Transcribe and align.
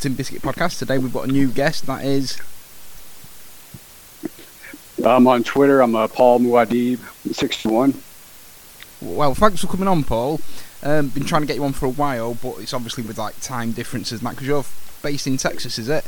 The 0.00 0.08
Tin 0.08 0.16
Biscuit 0.16 0.40
Podcast. 0.40 0.78
Today 0.78 0.96
we've 0.96 1.12
got 1.12 1.28
a 1.28 1.30
new 1.30 1.48
guest. 1.48 1.84
That 1.86 2.06
is. 2.06 2.38
I'm 5.04 5.26
on 5.26 5.44
Twitter. 5.44 5.82
I'm 5.82 5.94
uh, 5.94 6.08
Paul 6.08 6.40
Muad'Dib, 6.40 7.00
61. 7.34 8.00
Well, 9.02 9.34
thanks 9.34 9.60
for 9.60 9.66
coming 9.66 9.88
on, 9.88 10.04
Paul. 10.04 10.40
Um, 10.82 11.08
been 11.08 11.26
trying 11.26 11.42
to 11.42 11.46
get 11.46 11.56
you 11.56 11.64
on 11.64 11.74
for 11.74 11.84
a 11.84 11.90
while, 11.90 12.32
but 12.32 12.60
it's 12.60 12.72
obviously 12.72 13.04
with 13.04 13.18
like 13.18 13.38
time 13.40 13.72
differences 13.72 14.20
and 14.20 14.26
that 14.26 14.30
because 14.30 14.46
you're 14.46 14.64
based 15.02 15.26
in 15.26 15.36
Texas, 15.36 15.78
is 15.78 15.90
it? 15.90 16.06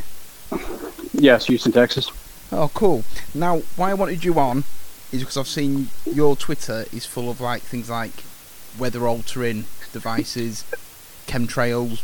Yes, 1.12 1.45
Houston, 1.46 1.73
Texas. 1.73 2.10
Oh, 2.51 2.70
cool. 2.73 3.04
Now, 3.34 3.59
why 3.77 3.90
I 3.90 3.95
wanted 3.95 4.24
you 4.24 4.38
on 4.38 4.65
is 5.12 5.20
because 5.20 5.37
I've 5.37 5.46
seen 5.46 5.90
your 6.06 6.34
Twitter 6.34 6.87
is 6.95 7.04
full 7.04 7.29
of 7.29 7.43
like 7.43 7.60
things 7.60 7.90
like 7.90 8.24
weather 8.79 9.06
altering 9.06 9.66
devices, 9.93 10.65
chemtrails, 11.27 12.01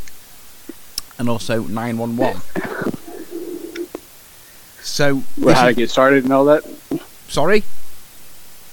and 1.18 1.28
also 1.28 1.62
911. 1.64 2.40
So, 4.82 5.22
Well, 5.36 5.54
how 5.54 5.66
I 5.66 5.72
get 5.72 5.90
started 5.90 6.24
and 6.24 6.32
all 6.32 6.44
that? 6.46 6.64
sorry. 7.28 7.64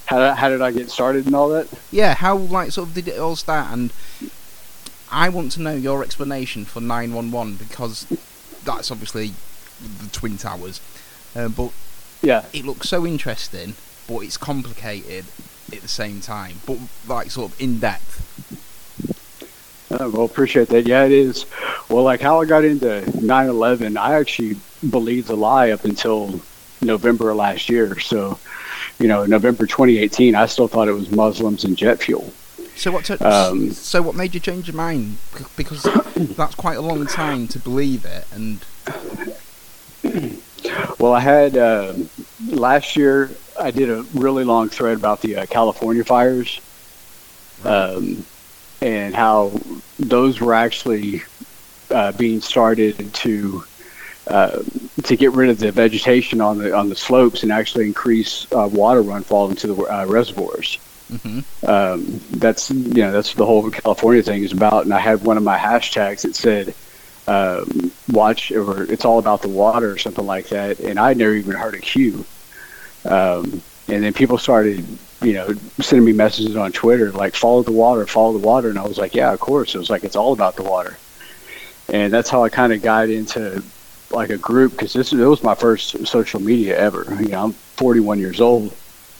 How 0.06 0.18
did, 0.18 0.34
how 0.36 0.48
did 0.48 0.62
I 0.62 0.70
get 0.70 0.88
started 0.90 1.26
and 1.26 1.34
all 1.34 1.48
that? 1.50 1.68
Yeah, 1.90 2.14
how 2.14 2.36
like 2.36 2.70
sort 2.70 2.88
of 2.88 2.94
did 2.94 3.08
it 3.08 3.18
all 3.18 3.36
start? 3.36 3.72
And 3.72 3.92
I 5.10 5.28
want 5.28 5.52
to 5.52 5.60
know 5.60 5.74
your 5.74 6.02
explanation 6.04 6.64
for 6.64 6.80
911 6.80 7.56
because 7.56 8.06
that's 8.64 8.90
obviously 8.90 9.32
the 9.80 10.08
twin 10.10 10.38
towers, 10.38 10.80
uh, 11.34 11.48
but 11.48 11.70
Yeah. 12.22 12.44
it 12.52 12.64
looks 12.64 12.88
so 12.88 13.04
interesting, 13.06 13.74
but 14.08 14.20
it's 14.20 14.36
complicated 14.36 15.26
at 15.72 15.82
the 15.82 15.88
same 15.88 16.20
time, 16.20 16.60
but 16.66 16.78
like 17.08 17.30
sort 17.32 17.52
of 17.52 17.60
in 17.60 17.78
depth. 17.80 18.22
Uh, 19.90 20.10
well, 20.12 20.24
appreciate 20.24 20.68
that. 20.68 20.86
Yeah, 20.86 21.04
it 21.04 21.12
is. 21.12 21.46
Well, 21.88 22.02
like 22.02 22.20
how 22.20 22.40
I 22.40 22.44
got 22.44 22.64
into 22.64 23.02
9/11, 23.12 23.96
I 23.96 24.14
actually 24.14 24.56
believed 24.88 25.28
the 25.28 25.36
lie 25.36 25.70
up 25.70 25.84
until 25.84 26.40
November 26.82 27.30
of 27.30 27.36
last 27.36 27.68
year. 27.68 27.98
So, 28.00 28.38
you 28.98 29.06
know, 29.08 29.24
November 29.26 29.66
2018, 29.66 30.34
I 30.34 30.46
still 30.46 30.68
thought 30.68 30.88
it 30.88 30.92
was 30.92 31.10
Muslims 31.10 31.64
and 31.64 31.76
jet 31.76 32.00
fuel. 32.00 32.32
So 32.74 32.90
what? 32.90 33.04
To, 33.06 33.26
Um, 33.26 33.70
so 33.72 34.02
what 34.02 34.14
made 34.14 34.34
you 34.34 34.40
change 34.40 34.66
your 34.68 34.76
mind? 34.76 35.18
Because 35.56 35.82
that's 36.36 36.54
quite 36.54 36.76
a 36.76 36.82
long 36.82 37.06
time 37.06 37.48
to 37.48 37.58
believe 37.58 38.04
it, 38.04 38.26
and 38.32 38.64
Well, 40.98 41.12
I 41.12 41.20
had 41.20 41.56
uh, 41.56 41.94
last 42.48 42.96
year. 42.96 43.30
I 43.58 43.70
did 43.70 43.88
a 43.88 44.02
really 44.14 44.44
long 44.44 44.68
thread 44.68 44.98
about 44.98 45.22
the 45.22 45.36
uh, 45.36 45.46
California 45.46 46.04
fires, 46.04 46.60
um, 47.64 48.26
and 48.80 49.14
how 49.14 49.52
those 49.98 50.40
were 50.40 50.54
actually 50.54 51.22
uh, 51.90 52.12
being 52.12 52.40
started 52.40 53.12
to 53.14 53.64
uh, 54.26 54.62
to 55.04 55.16
get 55.16 55.32
rid 55.32 55.50
of 55.50 55.58
the 55.58 55.70
vegetation 55.70 56.40
on 56.40 56.58
the 56.58 56.74
on 56.74 56.88
the 56.88 56.96
slopes 56.96 57.42
and 57.42 57.52
actually 57.52 57.86
increase 57.86 58.46
uh, 58.52 58.68
water 58.72 59.02
runfall 59.02 59.50
into 59.50 59.68
the 59.68 59.82
uh, 59.82 60.04
reservoirs. 60.06 60.78
hmm 61.22 61.40
Um, 61.64 62.20
that's 62.32 62.70
you 62.70 63.02
know 63.02 63.12
that's 63.12 63.34
the 63.34 63.46
whole 63.46 63.70
California 63.70 64.22
thing 64.22 64.42
is 64.42 64.52
about. 64.52 64.84
And 64.84 64.92
I 64.92 64.98
had 64.98 65.22
one 65.22 65.36
of 65.36 65.42
my 65.42 65.56
hashtags 65.56 66.22
that 66.22 66.34
said 66.34 66.74
um, 67.28 67.92
watch 68.10 68.50
or 68.52 68.84
it's 68.90 69.04
all 69.04 69.18
about 69.18 69.42
the 69.42 69.48
water 69.48 69.90
or 69.90 69.98
something 69.98 70.26
like 70.26 70.48
that. 70.48 70.80
And 70.80 70.98
I'd 70.98 71.16
never 71.16 71.34
even 71.34 71.52
heard 71.52 71.74
of 71.74 71.82
Q. 71.82 72.24
Um, 73.04 73.62
and 73.88 74.02
then 74.02 74.12
people 74.12 74.38
started, 74.38 74.84
you 75.22 75.32
know, 75.34 75.54
sending 75.80 76.04
me 76.04 76.12
messages 76.12 76.56
on 76.56 76.72
Twitter 76.72 77.10
like 77.12 77.34
follow 77.34 77.62
the 77.62 77.72
water, 77.72 78.06
follow 78.06 78.32
the 78.32 78.46
water. 78.46 78.68
And 78.70 78.78
I 78.78 78.86
was 78.86 78.98
like, 78.98 79.14
yeah, 79.14 79.32
of 79.32 79.40
course. 79.40 79.74
It 79.74 79.78
was 79.78 79.90
like 79.90 80.04
it's 80.04 80.16
all 80.16 80.32
about 80.32 80.56
the 80.56 80.62
water. 80.62 81.00
And 81.88 82.12
that's 82.12 82.30
how 82.30 82.44
I 82.44 82.48
kind 82.48 82.72
of 82.72 82.82
got 82.82 83.08
into 83.10 83.62
like 84.10 84.30
a 84.30 84.38
group 84.38 84.72
because 84.72 84.92
this 84.92 85.12
it 85.12 85.18
was 85.18 85.42
my 85.42 85.54
first 85.54 86.06
social 86.06 86.40
media 86.40 86.78
ever. 86.78 87.06
You 87.20 87.28
know, 87.28 87.44
I'm 87.44 87.52
41 87.52 88.18
years 88.18 88.40
old. 88.40 88.74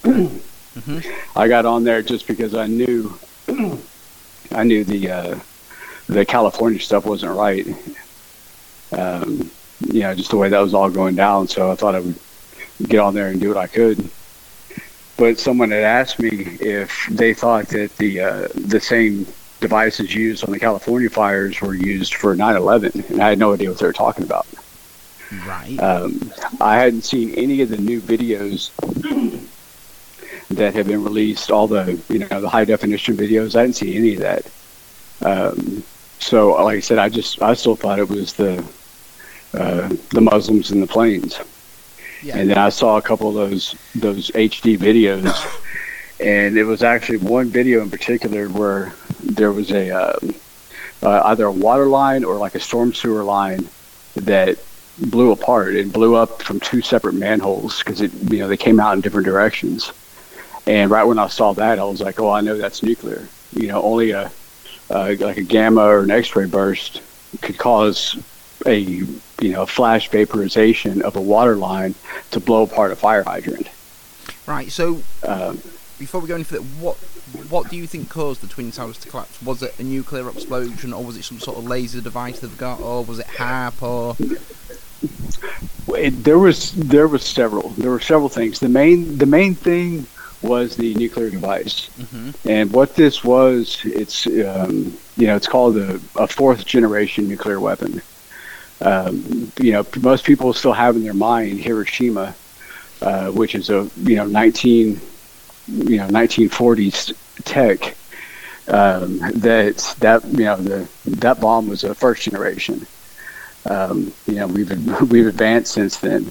hmm 0.04 0.98
I 1.34 1.48
got 1.48 1.64
on 1.66 1.84
there 1.84 2.02
just 2.02 2.26
because 2.26 2.54
I 2.54 2.66
knew 2.66 3.18
I 4.52 4.64
knew 4.64 4.84
the 4.84 5.10
uh, 5.10 5.38
the 6.08 6.24
California 6.24 6.80
stuff 6.80 7.06
wasn't 7.06 7.36
right. 7.36 7.66
Um, 8.92 9.50
you 9.80 10.00
know, 10.00 10.14
just 10.14 10.30
the 10.30 10.36
way 10.36 10.48
that 10.48 10.60
was 10.60 10.74
all 10.74 10.90
going 10.90 11.14
down. 11.16 11.48
So 11.48 11.70
I 11.70 11.74
thought 11.74 11.94
I 11.94 12.00
would 12.00 12.18
get 12.82 13.00
on 13.00 13.14
there 13.14 13.28
and 13.28 13.40
do 13.40 13.48
what 13.48 13.56
I 13.56 13.66
could. 13.66 14.10
But 15.16 15.38
someone 15.38 15.70
had 15.70 15.82
asked 15.82 16.18
me 16.18 16.58
if 16.60 17.08
they 17.10 17.32
thought 17.32 17.68
that 17.68 17.96
the 17.96 18.20
uh, 18.20 18.48
the 18.54 18.80
same 18.80 19.26
devices 19.60 20.14
used 20.14 20.44
on 20.44 20.50
the 20.52 20.58
California 20.58 21.08
fires 21.08 21.60
were 21.60 21.74
used 21.74 22.14
for 22.14 22.36
9/11, 22.36 23.10
and 23.10 23.22
I 23.22 23.30
had 23.30 23.38
no 23.38 23.54
idea 23.54 23.70
what 23.70 23.78
they 23.78 23.86
were 23.86 23.92
talking 23.92 24.24
about. 24.24 24.46
right. 25.46 25.78
Um, 25.80 26.32
I 26.60 26.76
hadn't 26.76 27.02
seen 27.02 27.34
any 27.34 27.62
of 27.62 27.70
the 27.70 27.78
new 27.78 28.00
videos 28.00 28.70
that 30.50 30.74
have 30.74 30.86
been 30.86 31.02
released. 31.02 31.50
All 31.50 31.66
the 31.66 32.00
you 32.08 32.20
know 32.20 32.40
the 32.40 32.48
high 32.48 32.64
definition 32.64 33.16
videos. 33.16 33.56
I 33.56 33.62
didn't 33.62 33.76
see 33.76 33.96
any 33.96 34.14
of 34.14 34.20
that. 34.20 34.46
Um, 35.22 35.82
so, 36.18 36.52
like 36.62 36.78
I 36.78 36.80
said, 36.80 36.98
I 36.98 37.08
just 37.08 37.40
I 37.42 37.54
still 37.54 37.76
thought 37.76 37.98
it 37.98 38.08
was 38.08 38.34
the 38.34 38.64
uh, 39.54 39.88
the 40.10 40.20
Muslims 40.20 40.70
in 40.70 40.80
the 40.80 40.86
planes. 40.86 41.38
Yeah. 42.22 42.36
And 42.36 42.50
then 42.50 42.58
I 42.58 42.68
saw 42.68 42.96
a 42.96 43.02
couple 43.02 43.28
of 43.28 43.34
those 43.34 43.74
those 43.94 44.30
HD 44.30 44.78
videos, 44.78 45.26
and 46.20 46.56
it 46.56 46.64
was 46.64 46.82
actually 46.82 47.18
one 47.18 47.48
video 47.48 47.82
in 47.82 47.90
particular 47.90 48.48
where 48.48 48.92
there 49.22 49.52
was 49.52 49.70
a 49.70 49.90
uh, 49.90 50.18
uh, 51.02 51.22
either 51.26 51.46
a 51.46 51.52
water 51.52 51.86
line 51.86 52.24
or 52.24 52.36
like 52.36 52.54
a 52.54 52.60
storm 52.60 52.94
sewer 52.94 53.22
line 53.22 53.68
that 54.16 54.58
blew 54.98 55.30
apart. 55.32 55.74
It 55.74 55.92
blew 55.92 56.14
up 56.14 56.42
from 56.42 56.60
two 56.60 56.80
separate 56.80 57.14
manholes 57.14 57.78
because 57.78 58.00
it 58.00 58.12
you 58.30 58.38
know 58.38 58.48
they 58.48 58.56
came 58.56 58.80
out 58.80 58.94
in 58.94 59.00
different 59.00 59.26
directions. 59.26 59.92
And 60.66 60.90
right 60.90 61.04
when 61.04 61.18
I 61.18 61.28
saw 61.28 61.52
that, 61.54 61.78
I 61.78 61.84
was 61.84 62.00
like, 62.00 62.18
"Oh, 62.18 62.30
I 62.30 62.40
know 62.40 62.56
that's 62.56 62.82
nuclear." 62.82 63.28
You 63.54 63.68
know, 63.68 63.82
only 63.82 64.10
a 64.10 64.30
uh, 64.90 65.14
like 65.18 65.36
a 65.36 65.42
gamma 65.42 65.82
or 65.82 66.00
an 66.00 66.10
X-ray 66.10 66.46
burst 66.46 67.02
could 67.40 67.58
cause 67.58 68.16
a 68.64 69.04
you 69.40 69.52
know 69.52 69.66
flash 69.66 70.08
vaporization 70.08 71.02
of 71.02 71.16
a 71.16 71.20
water 71.20 71.56
line 71.56 71.94
to 72.30 72.40
blow 72.40 72.62
apart 72.62 72.92
a 72.92 72.96
fire 72.96 73.22
hydrant. 73.22 73.68
Right. 74.46 74.70
So 74.70 75.02
Um, 75.22 75.60
before 75.98 76.20
we 76.20 76.28
go 76.28 76.34
any 76.34 76.44
further, 76.44 76.62
what 76.80 76.96
what 77.48 77.70
do 77.70 77.76
you 77.76 77.86
think 77.86 78.08
caused 78.08 78.40
the 78.40 78.46
twin 78.46 78.70
towers 78.70 78.98
to 78.98 79.08
collapse? 79.08 79.40
Was 79.42 79.62
it 79.62 79.78
a 79.78 79.82
nuclear 79.82 80.28
explosion, 80.28 80.92
or 80.92 81.02
was 81.04 81.16
it 81.16 81.24
some 81.24 81.40
sort 81.40 81.58
of 81.58 81.64
laser 81.66 82.00
device 82.00 82.40
they've 82.40 82.58
got, 82.58 82.80
or 82.80 83.04
was 83.04 83.18
it 83.18 83.26
HAARP, 83.26 83.82
or 83.82 84.16
it, 85.96 86.24
there 86.24 86.38
was 86.38 86.72
there 86.72 87.08
was 87.08 87.24
several 87.24 87.70
there 87.70 87.90
were 87.90 88.00
several 88.00 88.28
things. 88.28 88.60
The 88.60 88.68
main 88.68 89.18
the 89.18 89.26
main 89.26 89.54
thing 89.54 90.06
was 90.42 90.76
the 90.76 90.94
nuclear 90.94 91.30
device, 91.30 91.88
hmm 92.10 92.30
and 92.44 92.72
what 92.72 92.94
this 92.94 93.24
was, 93.24 93.80
it's 93.84 94.26
um, 94.26 94.96
you 95.16 95.26
know 95.26 95.36
it's 95.36 95.48
called 95.48 95.76
a, 95.76 96.00
a 96.16 96.26
fourth 96.26 96.64
generation 96.66 97.28
nuclear 97.28 97.58
weapon. 97.58 98.02
Um, 98.80 99.52
you 99.58 99.72
know, 99.72 99.86
most 100.00 100.24
people 100.24 100.52
still 100.52 100.72
have 100.72 100.96
in 100.96 101.02
their 101.02 101.14
mind 101.14 101.60
Hiroshima, 101.60 102.34
uh, 103.00 103.30
which 103.30 103.54
is 103.54 103.70
a 103.70 103.88
you 103.96 104.16
know 104.16 104.26
19 104.26 105.00
you 105.68 105.96
know 105.98 106.08
1940s 106.08 107.14
tech. 107.44 107.96
Um, 108.68 109.18
that 109.18 109.94
that 110.00 110.24
you 110.24 110.44
know 110.44 110.56
the 110.56 110.88
that 111.06 111.40
bomb 111.40 111.68
was 111.68 111.84
a 111.84 111.94
first 111.94 112.22
generation. 112.22 112.86
Um, 113.64 114.12
you 114.26 114.34
know 114.34 114.46
we've 114.46 115.00
we've 115.10 115.26
advanced 115.26 115.72
since 115.72 115.98
then. 115.98 116.30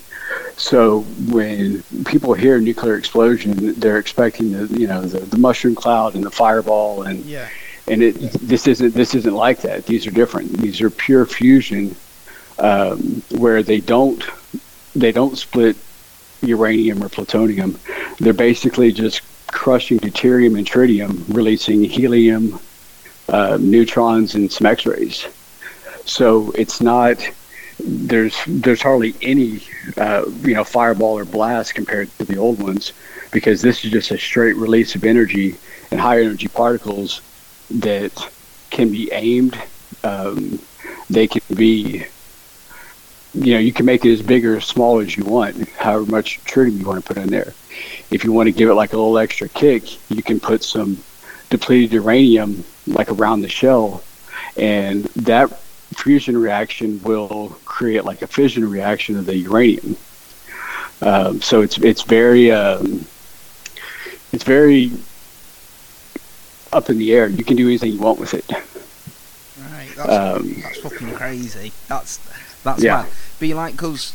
So 0.58 1.02
when 1.30 1.84
people 2.06 2.34
hear 2.34 2.60
nuclear 2.60 2.98
explosion, 2.98 3.74
they're 3.80 3.98
expecting 3.98 4.52
the 4.52 4.80
you 4.80 4.88
know 4.88 5.02
the, 5.02 5.20
the 5.20 5.38
mushroom 5.38 5.76
cloud 5.76 6.16
and 6.16 6.24
the 6.24 6.32
fireball 6.32 7.04
and 7.04 7.24
yeah, 7.26 7.50
and 7.88 8.02
it 8.02 8.14
this 8.34 8.68
isn't 8.68 8.94
this 8.94 9.16
isn't 9.16 9.34
like 9.34 9.62
that. 9.62 9.86
These 9.86 10.08
are 10.08 10.12
different. 10.12 10.52
These 10.58 10.82
are 10.82 10.90
pure 10.90 11.26
fusion, 11.26 11.96
um, 12.60 13.22
where 13.32 13.64
they 13.64 13.80
don't 13.80 14.24
they 14.96 15.12
don't 15.12 15.38
split 15.38 15.76
uranium 16.42 17.04
or 17.04 17.10
plutonium. 17.10 17.78
They're 18.20 18.34
basically 18.34 18.92
just 18.92 19.22
crushing 19.48 20.00
deuterium 20.00 20.58
and 20.58 20.66
tritium, 20.66 21.24
releasing 21.34 21.84
helium, 21.84 22.60
uh, 23.30 23.58
neutrons, 23.60 24.36
and 24.36 24.52
some 24.52 24.68
X-rays. 24.68 25.28
So 26.06 26.52
it's 26.52 26.82
not 26.82 27.18
there's 27.80 28.38
there's 28.48 28.82
hardly 28.82 29.16
any 29.22 29.62
uh, 29.98 30.26
you 30.42 30.54
know 30.54 30.64
fireball 30.64 31.18
or 31.18 31.26
blast 31.26 31.76
compared 31.76 32.10
to 32.18 32.26
the 32.26 32.38
old 32.38 32.62
ones 32.62 32.94
because 33.32 33.62
this 33.62 33.84
is 33.84 33.92
just 33.92 34.12
a 34.12 34.18
straight 34.18 34.56
release 34.56 34.96
of 34.96 35.04
energy 35.04 35.56
and 35.92 36.00
high 36.00 36.22
energy 36.22 36.48
particles 36.48 37.22
that 37.70 38.32
can 38.70 38.90
be 38.92 39.12
aimed. 39.12 39.58
Um, 40.04 40.60
they 41.10 41.28
can 41.28 41.42
be, 41.56 42.06
you 43.36 43.54
know, 43.54 43.60
you 43.60 43.74
can 43.74 43.86
make 43.86 44.06
it 44.06 44.14
as 44.14 44.22
big 44.22 44.46
or 44.46 44.58
as 44.58 44.66
small 44.66 45.00
as 45.00 45.16
you 45.16 45.24
want, 45.26 45.68
however 45.70 46.10
much 46.10 46.44
tritium 46.46 46.80
you 46.80 46.86
want 46.86 47.04
to 47.04 47.14
put 47.14 47.22
in 47.22 47.30
there. 47.30 47.54
If 48.10 48.24
you 48.24 48.32
want 48.32 48.48
to 48.48 48.52
give 48.52 48.70
it 48.70 48.76
like 48.76 48.94
a 48.94 48.98
little 48.98 49.18
extra 49.18 49.50
kick, 49.50 49.84
you 50.10 50.24
can 50.24 50.40
put 50.40 50.64
some 50.64 51.04
depleted 51.50 51.92
uranium 51.94 52.64
like 52.88 53.12
around 53.12 53.42
the 53.42 53.50
shell, 53.50 54.04
and 54.56 55.04
that 55.16 55.58
fusion 55.96 56.38
reaction 56.38 57.02
will 57.04 57.50
create 57.66 58.06
like 58.06 58.22
a 58.22 58.28
fission 58.28 58.70
reaction 58.70 59.18
of 59.18 59.26
the 59.26 59.36
uranium. 59.36 59.98
Um, 61.02 61.42
so 61.42 61.62
it's 61.62 61.78
it's 61.80 62.04
very 62.04 62.52
um, 62.52 63.06
it's 64.32 64.44
very 64.44 64.92
up 66.72 66.90
in 66.90 66.98
the 66.98 67.14
air. 67.14 67.28
You 67.28 67.44
can 67.44 67.58
do 67.58 67.68
anything 67.68 67.94
you 67.94 68.00
want 68.00 68.20
with 68.20 68.34
it. 68.34 68.50
Right, 68.52 69.90
that's, 69.96 70.10
um, 70.10 70.62
that's 70.62 70.80
fucking 70.80 71.14
crazy. 71.14 71.72
That's 71.88 72.20
that's 72.66 72.84
yeah. 72.84 73.04
mad. 73.04 73.12
Be 73.40 73.54
like, 73.54 73.74
because 73.74 74.14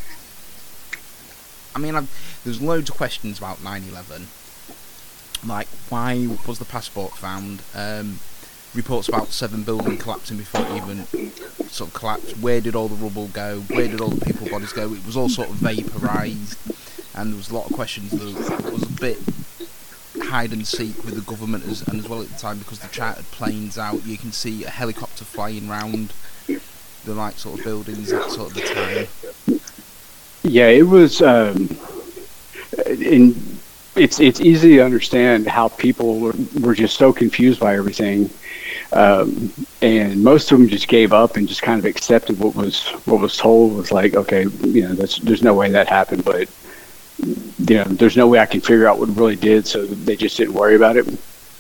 I 1.75 1.79
mean, 1.79 1.95
I've, 1.95 2.41
there's 2.45 2.61
loads 2.61 2.91
of 2.91 2.97
questions 2.97 3.39
about 3.39 3.59
9/11. 3.59 4.27
Like, 5.47 5.69
why 5.89 6.29
was 6.47 6.59
the 6.59 6.67
passport 6.67 7.13
found? 7.13 7.63
Um, 7.75 8.19
reports 8.73 9.09
about 9.09 9.29
seven 9.29 9.65
buildings 9.65 10.01
collapsing 10.01 10.37
before 10.37 10.61
it 10.61 10.77
even 10.77 11.05
sort 11.69 11.89
of 11.89 11.95
collapsed. 11.95 12.39
Where 12.39 12.61
did 12.61 12.77
all 12.77 12.89
the 12.89 12.95
rubble 12.95 13.29
go? 13.29 13.61
Where 13.69 13.89
did 13.89 14.01
all 14.01 14.11
the 14.11 14.25
people 14.25 14.49
bodies 14.49 14.73
go? 14.73 14.93
It 14.93 15.05
was 15.05 15.17
all 15.17 15.29
sort 15.29 15.49
of 15.49 15.57
vaporised, 15.57 16.57
and 17.15 17.31
there 17.31 17.37
was 17.37 17.51
a 17.51 17.55
lot 17.55 17.69
of 17.69 17.73
questions. 17.73 18.11
There 18.11 18.71
was 18.71 18.83
a 18.83 19.01
bit 19.01 19.19
hide 20.23 20.53
and 20.53 20.67
seek 20.67 20.97
with 21.05 21.15
the 21.15 21.23
government 21.23 21.67
as, 21.67 21.83
and 21.89 21.99
as 21.99 22.09
well 22.09 22.21
at 22.21 22.29
the 22.29 22.39
time 22.39 22.59
because 22.59 22.79
the 22.79 22.89
chartered 22.89 23.31
planes 23.33 23.79
out. 23.79 24.05
You 24.07 24.19
can 24.19 24.33
see 24.33 24.65
a 24.65 24.71
helicopter 24.71 25.25
flying 25.25 25.69
round 25.69 26.13
the 27.05 27.15
right 27.15 27.35
sort 27.35 27.59
of 27.59 27.65
buildings 27.65 28.13
at 28.13 28.31
sort 28.31 28.49
of 28.49 28.55
the 28.55 29.09
time. 29.49 29.61
Yeah, 30.43 30.69
it 30.69 30.87
was. 30.87 31.23
Um, 31.23 31.69
in 32.87 33.59
it's 33.97 34.21
it's 34.21 34.41
easy 34.41 34.77
to 34.77 34.85
understand 34.85 35.47
how 35.49 35.69
people 35.69 36.21
were, 36.21 36.35
were 36.61 36.75
just 36.75 36.97
so 36.97 37.13
confused 37.13 37.61
by 37.61 37.77
everything 37.77 38.31
um, 38.93 39.53
and 39.83 40.23
most 40.23 40.51
of 40.51 40.59
them 40.59 40.69
just 40.69 40.89
gave 40.89 41.13
up 41.13 41.37
and 41.37 41.47
just 41.47 41.63
kind 41.63 41.79
of 41.79 41.85
accepted 41.85 42.39
what 42.39 42.55
was 42.57 42.89
what 43.07 43.21
was 43.21 43.37
told. 43.37 43.77
Was 43.77 43.93
like, 43.93 44.15
okay, 44.15 44.47
you 44.63 44.89
know, 44.89 44.95
that's 44.95 45.19
there's 45.19 45.43
no 45.43 45.55
way 45.55 45.71
that 45.71 45.89
happened, 45.89 46.25
but 46.25 46.49
you 47.19 47.77
know, 47.77 47.85
there's 47.85 48.17
no 48.17 48.27
way 48.27 48.41
I 48.41 48.47
can 48.47 48.61
figure 48.61 48.89
out 48.89 48.99
what 48.99 49.09
really 49.11 49.37
did, 49.37 49.67
so 49.67 49.87
they 49.87 50.17
just 50.17 50.37
didn't 50.37 50.55
worry 50.55 50.75
about 50.75 50.97
it. 50.97 51.07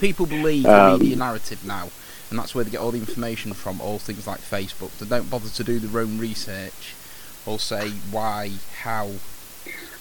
People 0.00 0.26
believe 0.26 0.66
um, 0.66 0.98
the 0.98 1.04
media 1.04 1.16
narrative 1.16 1.64
now, 1.64 1.88
and 2.30 2.38
that's 2.38 2.54
where 2.54 2.64
they 2.64 2.70
get 2.70 2.80
all 2.80 2.92
the 2.92 2.98
information 2.98 3.52
from. 3.52 3.80
All 3.80 3.98
things 3.98 4.26
like 4.26 4.40
Facebook, 4.40 4.96
they 4.98 5.06
don't 5.06 5.30
bother 5.30 5.48
to 5.48 5.64
do 5.64 5.78
their 5.78 6.00
own 6.00 6.18
research 6.18 6.94
or 7.44 7.58
say 7.58 7.90
why, 8.10 8.52
how, 8.82 9.10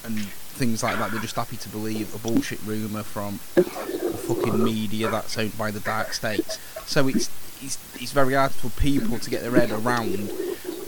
and 0.03 0.19
things 0.59 0.83
like 0.83 0.97
that. 0.99 1.11
They're 1.11 1.21
just 1.21 1.35
happy 1.35 1.57
to 1.57 1.69
believe 1.69 2.13
a 2.13 2.19
bullshit 2.19 2.61
rumor 2.65 3.03
from 3.03 3.39
the 3.55 3.63
fucking 3.63 4.63
media 4.63 5.09
that's 5.09 5.37
owned 5.37 5.57
by 5.57 5.71
the 5.71 5.79
dark 5.79 6.13
states. 6.13 6.59
So 6.85 7.07
it's, 7.07 7.29
it's, 7.61 7.77
it's 7.95 8.11
very 8.11 8.35
hard 8.35 8.51
for 8.51 8.69
people 8.79 9.17
to 9.19 9.29
get 9.29 9.41
their 9.41 9.55
head 9.55 9.71
around 9.71 10.31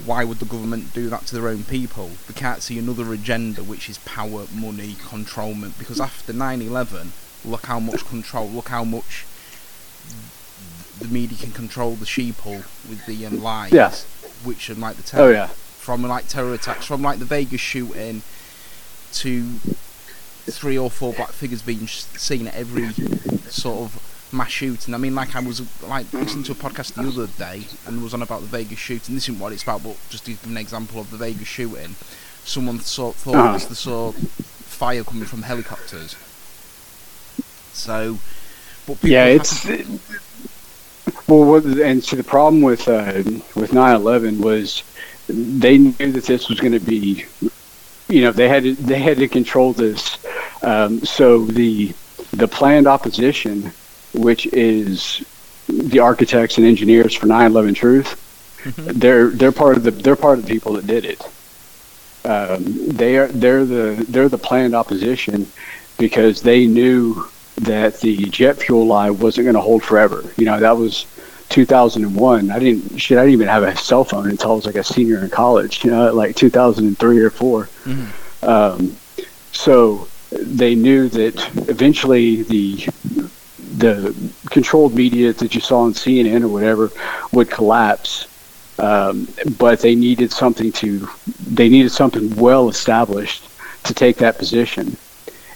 why 0.05 0.23
would 0.23 0.39
the 0.39 0.45
government 0.45 0.93
do 0.93 1.09
that 1.09 1.27
to 1.27 1.35
their 1.35 1.47
own 1.47 1.63
people? 1.63 2.11
They 2.27 2.33
can't 2.33 2.61
see 2.61 2.79
another 2.79 3.13
agenda 3.13 3.63
which 3.63 3.89
is 3.89 3.99
power, 3.99 4.45
money, 4.53 4.95
controlment. 5.07 5.77
Because 5.77 5.99
after 5.99 6.33
9 6.33 6.61
11, 6.61 7.13
look 7.45 7.67
how 7.67 7.79
much 7.79 8.05
control, 8.05 8.47
look 8.47 8.69
how 8.69 8.83
much 8.83 9.25
the 11.01 11.07
media 11.07 11.37
can 11.37 11.51
control 11.51 11.95
the 11.95 12.05
sheeple 12.05 12.57
with 12.89 13.05
the 13.05 13.25
um, 13.25 13.41
lies, 13.41 13.71
yeah. 13.71 13.91
which 14.43 14.69
are 14.69 14.75
like 14.75 14.95
the 14.95 15.03
terror, 15.03 15.23
oh, 15.23 15.31
yeah. 15.31 15.47
from 15.47 16.03
like 16.03 16.27
terror 16.27 16.53
attacks, 16.53 16.85
from 16.85 17.01
like 17.01 17.19
the 17.19 17.25
Vegas 17.25 17.61
shooting 17.61 18.21
to 19.13 19.43
three 20.49 20.77
or 20.77 20.89
four 20.89 21.13
black 21.13 21.31
figures 21.31 21.61
being 21.61 21.87
seen 21.87 22.47
at 22.47 22.55
every 22.55 22.89
sort 23.49 23.79
of 23.79 24.31
mass 24.33 24.49
shooting. 24.49 24.93
I 24.93 24.97
mean, 24.97 25.15
like 25.15 25.35
I 25.35 25.39
was 25.39 25.61
like 25.83 26.11
listening 26.13 26.43
to 26.45 26.51
a 26.53 26.55
podcast 26.55 26.93
the 26.93 27.07
other 27.07 27.27
day 27.27 27.67
and 27.85 28.03
was 28.03 28.13
on 28.13 28.21
about 28.21 28.41
the 28.41 28.47
Vegas 28.47 28.79
shooting. 28.79 29.15
This 29.15 29.25
isn't 29.25 29.39
what 29.39 29.53
it's 29.53 29.63
about, 29.63 29.83
but 29.83 29.97
just 30.09 30.25
to 30.25 30.31
give 30.31 30.45
an 30.45 30.57
example 30.57 30.99
of 30.99 31.11
the 31.11 31.17
Vegas 31.17 31.47
shooting, 31.47 31.95
someone 32.43 32.79
saw, 32.79 33.11
thought 33.11 33.35
uh-huh. 33.35 33.57
they 33.57 33.75
saw 33.75 34.11
fire 34.11 35.03
coming 35.03 35.25
from 35.25 35.43
helicopters. 35.43 36.15
So, 37.73 38.19
but 38.87 39.03
yeah, 39.03 39.25
it's. 39.25 39.65
It, 39.65 39.87
well, 41.27 41.45
what, 41.45 41.65
and 41.65 42.03
so 42.03 42.15
the 42.15 42.23
problem 42.23 42.61
with 42.61 42.87
uh, 42.87 43.13
with 43.55 43.71
9/11 43.71 44.39
was 44.39 44.83
they 45.27 45.77
knew 45.77 46.11
that 46.11 46.25
this 46.25 46.49
was 46.49 46.59
going 46.59 46.73
to 46.73 46.79
be, 46.79 47.25
you 48.09 48.21
know, 48.21 48.31
they 48.31 48.49
had 48.49 48.63
to, 48.63 48.73
they 48.75 48.99
had 48.99 49.17
to 49.17 49.27
control 49.27 49.73
this. 49.73 50.17
Um, 50.63 51.03
so 51.05 51.45
the 51.45 51.93
the 52.31 52.47
planned 52.47 52.87
opposition 52.87 53.71
which 54.13 54.45
is 54.47 55.25
the 55.67 55.99
architects 55.99 56.57
and 56.57 56.67
engineers 56.67 57.13
for 57.13 57.27
9/11 57.27 57.75
Truth. 57.75 58.61
Mm-hmm. 58.63 58.99
They're 58.99 59.29
they're 59.29 59.51
part 59.51 59.77
of 59.77 59.83
the 59.83 59.91
they're 59.91 60.15
part 60.15 60.37
of 60.37 60.45
the 60.45 60.53
people 60.53 60.73
that 60.73 60.87
did 60.87 61.05
it. 61.05 61.21
Um, 62.23 62.63
they 62.89 63.17
are 63.17 63.27
they're 63.27 63.65
the 63.65 64.05
they're 64.07 64.29
the 64.29 64.37
planned 64.37 64.75
opposition 64.75 65.47
because 65.97 66.41
they 66.41 66.67
knew 66.67 67.27
that 67.61 67.99
the 68.01 68.17
jet 68.25 68.57
fuel 68.57 68.85
lie 68.87 69.09
wasn't 69.09 69.45
going 69.45 69.55
to 69.55 69.61
hold 69.61 69.83
forever. 69.83 70.23
You 70.37 70.45
know 70.45 70.59
that 70.59 70.77
was 70.77 71.05
2001. 71.49 72.49
I 72.49 72.59
didn't 72.59 72.97
shit. 72.97 73.17
I 73.17 73.21
didn't 73.21 73.33
even 73.33 73.47
have 73.47 73.63
a 73.63 73.75
cell 73.75 74.03
phone 74.03 74.29
until 74.29 74.51
I 74.51 74.55
was 74.55 74.65
like 74.65 74.75
a 74.75 74.83
senior 74.83 75.23
in 75.23 75.29
college. 75.29 75.83
You 75.83 75.91
know, 75.91 76.13
like 76.13 76.35
2003 76.35 77.19
or 77.19 77.29
4 77.29 77.63
mm-hmm. 77.63 78.45
um, 78.49 78.95
so 79.51 80.07
they 80.31 80.75
knew 80.75 81.09
that 81.09 81.35
eventually 81.69 82.43
the 82.43 82.87
the 83.77 84.15
controlled 84.49 84.95
media 84.95 85.33
that 85.33 85.53
you 85.55 85.61
saw 85.61 85.81
on 85.81 85.93
CNN 85.93 86.43
or 86.43 86.47
whatever 86.47 86.91
would 87.31 87.49
collapse. 87.49 88.27
Um, 88.79 89.27
but 89.59 89.79
they 89.81 89.93
needed 89.93 90.31
something 90.31 90.71
to 90.73 91.07
they 91.45 91.69
needed 91.69 91.91
something 91.91 92.35
well 92.35 92.69
established 92.69 93.43
to 93.83 93.93
take 93.93 94.17
that 94.17 94.37
position, 94.37 94.97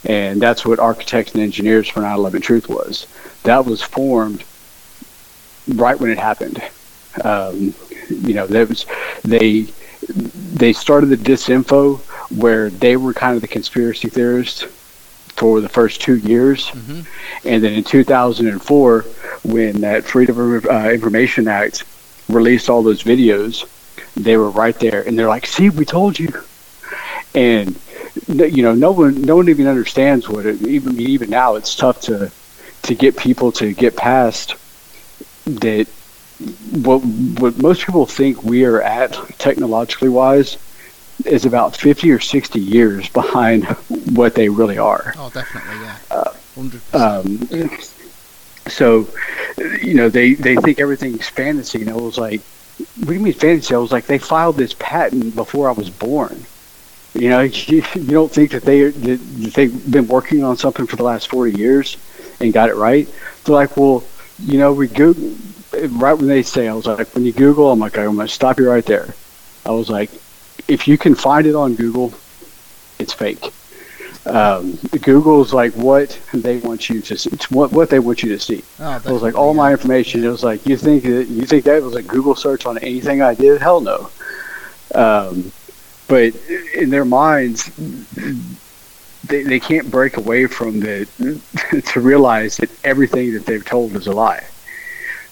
and 0.06 0.42
that's 0.42 0.66
what 0.66 0.80
architects 0.80 1.34
and 1.34 1.42
engineers 1.42 1.88
for 1.88 2.02
9/11 2.02 2.42
Truth 2.42 2.70
was. 2.70 3.08
That 3.44 3.66
was 3.66 3.82
formed 3.82 4.44
right 5.68 6.00
when 6.00 6.12
it 6.12 6.18
happened. 6.18 6.62
Um, 7.24 7.74
you 8.10 8.34
know, 8.34 8.48
that 8.48 8.70
was 8.70 8.86
they 9.24 9.68
they 10.08 10.74
started 10.74 11.08
the 11.08 11.18
disinfo 11.18 12.00
where 12.32 12.70
they 12.70 12.98
were 12.98 13.14
kind 13.14 13.36
of 13.36 13.42
the 13.42 13.48
conspiracy 13.48 14.10
theorists 14.10 14.64
for 15.36 15.62
the 15.62 15.70
first 15.70 16.02
two 16.02 16.16
years. 16.18 16.68
Mm-hmm. 16.68 17.02
And 17.48 17.64
then 17.64 17.74
in 17.74 17.84
2004, 17.84 19.02
when 19.44 19.82
that 19.82 20.04
Freedom 20.06 20.54
of 20.54 20.66
uh, 20.66 20.90
Information 20.92 21.48
Act 21.48 21.84
released 22.30 22.70
all 22.70 22.82
those 22.84 23.04
videos, 23.04 23.70
they 24.16 24.38
were 24.38 24.50
right 24.50 24.78
there, 24.80 25.02
and 25.02 25.18
they're 25.18 25.28
like, 25.28 25.46
"See, 25.46 25.70
we 25.70 25.86
told 25.86 26.18
you." 26.18 26.44
And 27.34 27.78
you 28.28 28.64
know, 28.64 28.74
no 28.74 28.92
one, 28.92 29.22
no 29.22 29.36
one 29.36 29.50
even 29.50 29.68
understands 29.68 30.28
what 30.28 30.46
it. 30.46 30.62
Even 30.62 31.00
even 31.00 31.30
now, 31.30 31.56
it's 31.56 31.76
tough 31.76 32.02
to 32.02 32.32
to 32.84 32.96
get 32.96 33.18
people 33.18 33.52
to 33.54 33.74
get 33.74 33.96
past 33.96 34.56
that. 35.46 35.88
What 36.72 37.00
what 37.00 37.58
most 37.62 37.86
people 37.86 38.06
think 38.06 38.44
we 38.44 38.66
are 38.66 38.82
at 38.82 39.14
technologically 39.38 40.10
wise 40.10 40.58
is 41.26 41.46
about 41.46 41.76
50 41.76 42.12
or 42.12 42.20
60 42.20 42.60
years 42.60 43.08
behind 43.10 43.66
what 44.16 44.36
they 44.36 44.50
really 44.50 44.78
are. 44.78 45.14
Oh, 45.18 45.30
definitely, 45.30 45.76
yeah. 45.82 45.98
Uh, 46.12 46.34
100%. 46.56 46.94
Um, 46.94 47.70
so, 48.68 49.08
you 49.82 49.94
know, 49.94 50.10
they, 50.10 50.34
they 50.34 50.56
think 50.58 50.80
everything's 50.80 51.28
fantasy. 51.28 51.82
And 51.82 51.90
I 51.90 51.96
was 51.96 52.18
like, 52.18 52.42
what 52.98 53.08
do 53.08 53.14
you 53.14 53.20
mean 53.20 53.34
fantasy? 53.34 53.74
I 53.74 53.78
was 53.78 53.92
like, 53.92 54.08
they 54.08 54.18
filed 54.18 54.58
this 54.58 54.76
patent 54.78 55.36
before 55.36 55.70
I 55.70 55.74
was 55.74 55.90
born. 55.90 56.46
You 57.16 57.30
know, 57.30 57.42
you, 57.42 57.84
you 57.96 58.12
don't 58.12 58.32
think 58.32 58.52
that 58.52 58.64
they 58.64 58.90
that 58.90 59.18
they've 59.56 59.92
been 59.92 60.08
working 60.08 60.44
on 60.44 60.58
something 60.58 60.86
for 60.86 60.96
the 60.96 61.04
last 61.04 61.30
40 61.30 61.58
years 61.58 61.98
and 62.40 62.54
got 62.54 62.70
it 62.70 62.76
right? 62.76 63.08
They're 63.44 63.56
like, 63.56 63.78
well, 63.78 64.04
you 64.40 64.60
know, 64.60 64.74
we 64.74 64.88
go 64.88 65.14
right 65.90 66.14
when 66.14 66.28
they 66.28 66.44
say, 66.44 66.68
I 66.68 66.74
was 66.74 66.86
like, 66.86 67.14
when 67.16 67.26
you 67.26 67.32
Google, 67.32 67.72
I'm 67.72 67.80
like, 67.80 67.98
I'm 67.98 68.18
to 68.18 68.28
stop 68.28 68.60
you 68.60 68.70
right 68.70 68.86
there. 68.86 69.14
I 69.66 69.72
was 69.72 69.90
like, 69.90 70.12
if 70.68 70.88
you 70.88 70.98
can 70.98 71.16
find 71.16 71.48
it 71.48 71.56
on 71.56 71.76
Google, 71.76 72.14
it's 73.00 73.14
fake. 73.14 73.52
Um, 74.26 74.74
Google's 75.02 75.54
like 75.54 75.74
what 75.74 76.20
they 76.34 76.58
want 76.58 76.90
you 76.90 77.02
to 77.02 77.18
see. 77.18 77.30
It's 77.32 77.52
what 77.52 77.72
what 77.72 77.92
they 77.92 78.00
want 78.00 78.24
you 78.24 78.30
to 78.30 78.40
see. 78.40 78.64
Oh, 78.80 78.96
it 78.96 79.06
was 79.06 79.22
like 79.22 79.36
all 79.36 79.54
my 79.54 79.72
information. 79.72 80.24
It 80.24 80.30
was 80.30 80.44
like 80.44 80.66
you 80.66 80.78
think 80.78 81.04
that 81.04 81.28
you 81.28 81.46
think 81.46 81.66
that 81.66 81.84
was 81.84 81.96
a 81.96 82.02
Google 82.02 82.36
search 82.36 82.66
on 82.66 82.80
anything 82.80 83.22
I 83.22 83.36
did? 83.36 83.62
Hell 83.62 83.82
no. 83.82 84.10
Um, 84.96 85.52
but 86.08 86.36
in 86.74 86.90
their 86.90 87.06
minds, 87.06 87.70
they, 89.28 89.44
they 89.44 89.60
can't 89.60 89.90
break 89.90 90.18
away 90.18 90.46
from 90.48 90.80
the 90.80 91.08
to 91.94 92.00
realize 92.00 92.58
that 92.58 92.70
everything 92.84 93.34
that 93.34 93.46
they've 93.46 93.66
told 93.66 93.96
is 93.96 94.08
a 94.08 94.12
lie. 94.12 94.44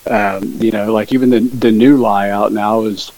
Um, 0.09 0.43
you 0.59 0.71
know, 0.71 0.91
like 0.91 1.13
even 1.13 1.29
the 1.29 1.39
the 1.39 1.71
new 1.71 1.97
lie 1.97 2.29
out 2.29 2.51
now 2.51 2.81
is 2.83 3.11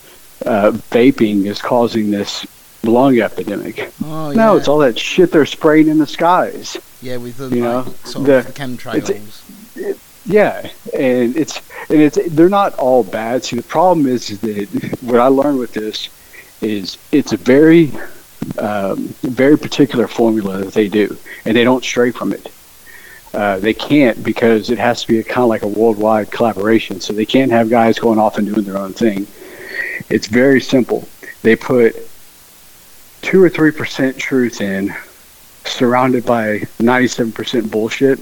uh, 0.45 0.71
vaping 0.91 1.45
is 1.45 1.61
causing 1.61 2.11
this 2.11 2.45
lung 2.83 3.19
epidemic. 3.19 3.91
Oh, 4.03 4.29
yeah. 4.29 4.35
No, 4.35 4.57
it's 4.57 4.67
all 4.67 4.79
that 4.79 4.99
shit 4.99 5.31
they're 5.31 5.45
spraying 5.45 5.87
in 5.87 5.97
the 5.97 6.05
skies. 6.05 6.77
Yeah, 7.01 7.17
with 7.17 7.37
the 7.37 7.49
you 7.55 7.63
like, 7.63 7.85
know, 7.85 7.93
sort 8.03 8.25
the, 8.25 8.37
of 8.39 8.53
chemtrails. 8.53 9.99
Yeah, 10.25 10.69
and 10.93 11.35
it's 11.37 11.57
and 11.89 12.01
it's 12.01 12.19
they're 12.29 12.49
not 12.49 12.75
all 12.75 13.03
bad. 13.03 13.43
See, 13.43 13.55
the 13.55 13.63
problem 13.63 14.07
is, 14.07 14.29
is 14.29 14.39
that 14.41 14.97
what 15.01 15.19
I 15.19 15.27
learned 15.27 15.59
with 15.59 15.73
this 15.73 16.09
is 16.61 16.97
it's 17.11 17.33
a 17.33 17.37
very 17.37 17.91
um, 18.59 19.07
very 19.21 19.57
particular 19.57 20.07
formula 20.07 20.57
that 20.59 20.73
they 20.73 20.87
do, 20.87 21.17
and 21.45 21.55
they 21.55 21.63
don't 21.63 21.83
stray 21.83 22.11
from 22.11 22.33
it. 22.33 22.51
Uh, 23.33 23.59
they 23.59 23.73
can't 23.73 24.23
because 24.23 24.69
it 24.69 24.77
has 24.77 25.01
to 25.01 25.07
be 25.07 25.19
a, 25.19 25.23
kind 25.23 25.43
of 25.43 25.49
like 25.49 25.63
a 25.63 25.67
worldwide 25.67 26.31
collaboration. 26.31 27.01
So 27.01 27.11
they 27.11 27.25
can't 27.25 27.51
have 27.51 27.69
guys 27.69 27.99
going 27.99 28.19
off 28.19 28.37
and 28.37 28.47
doing 28.47 28.65
their 28.65 28.77
own 28.77 28.93
thing. 28.93 29.27
It's 30.09 30.27
very 30.27 30.61
simple. 30.61 31.07
They 31.41 31.55
put 31.55 31.95
two 33.21 33.43
or 33.43 33.49
three 33.49 33.71
percent 33.71 34.17
truth 34.17 34.61
in, 34.61 34.93
surrounded 35.65 36.25
by 36.25 36.63
ninety-seven 36.79 37.33
percent 37.33 37.71
bullshit. 37.71 38.19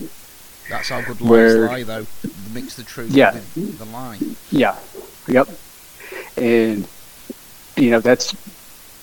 That's 0.69 0.89
how 0.89 1.01
good 1.01 1.19
lies 1.21 1.29
where, 1.29 1.67
lie, 1.67 1.83
though. 1.83 2.05
Mix 2.53 2.75
the 2.75 2.83
truth 2.83 3.11
yeah, 3.11 3.33
with 3.33 3.77
the 3.77 3.85
lie. 3.85 4.17
Yeah. 4.49 4.77
Yep. 5.27 5.49
And 6.37 6.87
you 7.75 7.91
know 7.91 7.99
that's 7.99 8.35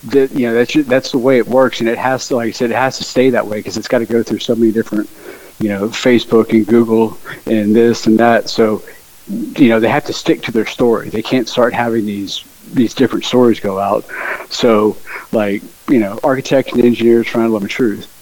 that 0.04 0.32
you 0.32 0.46
know 0.46 0.54
that's 0.54 0.74
that's 0.86 1.12
the 1.12 1.18
way 1.18 1.38
it 1.38 1.46
works, 1.46 1.80
and 1.80 1.88
it 1.88 1.98
has 1.98 2.28
to, 2.28 2.36
like 2.36 2.48
I 2.48 2.52
said, 2.52 2.70
it 2.70 2.76
has 2.76 2.98
to 2.98 3.04
stay 3.04 3.30
that 3.30 3.46
way 3.46 3.58
because 3.58 3.76
it's 3.76 3.88
got 3.88 3.98
to 3.98 4.06
go 4.06 4.22
through 4.22 4.38
so 4.38 4.54
many 4.54 4.72
different, 4.72 5.10
you 5.58 5.68
know, 5.68 5.88
Facebook 5.88 6.50
and 6.50 6.66
Google 6.66 7.18
and 7.46 7.74
this 7.74 8.06
and 8.06 8.18
that. 8.18 8.48
So, 8.48 8.82
you 9.28 9.68
know, 9.68 9.80
they 9.80 9.88
have 9.88 10.04
to 10.06 10.12
stick 10.12 10.42
to 10.42 10.52
their 10.52 10.66
story. 10.66 11.10
They 11.10 11.22
can't 11.22 11.48
start 11.48 11.74
having 11.74 12.06
these 12.06 12.44
these 12.72 12.94
different 12.94 13.24
stories 13.24 13.60
go 13.60 13.78
out. 13.78 14.06
So, 14.48 14.96
like 15.32 15.62
you 15.88 15.98
know, 15.98 16.18
architects 16.22 16.72
and 16.72 16.82
engineers 16.82 17.26
trying 17.26 17.48
to 17.48 17.52
live 17.52 17.62
the 17.62 17.68
truth. 17.68 18.16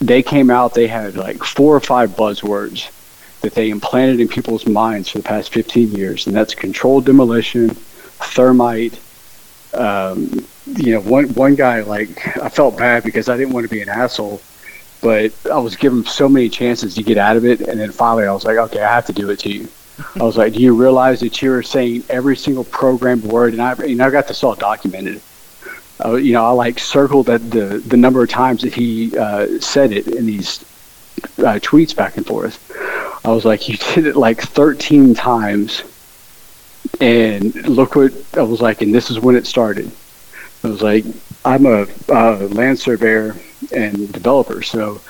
They 0.00 0.22
came 0.22 0.50
out. 0.50 0.72
They 0.72 0.86
had 0.86 1.16
like 1.16 1.44
four 1.44 1.76
or 1.76 1.80
five 1.80 2.10
buzzwords 2.10 2.90
that 3.42 3.54
they 3.54 3.70
implanted 3.70 4.20
in 4.20 4.28
people's 4.28 4.66
minds 4.66 5.08
for 5.08 5.18
the 5.18 5.24
past 5.24 5.52
15 5.52 5.92
years, 5.92 6.26
and 6.26 6.36
that's 6.36 6.54
controlled 6.54 7.06
demolition, 7.06 7.70
thermite. 7.70 8.98
Um, 9.72 10.46
you 10.66 10.92
know, 10.94 11.00
one 11.00 11.28
one 11.34 11.54
guy 11.54 11.80
like 11.80 12.36
I 12.38 12.48
felt 12.48 12.76
bad 12.76 13.04
because 13.04 13.28
I 13.28 13.36
didn't 13.36 13.52
want 13.52 13.64
to 13.64 13.70
be 13.70 13.82
an 13.82 13.88
asshole, 13.88 14.40
but 15.00 15.32
I 15.50 15.58
was 15.58 15.76
given 15.76 16.04
so 16.04 16.28
many 16.28 16.48
chances 16.48 16.94
to 16.94 17.02
get 17.02 17.18
out 17.18 17.36
of 17.36 17.44
it, 17.44 17.60
and 17.60 17.80
then 17.80 17.90
finally 17.90 18.26
I 18.26 18.32
was 18.32 18.44
like, 18.44 18.56
okay, 18.56 18.82
I 18.82 18.94
have 18.94 19.06
to 19.06 19.12
do 19.12 19.30
it 19.30 19.38
to 19.40 19.50
you. 19.50 19.68
I 20.16 20.22
was 20.22 20.36
like, 20.36 20.54
do 20.54 20.60
you 20.60 20.74
realize 20.74 21.20
that 21.20 21.40
you 21.42 21.50
were 21.50 21.62
saying 21.62 22.04
every 22.08 22.36
single 22.36 22.64
programmed 22.64 23.24
word, 23.24 23.52
and 23.52 23.62
I, 23.62 23.74
know, 23.74 24.06
I 24.06 24.10
got 24.10 24.28
this 24.28 24.42
all 24.42 24.54
documented. 24.54 25.20
Uh, 26.02 26.14
you 26.14 26.32
know, 26.32 26.44
I 26.44 26.50
like 26.50 26.78
circled 26.78 27.26
the 27.26 27.38
the 27.38 27.96
number 27.96 28.22
of 28.22 28.30
times 28.30 28.62
that 28.62 28.74
he 28.74 29.16
uh, 29.16 29.60
said 29.60 29.92
it 29.92 30.06
in 30.08 30.26
these 30.26 30.64
uh, 31.38 31.60
tweets 31.60 31.94
back 31.94 32.16
and 32.16 32.26
forth. 32.26 32.66
I 33.24 33.30
was 33.30 33.44
like, 33.44 33.68
you 33.68 33.76
did 33.94 34.06
it 34.06 34.16
like 34.16 34.40
13 34.40 35.14
times, 35.14 35.82
and 37.00 37.54
look 37.68 37.94
what 37.94 38.12
I 38.34 38.42
was 38.42 38.60
like, 38.60 38.82
and 38.82 38.94
this 38.94 39.10
is 39.10 39.20
when 39.20 39.36
it 39.36 39.46
started. 39.46 39.90
I 40.64 40.68
was 40.68 40.82
like, 40.82 41.04
I'm 41.44 41.66
a 41.66 41.86
uh, 42.08 42.48
land 42.50 42.78
surveyor 42.78 43.36
and 43.72 44.12
developer, 44.12 44.62
so 44.62 45.00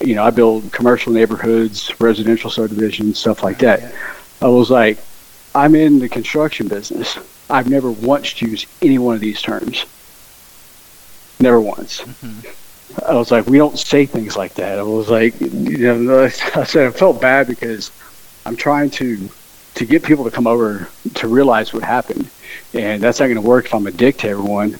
you 0.00 0.14
know 0.14 0.24
I 0.24 0.30
build 0.30 0.72
commercial 0.72 1.12
neighborhoods, 1.12 1.92
residential 2.00 2.50
subdivisions, 2.50 3.18
stuff 3.18 3.42
like 3.42 3.58
that. 3.58 3.94
I 4.40 4.48
was 4.48 4.70
like, 4.70 4.98
I'm 5.54 5.74
in 5.74 5.98
the 5.98 6.08
construction 6.08 6.68
business. 6.68 7.18
I've 7.50 7.68
never 7.68 7.90
once 7.90 8.40
used 8.40 8.66
any 8.82 8.98
one 8.98 9.14
of 9.14 9.20
these 9.20 9.40
terms. 9.40 9.84
Never 11.40 11.60
once. 11.60 12.00
Mm-hmm. 12.00 13.04
I 13.06 13.14
was 13.14 13.30
like, 13.30 13.46
we 13.46 13.58
don't 13.58 13.78
say 13.78 14.06
things 14.06 14.36
like 14.36 14.54
that. 14.54 14.78
I 14.78 14.82
was 14.82 15.08
like, 15.08 15.40
you 15.40 15.94
know, 15.94 16.24
I 16.54 16.64
said 16.64 16.86
I 16.86 16.90
felt 16.90 17.20
bad 17.20 17.46
because 17.46 17.90
I'm 18.44 18.56
trying 18.56 18.90
to 18.90 19.28
to 19.78 19.86
get 19.86 20.02
people 20.02 20.24
to 20.24 20.30
come 20.30 20.46
over 20.46 20.88
to 21.14 21.28
realize 21.28 21.72
what 21.72 21.82
happened 21.82 22.30
and 22.74 23.02
that's 23.02 23.20
not 23.20 23.26
going 23.26 23.40
to 23.40 23.46
work 23.46 23.66
if 23.66 23.74
I'm 23.74 23.86
a 23.86 23.90
dick 23.90 24.18
to 24.18 24.28
everyone. 24.28 24.78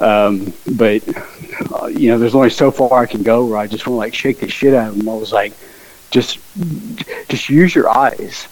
Um, 0.00 0.52
but 0.76 1.02
uh, 1.72 1.86
you 1.86 2.08
know, 2.08 2.18
there's 2.18 2.34
only 2.34 2.50
so 2.50 2.70
far 2.70 3.02
I 3.02 3.06
can 3.06 3.22
go 3.22 3.44
where 3.46 3.58
I 3.58 3.66
just 3.66 3.86
want 3.86 3.94
to 3.94 3.98
like 3.98 4.14
shake 4.14 4.40
the 4.40 4.48
shit 4.48 4.74
out 4.74 4.88
of 4.88 4.98
them. 4.98 5.08
I 5.08 5.14
was 5.14 5.32
like, 5.32 5.52
just, 6.10 6.38
just 7.28 7.48
use 7.48 7.74
your 7.74 7.88
eyes. 7.88 8.48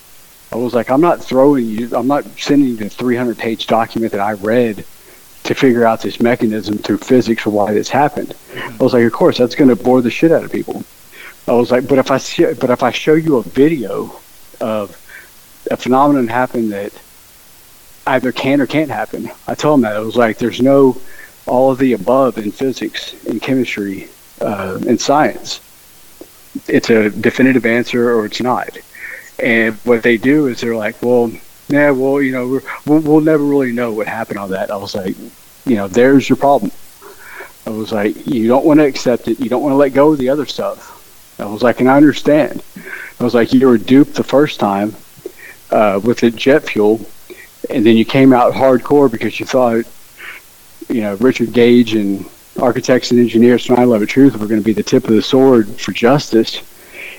I 0.52 0.56
was 0.56 0.74
like, 0.74 0.90
I'm 0.90 1.00
not 1.00 1.22
throwing 1.22 1.66
you. 1.66 1.94
I'm 1.94 2.06
not 2.06 2.24
sending 2.38 2.68
you 2.68 2.76
the 2.76 2.88
300 2.88 3.38
page 3.38 3.66
document 3.66 4.12
that 4.12 4.20
I 4.20 4.32
read 4.32 4.84
to 5.44 5.54
figure 5.54 5.86
out 5.86 6.02
this 6.02 6.20
mechanism 6.20 6.78
through 6.78 6.98
physics 6.98 7.42
for 7.42 7.50
why 7.50 7.72
this 7.72 7.88
happened. 7.88 8.34
I 8.56 8.76
was 8.78 8.92
like, 8.92 9.04
of 9.04 9.12
course, 9.12 9.38
that's 9.38 9.54
going 9.54 9.70
to 9.70 9.76
bore 9.76 10.02
the 10.02 10.10
shit 10.10 10.32
out 10.32 10.44
of 10.44 10.52
people. 10.52 10.84
I 11.48 11.52
was 11.52 11.70
like, 11.70 11.88
but 11.88 11.98
if 11.98 12.10
I 12.10 12.18
see, 12.18 12.44
but 12.54 12.70
if 12.70 12.82
I 12.82 12.90
show 12.90 13.14
you 13.14 13.36
a 13.36 13.42
video 13.42 14.20
of 14.60 14.99
a 15.70 15.76
phenomenon 15.76 16.28
happened 16.28 16.72
that 16.72 16.92
either 18.06 18.32
can 18.32 18.60
or 18.60 18.66
can't 18.66 18.90
happen. 18.90 19.30
I 19.46 19.54
told 19.54 19.78
him 19.78 19.82
that. 19.82 19.96
It 19.96 20.04
was 20.04 20.16
like 20.16 20.38
there's 20.38 20.60
no 20.60 21.00
all 21.46 21.70
of 21.70 21.78
the 21.78 21.92
above 21.92 22.38
in 22.38 22.50
physics, 22.50 23.14
in 23.24 23.40
chemistry, 23.40 24.08
uh, 24.40 24.78
in 24.86 24.98
science. 24.98 25.60
It's 26.66 26.90
a 26.90 27.10
definitive 27.10 27.64
answer 27.64 28.12
or 28.16 28.26
it's 28.26 28.40
not. 28.40 28.76
And 29.38 29.74
what 29.84 30.02
they 30.02 30.16
do 30.16 30.48
is 30.48 30.60
they're 30.60 30.76
like, 30.76 31.00
well, 31.02 31.30
yeah, 31.68 31.90
well, 31.90 32.20
you 32.20 32.32
know, 32.32 32.60
we'll, 32.86 33.00
we'll 33.00 33.20
never 33.20 33.44
really 33.44 33.72
know 33.72 33.92
what 33.92 34.06
happened 34.06 34.38
on 34.38 34.50
that. 34.50 34.70
I 34.70 34.76
was 34.76 34.94
like, 34.94 35.16
you 35.64 35.76
know, 35.76 35.88
there's 35.88 36.28
your 36.28 36.36
problem. 36.36 36.72
I 37.66 37.70
was 37.70 37.92
like, 37.92 38.26
you 38.26 38.48
don't 38.48 38.64
want 38.64 38.80
to 38.80 38.86
accept 38.86 39.28
it. 39.28 39.38
You 39.38 39.48
don't 39.48 39.62
want 39.62 39.72
to 39.72 39.76
let 39.76 39.94
go 39.94 40.12
of 40.12 40.18
the 40.18 40.28
other 40.28 40.46
stuff. 40.46 40.96
I 41.38 41.46
was 41.46 41.62
like, 41.62 41.80
and 41.80 41.88
I 41.88 41.96
understand. 41.96 42.62
I 43.18 43.24
was 43.24 43.34
like, 43.34 43.52
you 43.52 43.66
were 43.66 43.78
duped 43.78 44.14
the 44.14 44.24
first 44.24 44.58
time 44.60 44.94
uh, 45.70 46.00
with 46.02 46.18
the 46.18 46.30
jet 46.30 46.68
fuel 46.68 47.00
and 47.68 47.84
then 47.84 47.96
you 47.96 48.04
came 48.04 48.32
out 48.32 48.52
hardcore 48.52 49.10
because 49.10 49.38
you 49.38 49.46
thought, 49.46 49.84
you 50.88 51.02
know, 51.02 51.14
Richard 51.16 51.52
Gage 51.52 51.94
and 51.94 52.24
architects 52.60 53.10
and 53.10 53.20
engineers 53.20 53.66
from 53.66 53.76
9/11 53.76 54.08
Truth 54.08 54.36
were 54.38 54.46
going 54.46 54.60
to 54.60 54.64
be 54.64 54.72
the 54.72 54.82
tip 54.82 55.04
of 55.04 55.14
the 55.14 55.22
sword 55.22 55.68
for 55.68 55.92
justice, 55.92 56.62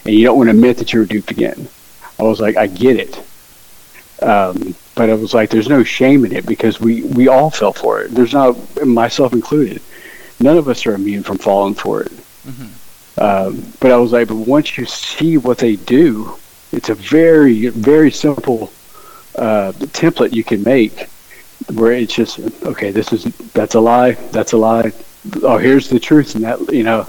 and 0.05 0.15
you 0.15 0.25
don't 0.25 0.37
want 0.37 0.47
to 0.47 0.55
admit 0.55 0.77
that 0.77 0.93
you 0.93 0.99
were 0.99 1.05
duped 1.05 1.31
again. 1.31 1.67
I 2.19 2.23
was 2.23 2.39
like, 2.39 2.57
I 2.57 2.67
get 2.67 2.97
it. 2.97 3.17
Um, 4.21 4.75
but 4.93 5.09
I 5.09 5.13
was 5.13 5.33
like, 5.33 5.49
there's 5.49 5.69
no 5.69 5.83
shame 5.83 6.25
in 6.25 6.33
it 6.33 6.45
because 6.45 6.79
we, 6.79 7.01
we 7.03 7.27
all 7.27 7.49
fell 7.49 7.73
for 7.73 8.01
it. 8.01 8.11
There's 8.11 8.33
not, 8.33 8.55
myself 8.85 9.33
included. 9.33 9.81
None 10.39 10.57
of 10.57 10.67
us 10.67 10.85
are 10.85 10.93
immune 10.93 11.23
from 11.23 11.39
falling 11.39 11.73
for 11.73 12.03
it. 12.03 12.11
Mm-hmm. 12.11 13.19
Um, 13.19 13.73
but 13.79 13.91
I 13.91 13.97
was 13.97 14.11
like, 14.11 14.27
but 14.27 14.35
once 14.35 14.77
you 14.77 14.85
see 14.85 15.37
what 15.37 15.57
they 15.57 15.75
do, 15.75 16.37
it's 16.71 16.89
a 16.89 16.95
very, 16.95 17.67
very 17.67 18.11
simple 18.11 18.71
uh, 19.35 19.71
template 19.73 20.33
you 20.33 20.43
can 20.43 20.63
make 20.63 21.09
where 21.73 21.93
it's 21.93 22.13
just 22.13 22.39
okay. 22.63 22.91
This 22.91 23.13
is 23.13 23.23
that's 23.53 23.75
a 23.75 23.79
lie. 23.79 24.13
That's 24.31 24.53
a 24.53 24.57
lie. 24.57 24.91
Oh, 25.43 25.57
here's 25.57 25.89
the 25.89 25.99
truth, 25.99 26.35
and 26.35 26.43
that 26.43 26.73
you 26.73 26.83
know, 26.83 27.07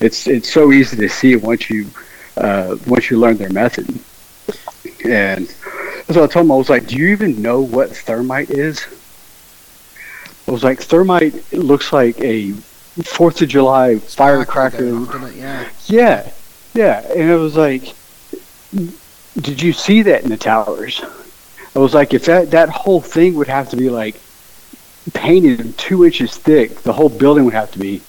it's 0.00 0.26
it's 0.26 0.52
so 0.52 0.72
easy 0.72 0.96
to 0.96 1.08
see 1.08 1.36
once 1.36 1.70
you 1.70 1.86
uh, 2.36 2.76
once 2.86 3.10
you 3.10 3.18
learn 3.18 3.36
their 3.36 3.50
method. 3.50 3.88
And 5.04 5.48
so 6.10 6.24
I 6.24 6.26
told 6.26 6.46
him 6.46 6.52
I 6.52 6.56
was 6.56 6.68
like, 6.68 6.86
"Do 6.86 6.96
you 6.96 7.08
even 7.08 7.40
know 7.40 7.60
what 7.60 7.96
thermite 7.96 8.50
is?" 8.50 8.84
I 10.46 10.50
was 10.50 10.64
like, 10.64 10.80
"Thermite 10.80 11.52
looks 11.52 11.92
like 11.92 12.20
a 12.20 12.52
Fourth 13.04 13.40
of 13.42 13.48
July 13.48 13.98
firecracker." 13.98 14.84
yeah. 15.36 15.68
yeah, 15.86 16.30
yeah, 16.74 17.00
and 17.12 17.30
it 17.30 17.36
was 17.36 17.56
like, 17.56 17.94
"Did 19.40 19.62
you 19.62 19.72
see 19.72 20.02
that 20.02 20.24
in 20.24 20.30
the 20.30 20.36
towers?" 20.36 21.00
I 21.74 21.78
was 21.78 21.94
like, 21.94 22.12
if 22.14 22.24
that 22.24 22.50
that 22.50 22.68
whole 22.68 23.00
thing 23.00 23.34
would 23.34 23.48
have 23.48 23.70
to 23.70 23.76
be 23.76 23.90
like 23.90 24.16
painted 25.14 25.76
two 25.78 26.04
inches 26.04 26.36
thick, 26.36 26.82
the 26.82 26.92
whole 26.92 27.08
building 27.08 27.44
would 27.44 27.54
have 27.54 27.70
to 27.72 27.78
be 27.78 28.02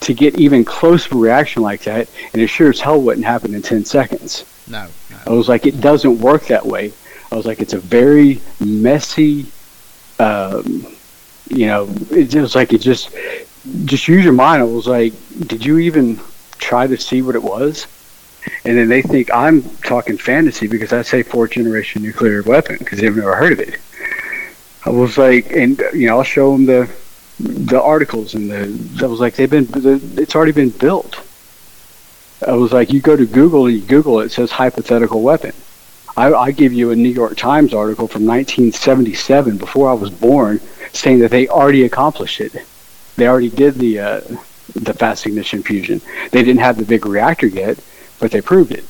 to 0.00 0.14
get 0.14 0.38
even 0.38 0.64
close 0.64 1.06
to 1.06 1.16
a 1.16 1.20
reaction 1.20 1.62
like 1.62 1.82
that, 1.84 2.08
and 2.32 2.42
it 2.42 2.48
sure 2.48 2.70
as 2.70 2.80
hell 2.80 3.00
wouldn't 3.00 3.26
happen 3.26 3.54
in 3.54 3.62
ten 3.62 3.84
seconds. 3.84 4.44
No, 4.68 4.86
no. 5.10 5.16
I 5.26 5.30
was 5.30 5.48
like, 5.48 5.66
it 5.66 5.80
doesn't 5.80 6.20
work 6.20 6.46
that 6.46 6.66
way. 6.66 6.92
I 7.32 7.36
was 7.36 7.46
like, 7.46 7.60
it's 7.60 7.72
a 7.72 7.78
very 7.78 8.40
messy. 8.60 9.46
Um, 10.18 10.86
you 11.48 11.66
know, 11.66 11.88
it 12.10 12.34
was 12.34 12.54
like 12.54 12.72
it 12.72 12.80
just 12.80 13.10
just 13.84 14.08
use 14.08 14.24
your 14.24 14.32
mind. 14.32 14.62
I 14.62 14.64
was 14.64 14.86
like, 14.86 15.12
did 15.46 15.64
you 15.64 15.78
even 15.78 16.20
try 16.58 16.86
to 16.86 16.96
see 16.96 17.22
what 17.22 17.34
it 17.34 17.42
was? 17.42 17.86
And 18.64 18.76
then 18.76 18.88
they 18.88 19.02
think 19.02 19.32
I'm 19.32 19.62
talking 19.84 20.18
fantasy 20.18 20.66
because 20.66 20.92
I 20.92 21.02
say 21.02 21.22
fourth 21.22 21.52
generation 21.52 22.02
nuclear 22.02 22.42
weapon 22.42 22.76
because 22.78 23.00
they've 23.00 23.14
never 23.14 23.36
heard 23.36 23.52
of 23.52 23.60
it. 23.60 23.78
I 24.84 24.90
was 24.90 25.18
like, 25.18 25.50
and 25.52 25.78
you 25.92 26.08
know, 26.08 26.18
I'll 26.18 26.24
show 26.24 26.52
them 26.52 26.66
the 26.66 26.90
the 27.38 27.80
articles 27.80 28.34
and 28.34 28.50
the. 28.50 29.04
I 29.04 29.06
was 29.06 29.20
like, 29.20 29.34
they've 29.34 29.50
been, 29.50 29.68
it's 29.72 30.34
already 30.34 30.52
been 30.52 30.70
built. 30.70 31.20
I 32.46 32.52
was 32.52 32.72
like, 32.72 32.92
you 32.92 33.00
go 33.00 33.16
to 33.16 33.26
Google 33.26 33.66
and 33.66 33.76
you 33.76 33.82
Google 33.82 34.20
it, 34.20 34.26
it 34.26 34.32
says 34.32 34.50
hypothetical 34.50 35.22
weapon. 35.22 35.52
I, 36.16 36.32
I 36.32 36.50
give 36.50 36.72
you 36.72 36.90
a 36.90 36.96
New 36.96 37.10
York 37.10 37.36
Times 37.36 37.74
article 37.74 38.08
from 38.08 38.26
1977, 38.26 39.58
before 39.58 39.90
I 39.90 39.94
was 39.94 40.10
born, 40.10 40.60
saying 40.92 41.18
that 41.20 41.30
they 41.30 41.46
already 41.48 41.84
accomplished 41.84 42.40
it. 42.40 42.54
They 43.16 43.28
already 43.28 43.50
did 43.50 43.74
the 43.74 44.00
uh, 44.00 44.20
the 44.74 44.94
fast 44.94 45.26
ignition 45.26 45.62
fusion. 45.62 46.00
They 46.30 46.42
didn't 46.42 46.60
have 46.60 46.76
the 46.76 46.84
big 46.84 47.06
reactor 47.06 47.46
yet, 47.46 47.78
but 48.18 48.30
they 48.30 48.40
proved 48.40 48.72
it. 48.72 48.84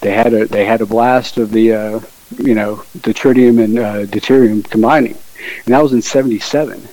They 0.00 0.12
had 0.12 0.34
a 0.34 0.46
they 0.46 0.64
had 0.64 0.80
a 0.80 0.86
blast 0.86 1.38
of 1.38 1.50
the 1.50 1.72
uh, 1.72 2.00
you 2.38 2.54
know 2.54 2.82
the 2.94 3.14
tritium 3.14 3.62
and 3.62 3.78
uh, 3.78 4.06
deuterium 4.06 4.68
combining, 4.68 5.16
and 5.64 5.74
that 5.74 5.82
was 5.82 5.92
in 5.92 6.02
'77. 6.02 6.88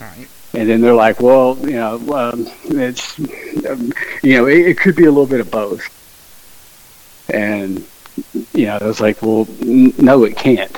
Right. 0.00 0.28
And 0.52 0.68
then 0.68 0.80
they're 0.80 0.94
like, 0.94 1.20
well, 1.20 1.56
you 1.60 1.72
know, 1.74 1.94
um, 2.12 2.46
it's 2.64 3.18
um, 3.68 3.92
you 4.22 4.36
know 4.36 4.46
it, 4.46 4.66
it 4.70 4.78
could 4.78 4.96
be 4.96 5.04
a 5.04 5.10
little 5.10 5.26
bit 5.26 5.40
of 5.40 5.50
both. 5.50 5.96
And 7.32 7.86
you 8.52 8.66
know, 8.66 8.78
I 8.80 8.84
was 8.84 9.00
like, 9.00 9.22
well, 9.22 9.46
n- 9.60 9.94
no, 9.98 10.24
it 10.24 10.36
can't. 10.36 10.76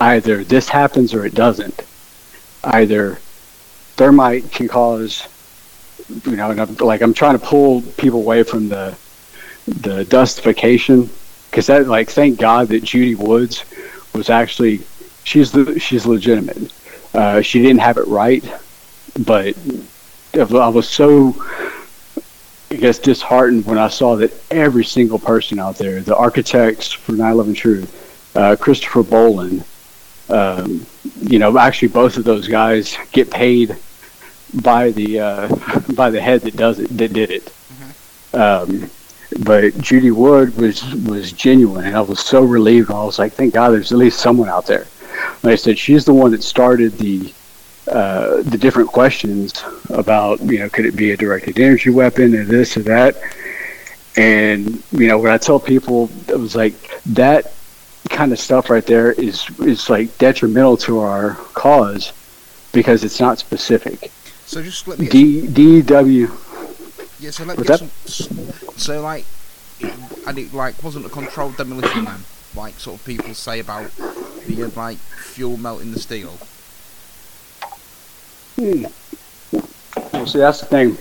Either 0.00 0.42
this 0.42 0.68
happens 0.68 1.14
or 1.14 1.24
it 1.24 1.34
doesn't. 1.34 1.82
Either 2.64 3.20
thermite 3.96 4.50
can 4.50 4.66
cause, 4.66 5.26
you 6.24 6.36
know, 6.36 6.50
and 6.50 6.60
I'm, 6.60 6.74
like 6.76 7.02
I'm 7.02 7.14
trying 7.14 7.38
to 7.38 7.44
pull 7.44 7.82
people 7.82 8.20
away 8.20 8.42
from 8.42 8.68
the 8.68 8.96
the 9.66 10.04
dustification 10.04 11.08
because 11.50 11.66
that, 11.66 11.86
like, 11.86 12.08
thank 12.10 12.38
God 12.38 12.68
that 12.68 12.82
Judy 12.82 13.14
Woods 13.14 13.64
was 14.14 14.30
actually 14.30 14.80
she's 15.24 15.52
the 15.52 15.78
she's 15.78 16.06
legitimate. 16.06 16.72
Uh, 17.14 17.42
she 17.42 17.60
didn't 17.60 17.80
have 17.80 17.98
it 17.98 18.06
right, 18.06 18.44
but 19.26 19.54
I 20.34 20.68
was 20.68 20.88
so 20.88 21.36
I 22.70 22.76
guess 22.76 22.98
disheartened 22.98 23.66
when 23.66 23.76
I 23.76 23.88
saw 23.88 24.16
that 24.16 24.32
every 24.50 24.84
single 24.84 25.18
person 25.18 25.58
out 25.58 25.76
there, 25.76 26.00
the 26.00 26.16
architects 26.16 26.90
for 26.90 27.12
9/11 27.12 27.54
Truth, 27.54 28.36
uh, 28.36 28.56
Christopher 28.58 29.02
Bollyn, 29.02 29.62
um, 30.30 30.86
you 31.20 31.38
know, 31.38 31.58
actually 31.58 31.88
both 31.88 32.16
of 32.16 32.24
those 32.24 32.48
guys 32.48 32.96
get 33.12 33.30
paid 33.30 33.76
by 34.54 34.90
the 34.90 35.20
uh, 35.20 35.80
by 35.94 36.10
the 36.10 36.20
head 36.20 36.42
that 36.42 36.56
does 36.56 36.78
it 36.78 36.96
that 36.96 37.12
did 37.12 37.30
it. 37.30 37.52
Um, 38.34 38.90
but 39.40 39.76
Judy 39.78 40.10
Wood 40.10 40.56
was 40.56 40.82
was 40.94 41.32
genuine, 41.32 41.86
and 41.86 41.96
I 41.96 42.00
was 42.00 42.20
so 42.20 42.42
relieved. 42.42 42.90
I 42.90 43.04
was 43.04 43.18
like, 43.18 43.32
thank 43.32 43.54
God, 43.54 43.70
there's 43.70 43.92
at 43.92 43.98
least 43.98 44.18
someone 44.18 44.48
out 44.48 44.66
there. 44.66 44.86
Like 45.42 45.52
I 45.52 45.56
said, 45.56 45.78
she's 45.78 46.04
the 46.04 46.14
one 46.14 46.32
that 46.32 46.42
started 46.42 46.92
the 46.98 47.32
uh, 47.88 48.42
the 48.42 48.58
different 48.58 48.88
questions 48.88 49.64
about 49.90 50.40
you 50.40 50.58
know 50.58 50.68
could 50.68 50.86
it 50.86 50.94
be 50.94 51.10
a 51.10 51.16
directed 51.16 51.58
energy 51.58 51.90
weapon 51.90 52.34
or 52.34 52.44
this 52.44 52.76
or 52.76 52.82
that 52.82 53.16
and 54.16 54.82
you 54.92 55.08
know 55.08 55.18
when 55.18 55.32
i 55.32 55.36
tell 55.36 55.58
people 55.58 56.08
it 56.28 56.38
was 56.38 56.54
like 56.54 56.74
that 57.04 57.52
kind 58.08 58.30
of 58.30 58.38
stuff 58.38 58.70
right 58.70 58.86
there 58.86 59.12
is 59.12 59.48
is 59.58 59.90
like 59.90 60.16
detrimental 60.18 60.76
to 60.76 61.00
our 61.00 61.34
cause 61.54 62.12
because 62.72 63.02
it's 63.02 63.18
not 63.18 63.38
specific 63.38 64.12
So 64.52 64.62
just 64.62 64.86
let 64.86 64.98
me 64.98 65.06
get 65.06 65.12
D, 65.54 65.80
DW 65.80 66.28
Yeah, 67.20 67.30
so 67.30 67.44
let 67.44 67.56
me 67.56 67.64
get 67.64 67.78
some, 67.78 67.88
so 68.76 69.00
like, 69.00 69.24
it, 69.80 69.94
and 70.26 70.38
it 70.38 70.52
like 70.52 70.82
wasn't 70.82 71.06
a 71.06 71.08
controlled 71.08 71.56
demolition 71.56 72.04
then, 72.04 72.20
like 72.54 72.78
sort 72.78 73.00
of 73.00 73.06
people 73.06 73.32
say 73.32 73.60
about 73.60 73.90
the 74.46 74.64
uh, 74.64 74.70
like 74.76 74.98
fuel 74.98 75.56
melting 75.56 75.92
the 75.92 75.98
steel. 75.98 76.32
Hmm. 78.56 78.84
Well, 80.12 80.26
see, 80.26 80.40
that's 80.40 80.60
the 80.60 80.66
thing. 80.66 80.98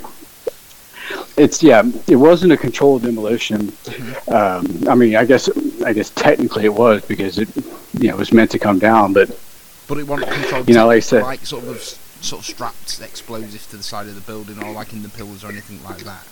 It's 1.35 1.61
yeah, 1.61 1.83
it 2.07 2.15
wasn't 2.15 2.53
a 2.53 2.57
controlled 2.57 3.01
demolition. 3.01 3.73
Um, 4.29 4.65
I 4.87 4.95
mean, 4.95 5.17
I 5.17 5.25
guess 5.25 5.49
I 5.83 5.91
guess 5.91 6.09
technically 6.11 6.63
it 6.63 6.73
was 6.73 7.03
because 7.05 7.37
it 7.37 7.49
you 7.99 8.11
know 8.11 8.15
was 8.15 8.31
meant 8.31 8.51
to 8.51 8.59
come 8.59 8.79
down, 8.79 9.11
but 9.11 9.29
But 9.89 9.97
it 9.97 10.07
wasn't 10.07 10.31
controlled. 10.31 10.69
You 10.69 10.75
know, 10.75 10.87
like 10.87 10.95
I 10.95 10.99
said- 11.01 11.23
like 11.23 11.45
sort 11.45 11.65
of 11.65 11.97
sort 12.21 12.41
of 12.41 12.45
strapped 12.45 12.99
explosives 13.01 13.67
to 13.67 13.77
the 13.77 13.83
side 13.83 14.07
of 14.07 14.15
the 14.15 14.21
building, 14.21 14.61
or 14.63 14.71
like 14.71 14.93
in 14.93 15.03
the 15.03 15.09
pillars 15.09 15.43
or 15.43 15.49
anything 15.49 15.83
like 15.83 15.99
that. 15.99 16.27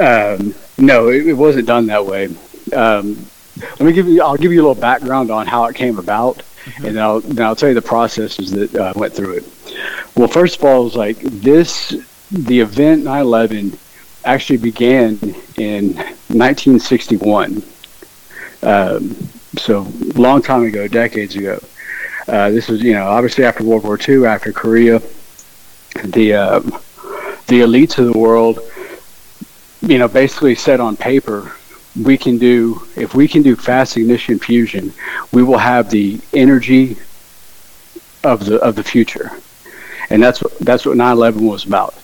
Um, 0.00 0.54
no, 0.76 1.08
it, 1.08 1.26
it 1.26 1.34
wasn't 1.34 1.66
done 1.66 1.86
that 1.86 2.06
way. 2.06 2.28
Um, 2.74 3.26
let 3.60 3.80
me 3.80 3.92
give 3.92 4.06
you. 4.06 4.22
I'll 4.22 4.36
give 4.36 4.52
you 4.52 4.60
a 4.60 4.66
little 4.66 4.80
background 4.80 5.30
on 5.30 5.46
how 5.46 5.64
it 5.64 5.74
came 5.74 5.98
about, 5.98 6.42
and 6.76 6.96
then 6.96 6.98
I'll 6.98 7.20
then 7.20 7.44
I'll 7.44 7.56
tell 7.56 7.68
you 7.68 7.74
the 7.74 7.82
processes 7.82 8.50
that 8.52 8.74
uh, 8.74 8.92
went 8.94 9.14
through 9.14 9.38
it. 9.38 9.44
Well, 10.16 10.28
first 10.28 10.58
of 10.58 10.64
all, 10.64 10.82
it 10.82 10.84
was 10.84 10.96
like 10.96 11.18
this. 11.18 11.94
The 12.30 12.60
event 12.60 13.04
9/11 13.04 13.78
actually 14.24 14.58
began 14.58 15.18
in 15.56 15.94
1961. 16.28 17.62
Um, 18.62 19.16
so 19.56 19.86
long 20.14 20.42
time 20.42 20.64
ago, 20.64 20.86
decades 20.88 21.34
ago. 21.34 21.60
Uh, 22.28 22.50
this 22.50 22.68
was, 22.68 22.82
you 22.82 22.92
know, 22.92 23.06
obviously 23.06 23.44
after 23.44 23.64
World 23.64 23.84
War 23.84 23.98
II, 24.06 24.26
after 24.26 24.52
Korea, 24.52 25.00
the 26.04 26.34
um, 26.34 26.64
the 27.46 27.60
elites 27.60 27.98
of 27.98 28.12
the 28.12 28.18
world 28.18 28.60
you 29.82 29.98
know, 29.98 30.08
basically 30.08 30.54
said 30.54 30.80
on 30.80 30.96
paper, 30.96 31.52
we 32.00 32.18
can 32.18 32.38
do 32.38 32.82
if 32.96 33.14
we 33.14 33.28
can 33.28 33.42
do 33.42 33.56
fast 33.56 33.96
ignition 33.96 34.38
fusion, 34.38 34.92
we 35.32 35.42
will 35.42 35.58
have 35.58 35.90
the 35.90 36.20
energy 36.32 36.96
of 38.24 38.44
the 38.44 38.58
of 38.60 38.74
the 38.74 38.84
future, 38.84 39.30
and 40.10 40.22
that's 40.22 40.42
what 40.42 40.58
that's 40.58 40.84
what 40.84 40.96
9/11 40.96 41.48
was 41.48 41.64
about. 41.64 41.94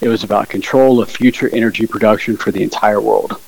It 0.00 0.08
was 0.08 0.24
about 0.24 0.48
control 0.48 1.00
of 1.00 1.10
future 1.10 1.48
energy 1.52 1.86
production 1.86 2.36
for 2.36 2.50
the 2.50 2.62
entire 2.62 3.00
world. 3.00 3.38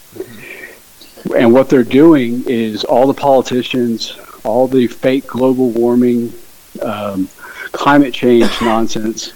And 1.35 1.53
what 1.53 1.71
they're 1.71 1.85
doing 1.85 2.45
is 2.47 2.85
all 2.85 3.07
the 3.07 3.15
politicians, 3.15 4.19
all 4.45 4.67
the 4.67 4.87
fake 4.87 5.27
global 5.27 5.71
warming, 5.71 6.33
um, 6.81 7.29
climate 7.73 8.15
change 8.15 8.51
nonsense. 8.61 9.33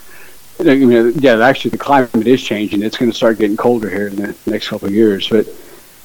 I 0.59 0.65
mean, 0.65 1.13
yeah, 1.19 1.39
actually, 1.45 1.73
the 1.73 1.79
climate 1.79 2.27
is 2.27 2.43
changing. 2.43 2.83
It's 2.83 2.97
going 2.97 3.11
to 3.11 3.17
start 3.17 3.39
getting 3.39 3.57
colder 3.57 3.91
here 3.91 4.09
in 4.09 4.17
the 4.17 4.35
next 4.47 4.69
couple 4.69 4.89
of 4.89 4.95
years. 4.95 5.29
But 5.29 5.47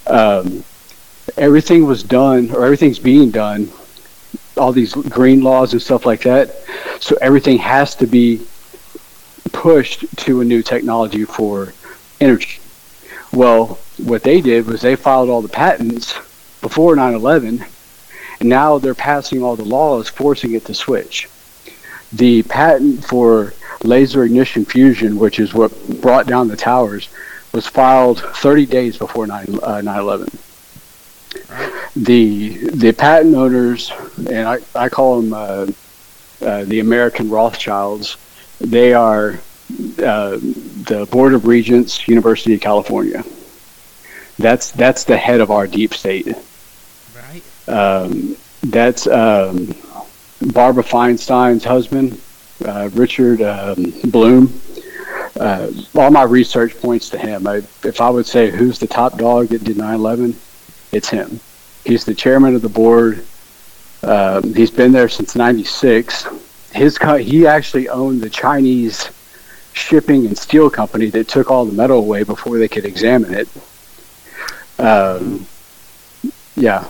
um, 0.08 0.64
everything 1.38 1.86
was 1.86 2.04
done, 2.04 2.52
or 2.52 2.66
everything's 2.66 3.00
being 3.00 3.32
done. 3.32 3.72
All 4.58 4.74
these 4.74 4.94
green 4.94 5.42
laws 5.42 5.72
and 5.72 5.82
stuff 5.82 6.06
like 6.06 6.22
that. 6.24 6.54
So 7.00 7.18
everything 7.22 7.58
has 7.60 7.96
to 7.96 8.08
be 8.08 8.46
pushed 9.52 10.06
to 10.18 10.42
a 10.42 10.46
new 10.46 10.62
technology 10.62 11.24
for 11.24 11.74
energy. 12.20 12.60
Well, 13.32 13.80
what 13.98 14.24
they 14.24 14.42
did 14.42 14.68
was 14.68 14.82
they 14.82 14.96
filed 14.96 15.30
all 15.30 15.42
the 15.42 15.50
patents 15.50 16.14
before 16.62 16.96
9/11, 16.96 17.48
and 17.48 17.66
now 18.44 18.78
they're 18.78 18.96
passing 18.96 19.44
all 19.44 19.56
the 19.56 19.66
laws 19.66 20.10
forcing 20.10 20.54
it 20.54 20.66
to 20.66 20.74
switch. 20.74 21.30
The 22.14 22.44
patent 22.44 23.06
for 23.06 23.54
laser 23.84 24.24
ignition 24.24 24.66
fusion, 24.66 25.18
which 25.18 25.40
is 25.40 25.54
what 25.54 25.72
brought 26.02 26.28
down 26.28 26.48
the 26.48 26.58
towers, 26.58 27.10
was 27.54 27.68
filed 27.68 28.20
30 28.20 28.66
days 28.66 28.98
before 28.98 29.28
9 29.28 29.60
uh, 29.62 29.82
9/11. 29.82 30.34
The 31.96 32.70
the 32.70 32.92
patent 32.94 33.36
owners, 33.36 33.92
and 34.18 34.48
I, 34.48 34.60
I 34.76 34.90
call 34.90 35.22
them 35.22 35.34
uh, 35.34 35.68
uh, 36.46 36.64
the 36.66 36.80
American 36.80 37.30
Rothschilds. 37.30 38.18
They 38.60 38.94
are 38.94 39.40
uh, 40.00 40.38
the 40.38 41.08
Board 41.12 41.34
of 41.34 41.46
Regents, 41.46 42.08
University 42.08 42.54
of 42.54 42.62
California. 42.62 43.24
That's 44.40 44.72
that's 44.72 45.04
the 45.04 45.18
head 45.18 45.42
of 45.42 45.52
our 45.52 45.68
deep 45.68 45.94
state. 45.94 46.36
Um, 47.68 48.36
that's 48.64 49.08
um, 49.08 49.76
Barbara 50.54 50.84
Feinstein's 50.84 51.64
husband, 51.64 52.20
uh, 52.66 52.90
Richard 52.94 53.42
um, 53.42 53.94
Blum. 54.06 54.62
Uh, 55.40 55.72
all 55.96 56.12
my 56.12 56.24
research 56.24 56.80
points 56.80 57.10
to 57.10 57.18
him. 57.18 57.48
I, 57.48 57.58
if 57.84 58.02
I 58.02 58.10
would 58.10 58.26
say 58.26 58.52
who's 58.52 58.80
the 58.80 58.88
top 58.88 59.18
dog 59.18 59.48
that 59.48 59.64
did 59.64 59.78
9/11, 59.78 60.36
it's 60.92 61.10
him. 61.10 61.40
He's 61.86 62.06
the 62.06 62.14
chairman 62.14 62.56
of 62.56 62.62
the 62.62 62.70
board. 62.70 63.26
Um, 64.04 64.54
he's 64.54 64.72
been 64.72 64.92
there 64.92 65.10
since 65.10 65.36
'96. 65.36 66.28
His 66.74 66.98
co- 66.98 67.18
he 67.18 67.48
actually 67.48 67.90
owned 67.90 68.22
the 68.22 68.30
Chinese 68.30 69.10
shipping 69.74 70.26
and 70.26 70.38
steel 70.38 70.70
company 70.70 71.10
that 71.12 71.28
took 71.28 71.50
all 71.50 71.66
the 71.66 71.74
metal 71.74 72.00
away 72.00 72.24
before 72.24 72.58
they 72.58 72.68
could 72.68 72.86
examine 72.86 73.34
it. 73.34 73.48
Um, 74.80 75.46
yeah. 76.56 76.88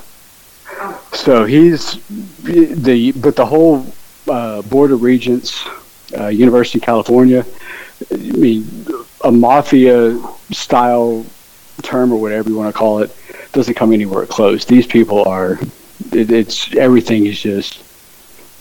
So 1.13 1.45
he's 1.45 1.99
the 2.39 3.11
but 3.13 3.35
the 3.35 3.45
whole 3.45 3.85
uh, 4.27 4.61
board 4.63 4.91
of 4.91 5.01
regents, 5.01 5.67
uh, 6.17 6.27
University 6.27 6.79
of 6.79 6.83
California. 6.83 7.45
I 8.11 8.15
mean, 8.15 8.85
a 9.23 9.31
mafia 9.31 10.19
style 10.51 11.25
term 11.83 12.11
or 12.11 12.19
whatever 12.19 12.49
you 12.49 12.55
want 12.55 12.73
to 12.73 12.77
call 12.77 12.99
it 12.99 13.15
doesn't 13.51 13.75
come 13.75 13.93
anywhere 13.93 14.25
close. 14.25 14.65
These 14.65 14.87
people 14.87 15.23
are. 15.25 15.59
It, 16.11 16.31
it's 16.31 16.75
everything 16.75 17.25
is 17.25 17.39
just 17.39 17.83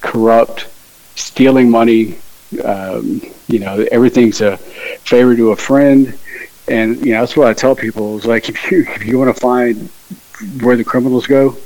corrupt, 0.00 0.68
stealing 1.16 1.70
money. 1.70 2.18
Um, 2.64 3.22
you 3.48 3.60
know, 3.60 3.86
everything's 3.92 4.40
a 4.40 4.56
favor 4.56 5.36
to 5.36 5.52
a 5.52 5.56
friend, 5.56 6.18
and 6.68 7.04
you 7.04 7.12
know 7.12 7.20
that's 7.20 7.36
what 7.36 7.46
I 7.48 7.54
tell 7.54 7.74
people. 7.74 8.18
Is 8.18 8.26
like 8.26 8.48
if 8.50 8.70
you 8.70 8.84
if 8.88 9.06
you 9.06 9.18
want 9.18 9.34
to 9.34 9.40
find 9.40 9.88
where 10.62 10.76
the 10.76 10.84
criminals 10.84 11.26
go, 11.26 11.56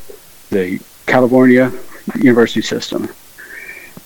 the 0.51 0.81
California 1.07 1.73
university 2.17 2.63
system, 2.63 3.09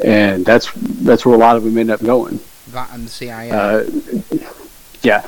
and 0.05 0.45
that's 0.45 0.71
that's 0.75 1.25
where 1.27 1.35
a 1.35 1.39
lot 1.39 1.57
of 1.57 1.65
them 1.65 1.79
end 1.79 1.91
up 1.91 2.03
going. 2.03 2.41
That 2.69 2.93
and 2.93 3.07
the 3.07 3.11
CIA. 3.11 3.51
Uh, 3.51 3.85
yeah, 5.03 5.27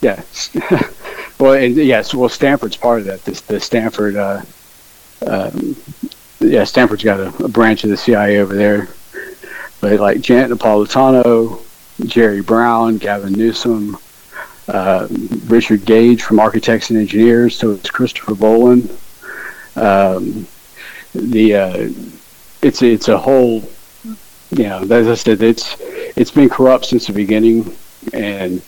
yeah. 0.00 0.22
Well, 1.42 1.54
and 1.54 1.74
yes, 1.74 2.14
well, 2.14 2.28
Stanford's 2.28 2.76
part 2.76 3.00
of 3.00 3.06
that. 3.06 3.24
This 3.24 3.40
the 3.40 3.58
Stanford, 3.58 4.14
uh, 4.14 4.42
um, 5.26 5.74
yeah, 6.38 6.62
Stanford's 6.62 7.02
got 7.02 7.18
a, 7.18 7.44
a 7.44 7.48
branch 7.48 7.82
of 7.82 7.90
the 7.90 7.96
CIA 7.96 8.38
over 8.38 8.54
there. 8.54 8.88
But 9.80 9.98
like 9.98 10.20
Janet 10.20 10.56
Napolitano, 10.56 11.60
Jerry 12.06 12.42
Brown, 12.42 12.98
Gavin 12.98 13.32
Newsom, 13.32 13.98
uh, 14.68 15.08
Richard 15.46 15.84
Gage 15.84 16.22
from 16.22 16.38
Architects 16.38 16.90
and 16.90 16.98
Engineers, 17.00 17.58
so 17.58 17.72
it's 17.72 17.90
Christopher 17.90 18.36
Boland. 18.36 18.96
Um, 19.76 20.46
the 21.14 21.54
uh, 21.54 21.88
it's 22.62 22.82
it's 22.82 23.08
a 23.08 23.18
whole, 23.18 23.62
you 24.50 24.64
know, 24.64 24.82
as 24.82 25.08
I 25.08 25.14
said, 25.14 25.42
it's 25.42 25.76
it's 26.16 26.30
been 26.30 26.48
corrupt 26.48 26.86
since 26.86 27.06
the 27.06 27.12
beginning, 27.12 27.74
and 28.12 28.62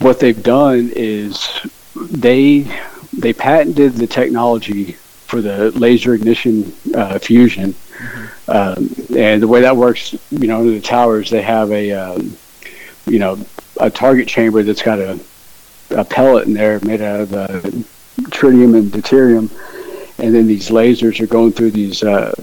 what 0.00 0.20
they've 0.20 0.42
done 0.42 0.92
is 0.94 1.48
they 1.94 2.66
they 3.12 3.32
patented 3.32 3.94
the 3.94 4.06
technology 4.06 4.92
for 4.92 5.40
the 5.40 5.72
laser 5.72 6.14
ignition 6.14 6.72
uh, 6.94 7.18
fusion, 7.18 7.72
mm-hmm. 7.72 8.50
um, 8.50 9.18
and 9.18 9.42
the 9.42 9.48
way 9.48 9.60
that 9.62 9.76
works, 9.76 10.14
you 10.30 10.46
know, 10.46 10.60
under 10.60 10.72
the 10.72 10.80
towers 10.80 11.30
they 11.30 11.42
have 11.42 11.70
a 11.72 11.92
um, 11.92 12.36
you 13.06 13.18
know 13.18 13.38
a 13.78 13.90
target 13.90 14.28
chamber 14.28 14.62
that's 14.62 14.82
got 14.82 14.98
a 14.98 15.18
a 15.90 16.04
pellet 16.04 16.46
in 16.46 16.54
there 16.54 16.80
made 16.80 17.00
out 17.00 17.20
of 17.20 17.32
uh, 17.32 17.60
tritium 18.30 18.76
and 18.76 18.90
deuterium, 18.90 19.50
and 20.18 20.34
then 20.34 20.46
these 20.46 20.70
lasers 20.70 21.20
are 21.20 21.26
going 21.26 21.52
through 21.52 21.72
these 21.72 22.02
uh, 22.02 22.34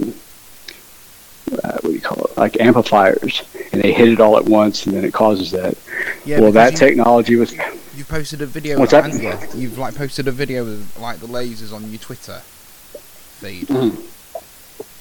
uh, 1.64 1.72
what 1.74 1.84
do 1.84 1.92
you 1.92 2.02
call 2.02 2.26
it, 2.26 2.38
like 2.38 2.60
amplifiers, 2.60 3.44
and 3.72 3.82
they 3.82 3.94
hit 3.94 4.10
it 4.10 4.20
all 4.20 4.38
at 4.38 4.46
once, 4.46 4.86
and 4.86 4.96
then 4.96 5.04
it 5.06 5.14
causes 5.14 5.52
that. 5.52 5.78
Yeah, 6.26 6.40
well, 6.40 6.52
that 6.52 6.74
you, 6.74 6.78
technology 6.78 7.36
was. 7.36 7.54
You 7.96 8.06
posted 8.06 8.42
a 8.42 8.46
video. 8.46 8.80
What's 8.80 8.92
that? 8.92 9.14
You? 9.14 9.60
You've 9.60 9.78
like 9.78 9.96
posted 9.96 10.28
a 10.28 10.32
video 10.32 10.64
of 10.64 11.00
like 11.00 11.20
the 11.20 11.28
lasers 11.28 11.74
on 11.74 11.90
your 11.90 12.00
Twitter 12.00 12.40
feed, 12.40 13.68
mm. 13.68 13.96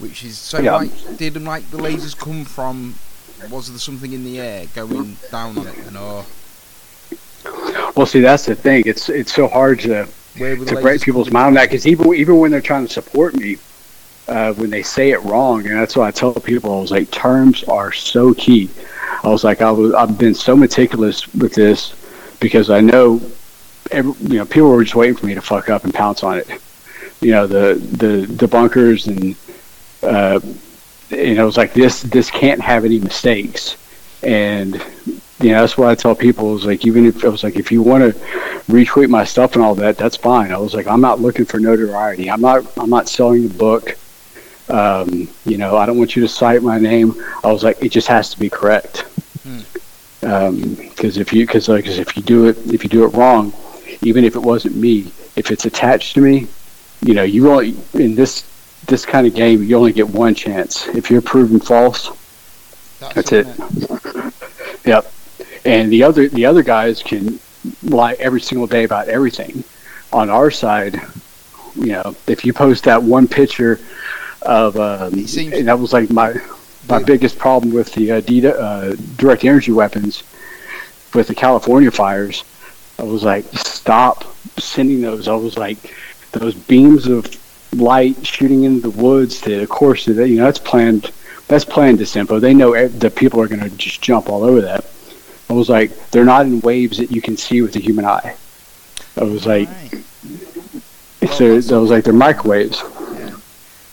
which 0.00 0.24
is 0.24 0.38
so 0.38 0.61
yeah. 0.61 0.74
like 0.74 1.16
did 1.16 1.40
like 1.42 1.68
the 1.70 1.78
lasers 1.78 2.16
come 2.16 2.44
from? 2.44 2.94
Was 3.50 3.68
there 3.68 3.78
something 3.78 4.12
in 4.12 4.24
the 4.24 4.40
air 4.40 4.66
going 4.74 5.16
down 5.30 5.58
on 5.58 5.66
it, 5.66 5.78
and 5.78 5.96
or? 5.96 6.24
Well, 7.96 8.06
see, 8.06 8.20
that's 8.20 8.46
the 8.46 8.54
thing. 8.54 8.85
It's 8.87 9.08
it's 9.08 9.32
so 9.32 9.48
hard 9.48 9.80
to 9.80 10.08
to 10.34 10.78
break 10.80 11.02
people's 11.02 11.30
mind 11.30 11.48
on 11.48 11.54
that 11.54 11.68
because 11.68 11.86
even 11.86 12.14
even 12.14 12.38
when 12.38 12.50
they're 12.50 12.60
trying 12.60 12.86
to 12.86 12.92
support 12.92 13.34
me, 13.34 13.58
uh, 14.28 14.52
when 14.54 14.70
they 14.70 14.82
say 14.82 15.10
it 15.10 15.22
wrong, 15.22 15.66
and 15.66 15.78
that's 15.78 15.96
why 15.96 16.08
I 16.08 16.10
tell 16.10 16.32
people 16.34 16.76
I 16.76 16.80
was 16.80 16.90
like, 16.90 17.10
terms 17.10 17.64
are 17.64 17.92
so 17.92 18.34
key. 18.34 18.70
I 19.22 19.28
was 19.28 19.44
like, 19.44 19.60
I 19.60 19.70
was 19.70 19.94
I've 19.94 20.18
been 20.18 20.34
so 20.34 20.56
meticulous 20.56 21.32
with 21.34 21.54
this 21.54 21.94
because 22.40 22.70
I 22.70 22.80
know, 22.80 23.20
every, 23.90 24.12
you 24.28 24.38
know, 24.38 24.46
people 24.46 24.70
were 24.70 24.82
just 24.82 24.96
waiting 24.96 25.16
for 25.16 25.26
me 25.26 25.34
to 25.34 25.42
fuck 25.42 25.70
up 25.70 25.84
and 25.84 25.94
pounce 25.94 26.22
on 26.22 26.38
it. 26.38 26.48
You 27.20 27.32
know, 27.32 27.46
the 27.46 27.74
the 27.74 28.26
the 28.26 28.48
bunkers 28.48 29.06
and 29.06 29.36
uh, 30.02 30.40
you 31.10 31.34
know, 31.34 31.42
it 31.42 31.46
was 31.46 31.56
like 31.56 31.74
this 31.74 32.02
this 32.02 32.30
can't 32.30 32.60
have 32.60 32.84
any 32.84 32.98
mistakes, 32.98 33.76
and 34.22 34.82
you 35.42 35.50
know 35.50 35.61
that's 35.61 35.76
why 35.76 35.90
I 35.90 35.94
tell 35.94 36.14
people 36.14 36.57
is 36.57 36.64
like 36.64 36.87
even 36.87 37.07
if 37.07 37.24
I 37.24 37.28
was 37.28 37.42
like 37.42 37.57
if 37.57 37.72
you 37.72 37.83
want 37.83 38.14
to 38.14 38.18
retweet 38.70 39.09
my 39.09 39.24
stuff 39.24 39.55
and 39.55 39.64
all 39.64 39.74
that, 39.76 39.98
that's 39.98 40.16
fine. 40.16 40.52
I 40.52 40.59
was 40.59 40.74
like 40.74 40.87
I'm 40.87 41.00
not 41.00 41.20
looking 41.20 41.44
for 41.44 41.59
notoriety. 41.59 42.31
I'm 42.31 42.40
not 42.40 42.66
I'm 42.78 42.90
not 42.90 43.09
selling 43.09 43.48
the 43.48 43.55
book. 43.55 43.96
Um, 44.68 45.28
you 45.44 45.59
know, 45.59 45.76
I 45.76 45.87
don't 45.87 45.98
want 45.98 46.16
you 46.16 46.22
to 46.22 46.28
cite 46.28 46.62
my 46.62 46.78
name. 46.78 47.14
I 47.44 47.52
was 47.52 47.62
like, 47.62 47.83
it 47.83 47.90
just 47.90 48.09
has 48.09 48.31
to 48.31 48.38
be 48.38 48.48
correct. 48.48 49.05
Because 49.42 49.66
hmm. 50.22 50.26
um, 50.26 50.78
if 51.00 51.33
you, 51.33 51.46
because 51.46 51.68
like, 51.68 51.85
cause 51.85 51.98
if 51.98 52.16
you 52.16 52.22
do 52.22 52.46
it, 52.46 52.57
if 52.72 52.83
you 52.85 52.88
do 52.88 53.05
it 53.05 53.09
wrong, 53.09 53.52
even 54.00 54.24
if 54.24 54.35
it 54.35 54.40
wasn't 54.40 54.76
me, 54.76 55.12
if 55.37 55.50
it's 55.50 55.66
attached 55.66 56.14
to 56.14 56.20
me, 56.20 56.46
you 57.02 57.14
know, 57.14 57.22
you 57.24 57.50
only 57.50 57.76
in 57.94 58.14
this 58.14 58.44
this 58.87 59.05
kind 59.05 59.26
of 59.26 59.35
game, 59.35 59.62
you 59.62 59.76
only 59.76 59.92
get 59.92 60.09
one 60.09 60.35
chance. 60.35 60.87
If 60.88 61.11
you're 61.11 61.22
proven 61.22 61.61
false, 61.61 62.11
that's, 62.98 63.14
that's 63.14 63.33
it. 63.33 63.46
it. 63.48 64.35
yep. 64.85 65.12
And 65.64 65.92
the 65.92 66.03
other 66.03 66.29
the 66.29 66.46
other 66.46 66.62
guys 66.62 67.03
can 67.03 67.38
lie 67.83 68.14
every 68.14 68.40
single 68.40 68.66
day 68.66 68.85
about 68.85 69.09
everything. 69.09 69.64
On 70.12 70.29
our 70.29 70.51
side, 70.51 71.01
you 71.75 71.92
know, 71.92 72.16
if 72.27 72.44
you 72.44 72.53
post 72.53 72.85
that 72.85 73.03
one 73.03 73.29
picture 73.29 73.79
of 74.42 74.77
um, 74.77 75.14
and 75.14 75.68
that 75.68 75.79
was 75.79 75.92
like 75.92 76.11
my 76.11 76.35
my 76.88 76.98
yeah. 76.98 77.05
biggest 77.05 77.38
problem 77.38 77.72
with 77.72 77.92
the 77.94 78.12
uh, 78.12 78.20
D- 78.20 78.46
uh, 78.46 78.96
direct 79.16 79.44
energy 79.44 79.72
weapons 79.72 80.25
with 81.14 81.29
the 81.29 81.35
California 81.35 81.90
fires. 81.90 82.44
I 82.98 83.05
was 83.05 83.22
like, 83.22 83.44
stop 83.55 84.25
sending 84.59 85.01
those. 85.01 85.29
I 85.29 85.35
was 85.35 85.57
like, 85.57 85.94
those 86.33 86.55
beams 86.55 87.07
of 87.07 87.27
light 87.75 88.27
shooting 88.27 88.64
into 88.64 88.90
the 88.90 89.03
woods. 89.03 89.40
That 89.42 89.62
of 89.62 89.68
course, 89.68 90.07
that 90.07 90.29
you 90.29 90.37
know 90.37 90.44
that's 90.44 90.59
planned. 90.59 91.11
That's 91.48 91.64
planned 91.64 91.98
disinfo. 91.98 92.40
They 92.40 92.55
know 92.55 92.88
that 92.88 93.14
people 93.14 93.40
are 93.40 93.48
going 93.48 93.61
to 93.61 93.70
just 93.70 94.01
jump 94.01 94.29
all 94.29 94.42
over 94.42 94.61
that. 94.62 94.85
I 95.52 95.54
was 95.54 95.68
like, 95.68 96.10
they're 96.10 96.24
not 96.24 96.46
in 96.46 96.62
waves 96.62 96.96
that 96.96 97.10
you 97.10 97.20
can 97.20 97.36
see 97.36 97.60
with 97.60 97.74
the 97.74 97.78
human 97.78 98.06
eye. 98.06 98.36
I 99.20 99.24
was 99.24 99.44
like, 99.46 99.68
right. 99.68 101.30
so 101.36 101.76
I 101.76 101.78
was 101.78 101.90
like, 101.90 102.04
they're 102.04 102.14
microwaves. 102.14 102.82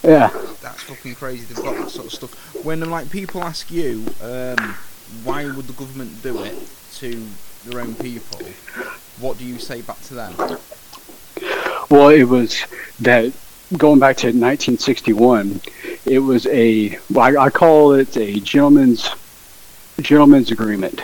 Yeah. 0.02 0.30
That's 0.62 0.84
fucking 0.84 1.16
crazy. 1.16 1.44
They've 1.44 1.62
got 1.62 1.76
that 1.76 1.90
sort 1.90 2.06
of 2.06 2.14
stuff. 2.14 2.64
When 2.64 2.80
like 2.90 3.10
people 3.10 3.44
ask 3.44 3.70
you, 3.70 4.06
um, 4.24 4.74
why 5.26 5.48
would 5.48 5.68
the 5.68 5.74
government 5.74 6.24
do 6.24 6.42
it 6.44 6.56
to 6.94 7.28
their 7.66 7.82
own 7.82 7.94
people? 7.96 8.40
What 9.20 9.38
do 9.38 9.44
you 9.44 9.60
say 9.60 9.82
back 9.82 10.00
to 10.04 10.14
them? 10.14 10.34
Well, 11.90 12.08
it 12.08 12.24
was 12.24 12.64
that 13.02 13.34
going 13.76 14.00
back 14.00 14.16
to 14.18 14.28
1961. 14.28 15.60
It 16.06 16.20
was 16.20 16.48
a 16.48 16.98
I, 17.18 17.36
I 17.36 17.50
call 17.50 17.92
it 17.96 18.16
a 18.16 18.40
gentleman's 18.40 19.10
gentleman's 20.00 20.52
agreement 20.52 21.02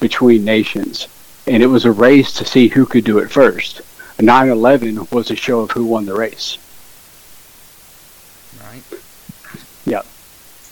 between 0.00 0.44
nations, 0.44 1.06
and 1.46 1.62
it 1.62 1.66
was 1.66 1.84
a 1.84 1.92
race 1.92 2.32
to 2.34 2.44
see 2.44 2.68
who 2.68 2.86
could 2.86 3.04
do 3.04 3.18
it 3.18 3.30
first. 3.30 3.82
9/11 4.18 5.10
was 5.10 5.30
a 5.30 5.36
show 5.36 5.60
of 5.60 5.70
who 5.70 5.84
won 5.84 6.06
the 6.06 6.14
race. 6.14 6.58
Right. 8.62 8.82
Yeah, 9.86 10.02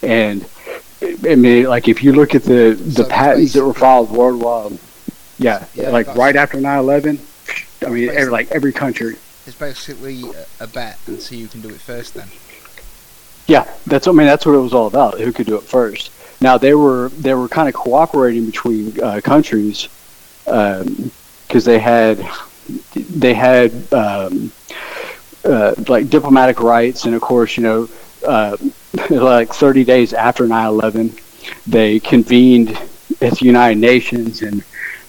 and 0.02 0.44
I 1.02 1.34
mean, 1.34 1.64
like 1.64 1.88
if 1.88 2.02
you 2.02 2.12
look 2.12 2.34
at 2.34 2.44
the 2.44 2.74
the 2.74 3.04
so 3.04 3.08
patents 3.08 3.52
that 3.54 3.64
were 3.64 3.74
filed 3.74 4.10
worldwide, 4.10 4.78
yeah, 5.38 5.64
yeah 5.74 5.90
like 5.90 6.14
right 6.14 6.36
after 6.36 6.58
9/11, 6.58 7.20
I 7.86 7.90
mean, 7.90 8.08
every, 8.10 8.30
like 8.30 8.50
every 8.50 8.72
country. 8.72 9.16
It's 9.46 9.56
basically 9.56 10.24
a 10.60 10.66
bet 10.66 10.98
and 11.06 11.20
see 11.22 11.40
who 11.40 11.48
can 11.48 11.62
do 11.62 11.70
it 11.70 11.80
first. 11.80 12.14
Then. 12.14 12.28
Yeah, 13.46 13.66
that's 13.86 14.06
I 14.06 14.12
mean 14.12 14.26
that's 14.26 14.44
what 14.44 14.54
it 14.54 14.58
was 14.58 14.74
all 14.74 14.86
about. 14.86 15.18
Who 15.20 15.32
could 15.32 15.46
do 15.46 15.56
it 15.56 15.62
first? 15.62 16.10
Now 16.40 16.58
they 16.58 16.74
were 16.74 17.08
they 17.10 17.34
were 17.34 17.48
kind 17.48 17.68
of 17.68 17.74
cooperating 17.74 18.46
between 18.46 19.00
uh, 19.00 19.20
countries 19.22 19.88
because 20.44 20.86
um, 20.86 21.10
they 21.50 21.78
had 21.78 22.24
they 22.94 23.34
had 23.34 23.92
um, 23.92 24.52
uh, 25.44 25.74
like 25.88 26.08
diplomatic 26.08 26.60
rights, 26.60 27.04
and 27.04 27.14
of 27.14 27.20
course, 27.20 27.56
you 27.56 27.62
know, 27.62 27.88
uh, 28.26 28.56
like 29.10 29.52
30 29.52 29.84
days 29.84 30.12
after 30.12 30.46
9/11, 30.46 31.20
they 31.66 31.98
convened 32.00 32.70
at 33.20 33.38
the 33.38 33.44
United 33.44 33.78
Nations, 33.78 34.42
and 34.42 34.62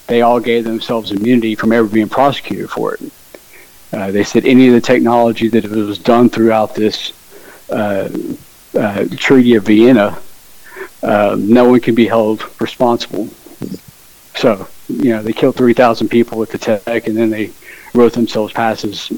they 0.07 0.21
all 0.21 0.39
gave 0.39 0.63
themselves 0.63 1.11
immunity 1.11 1.55
from 1.55 1.71
ever 1.71 1.87
being 1.87 2.09
prosecuted 2.09 2.69
for 2.69 2.95
it. 2.95 3.01
Uh, 3.91 4.11
they 4.11 4.23
said 4.23 4.45
any 4.45 4.67
of 4.67 4.73
the 4.73 4.81
technology 4.81 5.47
that 5.47 5.65
was 5.65 5.97
done 5.97 6.29
throughout 6.29 6.75
this 6.75 7.11
uh, 7.69 8.09
uh, 8.75 9.05
Treaty 9.17 9.55
of 9.55 9.65
Vienna, 9.65 10.19
uh, 11.01 11.35
no 11.39 11.69
one 11.69 11.79
can 11.79 11.95
be 11.95 12.07
held 12.07 12.43
responsible. 12.59 13.29
So, 14.35 14.67
you 14.87 15.11
know, 15.11 15.21
they 15.21 15.33
killed 15.33 15.55
3,000 15.55 16.09
people 16.09 16.37
with 16.37 16.51
the 16.51 16.57
tech, 16.57 17.07
and 17.07 17.15
then 17.15 17.29
they 17.29 17.51
wrote 17.93 18.13
themselves 18.13 18.53
passes. 18.53 19.11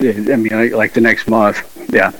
I 0.00 0.36
mean, 0.36 0.72
like, 0.72 0.92
the 0.92 1.00
next 1.00 1.28
month. 1.28 1.62
Yeah. 1.92 2.12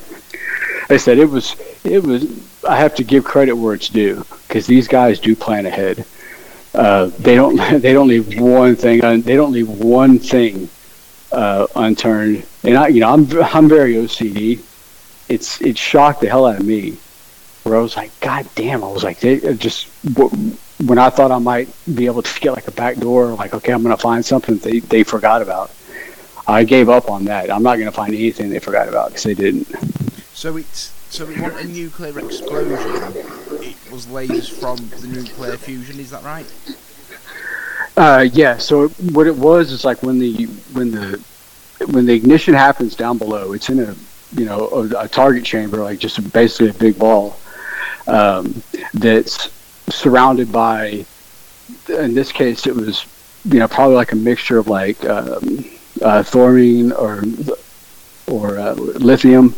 I 0.90 0.96
said 0.96 1.18
it 1.18 1.30
was 1.30 1.54
it 1.84 2.02
was. 2.02 2.26
I 2.68 2.76
have 2.76 2.96
to 2.96 3.04
give 3.04 3.22
credit 3.22 3.52
where 3.52 3.74
it's 3.74 3.88
due 3.88 4.24
because 4.48 4.66
these 4.66 4.88
guys 4.88 5.20
do 5.20 5.36
plan 5.36 5.64
ahead. 5.64 6.04
Uh, 6.74 7.06
they 7.20 7.36
don't 7.36 7.56
they 7.80 7.92
don't 7.92 8.08
leave 8.08 8.40
one 8.40 8.74
thing 8.74 9.00
they 9.20 9.36
don't 9.36 9.52
leave 9.52 9.68
one 9.68 10.18
thing 10.18 10.68
uh, 11.30 11.68
unturned. 11.76 12.44
And 12.64 12.76
I 12.76 12.88
you 12.88 13.00
know 13.00 13.12
I'm 13.12 13.30
I'm 13.40 13.68
very 13.68 13.94
OCD. 13.94 14.60
It's 15.28 15.60
it 15.60 15.78
shocked 15.78 16.22
the 16.22 16.28
hell 16.28 16.44
out 16.44 16.58
of 16.58 16.66
me 16.66 16.98
where 17.70 17.78
I 17.78 17.82
was 17.82 17.96
like, 17.96 18.10
God 18.20 18.48
damn! 18.56 18.82
I 18.82 18.88
was 18.88 19.04
like, 19.04 19.20
they 19.20 19.54
just 19.54 19.86
when 20.84 20.98
I 20.98 21.08
thought 21.08 21.30
I 21.30 21.38
might 21.38 21.68
be 21.94 22.06
able 22.06 22.22
to 22.22 22.40
get 22.40 22.52
like 22.52 22.66
a 22.66 22.72
back 22.72 22.96
door, 22.96 23.28
like 23.28 23.54
okay, 23.54 23.72
I'm 23.72 23.82
gonna 23.82 23.96
find 23.96 24.24
something 24.24 24.58
they 24.58 24.80
they 24.80 25.04
forgot 25.04 25.40
about. 25.40 25.70
I 26.48 26.64
gave 26.64 26.88
up 26.88 27.08
on 27.08 27.24
that. 27.26 27.50
I'm 27.50 27.62
not 27.62 27.78
gonna 27.78 27.92
find 27.92 28.12
anything 28.12 28.50
they 28.50 28.58
forgot 28.58 28.88
about 28.88 29.08
because 29.08 29.22
they 29.22 29.34
didn't. 29.34 29.68
So 30.34 30.56
it's 30.56 30.92
so 31.10 31.28
it 31.28 31.40
wasn't 31.40 31.60
a 31.60 31.72
nuclear 31.72 32.18
explosion. 32.18 32.78
It 33.62 33.92
was 33.92 34.06
lasers 34.06 34.50
from 34.50 34.76
the 35.00 35.06
nuclear 35.06 35.56
fusion. 35.56 36.00
Is 36.00 36.10
that 36.10 36.24
right? 36.24 36.46
Uh, 37.96 38.26
yeah. 38.32 38.56
So 38.58 38.88
what 38.88 39.28
it 39.28 39.36
was 39.36 39.70
is 39.70 39.84
like 39.84 40.02
when 40.02 40.18
the 40.18 40.46
when 40.72 40.90
the 40.90 41.24
when 41.92 42.06
the 42.06 42.14
ignition 42.14 42.54
happens 42.54 42.96
down 42.96 43.16
below, 43.16 43.52
it's 43.52 43.68
in 43.68 43.78
a 43.78 43.94
you 44.34 44.44
know 44.44 44.68
a, 44.70 45.04
a 45.04 45.08
target 45.08 45.44
chamber, 45.44 45.76
like 45.76 46.00
just 46.00 46.18
a, 46.18 46.22
basically 46.22 46.70
a 46.70 46.74
big 46.74 46.98
ball 46.98 47.36
um, 48.06 48.62
that's 48.94 49.50
surrounded 49.88 50.52
by. 50.52 51.04
In 51.88 52.14
this 52.14 52.32
case, 52.32 52.66
it 52.66 52.74
was 52.74 53.06
you 53.44 53.58
know 53.58 53.68
probably 53.68 53.96
like 53.96 54.12
a 54.12 54.16
mixture 54.16 54.58
of 54.58 54.68
like 54.68 55.04
um, 55.04 55.64
uh, 56.02 56.22
thorium 56.22 56.92
or 56.92 57.22
or 58.26 58.58
uh, 58.58 58.74
lithium, 58.74 59.54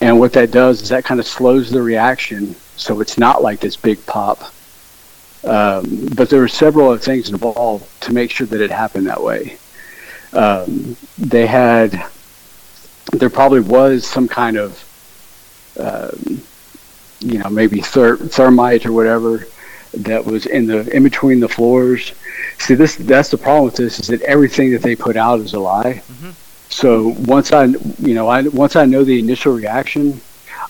and 0.00 0.18
what 0.18 0.32
that 0.34 0.50
does 0.50 0.82
is 0.82 0.88
that 0.90 1.04
kind 1.04 1.20
of 1.20 1.26
slows 1.26 1.70
the 1.70 1.82
reaction, 1.82 2.54
so 2.76 3.00
it's 3.00 3.18
not 3.18 3.42
like 3.42 3.60
this 3.60 3.76
big 3.76 4.04
pop. 4.06 4.52
Um, 5.44 6.08
but 6.14 6.30
there 6.30 6.40
were 6.40 6.48
several 6.48 6.88
other 6.88 6.98
things 6.98 7.28
involved 7.28 7.86
to 8.02 8.12
make 8.12 8.30
sure 8.30 8.46
that 8.46 8.60
it 8.60 8.70
happened 8.70 9.06
that 9.06 9.22
way. 9.22 9.58
Um, 10.32 10.96
they 11.18 11.46
had, 11.46 12.06
there 13.12 13.30
probably 13.30 13.60
was 13.60 14.06
some 14.06 14.26
kind 14.26 14.56
of, 14.56 14.82
um, 15.78 16.42
you 17.24 17.38
know, 17.38 17.48
maybe 17.48 17.80
ther- 17.80 18.16
thermite 18.16 18.84
or 18.86 18.92
whatever 18.92 19.46
that 19.94 20.24
was 20.24 20.46
in 20.46 20.66
the 20.66 20.88
in 20.94 21.02
between 21.02 21.40
the 21.40 21.48
floors. 21.48 22.12
See, 22.58 22.74
this 22.74 22.96
that's 22.96 23.30
the 23.30 23.38
problem 23.38 23.64
with 23.64 23.76
this 23.76 23.98
is 23.98 24.08
that 24.08 24.22
everything 24.22 24.72
that 24.72 24.82
they 24.82 24.94
put 24.94 25.16
out 25.16 25.40
is 25.40 25.54
a 25.54 25.60
lie. 25.60 26.02
Mm-hmm. 26.06 26.30
So 26.68 27.14
once 27.26 27.52
I, 27.52 27.64
you 27.64 28.14
know, 28.14 28.28
I 28.28 28.42
once 28.42 28.76
I 28.76 28.84
know 28.84 29.04
the 29.04 29.18
initial 29.18 29.54
reaction, 29.54 30.20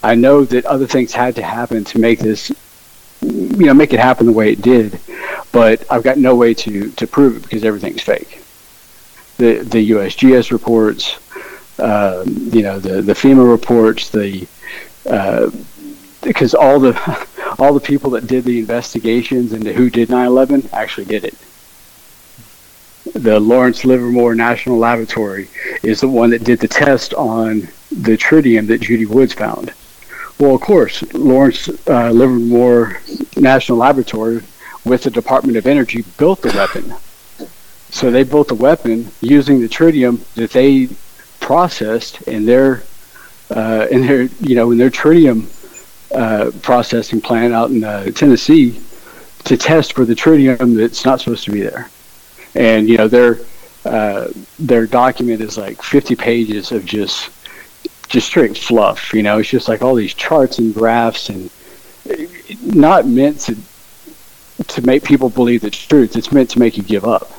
I 0.02 0.14
know 0.14 0.44
that 0.44 0.64
other 0.66 0.86
things 0.86 1.12
had 1.12 1.34
to 1.36 1.42
happen 1.42 1.84
to 1.84 1.98
make 1.98 2.18
this, 2.20 2.50
you 3.20 3.66
know, 3.66 3.74
make 3.74 3.92
it 3.92 4.00
happen 4.00 4.26
the 4.26 4.32
way 4.32 4.52
it 4.52 4.62
did. 4.62 5.00
But 5.52 5.84
I've 5.90 6.02
got 6.02 6.18
no 6.18 6.34
way 6.34 6.54
to 6.54 6.90
to 6.90 7.06
prove 7.06 7.36
it 7.36 7.42
because 7.42 7.64
everything's 7.64 8.02
fake. 8.02 8.42
The 9.38 9.58
the 9.58 9.90
USGS 9.90 10.52
reports, 10.52 11.18
um, 11.78 12.50
you 12.52 12.62
know, 12.62 12.78
the 12.78 13.02
the 13.02 13.14
FEMA 13.14 13.50
reports, 13.50 14.10
the 14.10 14.46
uh, 15.08 15.50
because 16.24 16.54
all 16.54 16.80
the 16.80 17.26
all 17.58 17.74
the 17.74 17.80
people 17.80 18.10
that 18.10 18.26
did 18.26 18.44
the 18.44 18.58
investigations 18.58 19.52
into 19.52 19.72
who 19.72 19.90
did 19.90 20.08
9/11 20.08 20.72
actually 20.72 21.06
did 21.06 21.24
it. 21.24 21.34
The 23.14 23.38
Lawrence 23.38 23.84
Livermore 23.84 24.34
National 24.34 24.78
Laboratory 24.78 25.48
is 25.82 26.00
the 26.00 26.08
one 26.08 26.30
that 26.30 26.42
did 26.42 26.58
the 26.58 26.68
test 26.68 27.14
on 27.14 27.68
the 27.92 28.16
tritium 28.16 28.66
that 28.68 28.80
Judy 28.80 29.06
Woods 29.06 29.34
found. 29.34 29.72
Well, 30.40 30.54
of 30.54 30.62
course, 30.62 31.02
Lawrence 31.12 31.68
uh, 31.86 32.10
Livermore 32.10 33.00
National 33.36 33.78
Laboratory 33.78 34.42
with 34.84 35.02
the 35.04 35.10
Department 35.10 35.56
of 35.56 35.66
Energy 35.66 36.02
built 36.18 36.42
the 36.42 36.48
weapon. 36.48 36.94
So 37.90 38.10
they 38.10 38.24
built 38.24 38.48
the 38.48 38.54
weapon 38.54 39.12
using 39.20 39.60
the 39.60 39.68
tritium 39.68 40.24
that 40.34 40.50
they 40.50 40.88
processed 41.40 42.22
in 42.22 42.46
their 42.46 42.82
uh, 43.50 43.86
in 43.90 44.06
their 44.06 44.22
you 44.40 44.56
know 44.56 44.72
in 44.72 44.78
their 44.78 44.90
tritium 44.90 45.46
uh, 46.14 46.50
processing 46.62 47.20
plant 47.20 47.52
out 47.52 47.70
in 47.70 47.84
uh, 47.84 48.04
Tennessee 48.06 48.80
to 49.44 49.56
test 49.56 49.92
for 49.92 50.04
the 50.04 50.14
tritium 50.14 50.76
that's 50.76 51.04
not 51.04 51.20
supposed 51.20 51.44
to 51.44 51.50
be 51.50 51.60
there. 51.60 51.90
And 52.54 52.88
you 52.88 52.96
know 52.96 53.08
their 53.08 53.40
uh, 53.84 54.28
their 54.58 54.86
document 54.86 55.40
is 55.40 55.58
like 55.58 55.82
50 55.82 56.16
pages 56.16 56.72
of 56.72 56.84
just 56.84 57.30
just 58.08 58.26
straight 58.26 58.56
fluff. 58.56 59.12
You 59.12 59.22
know, 59.22 59.38
it's 59.38 59.48
just 59.48 59.68
like 59.68 59.82
all 59.82 59.94
these 59.94 60.14
charts 60.14 60.58
and 60.58 60.72
graphs 60.72 61.28
and 61.28 61.50
not 62.62 63.06
meant 63.06 63.40
to 63.40 63.56
to 64.68 64.82
make 64.86 65.02
people 65.02 65.28
believe 65.28 65.62
the 65.62 65.70
truth. 65.70 66.16
It's 66.16 66.32
meant 66.32 66.50
to 66.50 66.58
make 66.58 66.76
you 66.76 66.82
give 66.82 67.04
up. 67.04 67.30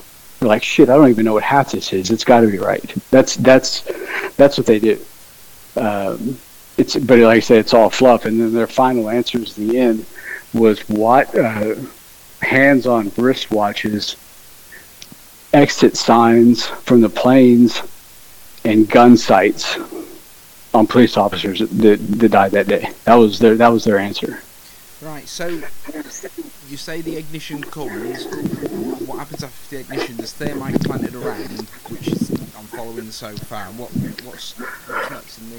You're 0.42 0.50
like, 0.50 0.64
shit, 0.64 0.90
I 0.90 0.96
don't 0.96 1.10
even 1.10 1.26
know 1.26 1.34
what 1.34 1.44
half 1.44 1.72
this 1.72 1.94
is. 1.94 2.12
It's 2.12 2.26
got 2.26 2.42
to 2.42 2.48
be 2.48 2.58
right. 2.58 2.84
That's 3.10 3.36
that's 3.38 3.82
that's 4.36 4.58
what 4.58 4.68
they 4.68 4.80
do. 4.80 5.00
Um, 5.78 6.38
it's 6.78 6.96
but 6.96 7.20
like 7.20 7.38
I 7.38 7.40
said, 7.40 7.60
it's 7.60 7.74
all 7.74 7.90
fluff. 7.90 8.26
And 8.26 8.40
then 8.40 8.54
their 8.54 8.68
final 8.68 9.10
answers 9.10 9.58
in 9.58 9.68
the 9.68 9.80
end 9.80 10.06
was 10.54 10.80
what 10.90 11.36
uh, 11.38 11.76
hands 12.42 12.88
on 12.88 13.12
wristwatches, 13.12 14.16
exit 15.54 15.98
signs 15.98 16.66
from 16.66 17.02
the 17.02 17.10
planes, 17.10 17.82
and 18.64 18.90
gun 18.90 19.18
sights 19.18 19.78
on 20.74 20.86
police 20.88 21.16
officers 21.16 21.60
that, 21.60 21.98
that 22.20 22.30
died 22.30 22.52
that 22.52 22.68
day. 22.68 22.90
That 23.06 23.16
was 23.16 23.40
their 23.40 23.56
that 23.56 23.70
was 23.70 23.84
their 23.86 23.98
answer. 23.98 24.40
Right. 25.02 25.28
So 25.28 25.48
you 26.68 26.78
say 26.78 27.02
the 27.02 27.18
ignition 27.18 27.64
comes. 27.64 28.26
What 29.06 29.20
happens 29.20 29.44
after 29.44 29.76
the 29.76 29.82
ignition? 29.82 30.18
There's 30.18 30.34
thermite 30.34 30.84
planted 30.84 31.16
around, 31.16 31.62
which 31.90 32.08
is 32.08 32.32
I'm 32.58 32.66
following 32.66 33.12
so 33.12 33.36
far. 33.36 33.66
What 33.68 33.92
what's 34.26 34.54
what's 34.54 35.12
next 35.12 35.38
in 35.40 35.50
the 35.52 35.56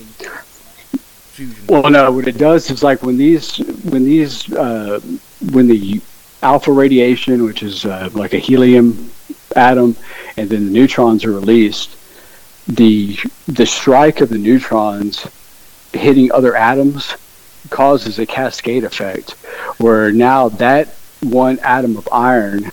fusion? 1.36 1.66
Well, 1.68 1.90
no. 1.90 2.10
What 2.10 2.26
it 2.26 2.38
does 2.38 2.70
is 2.70 2.82
like 2.82 3.02
when 3.02 3.18
these 3.18 3.58
when 3.84 4.04
these 4.04 4.52
uh, 4.52 5.00
when 5.52 5.68
the 5.68 6.00
alpha 6.42 6.72
radiation, 6.72 7.44
which 7.44 7.62
is 7.62 7.84
uh, 7.84 8.08
like 8.12 8.34
a 8.34 8.38
helium 8.38 9.10
atom, 9.54 9.96
and 10.36 10.48
then 10.48 10.66
the 10.66 10.72
neutrons 10.72 11.24
are 11.24 11.32
released. 11.32 11.96
The 12.66 13.18
the 13.46 13.66
strike 13.66 14.20
of 14.20 14.30
the 14.30 14.38
neutrons 14.38 15.26
hitting 15.92 16.32
other 16.32 16.56
atoms 16.56 17.14
causes 17.70 18.18
a 18.18 18.26
cascade 18.26 18.84
effect 18.84 19.32
where 19.78 20.12
now 20.12 20.48
that 20.48 20.88
one 21.22 21.58
atom 21.60 21.96
of 21.96 22.08
iron 22.12 22.70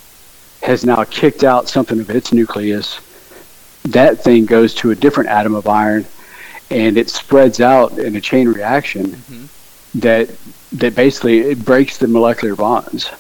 has 0.62 0.86
now 0.86 1.04
kicked 1.04 1.43
out 1.43 1.67
something 1.67 1.99
of 1.99 2.10
its 2.10 2.32
nucleus. 2.32 2.99
That 3.84 4.23
thing 4.23 4.45
goes 4.45 4.73
to 4.76 4.91
a 4.91 4.95
different 4.95 5.30
atom 5.30 5.56
of 5.56 5.67
iron 5.67 6.06
and 6.73 6.97
it 6.97 7.09
spreads 7.09 7.62
out 7.62 7.99
in 7.99 8.15
a 8.15 8.21
chain 8.21 8.47
reaction 8.47 9.07
mm-hmm. 9.07 9.99
that 9.99 10.29
that 10.71 10.95
basically 10.95 11.39
it 11.39 11.63
breaks 11.63 11.97
the 11.97 12.07
molecular 12.07 12.55
bonds. 12.55 13.12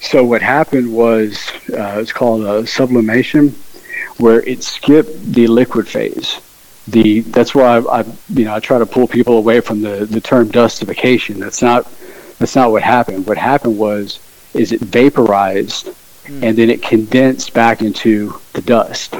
So 0.00 0.22
what 0.22 0.42
happened 0.42 0.92
was 0.92 1.50
uh, 1.72 1.98
it's 2.00 2.12
called 2.12 2.44
a 2.44 2.66
sublimation, 2.66 3.48
where 4.18 4.42
it 4.42 4.62
skipped 4.62 5.32
the 5.32 5.46
liquid 5.46 5.88
phase. 5.88 6.40
The 6.86 7.20
that's 7.20 7.54
why 7.54 7.78
I, 7.78 8.00
I 8.00 8.04
you 8.28 8.44
know 8.44 8.54
I 8.54 8.60
try 8.60 8.78
to 8.78 8.86
pull 8.86 9.08
people 9.08 9.38
away 9.38 9.60
from 9.60 9.80
the 9.80 10.04
the 10.04 10.20
term 10.20 10.48
dustification. 10.48 11.40
That's 11.40 11.62
not 11.62 11.90
that's 12.38 12.54
not 12.54 12.70
what 12.70 12.82
happened. 12.82 13.26
What 13.26 13.38
happened 13.38 13.78
was 13.78 14.20
is 14.54 14.72
it 14.72 14.80
vaporized 14.80 15.86
mm. 16.24 16.42
and 16.42 16.56
then 16.56 16.70
it 16.70 16.82
condensed 16.82 17.52
back 17.54 17.80
into 17.82 18.38
the 18.52 18.62
dust, 18.62 19.14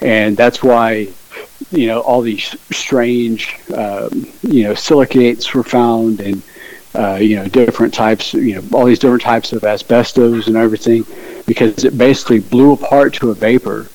and 0.00 0.36
that's 0.36 0.62
why 0.62 1.08
you 1.72 1.86
know 1.86 2.00
all 2.00 2.20
these 2.20 2.56
strange 2.70 3.58
um, 3.74 4.26
you 4.42 4.64
know 4.64 4.74
silicates 4.74 5.52
were 5.54 5.64
found 5.64 6.20
and 6.20 6.42
uh, 6.94 7.14
you 7.14 7.36
know 7.36 7.46
different 7.48 7.94
types 7.94 8.34
you 8.34 8.54
know 8.54 8.62
all 8.72 8.84
these 8.84 8.98
different 8.98 9.22
types 9.22 9.52
of 9.52 9.64
asbestos 9.64 10.46
and 10.46 10.56
everything 10.56 11.04
because 11.46 11.84
it 11.84 11.96
basically 11.96 12.40
blew 12.40 12.72
apart 12.72 13.14
to 13.14 13.30
a 13.30 13.34
vapor 13.34 13.88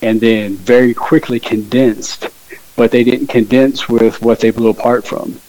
and 0.00 0.20
then 0.20 0.54
very 0.56 0.94
quickly 0.94 1.40
condensed 1.40 2.28
but 2.76 2.90
they 2.90 3.04
didn't 3.04 3.26
condense 3.26 3.88
with 3.88 4.22
what 4.22 4.40
they 4.40 4.50
blew 4.50 4.70
apart 4.70 5.06
from. 5.06 5.40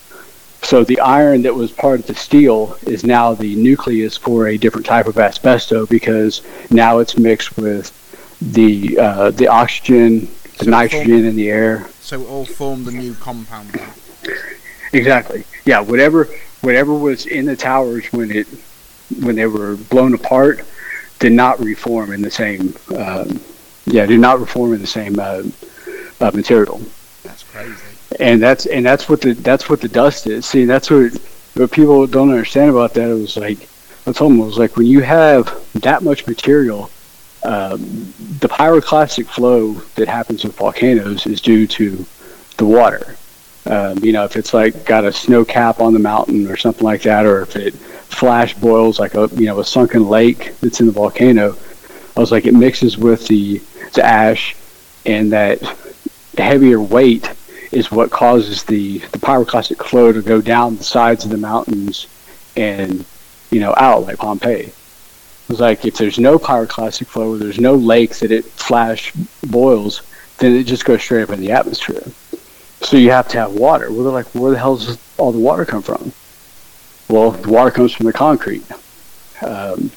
So 0.62 0.84
the 0.84 1.00
iron 1.00 1.42
that 1.44 1.56
was 1.56 1.72
part 1.72 2.00
of 2.00 2.08
the 2.08 2.16
steel 2.16 2.78
is 2.84 3.04
now 3.04 3.34
the 3.34 3.56
nucleus 3.56 4.18
for 4.18 4.48
a 4.48 4.58
different 4.58 4.86
type 4.86 5.08
of 5.08 5.16
asbesto 5.16 5.88
because 5.90 6.42
now 6.70 7.00
it's 7.00 7.18
mixed 7.18 7.58
with 7.58 7.92
the 8.42 8.98
uh, 8.98 9.32
the 9.32 9.48
oxygen 9.48 10.30
the 10.58 10.66
so 10.66 10.72
nitrogen 10.72 11.26
in 11.26 11.36
the 11.36 11.50
air. 11.50 11.88
So 12.00 12.22
it 12.22 12.28
all 12.28 12.46
formed 12.46 12.86
the 12.86 12.92
new 12.92 13.14
compound. 13.16 13.80
Exactly. 14.92 15.44
Yeah. 15.66 15.80
Whatever 15.80 16.30
whatever 16.62 16.94
was 16.94 17.26
in 17.26 17.46
the 17.46 17.56
towers 17.56 18.06
when 18.14 18.32
it 18.32 18.48
when 19.20 19.36
they 19.36 19.46
were 19.46 19.76
blown 19.76 20.14
apart 20.14 20.64
did 21.20 21.32
not 21.32 21.60
reform 21.60 22.12
in 22.12 22.22
the 22.22 22.32
same. 22.32 22.76
Um, 22.96 23.40
yeah, 23.86 24.06
did 24.06 24.20
not 24.20 24.40
reform 24.40 24.74
in 24.74 24.82
the 24.82 24.88
same 24.88 25.20
uh, 25.20 25.44
uh, 26.22 26.32
material. 26.34 26.82
That's 27.24 27.44
crazy. 27.44 27.76
And 28.20 28.42
that's 28.42 28.66
and 28.66 28.86
that's 28.86 29.10
what 29.10 29.22
the 29.22 29.34
that's 29.34 29.70
what 29.70 29.82
the 29.82 29.88
dust 29.88 30.28
is. 30.28 30.46
See, 30.46 30.66
that's 30.66 30.90
what 30.90 31.14
what 31.56 31.72
people 31.72 32.06
don't 32.08 32.30
understand 32.30 32.70
about 32.70 32.94
that. 32.94 33.10
It 33.10 33.14
was 33.14 33.38
like 33.38 33.70
I 34.06 34.12
told 34.12 34.32
them 34.32 34.42
it 34.42 34.46
was 34.46 34.58
like 34.58 34.78
when 34.78 34.86
you 34.86 35.02
have 35.02 35.64
that 35.76 36.04
much 36.04 36.28
material 36.28 36.90
um, 37.44 37.80
the 38.40 38.48
pyroclastic 38.48 39.28
flow 39.28 39.74
that 39.96 40.08
happens 40.08 40.44
with 40.44 40.56
volcanoes 40.56 41.26
is 41.26 41.42
due 41.42 41.68
to 41.68 42.06
the 42.58 42.66
water. 42.66 43.16
Um, 43.66 43.98
you 44.00 44.12
know, 44.12 44.24
if 44.26 44.36
it's 44.36 44.54
like 44.54 44.86
got 44.86 45.06
a 45.06 45.14
snow 45.14 45.46
cap 45.46 45.80
on 45.80 45.94
the 45.94 46.00
mountain 46.00 46.48
or 46.50 46.58
something 46.58 46.84
like 46.84 47.04
that, 47.04 47.26
or 47.26 47.42
if 47.42 47.56
it 47.56 47.74
flash 47.74 48.54
boils 48.56 49.00
like 49.00 49.16
a 49.16 49.30
you 49.34 49.46
know 49.46 49.60
a 49.60 49.66
sunken 49.66 50.08
lake 50.08 50.54
that's 50.60 50.80
in 50.80 50.86
the 50.86 50.92
volcano, 50.92 51.56
I 52.16 52.20
was 52.20 52.32
like 52.32 52.46
it 52.46 52.54
mixes 52.54 52.98
with 52.98 53.28
the 53.28 53.62
the 53.94 54.06
ash, 54.06 54.56
and 55.06 55.32
that 55.32 55.62
heavier 56.38 56.82
weight 56.82 57.32
is 57.72 57.92
what 57.92 58.12
causes 58.12 58.64
the 58.64 59.00
the 59.00 59.20
pyroclastic 59.20 59.84
flow 59.86 60.12
to 60.12 60.22
go 60.22 60.42
down 60.42 60.78
the 60.78 60.84
sides 60.84 61.26
of 61.26 61.32
the 61.32 61.38
mountains 61.38 62.08
and 62.56 63.06
you 63.50 63.60
know 63.60 63.74
out 63.78 64.04
like 64.04 64.18
Pompeii 64.18 64.72
like 65.60 65.86
if 65.86 65.98
there's 65.98 66.20
no 66.20 66.38
pyroclastic 66.38 67.08
flow, 67.08 67.38
there's 67.38 67.60
no 67.60 67.76
lake 67.76 68.16
that 68.18 68.32
it 68.32 68.46
flash 68.46 69.12
boils, 69.48 70.02
then 70.38 70.56
it 70.56 70.66
just 70.66 70.86
goes 70.86 71.02
straight 71.02 71.24
up 71.24 71.30
in 71.30 71.40
the 71.40 71.52
atmosphere. 71.52 72.04
So 72.82 72.98
you 72.98 73.12
have 73.12 73.28
to 73.30 73.40
have 73.40 73.54
water. 73.54 73.92
Well, 73.92 74.04
they're 74.04 74.14
like, 74.14 74.28
where 74.36 74.52
the 74.52 74.60
hell 74.60 74.78
does 74.78 74.98
all 75.18 75.32
the 75.32 75.40
water 75.40 75.66
come 75.66 75.82
from? 75.82 76.12
Well, 77.10 77.32
the 77.32 77.50
water 77.50 77.72
comes 77.72 77.94
from 77.94 78.06
the 78.06 78.14
concrete. 78.14 78.66
Um, 79.42 79.92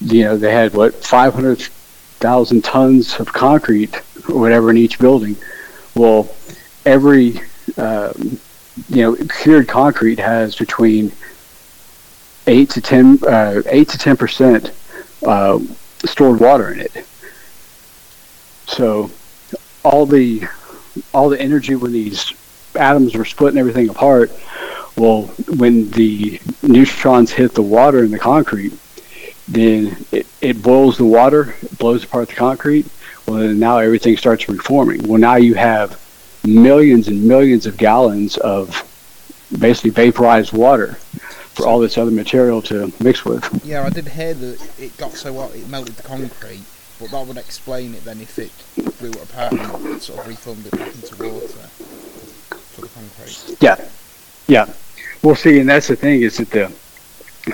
you 0.00 0.24
know, 0.24 0.36
they 0.36 0.52
had 0.52 0.74
what 0.74 0.94
500,000 0.94 2.64
tons 2.64 3.20
of 3.20 3.32
concrete 3.32 4.00
or 4.28 4.40
whatever 4.40 4.70
in 4.70 4.76
each 4.76 4.98
building. 4.98 5.36
Well, 5.94 6.34
every 6.84 7.40
um, 7.76 8.40
you 8.88 9.02
know 9.02 9.14
cured 9.14 9.68
concrete 9.68 10.18
has 10.18 10.56
between 10.56 11.12
eight 12.46 12.70
to 12.70 12.80
ten 12.80 13.18
uh, 13.26 13.62
eight 13.66 13.88
to 13.90 13.98
ten 13.98 14.16
percent 14.16 14.72
uh, 15.24 15.58
stored 16.04 16.40
water 16.40 16.72
in 16.72 16.80
it. 16.80 17.06
So 18.66 19.10
all 19.84 20.06
the 20.06 20.42
all 21.14 21.28
the 21.28 21.40
energy 21.40 21.74
when 21.74 21.92
these 21.92 22.32
atoms 22.74 23.14
were 23.14 23.24
splitting 23.24 23.58
everything 23.58 23.88
apart, 23.88 24.30
well, 24.96 25.22
when 25.48 25.90
the 25.90 26.40
neutrons 26.62 27.32
hit 27.32 27.54
the 27.54 27.62
water 27.62 28.04
in 28.04 28.10
the 28.10 28.18
concrete, 28.18 28.72
then 29.48 30.04
it, 30.12 30.26
it 30.40 30.62
boils 30.62 30.98
the 30.98 31.04
water, 31.04 31.54
it 31.62 31.78
blows 31.78 32.04
apart 32.04 32.28
the 32.28 32.34
concrete. 32.34 32.86
Well, 33.26 33.38
then 33.38 33.58
now 33.58 33.78
everything 33.78 34.16
starts 34.16 34.48
reforming. 34.48 35.06
Well, 35.06 35.20
now 35.20 35.36
you 35.36 35.54
have 35.54 36.00
millions 36.44 37.08
and 37.08 37.24
millions 37.24 37.66
of 37.66 37.76
gallons 37.76 38.36
of 38.38 38.88
basically 39.58 39.90
vaporized 39.90 40.52
water 40.52 40.98
for 41.54 41.66
all 41.66 41.78
this 41.78 41.98
other 41.98 42.10
material 42.10 42.62
to 42.62 42.92
mix 43.00 43.24
with. 43.24 43.64
Yeah, 43.64 43.84
I 43.84 43.90
did 43.90 44.08
hear 44.08 44.34
that 44.34 44.80
it 44.80 44.96
got 44.96 45.12
so 45.12 45.34
hot 45.34 45.54
it 45.54 45.68
melted 45.68 45.96
the 45.96 46.02
concrete, 46.02 46.62
but 46.98 47.10
that 47.10 47.26
would 47.26 47.36
explain 47.36 47.94
it 47.94 48.04
then 48.04 48.20
if 48.20 48.38
it 48.38 48.52
blew 48.98 49.10
it 49.10 49.22
apart 49.22 49.52
and 49.52 50.02
sort 50.02 50.20
of 50.20 50.28
reformed 50.28 50.66
it 50.66 50.72
back 50.72 50.94
into 50.94 51.16
water 51.16 51.46
for 51.46 52.80
the 52.82 52.88
concrete. 52.88 53.56
Yeah, 53.60 53.76
yeah. 54.48 54.72
Well, 55.22 55.34
see, 55.34 55.60
and 55.60 55.68
that's 55.68 55.88
the 55.88 55.96
thing 55.96 56.22
is 56.22 56.38
that 56.38 56.50
the 56.50 56.72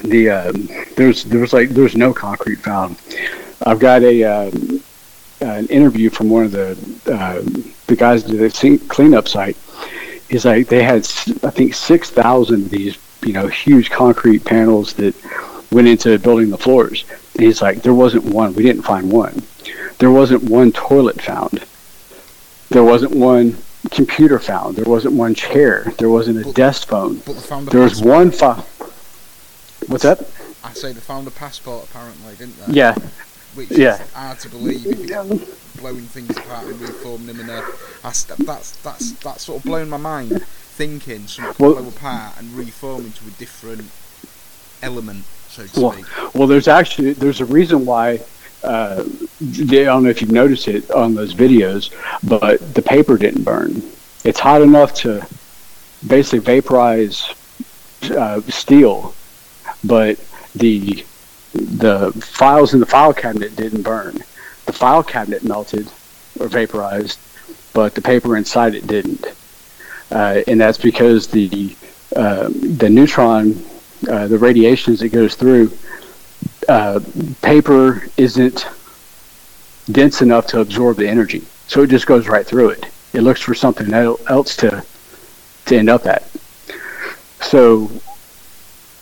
the 0.05 0.31
um, 0.31 0.69
there's 0.97 1.25
there 1.25 1.41
was 1.41 1.53
like 1.53 1.71
there's 1.71 1.97
no 1.97 2.13
concrete 2.13 2.61
found. 2.61 2.97
I've 3.67 3.81
got 3.81 4.03
a 4.03 4.25
um, 4.25 4.83
an 5.41 5.67
interview 5.67 6.11
from 6.11 6.31
one 6.31 6.45
of 6.45 6.53
the 6.53 6.73
uh, 7.07 7.43
the 7.87 7.97
guys 7.97 8.25
at 8.25 8.31
the 8.31 8.79
cleanup 8.89 9.29
site. 9.29 9.57
He's 10.29 10.45
like 10.45 10.69
they 10.69 10.83
had 10.83 10.99
I 11.43 11.51
think 11.51 11.75
six 11.75 12.11
thousand 12.11 12.67
of 12.67 12.71
these 12.71 12.97
you 13.22 13.33
know 13.33 13.46
huge 13.48 13.90
concrete 13.90 14.44
panels 14.44 14.94
that 14.94 15.14
went 15.70 15.88
into 15.88 16.18
building 16.18 16.50
the 16.50 16.59
floors. 16.59 17.04
And 17.35 17.44
he's 17.44 17.62
like 17.62 17.83
there 17.83 17.94
wasn't 17.94 18.24
one. 18.24 18.54
We 18.54 18.62
didn't 18.62 18.83
find 18.83 19.11
one. 19.11 19.42
There 19.98 20.11
wasn't 20.11 20.44
one 20.44 20.72
toilet 20.72 21.20
found. 21.20 21.64
There 22.70 22.85
wasn't 22.85 23.14
one 23.14 23.57
computer 23.90 24.38
found. 24.38 24.76
There 24.76 24.85
wasn't 24.85 25.14
one 25.14 25.35
chair. 25.35 25.92
There 25.98 26.11
wasn't 26.11 26.40
a 26.40 26.44
but, 26.44 26.54
desk 26.54 26.88
phone. 26.88 27.18
But 27.18 27.37
found 27.37 27.68
there 27.68 27.81
was 27.81 28.02
one 28.02 28.31
file. 28.31 28.66
What's 29.87 30.04
that? 30.04 30.20
I 30.62 30.72
say 30.72 30.92
they 30.92 31.00
found 31.00 31.26
a 31.26 31.31
passport 31.31 31.85
apparently, 31.85 32.35
didn't 32.37 32.59
they? 32.66 32.74
Yeah. 32.74 32.94
Which 33.54 33.70
yeah. 33.70 34.02
is 34.02 34.12
hard 34.12 34.38
to 34.40 34.48
believe 34.50 34.87
if 34.87 35.09
you're 35.09 35.24
blowing 35.81 36.02
things 36.02 36.37
apart 36.37 36.66
and 36.66 36.81
reforming 36.81 37.26
them 37.26 37.40
in 37.40 37.50
a. 37.50 37.64
That's 38.02 38.24
that's 38.24 38.76
that's 38.76 39.12
that's 39.12 39.42
sort 39.44 39.59
of 39.59 39.64
blown 39.64 39.88
my 39.88 39.96
mind 39.96 40.44
thinking 40.79 41.27
something 41.27 41.55
well, 41.59 41.75
blow 41.75 41.88
apart 41.88 42.38
and 42.38 42.53
reform 42.53 43.05
into 43.05 43.27
a 43.27 43.31
different 43.33 43.91
element, 44.81 45.25
so 45.49 45.67
to 45.67 45.81
well, 45.81 45.93
speak. 45.93 46.35
Well, 46.35 46.47
there's 46.47 46.69
actually 46.69 47.12
there's 47.14 47.41
a 47.41 47.45
reason 47.45 47.85
why. 47.85 48.21
Uh, 48.62 49.05
I 49.41 49.85
don't 49.85 50.03
know 50.03 50.11
if 50.11 50.21
you've 50.21 50.33
noticed 50.33 50.67
it 50.67 50.91
on 50.91 51.14
those 51.14 51.33
videos, 51.35 51.93
but 52.29 52.75
the 52.75 52.83
paper 52.83 53.17
didn't 53.17 53.45
burn. 53.45 53.83
It's 54.25 54.41
hot 54.41 54.62
enough 54.62 54.95
to 55.03 55.27
basically 56.07 56.41
vaporize 56.41 57.35
uh, 58.11 58.41
steel, 58.43 59.14
but 59.85 60.19
the 60.55 61.05
the 61.55 62.12
files 62.12 62.73
in 62.75 62.81
the 62.81 62.87
file 62.87 63.14
cabinet 63.14 63.57
didn't 63.57 63.83
burn. 63.83 64.14
The 64.67 64.73
file 64.73 65.03
cabinet 65.03 65.43
melted 65.43 65.88
or 66.38 66.47
vaporized, 66.47 67.19
but 67.75 67.95
the 67.95 68.03
paper 68.03 68.37
inside 68.37 68.75
it 68.75 68.87
didn't. 68.87 69.27
Uh, 70.11 70.42
and 70.47 70.61
that's 70.61 70.79
because 70.79 71.27
the 71.27 71.77
uh, 72.16 72.49
the 72.49 72.88
neutron, 72.88 73.62
uh, 74.09 74.27
the 74.27 74.38
radiations 74.38 75.01
that 75.01 75.11
goes 75.11 75.35
through, 75.35 75.71
uh, 76.68 77.01
paper 77.42 78.07
isn't 78.16 78.66
dense 79.92 80.23
enough 80.23 80.47
to 80.47 80.61
absorb 80.61 80.97
the 80.97 81.09
energy, 81.09 81.44
so 81.66 81.83
it 81.83 81.90
just 81.90 82.07
goes 82.07 82.29
right 82.29 82.47
through 82.47 82.71
it. 82.71 82.87
It 83.12 83.21
looks 83.21 83.40
for 83.40 83.55
something 83.55 83.92
else 83.92 84.57
to 84.57 84.85
to 85.66 85.77
end 85.77 85.90
up 85.90 86.07
at. 86.07 86.29
So 87.40 87.90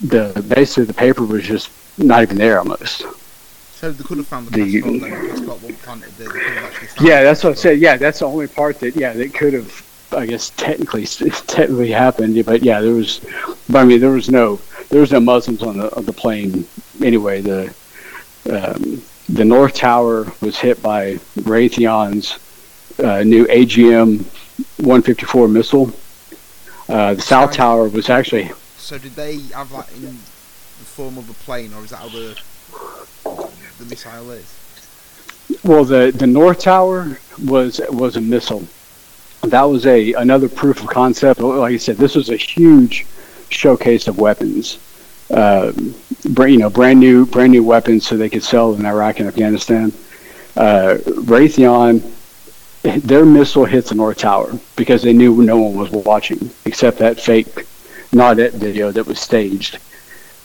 the 0.01 0.45
basically 0.49 0.85
the 0.85 0.95
paper 0.95 1.25
was 1.25 1.45
just 1.45 1.71
not 1.99 2.23
even 2.23 2.37
there 2.37 2.59
almost. 2.59 3.05
So 3.73 3.93
they 3.93 4.03
could 4.05 4.19
have 4.19 4.27
found 4.27 4.49
the, 4.49 4.65
the 4.65 4.81
passport, 4.81 5.01
then, 5.01 5.47
passport 5.47 5.79
planted 5.83 6.11
there. 6.13 6.37
Yeah, 7.01 7.23
that's 7.23 7.45
what 7.45 7.53
I 7.53 7.55
said. 7.55 7.79
Yeah, 7.79 7.97
that's 7.97 8.21
the 8.21 8.27
only 8.27 8.47
part 8.49 8.81
that 8.81 8.97
yeah 8.97 9.13
they 9.13 9.29
could 9.29 9.53
have 9.53 9.86
I 10.13 10.27
guess 10.27 10.51
technically 10.51 11.07
technically 11.47 11.91
happened, 11.91 12.45
but 12.45 12.63
yeah, 12.63 12.81
there 12.81 12.93
was. 12.93 13.21
I 13.75 13.85
mean, 13.85 14.01
there 14.01 14.11
was 14.11 14.31
no 14.31 14.61
there 14.89 15.01
was 15.01 15.13
no 15.13 15.21
Muslims 15.21 15.63
on 15.63 15.79
the 15.79 15.95
on 15.97 16.05
the 16.05 16.13
plane 16.13 16.67
anyway. 17.03 17.41
The 17.41 17.75
um, 18.51 19.03
the 19.29 19.45
North 19.45 19.75
Tower 19.75 20.33
was 20.41 20.59
hit 20.59 20.81
by 20.83 21.15
Raytheon's 21.41 22.39
uh, 23.03 23.23
new 23.25 23.47
AGM 23.47 24.25
154 24.79 25.49
missile. 25.49 25.93
Uh, 26.89 27.15
the 27.15 27.23
South 27.23 27.53
Tower 27.53 27.89
was 27.89 28.09
actually. 28.09 28.51
So 28.77 28.99
did 28.99 29.17
they 29.17 29.39
have 29.55 29.71
that 29.71 29.93
in 29.95 30.03
the 30.03 30.13
form 30.13 31.19
of 31.19 31.29
a 31.29 31.35
plane, 31.35 31.73
or 31.75 31.83
is 31.85 31.91
that 31.91 31.97
how 31.97 32.09
the 32.09 32.39
the 33.79 33.85
missile 33.87 34.31
is? 34.31 34.55
Well, 35.65 35.85
the 35.85 36.13
the 36.15 36.27
North 36.27 36.61
Tower 36.61 37.19
was 37.45 37.81
was 37.91 38.17
a 38.17 38.21
missile 38.21 38.67
that 39.47 39.63
was 39.63 39.87
a 39.87 40.13
another 40.15 40.49
proof 40.49 40.81
of 40.81 40.89
concept. 40.89 41.41
Like 41.41 41.75
I 41.75 41.77
said, 41.77 41.97
this 41.97 42.15
was 42.15 42.31
a 42.31 42.37
huge 42.37 43.07
showcase 43.49 44.09
of 44.09 44.19
weapons. 44.19 44.79
Uh, 45.31 45.73
you 46.25 46.59
know, 46.59 46.71
brand 46.71 47.01
new, 47.01 47.27
brand 47.27 47.53
new 47.53 47.65
weapons 47.65 48.07
so 48.07 48.17
they 48.17 48.29
could 48.29 48.45
sell 48.45 48.75
in 48.75 48.87
Iraq 48.87 49.19
and 49.19 49.29
Afghanistan. 49.29 49.93
Uh, 50.57 50.99
Raytheon, 51.05 52.03
their 52.83 53.25
missile 53.25 53.65
hit 53.65 53.87
the 53.87 53.95
North 53.95 54.19
Tower 54.19 54.59
because 54.77 55.03
they 55.03 55.13
knew 55.13 55.43
no 55.43 55.59
one 55.59 55.75
was 55.75 55.91
watching 55.91 56.51
except 56.65 56.99
that 56.99 57.21
fake 57.21 57.67
Naudet 58.13 58.53
video 58.53 58.93
that 58.93 59.07
was 59.07 59.19
staged. 59.19 59.79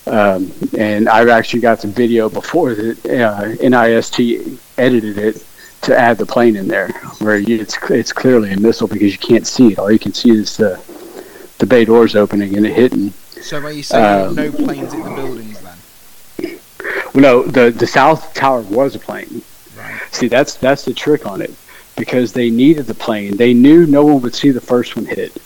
Um, 0.08 0.52
and 0.76 1.08
I've 1.08 1.30
actually 1.30 1.62
got 1.62 1.80
the 1.80 1.88
video 1.88 2.28
before 2.28 2.74
that 2.74 3.06
uh, 3.06 3.44
NIST 3.62 4.58
edited 4.78 5.18
it 5.20 5.46
to 5.82 5.98
add 5.98 6.18
the 6.18 6.26
plane 6.26 6.56
in 6.56 6.68
there, 6.68 6.90
where 7.20 7.38
you, 7.38 7.60
it's 7.60 7.78
it's 7.90 8.14
clearly 8.14 8.52
a 8.52 8.60
missile 8.60 8.88
because 8.88 9.12
you 9.12 9.18
can't 9.18 9.48
see 9.48 9.74
it. 9.74 9.80
All 9.80 9.92
you 9.92 10.00
can 10.00 10.14
see 10.14 10.32
is 10.32 10.58
the 10.58 10.80
the 11.58 11.66
bay 11.66 11.86
doors 11.86 12.16
opening 12.16 12.56
and 12.56 12.66
it 12.66 12.74
hitting. 12.74 13.12
So 13.42 13.60
are 13.60 13.72
you 13.72 13.84
saying 13.84 14.28
um, 14.28 14.36
no 14.36 14.52
planes 14.52 14.94
in 14.94 15.02
the 15.02 15.10
buildings 15.10 15.60
then? 15.62 16.60
Well, 17.14 17.22
no, 17.22 17.44
the 17.44 17.72
the 17.72 17.88
south 17.88 18.34
tower 18.34 18.62
was 18.62 18.96
a 18.96 19.00
plane. 19.00 19.42
Right. 19.78 20.00
See, 20.12 20.28
that's 20.28 20.56
that's 20.56 20.86
the 20.86 20.94
trick 20.94 21.26
on 21.26 21.42
it 21.42 21.54
because 21.96 22.34
they 22.34 22.50
needed 22.50 22.86
the 22.86 22.94
plane. 22.94 23.38
They 23.38 23.54
knew 23.54 23.86
no 23.86 24.06
one 24.06 24.22
would 24.22 24.36
see 24.36 24.52
the 24.52 24.62
first 24.62 24.96
one 24.96 25.06
hit, 25.06 25.38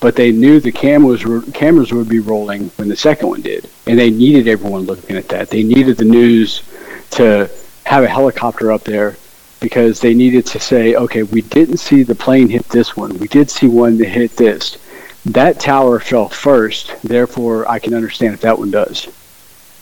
but 0.00 0.16
they 0.16 0.32
knew 0.32 0.60
the 0.60 0.72
cameras 0.72 1.24
were, 1.24 1.42
cameras 1.52 1.92
would 1.92 2.08
be 2.08 2.18
rolling 2.18 2.70
when 2.76 2.88
the 2.88 2.96
second 2.96 3.28
one 3.28 3.42
did, 3.42 3.68
and 3.86 3.98
they 3.98 4.10
needed 4.10 4.48
everyone 4.48 4.82
looking 4.82 5.16
at 5.16 5.28
that. 5.28 5.50
They 5.50 5.62
needed 5.62 5.96
the 5.98 6.04
news 6.04 6.62
to 7.10 7.50
have 7.84 8.04
a 8.04 8.08
helicopter 8.08 8.72
up 8.72 8.84
there 8.84 9.16
because 9.62 10.00
they 10.00 10.12
needed 10.12 10.44
to 10.46 10.60
say, 10.60 10.94
okay, 10.96 11.22
we 11.22 11.40
didn't 11.40 11.78
see 11.78 12.02
the 12.02 12.14
plane 12.14 12.48
hit 12.48 12.68
this 12.68 12.96
one. 12.96 13.16
We 13.18 13.28
did 13.28 13.48
see 13.48 13.68
one 13.68 13.96
that 13.98 14.08
hit 14.08 14.36
this. 14.36 14.76
That 15.24 15.60
tower 15.60 16.00
fell 16.00 16.28
first, 16.28 16.94
therefore 17.02 17.68
I 17.68 17.78
can 17.78 17.94
understand 17.94 18.34
if 18.34 18.40
that 18.40 18.58
one 18.58 18.72
does. 18.72 19.06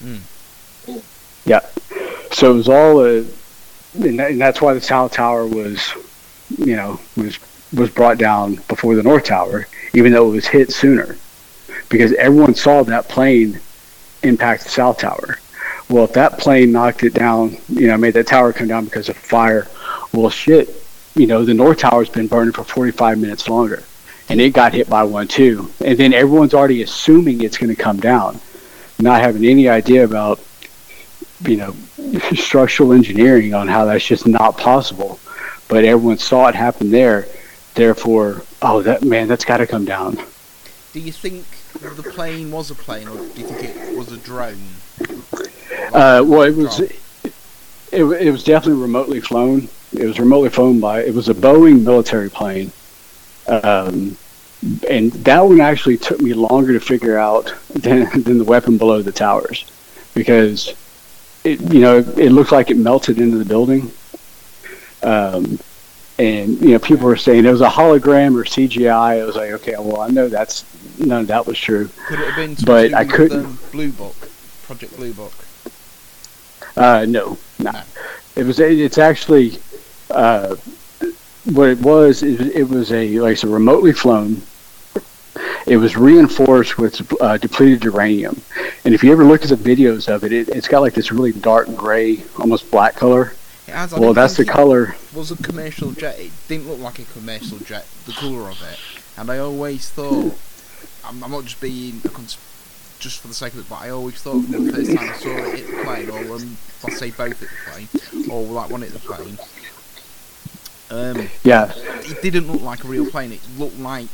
Mm. 0.04 0.20
Yeah. 1.46 1.60
So 2.32 2.52
it 2.52 2.54
was 2.54 2.68
all 2.68 3.04
a, 3.04 3.24
and, 3.94 4.18
that, 4.18 4.30
and 4.32 4.40
that's 4.40 4.60
why 4.60 4.74
the 4.74 4.80
South 4.80 5.12
Tower 5.12 5.46
was, 5.46 5.92
you 6.58 6.76
know, 6.76 7.00
was 7.16 7.38
was 7.72 7.90
brought 7.90 8.18
down 8.18 8.56
before 8.68 8.94
the 8.96 9.02
North 9.02 9.24
Tower, 9.24 9.66
even 9.94 10.12
though 10.12 10.28
it 10.28 10.34
was 10.34 10.46
hit 10.46 10.72
sooner, 10.72 11.16
because 11.88 12.12
everyone 12.14 12.54
saw 12.54 12.82
that 12.82 13.08
plane 13.08 13.60
impact 14.22 14.64
the 14.64 14.70
South 14.70 14.98
Tower. 14.98 15.38
Well, 15.90 16.04
if 16.04 16.12
that 16.12 16.38
plane 16.38 16.70
knocked 16.70 17.02
it 17.02 17.14
down, 17.14 17.56
you 17.68 17.88
know, 17.88 17.96
made 17.96 18.14
that 18.14 18.28
tower 18.28 18.52
come 18.52 18.68
down 18.68 18.84
because 18.84 19.08
of 19.08 19.16
fire, 19.16 19.66
well, 20.12 20.30
shit, 20.30 20.70
you 21.16 21.26
know, 21.26 21.44
the 21.44 21.52
North 21.52 21.78
Tower's 21.78 22.08
been 22.08 22.28
burning 22.28 22.52
for 22.52 22.62
45 22.62 23.18
minutes 23.18 23.48
longer, 23.48 23.82
and 24.28 24.40
it 24.40 24.52
got 24.52 24.72
hit 24.72 24.88
by 24.88 25.02
one 25.02 25.26
too. 25.26 25.68
And 25.84 25.98
then 25.98 26.14
everyone's 26.14 26.54
already 26.54 26.82
assuming 26.82 27.40
it's 27.40 27.58
going 27.58 27.74
to 27.74 27.82
come 27.82 27.98
down, 27.98 28.40
not 29.00 29.20
having 29.20 29.44
any 29.44 29.68
idea 29.68 30.04
about, 30.04 30.40
you 31.44 31.56
know, 31.56 31.74
structural 32.34 32.92
engineering 32.92 33.52
on 33.52 33.66
how 33.66 33.84
that's 33.84 34.06
just 34.06 34.28
not 34.28 34.56
possible. 34.56 35.18
But 35.66 35.84
everyone 35.84 36.18
saw 36.18 36.46
it 36.46 36.54
happen 36.54 36.92
there. 36.92 37.26
Therefore, 37.74 38.42
oh, 38.62 38.82
that 38.82 39.02
man, 39.02 39.26
that's 39.26 39.44
got 39.44 39.56
to 39.56 39.66
come 39.66 39.86
down. 39.86 40.18
Do 40.92 41.00
you 41.00 41.12
think 41.12 41.44
the 41.80 42.02
plane 42.02 42.52
was 42.52 42.70
a 42.70 42.76
plane, 42.76 43.08
or 43.08 43.16
do 43.16 43.40
you 43.40 43.46
think 43.46 43.76
it 43.76 43.96
was 43.96 44.12
a 44.12 44.16
drone? 44.16 44.58
Uh, 45.92 46.22
well, 46.26 46.42
it 46.42 46.56
was. 46.56 46.80
It, 46.80 46.94
it 47.92 48.30
was 48.30 48.44
definitely 48.44 48.80
remotely 48.80 49.20
flown. 49.20 49.68
It 49.92 50.04
was 50.06 50.20
remotely 50.20 50.48
flown 50.48 50.78
by. 50.78 51.02
It 51.02 51.12
was 51.12 51.28
a 51.28 51.34
Boeing 51.34 51.82
military 51.82 52.30
plane, 52.30 52.70
um, 53.48 54.16
and 54.88 55.12
that 55.12 55.40
one 55.40 55.60
actually 55.60 55.96
took 55.96 56.20
me 56.20 56.32
longer 56.32 56.72
to 56.72 56.80
figure 56.80 57.18
out 57.18 57.52
than 57.70 58.22
than 58.22 58.38
the 58.38 58.44
weapon 58.44 58.78
below 58.78 59.02
the 59.02 59.12
towers, 59.12 59.64
because 60.14 60.74
it 61.44 61.60
you 61.72 61.80
know 61.80 61.98
it 61.98 62.30
looked 62.30 62.52
like 62.52 62.70
it 62.70 62.76
melted 62.76 63.18
into 63.20 63.38
the 63.38 63.44
building. 63.44 63.90
Um, 65.02 65.58
and 66.18 66.60
you 66.60 66.72
know 66.72 66.78
people 66.78 67.06
were 67.06 67.16
saying 67.16 67.46
it 67.46 67.50
was 67.50 67.62
a 67.62 67.68
hologram 67.68 68.38
or 68.38 68.44
CGI. 68.44 69.20
I 69.20 69.24
was 69.24 69.36
like, 69.36 69.50
okay, 69.52 69.74
well 69.78 70.00
I 70.00 70.08
know 70.08 70.28
that's 70.28 70.64
none 70.98 71.22
of 71.22 71.26
that 71.28 71.46
was 71.46 71.58
true. 71.58 71.88
Could 72.06 72.20
it 72.20 72.26
have 72.26 72.36
been? 72.36 72.64
But 72.64 72.94
I 72.94 73.04
couldn't. 73.04 73.46
Um, 73.46 73.58
Blue 73.72 73.90
Book, 73.90 74.16
Project 74.64 74.96
Blue 74.96 75.12
Book. 75.12 75.32
Uh, 76.80 77.04
no, 77.06 77.36
no, 77.58 77.70
no. 77.72 77.82
It 78.36 78.44
was. 78.44 78.58
It's 78.58 78.96
actually 78.96 79.58
uh, 80.10 80.56
what 81.52 81.68
it 81.68 81.78
was. 81.80 82.22
It, 82.22 82.40
it 82.56 82.68
was 82.70 82.90
a 82.90 83.20
like 83.20 83.36
said, 83.36 83.50
remotely 83.50 83.92
flown. 83.92 84.40
It 85.66 85.76
was 85.76 85.94
reinforced 85.94 86.78
with 86.78 87.12
uh, 87.20 87.36
depleted 87.36 87.84
uranium, 87.84 88.40
and 88.86 88.94
if 88.94 89.04
you 89.04 89.12
ever 89.12 89.24
look 89.24 89.42
at 89.42 89.50
the 89.50 89.56
videos 89.56 90.08
of 90.08 90.24
it, 90.24 90.32
it, 90.32 90.48
it's 90.48 90.68
got 90.68 90.80
like 90.80 90.94
this 90.94 91.12
really 91.12 91.32
dark 91.32 91.68
gray, 91.76 92.24
almost 92.38 92.70
black 92.70 92.96
color. 92.96 93.34
Well, 94.00 94.14
that's 94.14 94.38
the 94.38 94.46
color. 94.46 94.96
Was 95.14 95.30
a 95.30 95.36
commercial 95.36 95.92
jet? 95.92 96.18
It 96.18 96.32
didn't 96.48 96.66
look 96.66 96.80
like 96.80 96.98
a 96.98 97.04
commercial 97.04 97.58
jet. 97.58 97.86
The 98.06 98.12
color 98.12 98.48
of 98.50 98.60
it, 98.62 98.78
and 99.20 99.30
I 99.30 99.36
always 99.36 99.90
thought, 99.90 100.34
I'm, 101.04 101.22
I'm 101.22 101.30
not 101.30 101.44
just 101.44 101.60
being 101.60 102.00
a 102.06 102.08
cons- 102.08 102.38
just 103.00 103.20
for 103.20 103.28
the 103.28 103.34
sake 103.34 103.54
of 103.54 103.60
it, 103.60 103.68
but 103.68 103.80
I 103.80 103.90
always 103.90 104.20
thought 104.20 104.44
from 104.44 104.66
the 104.66 104.72
first 104.72 104.94
time 104.94 105.08
I 105.08 105.12
saw 105.14 105.28
it 105.30 105.58
hit 105.58 105.66
the 105.66 105.82
plane, 105.82 106.10
or 106.10 106.36
um, 106.36 106.56
I'll 106.84 106.90
say 106.90 107.10
both 107.10 107.40
hit 107.40 107.48
the 107.48 107.70
plane, 107.70 108.30
or 108.30 108.42
like 108.44 108.70
one 108.70 108.82
hit 108.82 108.92
the 108.92 108.98
plane. 109.00 109.38
Um, 110.90 111.28
yeah. 111.44 111.72
It 111.76 112.20
didn't 112.22 112.50
look 112.50 112.62
like 112.62 112.84
a 112.84 112.88
real 112.88 113.06
plane. 113.06 113.32
It 113.32 113.40
looked 113.58 113.78
like 113.78 114.08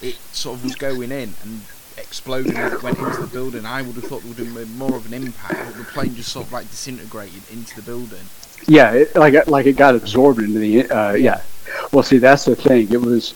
it 0.00 0.16
sort 0.32 0.58
of 0.58 0.64
was 0.64 0.76
going 0.76 1.10
in 1.10 1.34
and 1.42 1.60
exploding 1.96 2.56
as 2.56 2.72
it 2.72 2.82
went 2.82 2.98
into 2.98 3.20
the 3.20 3.26
building. 3.26 3.66
I 3.66 3.82
would 3.82 3.94
have 3.96 4.04
thought 4.04 4.22
there 4.22 4.28
would 4.28 4.38
have 4.38 4.54
been 4.54 4.78
more 4.78 4.96
of 4.96 5.06
an 5.06 5.14
impact, 5.14 5.54
but 5.54 5.76
the 5.76 5.84
plane 5.84 6.14
just 6.14 6.32
sort 6.32 6.46
of 6.46 6.52
like 6.52 6.70
disintegrated 6.70 7.42
into 7.52 7.76
the 7.76 7.82
building. 7.82 8.24
Yeah, 8.66 8.92
it, 8.92 9.14
like 9.14 9.46
like 9.46 9.66
it 9.66 9.76
got 9.76 9.94
absorbed 9.94 10.40
into 10.40 10.58
the 10.58 10.90
uh, 10.90 11.12
yeah. 11.12 11.42
Well, 11.92 12.02
see, 12.02 12.18
that's 12.18 12.44
the 12.44 12.56
thing. 12.56 12.92
It 12.92 13.00
was 13.00 13.34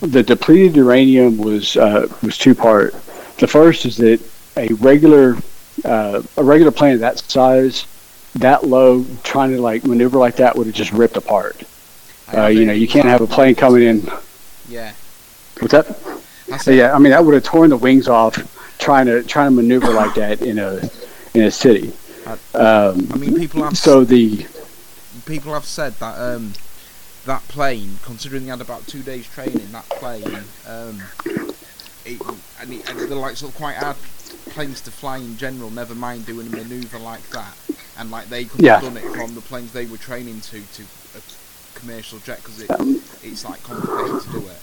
the 0.00 0.22
depleted 0.22 0.76
uranium 0.76 1.38
was 1.38 1.76
uh, 1.76 2.08
was 2.22 2.38
two 2.38 2.54
part. 2.54 2.94
The 3.38 3.46
first 3.46 3.84
is 3.86 3.96
that 3.98 4.20
a 4.56 4.68
regular 4.74 5.36
uh, 5.84 6.22
a 6.36 6.44
regular 6.44 6.70
plane 6.70 6.94
of 6.94 7.00
that 7.00 7.18
size, 7.18 7.86
that 8.36 8.64
low, 8.64 9.04
trying 9.22 9.50
to 9.50 9.60
like 9.60 9.84
maneuver 9.84 10.18
like 10.18 10.36
that 10.36 10.56
would 10.56 10.66
have 10.66 10.76
just 10.76 10.92
ripped 10.92 11.16
apart. 11.16 11.62
Uh, 12.32 12.46
you 12.46 12.64
know, 12.64 12.72
you 12.72 12.88
can't 12.88 13.06
have 13.06 13.20
a 13.20 13.26
plane 13.26 13.54
coming 13.54 13.82
in. 13.82 14.08
Yeah. 14.68 14.92
What's 15.60 15.72
that? 15.72 16.66
yeah, 16.66 16.94
I 16.94 16.98
mean 16.98 17.10
that 17.10 17.24
would 17.24 17.34
have 17.34 17.44
torn 17.44 17.70
the 17.70 17.76
wings 17.76 18.08
off 18.08 18.38
trying 18.78 19.06
to 19.06 19.22
trying 19.22 19.50
to 19.50 19.54
maneuver 19.54 19.92
like 19.92 20.14
that 20.14 20.42
in 20.42 20.58
a 20.58 20.88
in 21.34 21.42
a 21.42 21.50
city. 21.50 21.92
Um, 22.54 23.08
I 23.12 23.16
mean, 23.16 23.36
people 23.36 23.62
have 23.64 23.76
so 23.76 24.04
the 24.04 24.46
people 25.26 25.52
have 25.54 25.64
said 25.64 25.94
that 25.94 26.18
um, 26.18 26.52
that 27.26 27.46
plane, 27.48 27.98
considering 28.02 28.44
they 28.44 28.50
had 28.50 28.60
about 28.60 28.86
two 28.86 29.02
days 29.02 29.26
training, 29.28 29.72
that 29.72 29.88
plane, 29.88 30.44
um, 30.66 31.02
it, 32.04 32.20
and, 32.60 32.72
it, 32.72 32.88
and 32.88 32.98
they're 32.98 33.18
like 33.18 33.36
sort 33.36 33.52
of 33.52 33.58
quite 33.58 33.76
hard 33.76 33.96
planes 34.50 34.80
to 34.82 34.90
fly 34.90 35.18
in 35.18 35.36
general. 35.36 35.70
Never 35.70 35.94
mind 35.94 36.26
doing 36.26 36.46
a 36.48 36.50
manoeuvre 36.50 36.98
like 36.98 37.28
that, 37.30 37.54
and 37.98 38.10
like 38.10 38.28
they 38.28 38.44
could 38.44 38.64
have 38.64 38.82
done 38.82 38.96
it 38.96 39.04
from 39.14 39.34
the 39.34 39.40
planes 39.40 39.72
they 39.72 39.86
were 39.86 39.96
training 39.96 40.40
to 40.42 40.60
to 40.60 40.82
a 41.16 41.78
commercial 41.78 42.18
jet 42.20 42.38
because 42.38 42.62
it, 42.62 42.70
it's 43.22 43.44
like 43.44 43.62
complicated 43.62 44.22
to 44.22 44.30
do 44.40 44.48
it. 44.48 44.60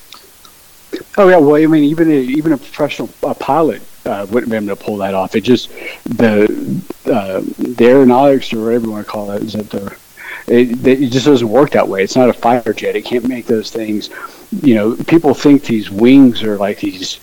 Oh 1.18 1.30
yeah, 1.30 1.38
well, 1.38 1.56
I 1.56 1.66
mean, 1.68 1.84
even 1.84 2.10
a, 2.10 2.16
even 2.16 2.54
a 2.54 2.58
professional 2.58 3.10
uh, 3.24 3.34
pilot 3.34 3.82
uh, 4.06 4.26
wouldn't 4.30 4.52
be 4.52 4.58
able 4.58 4.68
to 4.68 4.76
pull 4.76 4.98
that 4.98 5.14
off. 5.14 5.36
It 5.36 5.42
just 5.42 5.70
the 6.06 6.44
uh, 7.06 7.42
the 7.58 7.86
aeronautics 7.86 8.54
or 8.54 8.64
whatever 8.64 8.86
you 8.86 8.92
want 8.92 9.06
to 9.06 9.12
call 9.12 9.32
it 9.32 9.44
is 9.44 9.54
that 9.54 9.70
the 9.70 9.96
it, 10.48 10.86
it 10.86 11.12
just 11.12 11.26
doesn't 11.26 11.48
work 11.48 11.72
that 11.72 11.88
way. 11.88 12.04
It's 12.04 12.16
not 12.16 12.30
a 12.30 12.34
fighter 12.34 12.74
jet. 12.74 12.96
It 12.96 13.06
can't 13.06 13.28
make 13.28 13.46
those 13.46 13.72
things. 13.72 14.10
You 14.62 14.76
know, 14.76 14.96
people 14.96 15.34
think 15.34 15.64
these 15.64 15.89
wings 15.89 16.44
are 16.44 16.58
like 16.58 16.80
these, 16.80 17.20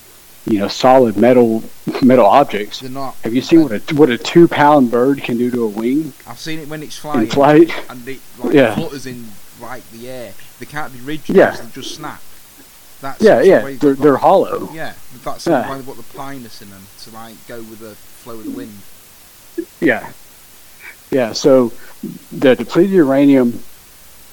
you 0.49 0.59
know, 0.59 0.69
solid 0.69 1.17
metal 1.17 1.63
metal 2.03 2.27
objects. 2.27 2.81
They're 2.81 2.91
not. 2.91 3.15
Have 3.25 3.35
you 3.35 3.43
seen 3.43 3.63
what 3.63 3.73
a 3.73 3.95
what 3.95 4.11
a 4.11 4.19
two 4.19 4.49
pound 4.49 4.91
bird 4.91 5.23
can 5.23 5.37
do 5.37 5.51
to 5.51 5.65
a 5.65 5.69
wing? 5.69 6.13
I've 6.27 6.39
seen 6.39 6.59
it 6.59 6.69
when 6.69 6.83
it's 6.83 6.97
flying. 6.97 7.21
In 7.21 7.31
flight. 7.31 7.91
And 7.91 8.07
it 8.09 8.21
like 8.39 8.55
yeah. 8.55 8.75
flutters 8.75 9.07
in 9.07 9.27
like 9.61 9.89
the 9.91 10.09
air. 10.09 10.33
They 10.59 10.67
can't 10.67 10.93
be 10.93 11.01
rigid. 11.01 11.37
Yeah. 11.37 11.57
They 11.57 11.71
just 11.71 11.95
snap. 11.95 12.23
That's 13.01 13.23
yeah, 13.23 13.41
yeah. 13.43 13.61
The 13.61 13.75
they're, 13.75 13.95
they're 13.95 14.17
hollow. 14.17 14.71
Yeah, 14.73 14.95
that's 15.23 15.47
yeah. 15.47 15.69
why 15.69 15.77
they've 15.77 15.87
got 15.87 15.97
the 15.97 16.03
plyness 16.03 16.63
in 16.63 16.71
them 16.71 16.83
to 17.03 17.11
like 17.11 17.35
go 17.47 17.59
with 17.59 17.79
the 17.79 17.95
flow 17.95 18.35
of 18.35 18.45
the 18.45 18.51
wind. 18.51 18.75
Yeah, 19.81 20.13
yeah. 21.11 21.33
So 21.33 21.73
the 22.33 22.57
depleted 22.57 22.91
uranium 22.93 23.63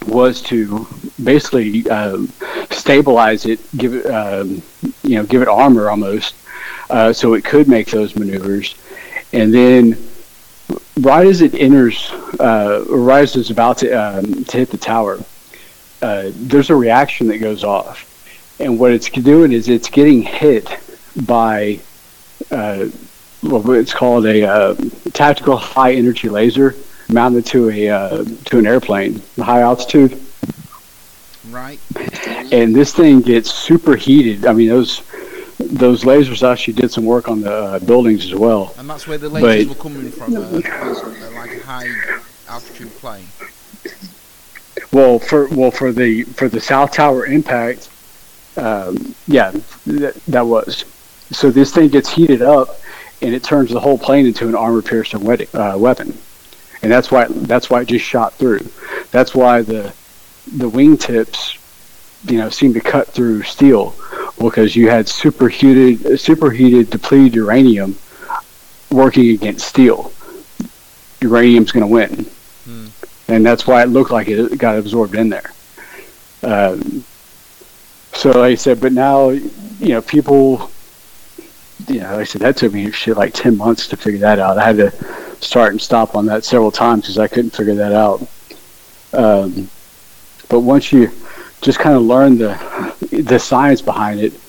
was 0.08 0.41
to 0.41 0.88
basically 1.24 1.88
um, 1.89 2.28
stabilize 2.70 3.46
it, 3.46 3.60
give 3.78 3.93
it, 3.96 4.06
um, 4.06 4.62
you 5.04 5.16
know, 5.16 5.24
give 5.24 5.41
it 5.41 5.48
armor 5.48 5.89
almost, 5.89 6.36
uh, 6.89 7.12
so 7.12 7.34
it 7.34 7.43
could 7.43 7.68
make 7.68 7.88
those 7.88 8.16
maneuvers. 8.16 8.76
And 9.34 9.54
then, 9.54 9.98
right 11.00 11.26
as 11.26 11.41
it 11.41 11.56
enters, 11.56 12.12
uh, 12.39 12.86
right 12.88 13.24
as 13.24 13.36
it's 13.36 13.50
about 13.50 13.80
to, 13.80 13.91
um, 13.91 14.46
to 14.46 14.58
hit 14.58 14.70
the 14.70 14.78
tower, 14.78 15.20
uh, 16.02 16.32
there's 16.34 16.70
a 16.70 16.76
reaction 16.76 17.28
that 17.28 17.39
goes 17.39 17.64
off. 17.64 18.12
And 18.60 18.80
what 18.80 18.91
it's 18.91 19.10
doing 19.10 19.52
is 19.52 19.68
it's 19.68 19.89
getting 19.89 20.22
hit 20.22 20.70
by 21.26 21.80
uh, 22.52 22.86
what 23.41 23.78
it's 23.78 23.93
called 23.93 24.26
a 24.26 24.43
uh, 24.48 24.76
tactical 25.14 25.58
high 25.58 25.93
energy 25.93 26.30
laser 26.30 26.76
mounted 27.10 27.45
to 27.47 27.70
a 27.70 27.89
uh, 27.89 28.26
to 28.45 28.58
an 28.58 28.68
airplane, 28.68 29.22
high 29.38 29.62
altitude. 29.62 30.22
Right. 31.49 31.80
And 32.51 32.76
this 32.76 32.93
thing 32.93 33.22
gets 33.22 33.51
superheated. 33.51 34.45
I 34.45 34.53
mean, 34.53 34.70
those 34.70 35.01
those 35.58 36.03
lasers 36.03 36.47
actually 36.47 36.74
did 36.74 36.91
some 36.91 37.06
work 37.06 37.28
on 37.28 37.41
the 37.41 37.51
uh, 37.51 37.80
buildings 37.80 38.26
as 38.26 38.36
well. 38.36 38.74
And 38.78 38.89
that's 38.89 39.08
where 39.08 39.18
the 39.18 39.30
lasers 39.30 39.68
but, 39.68 39.78
were 39.78 39.84
coming 39.84 40.12
from, 40.12 40.36
uh, 40.36 40.39
uh, 40.39 41.32
like 41.36 41.56
a 41.56 41.60
high 41.64 41.89
altitude 42.49 42.91
plane. 42.95 43.28
Well, 44.91 45.20
for 45.20 45.47
well 45.47 45.72
for 45.72 45.91
the 45.91 46.24
for 46.24 46.49
the 46.49 46.60
South 46.60 46.91
Tower 46.91 47.26
impact, 47.26 47.89
um, 48.58 49.16
yeah, 49.28 49.51
that, 49.86 50.16
that 50.28 50.45
was. 50.45 50.86
So 51.32 51.49
this 51.49 51.74
thing 51.74 51.89
gets 51.89 52.10
heated 52.10 52.41
up, 52.41 52.80
and 53.22 53.34
it 53.34 53.43
turns 53.43 53.72
the 53.72 53.80
whole 53.80 53.97
plane 53.97 54.28
into 54.28 54.47
an 54.47 54.56
armor-piercing 54.56 55.28
uh, 55.56 55.76
weapon 55.78 56.18
and 56.86 56.92
that's 56.92 57.10
why 57.10 57.26
that's 57.28 57.68
why 57.68 57.82
it 57.82 57.88
just 57.88 58.06
shot 58.06 58.34
through. 58.34 58.60
That's 59.10 59.34
why 59.34 59.64
the 59.64 59.92
the 60.56 60.70
wingtips, 60.70 61.58
you 62.30 62.38
know, 62.38 62.52
seem 62.52 62.76
to 62.76 62.80
cut 62.80 63.08
through 63.08 63.42
steel 63.42 63.96
because 64.38 64.76
you 64.76 64.92
had 64.92 65.08
superheated 65.08 66.20
superheated 66.20 66.92
depleted 66.92 67.34
uranium 67.34 67.98
working 68.92 69.32
against 69.32 69.68
steel. 69.68 70.14
Uranium's 71.22 71.72
going 71.72 71.82
to 71.82 71.92
win, 71.92 72.26
hmm. 72.66 72.88
and 73.30 73.44
that's 73.44 73.66
why 73.66 73.82
it 73.82 73.88
looked 73.88 74.12
like 74.12 74.28
it 74.28 74.56
got 74.60 74.78
absorbed 74.78 75.16
in 75.16 75.30
there. 75.30 75.52
Um, 76.44 77.04
so, 78.14 78.30
like 78.30 78.52
I 78.52 78.56
said, 78.56 78.80
but 78.80 78.94
now 78.94 79.30
you 79.30 79.90
know 79.90 80.04
people. 80.04 80.70
You 81.88 82.02
know, 82.02 82.12
like 82.12 82.20
I 82.20 82.24
said 82.26 82.42
that 82.42 82.58
took 82.58 82.74
me 82.74 82.92
shit 82.92 83.18
like 83.18 83.34
ten 83.34 83.58
months 83.58 83.88
to 83.88 83.98
figure 83.98 84.20
that 84.20 84.38
out. 84.38 84.60
I 84.60 84.66
had 84.68 84.78
to 84.78 84.92
start 85.46 85.72
and 85.72 85.82
stop 85.82 86.16
on 86.16 86.26
that 86.26 86.43
several 86.43 86.72
times 86.72 87.04
because 87.04 87.20
I 87.20 87.28
couldn't 87.28 87.52
figure 87.52 87.76
that 87.76 87.93
out. 87.93 88.22
Um, 89.14 89.70
but 90.50 90.60
once 90.62 90.91
you 90.91 91.12
just 91.62 91.80
kind 91.80 91.96
of 91.96 92.04
learn 92.04 92.38
the 92.38 92.56
the 93.12 93.39
science 93.39 93.82
behind 93.82 94.20
it, 94.20 94.34
it 94.34 94.41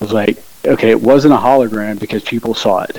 was 0.00 0.12
like, 0.12 0.42
okay, 0.66 0.90
it 0.90 1.00
wasn't 1.00 1.34
a 1.34 1.38
hologram 1.38 1.98
because 1.98 2.22
people 2.22 2.54
saw 2.54 2.82
it. 2.82 2.98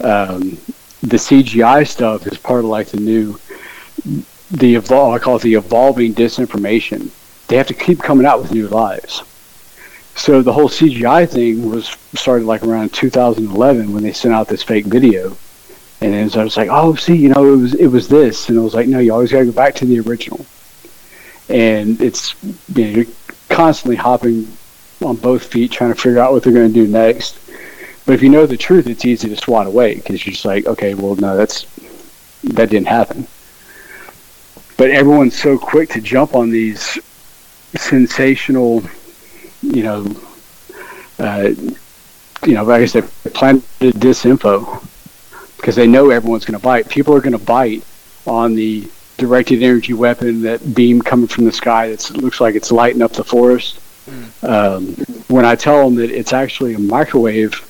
Um, 0.00 0.58
the 1.02 1.16
CGI 1.16 1.86
stuff 1.86 2.26
is 2.26 2.38
part 2.38 2.60
of 2.60 2.70
like 2.70 2.88
the 2.88 3.00
new 3.00 3.38
the 4.50 4.76
evol- 4.76 5.14
I 5.14 5.18
call 5.18 5.36
it 5.36 5.42
the 5.42 5.54
evolving 5.54 6.14
disinformation. 6.14 7.10
They 7.48 7.56
have 7.56 7.66
to 7.68 7.74
keep 7.74 8.00
coming 8.00 8.26
out 8.26 8.40
with 8.40 8.52
new 8.52 8.68
lies. 8.68 9.22
So 10.16 10.42
the 10.42 10.52
whole 10.52 10.68
CGI 10.68 11.28
thing 11.28 11.70
was 11.70 11.96
started 12.14 12.46
like 12.46 12.62
around 12.64 12.92
2011 12.92 13.92
when 13.92 14.02
they 14.02 14.12
sent 14.12 14.34
out 14.34 14.48
this 14.48 14.62
fake 14.62 14.86
video 14.86 15.36
And 16.00 16.12
then 16.12 16.30
so 16.30 16.40
I 16.40 16.44
was 16.44 16.56
like, 16.56 16.68
oh, 16.70 16.94
see, 16.94 17.16
you 17.16 17.28
know, 17.28 17.52
it 17.52 17.56
was 17.56 17.74
it 17.74 17.88
was 17.88 18.08
this, 18.08 18.48
and 18.48 18.58
I 18.58 18.62
was 18.62 18.74
like, 18.74 18.86
no, 18.86 19.00
you 19.00 19.12
always 19.12 19.32
got 19.32 19.40
to 19.40 19.46
go 19.46 19.52
back 19.52 19.74
to 19.76 19.84
the 19.84 19.98
original. 20.00 20.46
And 21.48 22.00
it's 22.00 22.34
you 22.42 22.84
know, 22.84 22.90
you're 22.90 23.06
constantly 23.48 23.96
hopping 23.96 24.46
on 25.04 25.16
both 25.16 25.46
feet 25.46 25.72
trying 25.72 25.92
to 25.92 26.00
figure 26.00 26.18
out 26.18 26.32
what 26.32 26.42
they're 26.42 26.52
going 26.52 26.72
to 26.72 26.74
do 26.74 26.86
next. 26.86 27.38
But 28.06 28.14
if 28.14 28.22
you 28.22 28.28
know 28.28 28.46
the 28.46 28.56
truth, 28.56 28.86
it's 28.86 29.04
easy 29.04 29.28
to 29.28 29.36
swat 29.36 29.66
away 29.66 29.96
because 29.96 30.24
you're 30.24 30.32
just 30.32 30.44
like, 30.44 30.66
okay, 30.66 30.94
well, 30.94 31.16
no, 31.16 31.36
that's 31.36 31.66
that 32.44 32.70
didn't 32.70 32.88
happen. 32.88 33.26
But 34.76 34.90
everyone's 34.90 35.36
so 35.36 35.58
quick 35.58 35.90
to 35.90 36.00
jump 36.00 36.36
on 36.36 36.50
these 36.50 36.98
sensational, 37.76 38.82
you 39.62 39.82
know, 39.82 40.06
uh, 41.18 41.50
you 42.46 42.54
know, 42.54 42.62
like 42.62 42.82
I 42.82 42.86
said, 42.86 43.10
planted 43.34 43.94
disinfo 43.94 44.86
because 45.58 45.76
they 45.76 45.86
know 45.86 46.10
everyone's 46.10 46.46
going 46.46 46.58
to 46.58 46.64
bite. 46.64 46.88
People 46.88 47.14
are 47.14 47.20
going 47.20 47.38
to 47.38 47.44
bite 47.44 47.84
on 48.26 48.54
the 48.54 48.88
directed 49.18 49.62
energy 49.62 49.92
weapon, 49.92 50.42
that 50.42 50.74
beam 50.74 51.02
coming 51.02 51.26
from 51.26 51.44
the 51.44 51.52
sky 51.52 51.90
that 51.90 52.10
looks 52.16 52.40
like 52.40 52.54
it's 52.54 52.72
lighting 52.72 53.02
up 53.02 53.12
the 53.12 53.24
forest. 53.24 53.80
Mm. 54.06 54.48
Um, 54.48 54.86
when 55.26 55.44
I 55.44 55.56
tell 55.56 55.84
them 55.84 55.96
that 55.96 56.10
it's 56.10 56.32
actually 56.32 56.74
a 56.74 56.78
microwave 56.78 57.64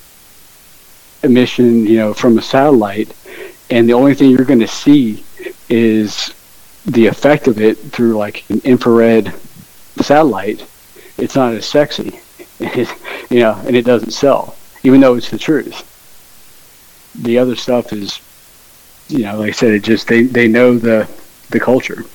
emission, 1.23 1.85
you 1.85 1.97
know, 1.97 2.13
from 2.13 2.37
a 2.37 2.41
satellite, 2.41 3.13
and 3.69 3.89
the 3.89 3.93
only 3.93 4.13
thing 4.13 4.29
you're 4.29 4.45
going 4.45 4.59
to 4.59 4.67
see 4.67 5.23
is 5.67 6.33
the 6.85 7.07
effect 7.07 7.47
of 7.47 7.59
it 7.59 7.77
through 7.77 8.15
like 8.15 8.49
an 8.49 8.61
infrared 8.63 9.33
satellite, 9.97 10.65
it's 11.17 11.35
not 11.35 11.53
as 11.53 11.65
sexy, 11.65 12.19
you 13.29 13.39
know, 13.39 13.59
and 13.65 13.75
it 13.75 13.85
doesn't 13.85 14.11
sell, 14.11 14.55
even 14.83 15.01
though 15.01 15.15
it's 15.15 15.29
the 15.29 15.37
truth. 15.37 15.85
The 17.15 17.37
other 17.37 17.55
stuff 17.55 17.91
is, 17.91 18.19
you 19.07 19.23
know, 19.23 19.39
like 19.39 19.49
I 19.49 19.51
said, 19.51 19.71
it 19.71 19.83
just 19.83 20.07
they 20.07 20.23
they 20.23 20.47
know 20.47 20.77
the 20.77 21.09
the 21.49 21.59
culture. 21.59 22.05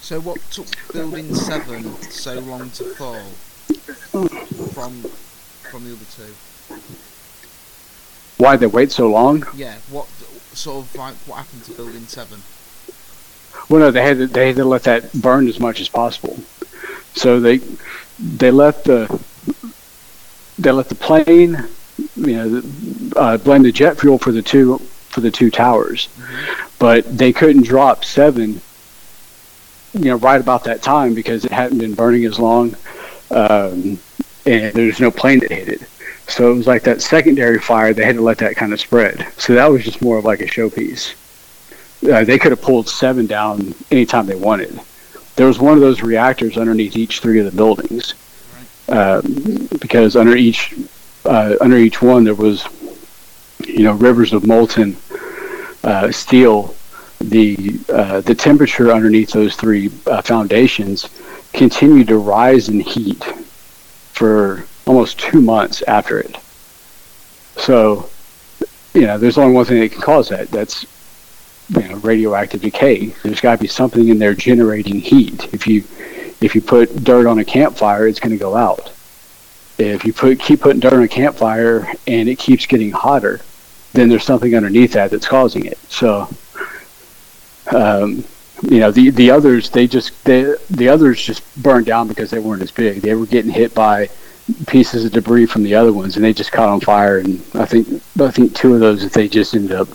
So 0.00 0.20
what 0.20 0.38
took 0.50 0.66
Building 0.92 1.34
Seven 1.34 1.82
so 2.02 2.38
long 2.40 2.70
to 2.70 2.84
fall 2.94 3.22
from 4.74 4.92
from 5.70 5.84
the 5.84 5.92
other 5.92 6.04
two? 6.16 6.34
Why 8.36 8.56
they 8.56 8.66
wait 8.66 8.92
so 8.92 9.08
long? 9.08 9.44
Yeah, 9.54 9.76
what 9.90 10.06
sort 10.52 10.84
of 10.84 10.94
like 10.94 11.14
what 11.26 11.36
happened 11.36 11.64
to 11.64 11.72
Building 11.72 12.06
Seven? 12.06 12.42
Well, 13.68 13.80
no, 13.80 13.90
they 13.90 14.02
had 14.02 14.18
to, 14.18 14.26
they 14.26 14.48
had 14.48 14.56
to 14.56 14.64
let 14.64 14.82
that 14.82 15.12
burn 15.14 15.48
as 15.48 15.58
much 15.58 15.80
as 15.80 15.88
possible. 15.88 16.38
So 17.14 17.40
they 17.40 17.60
they 18.18 18.50
let 18.50 18.84
the 18.84 19.20
they 20.58 20.70
let 20.70 20.88
the 20.88 20.94
plane, 20.94 21.64
you 22.16 22.36
know, 22.36 22.62
uh, 23.16 23.36
blend 23.38 23.64
the 23.64 23.72
jet 23.72 23.98
fuel 23.98 24.18
for 24.18 24.32
the 24.32 24.42
two 24.42 24.78
for 24.78 25.20
the 25.20 25.30
two 25.30 25.50
towers, 25.50 26.08
mm-hmm. 26.16 26.68
but 26.78 27.04
they 27.16 27.32
couldn't 27.32 27.64
drop 27.64 28.04
seven. 28.04 28.60
You 29.92 30.06
know, 30.06 30.16
right 30.16 30.40
about 30.40 30.64
that 30.64 30.82
time 30.82 31.14
because 31.14 31.44
it 31.44 31.52
hadn't 31.52 31.78
been 31.78 31.94
burning 31.94 32.24
as 32.24 32.40
long, 32.40 32.74
um, 33.30 33.98
and 34.44 34.74
there's 34.74 34.98
no 34.98 35.12
plane 35.12 35.38
that 35.38 35.52
hit 35.52 35.68
it. 35.68 35.82
So 36.26 36.50
it 36.50 36.56
was 36.56 36.66
like 36.66 36.82
that 36.82 37.00
secondary 37.00 37.60
fire. 37.60 37.94
They 37.94 38.04
had 38.04 38.16
to 38.16 38.22
let 38.22 38.38
that 38.38 38.56
kind 38.56 38.72
of 38.72 38.80
spread. 38.80 39.24
So 39.36 39.54
that 39.54 39.70
was 39.70 39.84
just 39.84 40.02
more 40.02 40.18
of 40.18 40.24
like 40.24 40.40
a 40.40 40.46
showpiece. 40.46 41.14
Uh, 42.10 42.24
they 42.24 42.38
could 42.38 42.50
have 42.50 42.60
pulled 42.60 42.88
seven 42.88 43.26
down 43.26 43.72
anytime 43.92 44.26
they 44.26 44.34
wanted 44.34 44.80
there 45.36 45.46
was 45.46 45.58
one 45.58 45.74
of 45.74 45.80
those 45.80 46.02
reactors 46.02 46.56
underneath 46.56 46.96
each 46.96 47.20
three 47.20 47.38
of 47.38 47.44
the 47.44 47.56
buildings, 47.56 48.14
uh, 48.88 49.20
because 49.80 50.16
under 50.16 50.36
each 50.36 50.74
uh, 51.24 51.56
under 51.60 51.76
each 51.76 52.02
one 52.02 52.24
there 52.24 52.34
was, 52.34 52.66
you 53.66 53.84
know, 53.84 53.94
rivers 53.94 54.32
of 54.32 54.46
molten 54.46 54.96
uh, 55.82 56.10
steel. 56.10 56.74
The 57.20 57.80
uh, 57.88 58.20
the 58.20 58.34
temperature 58.34 58.92
underneath 58.92 59.30
those 59.30 59.56
three 59.56 59.90
uh, 60.06 60.20
foundations 60.20 61.08
continued 61.52 62.08
to 62.08 62.18
rise 62.18 62.68
in 62.68 62.80
heat 62.80 63.22
for 64.12 64.66
almost 64.86 65.18
two 65.18 65.40
months 65.40 65.82
after 65.82 66.18
it. 66.18 66.36
So, 67.56 68.10
you 68.92 69.02
know, 69.02 69.16
there's 69.16 69.38
only 69.38 69.54
one 69.54 69.64
thing 69.64 69.80
that 69.80 69.92
can 69.92 70.02
cause 70.02 70.28
that. 70.28 70.50
That's 70.50 70.86
you 71.68 71.88
know, 71.88 71.96
radioactive 71.96 72.60
decay. 72.60 73.06
There's 73.22 73.40
got 73.40 73.56
to 73.56 73.62
be 73.62 73.68
something 73.68 74.08
in 74.08 74.18
there 74.18 74.34
generating 74.34 75.00
heat. 75.00 75.52
If 75.54 75.66
you 75.66 75.84
if 76.40 76.54
you 76.54 76.60
put 76.60 77.04
dirt 77.04 77.26
on 77.26 77.38
a 77.38 77.44
campfire, 77.44 78.06
it's 78.06 78.20
going 78.20 78.32
to 78.32 78.38
go 78.38 78.54
out. 78.54 78.93
If 79.78 80.04
you 80.04 80.12
put 80.12 80.38
keep 80.38 80.60
putting 80.60 80.80
dirt 80.80 80.92
on 80.92 81.02
a 81.02 81.08
campfire 81.08 81.92
and 82.06 82.28
it 82.28 82.38
keeps 82.38 82.66
getting 82.66 82.92
hotter, 82.92 83.40
then 83.92 84.08
there's 84.08 84.24
something 84.24 84.54
underneath 84.54 84.92
that 84.92 85.10
that's 85.10 85.26
causing 85.26 85.66
it. 85.66 85.78
So, 85.88 86.28
um, 87.72 88.24
you 88.62 88.78
know, 88.78 88.90
the 88.90 89.10
the 89.10 89.30
others 89.30 89.70
they 89.70 89.86
just 89.86 90.24
they, 90.24 90.54
the 90.70 90.88
others 90.88 91.22
just 91.22 91.42
burned 91.62 91.86
down 91.86 92.08
because 92.08 92.30
they 92.30 92.38
weren't 92.38 92.62
as 92.62 92.70
big. 92.70 93.02
They 93.02 93.14
were 93.14 93.26
getting 93.26 93.50
hit 93.50 93.74
by 93.74 94.10
pieces 94.66 95.04
of 95.04 95.12
debris 95.12 95.46
from 95.46 95.62
the 95.62 95.74
other 95.74 95.92
ones, 95.92 96.16
and 96.16 96.24
they 96.24 96.32
just 96.32 96.52
caught 96.52 96.68
on 96.68 96.80
fire. 96.80 97.18
And 97.18 97.42
I 97.54 97.64
think 97.64 97.88
I 98.20 98.30
think 98.30 98.54
two 98.54 98.74
of 98.74 98.80
those 98.80 99.10
they 99.10 99.28
just 99.28 99.54
ended 99.54 99.72
up 99.72 99.88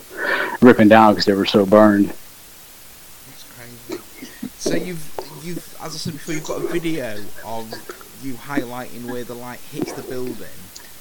ripping 0.61 0.89
down 0.89 1.13
because 1.13 1.25
they 1.25 1.33
were 1.33 1.45
so 1.45 1.65
burned. 1.65 2.07
That's 2.07 3.45
crazy. 3.55 4.01
So 4.57 4.75
you've 4.75 5.41
you've 5.43 5.77
as 5.81 5.95
I 5.95 5.97
said 5.97 6.13
before, 6.13 6.35
you've 6.35 6.45
got 6.45 6.63
a 6.63 6.67
video 6.67 7.17
of 7.45 7.71
you 8.23 8.33
highlighting 8.33 9.09
where 9.09 9.23
the 9.23 9.33
light 9.33 9.59
hits 9.71 9.93
the 9.93 10.03
building 10.03 10.47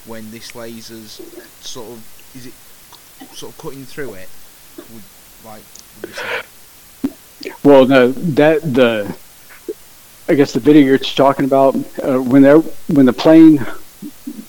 when 0.07 0.31
this 0.31 0.55
laser's 0.55 1.21
sort 1.61 1.89
of 1.91 2.35
is 2.35 2.47
it 2.47 2.55
sort 3.35 3.53
of 3.53 3.59
cutting 3.59 3.85
through 3.85 4.15
it? 4.15 4.29
Would, 4.77 5.03
like 5.45 5.63
well, 7.63 7.87
no, 7.87 8.13
that 8.13 8.63
the 8.63 9.17
I 10.29 10.35
guess 10.35 10.53
the 10.53 10.61
video 10.61 10.83
you're 10.83 10.99
talking 10.99 11.45
about 11.45 11.75
uh, 12.03 12.19
when 12.19 12.43
they 12.43 12.53
when 12.53 13.07
the 13.07 13.13
plane 13.13 13.65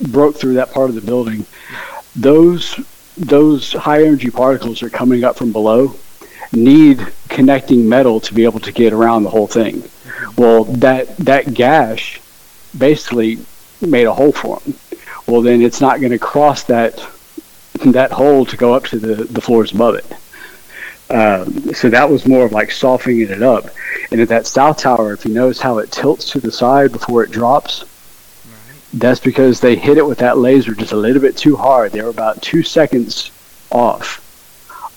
broke 0.09 0.35
through 0.35 0.55
that 0.55 0.71
part 0.71 0.89
of 0.89 0.95
the 0.95 1.01
building, 1.01 1.45
those 2.15 2.79
those 3.17 3.73
high 3.73 4.03
energy 4.03 4.29
particles 4.29 4.81
are 4.83 4.89
coming 4.89 5.23
up 5.23 5.37
from 5.37 5.51
below 5.51 5.95
need 6.51 7.05
connecting 7.27 7.87
metal 7.87 8.19
to 8.19 8.33
be 8.33 8.43
able 8.43 8.59
to 8.59 8.71
get 8.71 8.91
around 8.91 9.23
the 9.23 9.29
whole 9.29 9.47
thing. 9.47 9.83
Well, 10.37 10.63
that 10.65 11.15
that 11.17 11.53
gash 11.53 12.19
basically 12.77 13.39
made 13.81 14.05
a 14.05 14.13
hole 14.13 14.31
for 14.31 14.59
them. 14.59 14.75
Well, 15.27 15.41
then 15.41 15.61
it's 15.61 15.81
not 15.81 15.99
going 15.99 16.11
to 16.11 16.19
cross 16.19 16.63
that 16.63 17.05
that 17.85 18.11
hole 18.11 18.45
to 18.45 18.57
go 18.57 18.73
up 18.73 18.85
to 18.85 18.99
the 18.99 19.23
the 19.25 19.41
floors 19.41 19.71
above 19.71 19.95
it. 19.95 20.05
Um, 21.11 21.73
so 21.73 21.89
that 21.89 22.09
was 22.09 22.27
more 22.27 22.45
of 22.45 22.51
like 22.51 22.71
softening 22.71 23.21
it 23.21 23.41
up. 23.41 23.65
And 24.11 24.21
at 24.21 24.29
that 24.29 24.47
south 24.47 24.77
tower, 24.77 25.13
if 25.13 25.25
you 25.25 25.33
notice 25.33 25.59
how 25.59 25.79
it 25.79 25.91
tilts 25.91 26.29
to 26.31 26.39
the 26.39 26.51
side 26.51 26.91
before 26.91 27.23
it 27.23 27.31
drops, 27.31 27.85
that's 28.93 29.19
because 29.19 29.59
they 29.59 29.75
hit 29.75 29.97
it 29.97 30.05
with 30.05 30.19
that 30.19 30.37
laser 30.37 30.73
just 30.73 30.91
a 30.91 30.97
little 30.97 31.21
bit 31.21 31.37
too 31.37 31.55
hard. 31.55 31.91
They 31.91 32.01
were 32.01 32.09
about 32.09 32.41
two 32.41 32.63
seconds 32.63 33.31
off 33.71 34.25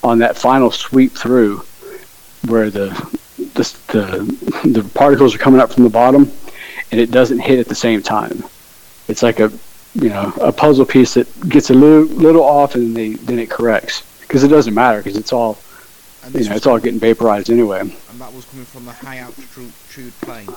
on 0.02 0.18
that 0.18 0.36
final 0.36 0.70
sweep 0.70 1.12
through, 1.12 1.58
where 2.46 2.70
the 2.70 2.88
the 3.54 3.64
the, 3.88 4.68
the 4.68 4.90
particles 4.94 5.34
are 5.34 5.38
coming 5.38 5.60
up 5.60 5.72
from 5.72 5.84
the 5.84 5.90
bottom, 5.90 6.30
and 6.92 7.00
it 7.00 7.10
doesn't 7.10 7.40
hit 7.40 7.58
at 7.58 7.66
the 7.66 7.74
same 7.74 8.02
time. 8.02 8.44
It's 9.08 9.22
like 9.22 9.40
a 9.40 9.50
you 9.94 10.08
know 10.08 10.32
a 10.40 10.52
puzzle 10.52 10.86
piece 10.86 11.14
that 11.14 11.26
gets 11.48 11.70
a 11.70 11.74
little 11.74 12.04
little 12.04 12.44
off, 12.44 12.74
and 12.76 12.84
then 12.84 12.94
they 12.94 13.08
then 13.16 13.38
it 13.38 13.50
corrects 13.50 14.02
because 14.20 14.44
it 14.44 14.48
doesn't 14.48 14.74
matter 14.74 14.98
because 14.98 15.16
it's 15.16 15.32
all 15.32 15.58
you 16.32 16.48
know 16.48 16.54
it's 16.54 16.66
all 16.66 16.78
getting 16.78 17.00
vaporized 17.00 17.50
anyway. 17.50 17.80
And 17.80 18.20
that 18.20 18.32
was 18.32 18.44
coming 18.44 18.66
from 18.66 18.84
the 18.84 18.92
high 18.92 19.18
altitude 19.18 20.12
plane. 20.20 20.48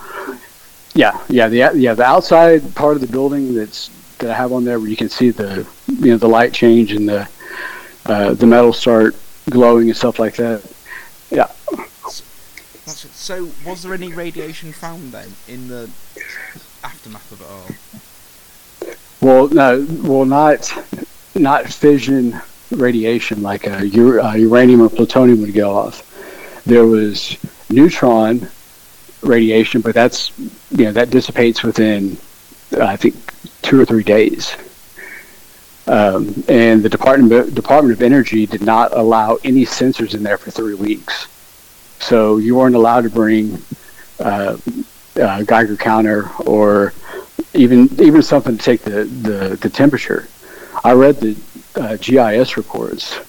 Yeah, 0.94 1.20
yeah, 1.28 1.48
the 1.48 1.58
yeah 1.76 1.94
the 1.94 2.06
outside 2.06 2.76
part 2.76 2.96
of 2.96 3.02
the 3.02 3.08
building 3.08 3.56
that's 3.56 3.90
that 4.20 4.30
I 4.30 4.36
have 4.36 4.54
on 4.54 4.64
there 4.64 4.80
where 4.80 4.90
you 4.90 4.96
can 4.96 5.10
see 5.10 5.32
the 5.32 5.68
you 5.88 6.12
know 6.12 6.18
the 6.18 6.30
light 6.30 6.54
change 6.54 6.92
and 6.92 7.10
the 7.10 7.28
uh, 8.06 8.34
the 8.34 8.46
metal 8.46 8.74
start 8.74 9.16
glowing 9.50 9.90
and 9.90 9.98
stuff 9.98 10.20
like 10.20 10.36
that. 10.36 10.64
Yeah. 11.32 11.50
So, 13.26 13.50
was 13.66 13.82
there 13.82 13.96
any 13.96 14.14
radiation 14.14 14.72
found 14.72 15.12
then 15.12 15.28
in 15.48 15.68
the 15.68 15.90
aftermath 16.84 17.32
of 17.32 17.42
it 17.42 17.48
all? 17.50 18.98
Well, 19.20 19.48
no, 19.48 19.84
well, 20.04 20.26
not 20.26 20.72
not 21.34 21.66
fission 21.66 22.40
radiation 22.70 23.42
like 23.42 23.66
a, 23.66 23.78
a 23.80 24.38
uranium 24.38 24.80
or 24.84 24.90
plutonium 24.90 25.42
would 25.42 25.56
go 25.56 25.76
off. 25.76 26.04
There 26.68 26.86
was 26.86 27.36
neutron 27.68 28.48
radiation, 29.24 29.82
but 29.82 29.96
that's 29.96 30.32
you 30.70 30.86
know 30.86 30.92
that 30.92 31.10
dissipates 31.10 31.64
within 31.64 32.18
uh, 32.78 32.84
I 32.86 32.96
think 32.96 33.16
two 33.64 33.82
or 33.82 33.86
three 33.86 34.04
days. 34.04 34.56
Um, 35.88 36.44
and 36.48 36.84
the 36.84 36.90
Department 36.90 37.56
Department 37.56 37.98
of 37.98 38.04
Energy 38.04 38.46
did 38.46 38.62
not 38.62 38.96
allow 38.96 39.40
any 39.44 39.66
sensors 39.66 40.14
in 40.14 40.22
there 40.22 40.38
for 40.38 40.52
three 40.52 40.76
weeks, 40.76 41.28
so 42.00 42.38
you 42.38 42.56
weren't 42.56 42.76
allowed 42.76 43.02
to 43.02 43.10
bring 43.10 43.62
uh, 44.20 44.58
a 45.16 45.44
Geiger 45.44 45.78
counter 45.78 46.30
or 46.46 46.94
even 47.54 47.90
even 48.02 48.22
something 48.22 48.58
to 48.58 48.64
take 48.64 48.82
the, 48.82 49.06
the, 49.06 49.58
the 49.62 49.70
temperature. 49.70 50.28
I 50.84 50.94
read 50.94 51.18
the 51.18 51.38
uh, 51.76 51.98
GIS 51.98 52.58
reports 52.58 53.20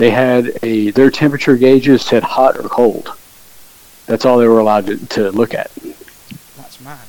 they 0.00 0.10
had 0.10 0.58
a 0.62 0.90
their 0.92 1.10
temperature 1.10 1.56
gauges 1.56 2.00
said 2.00 2.22
hot 2.22 2.56
or 2.56 2.70
cold. 2.70 3.12
That's 4.06 4.24
all 4.24 4.38
they 4.38 4.48
were 4.48 4.58
allowed 4.58 4.86
to, 4.86 4.96
to 5.08 5.30
look 5.30 5.52
at. 5.52 5.70
That's 6.56 6.80
mad. 6.80 7.06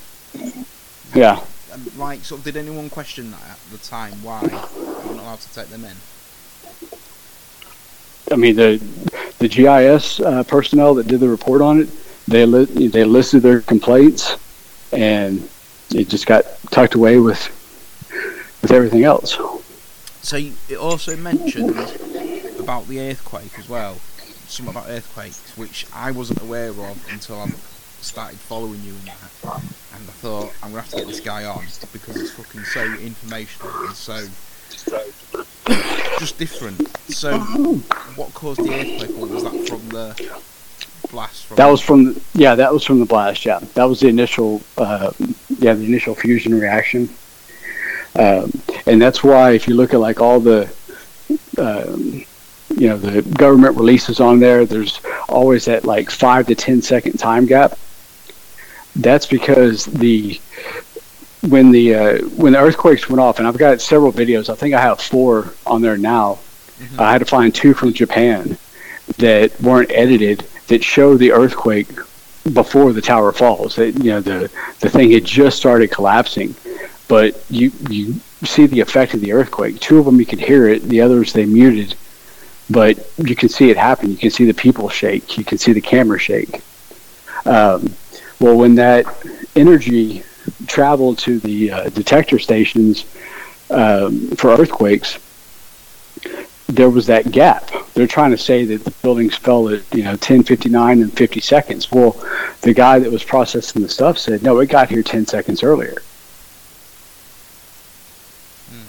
Yeah. 1.15 1.41
And 1.71 1.95
like, 1.95 2.19
sort 2.25 2.39
of, 2.39 2.45
did 2.45 2.57
anyone 2.57 2.89
question 2.89 3.31
that 3.31 3.41
at 3.51 3.59
the 3.71 3.77
time? 3.77 4.11
Why 4.21 4.41
you 4.41 4.85
weren't 5.07 5.19
allowed 5.19 5.39
to 5.39 5.53
take 5.53 5.67
them 5.67 5.85
in? 5.85 5.95
I 8.31 8.35
mean 8.35 8.55
the 8.55 8.77
the 9.39 9.47
GIS 9.47 10.19
uh, 10.19 10.43
personnel 10.43 10.93
that 10.95 11.07
did 11.07 11.19
the 11.19 11.29
report 11.29 11.61
on 11.61 11.81
it, 11.81 11.89
they 12.27 12.45
li- 12.45 12.87
they 12.87 13.03
listed 13.03 13.41
their 13.41 13.61
complaints, 13.61 14.37
and 14.91 15.47
it 15.93 16.09
just 16.09 16.25
got 16.25 16.45
tucked 16.71 16.95
away 16.95 17.19
with 17.19 17.49
with 18.61 18.71
everything 18.71 19.03
else. 19.03 19.37
So 20.21 20.37
you, 20.37 20.53
it 20.69 20.77
also 20.77 21.17
mentioned 21.17 21.71
about 22.59 22.87
the 22.87 22.99
earthquake 22.99 23.57
as 23.57 23.67
well. 23.67 23.95
Something 24.47 24.75
about 24.75 24.89
earthquakes, 24.89 25.57
which 25.57 25.87
I 25.93 26.11
wasn't 26.11 26.41
aware 26.41 26.69
of 26.69 27.11
until 27.11 27.39
I 27.39 27.47
started 28.01 28.37
following 28.39 28.81
you 28.83 28.93
in 28.93 29.05
that. 29.05 29.53
And 29.95 30.07
I 30.07 30.13
thought 30.21 30.53
I'm 30.61 30.69
gonna 30.71 30.81
have 30.81 30.89
to 30.91 30.97
get 30.97 31.07
this 31.07 31.19
guy 31.19 31.45
on 31.45 31.63
because 31.91 32.21
it's 32.21 32.31
fucking 32.31 32.63
so 32.65 32.83
informational 32.83 33.73
and 33.85 33.95
so 33.95 34.27
just 36.19 36.37
different. 36.37 36.87
So, 37.11 37.37
what 38.15 38.33
caused 38.33 38.63
the 38.63 38.73
earthquake, 38.73 39.17
or 39.17 39.27
was 39.27 39.43
that 39.43 39.67
from 39.67 39.89
the 39.89 40.39
blast? 41.09 41.45
From 41.45 41.57
That 41.57 41.67
was 41.67 41.81
from 41.81 42.21
yeah, 42.33 42.55
that 42.55 42.73
was 42.73 42.83
from 42.83 42.99
the 42.99 43.05
blast. 43.05 43.45
Yeah, 43.45 43.59
that 43.75 43.85
was 43.85 43.99
the 43.99 44.07
initial 44.07 44.61
uh, 44.77 45.11
yeah 45.59 45.73
the 45.73 45.85
initial 45.85 46.15
fusion 46.15 46.53
reaction, 46.53 47.09
um, 48.15 48.51
and 48.85 49.01
that's 49.01 49.23
why 49.23 49.51
if 49.51 49.67
you 49.67 49.75
look 49.75 49.93
at 49.93 49.99
like 49.99 50.19
all 50.19 50.39
the 50.39 50.71
um, 51.57 52.25
you 52.77 52.87
know 52.89 52.97
the 52.97 53.21
government 53.21 53.77
releases 53.77 54.19
on 54.19 54.39
there, 54.39 54.65
there's 54.65 54.99
always 55.29 55.65
that 55.65 55.85
like 55.85 56.09
five 56.09 56.47
to 56.47 56.55
ten 56.55 56.81
second 56.81 57.17
time 57.17 57.45
gap. 57.45 57.77
That's 58.95 59.25
because 59.25 59.85
the 59.85 60.39
when 61.41 61.71
the 61.71 61.95
uh, 61.95 62.17
when 62.35 62.53
the 62.53 62.59
earthquakes 62.59 63.09
went 63.09 63.19
off, 63.19 63.39
and 63.39 63.47
I've 63.47 63.57
got 63.57 63.81
several 63.81 64.11
videos. 64.11 64.49
I 64.49 64.55
think 64.55 64.73
I 64.73 64.81
have 64.81 64.99
four 65.01 65.53
on 65.65 65.81
there 65.81 65.97
now. 65.97 66.39
Mhm. 66.79 66.99
I 66.99 67.11
had 67.11 67.19
to 67.19 67.25
find 67.25 67.53
two 67.53 67.73
from 67.73 67.93
Japan 67.93 68.57
that 69.17 69.59
weren't 69.61 69.91
edited 69.91 70.45
that 70.67 70.83
show 70.83 71.17
the 71.17 71.31
earthquake 71.31 71.89
before 72.53 72.93
the 72.93 73.01
tower 73.01 73.31
falls. 73.31 73.75
That 73.75 74.03
you 74.03 74.11
know 74.11 74.21
the 74.21 74.49
the 74.79 74.89
thing 74.89 75.11
had 75.11 75.25
just 75.25 75.57
started 75.57 75.91
collapsing, 75.91 76.55
but 77.07 77.39
you 77.49 77.71
you 77.89 78.15
see 78.43 78.67
the 78.67 78.79
effect 78.79 79.13
of 79.13 79.21
the 79.21 79.33
earthquake. 79.33 79.79
Two 79.79 79.99
of 79.99 80.05
them 80.05 80.19
you 80.19 80.25
could 80.25 80.39
hear 80.39 80.67
it. 80.67 80.83
The 80.83 81.01
others 81.01 81.33
they 81.33 81.45
muted, 81.45 81.95
but 82.69 82.97
you 83.17 83.35
can 83.35 83.49
see 83.49 83.69
it 83.69 83.77
happen. 83.77 84.11
You 84.11 84.17
can 84.17 84.31
see 84.31 84.45
the 84.45 84.53
people 84.53 84.89
shake. 84.89 85.37
You 85.37 85.43
can 85.43 85.57
see 85.57 85.73
the 85.73 85.81
camera 85.81 86.19
shake. 86.19 86.61
Um, 87.45 87.95
well, 88.39 88.55
when 88.55 88.75
that 88.75 89.05
energy 89.55 90.23
traveled 90.67 91.19
to 91.19 91.39
the 91.39 91.71
uh, 91.71 91.89
detector 91.89 92.39
stations 92.39 93.05
um, 93.69 94.29
for 94.31 94.51
earthquakes, 94.51 95.19
there 96.67 96.89
was 96.89 97.07
that 97.07 97.31
gap. 97.31 97.69
They're 97.93 98.07
trying 98.07 98.31
to 98.31 98.37
say 98.37 98.65
that 98.65 98.83
the 98.83 98.91
buildings 99.01 99.35
fell 99.35 99.69
at 99.69 99.81
you 99.93 100.03
know 100.03 100.15
10, 100.15 100.43
59, 100.43 101.01
and 101.01 101.13
50 101.13 101.41
seconds. 101.41 101.91
Well, 101.91 102.21
the 102.61 102.73
guy 102.73 102.99
that 102.99 103.11
was 103.11 103.23
processing 103.23 103.81
the 103.81 103.89
stuff 103.89 104.17
said, 104.17 104.43
no, 104.43 104.59
it 104.59 104.69
got 104.69 104.89
here 104.89 105.03
10 105.03 105.25
seconds 105.25 105.63
earlier. 105.63 106.01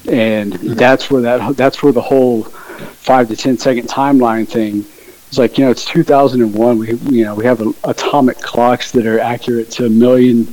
And 0.08 0.52
that's 0.52 1.10
where 1.10 1.22
that 1.22 1.56
that's 1.56 1.82
where 1.82 1.92
the 1.92 2.02
whole 2.02 2.42
five 2.42 3.28
to 3.28 3.36
10 3.36 3.58
second 3.58 3.88
timeline 3.88 4.48
thing. 4.48 4.84
It's 5.28 5.38
like 5.38 5.58
you 5.58 5.64
know 5.64 5.70
it's 5.70 5.84
2001. 5.84 6.78
We 6.78 6.94
you 6.94 7.24
know 7.24 7.34
we 7.34 7.44
have 7.44 7.60
a, 7.60 7.72
atomic 7.84 8.38
clocks 8.38 8.90
that 8.92 9.06
are 9.06 9.20
accurate 9.20 9.70
to 9.72 9.86
a 9.86 9.88
million 9.88 10.44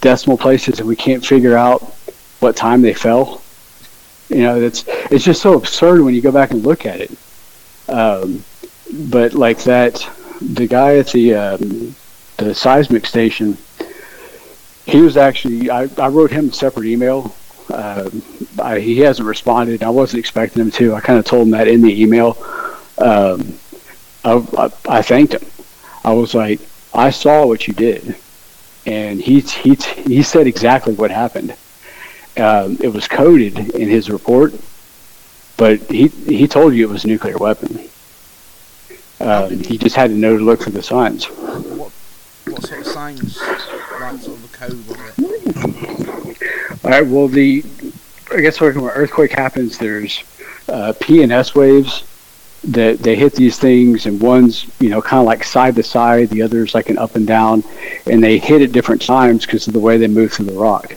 decimal 0.00 0.38
places, 0.38 0.78
and 0.78 0.88
we 0.88 0.96
can't 0.96 1.24
figure 1.24 1.56
out 1.56 1.82
what 2.40 2.56
time 2.56 2.82
they 2.82 2.94
fell. 2.94 3.42
You 4.28 4.42
know, 4.42 4.60
it's 4.60 4.84
it's 5.10 5.24
just 5.24 5.42
so 5.42 5.54
absurd 5.54 6.02
when 6.02 6.14
you 6.14 6.20
go 6.20 6.32
back 6.32 6.50
and 6.50 6.64
look 6.64 6.86
at 6.86 7.00
it. 7.00 7.10
Um, 7.88 8.44
but 8.92 9.34
like 9.34 9.62
that, 9.64 10.06
the 10.40 10.66
guy 10.66 10.96
at 10.96 11.08
the 11.08 11.34
um, 11.34 11.94
the 12.36 12.54
seismic 12.54 13.06
station, 13.06 13.56
he 14.86 15.00
was 15.00 15.16
actually 15.16 15.70
I, 15.70 15.88
I 15.98 16.08
wrote 16.08 16.30
him 16.30 16.50
a 16.50 16.52
separate 16.52 16.86
email. 16.86 17.34
Um 17.72 18.22
I, 18.60 18.80
he 18.80 18.98
hasn't 18.98 19.26
responded. 19.28 19.82
I 19.82 19.90
wasn't 19.90 20.20
expecting 20.20 20.62
him 20.62 20.70
to. 20.72 20.94
I 20.94 21.00
kind 21.00 21.18
of 21.18 21.24
told 21.24 21.46
him 21.46 21.50
that 21.52 21.68
in 21.68 21.82
the 21.82 22.02
email. 22.02 22.36
Um, 22.98 23.58
I, 24.24 24.44
I, 24.56 24.70
I 24.88 25.02
thanked 25.02 25.34
him. 25.34 25.46
I 26.04 26.12
was 26.12 26.34
like, 26.34 26.60
I 26.94 27.10
saw 27.10 27.46
what 27.46 27.68
you 27.68 27.74
did, 27.74 28.16
and 28.88 29.20
he 29.20 29.40
he 29.40 29.74
he 30.06 30.22
said 30.22 30.46
exactly 30.46 30.94
what 30.94 31.10
happened 31.10 31.54
um, 32.38 32.78
it 32.80 32.88
was 32.88 33.08
coded 33.08 33.58
in 33.74 33.88
his 33.88 34.10
report, 34.10 34.54
but 35.56 35.80
he 35.90 36.08
he 36.08 36.46
told 36.46 36.74
you 36.74 36.88
it 36.88 36.92
was 36.92 37.04
a 37.04 37.08
nuclear 37.08 37.36
weapon. 37.36 37.88
Um, 39.20 39.58
he 39.58 39.76
just 39.76 39.96
had 39.96 40.10
to 40.10 40.16
know 40.16 40.38
to 40.38 40.44
look 40.44 40.62
for 40.62 40.70
the 40.70 40.82
signs. 40.82 41.24
What 41.24 41.90
what 42.46 42.62
sort 42.64 42.80
of 42.80 42.86
signs, 42.86 43.40
like 43.40 43.60
sort 44.20 44.36
of 44.36 44.50
the 44.50 44.56
code 44.56 44.86
was 44.86 44.98
it? 46.36 46.84
All 46.84 46.90
right. 46.90 47.06
Well, 47.06 47.28
the 47.28 47.64
I 48.32 48.40
guess 48.40 48.60
when 48.60 48.76
an 48.76 48.84
earthquake 48.84 49.32
happens, 49.32 49.78
there's 49.78 50.22
uh, 50.68 50.92
P 51.00 51.22
and 51.22 51.32
S 51.32 51.54
waves 51.54 52.04
that 52.64 52.98
they 52.98 53.14
hit 53.14 53.34
these 53.34 53.58
things, 53.58 54.06
and 54.06 54.20
one's 54.20 54.66
you 54.80 54.90
know 54.90 55.00
kind 55.00 55.20
of 55.20 55.26
like 55.26 55.44
side 55.44 55.76
to 55.76 55.82
side, 55.82 56.30
the 56.30 56.42
other's 56.42 56.74
like 56.74 56.90
an 56.90 56.98
up 56.98 57.16
and 57.16 57.26
down, 57.26 57.62
and 58.06 58.22
they 58.22 58.38
hit 58.38 58.62
at 58.62 58.72
different 58.72 59.02
times 59.02 59.46
because 59.46 59.66
of 59.66 59.72
the 59.72 59.80
way 59.80 59.96
they 59.96 60.08
move 60.08 60.32
through 60.32 60.46
the 60.46 60.52
rock. 60.52 60.96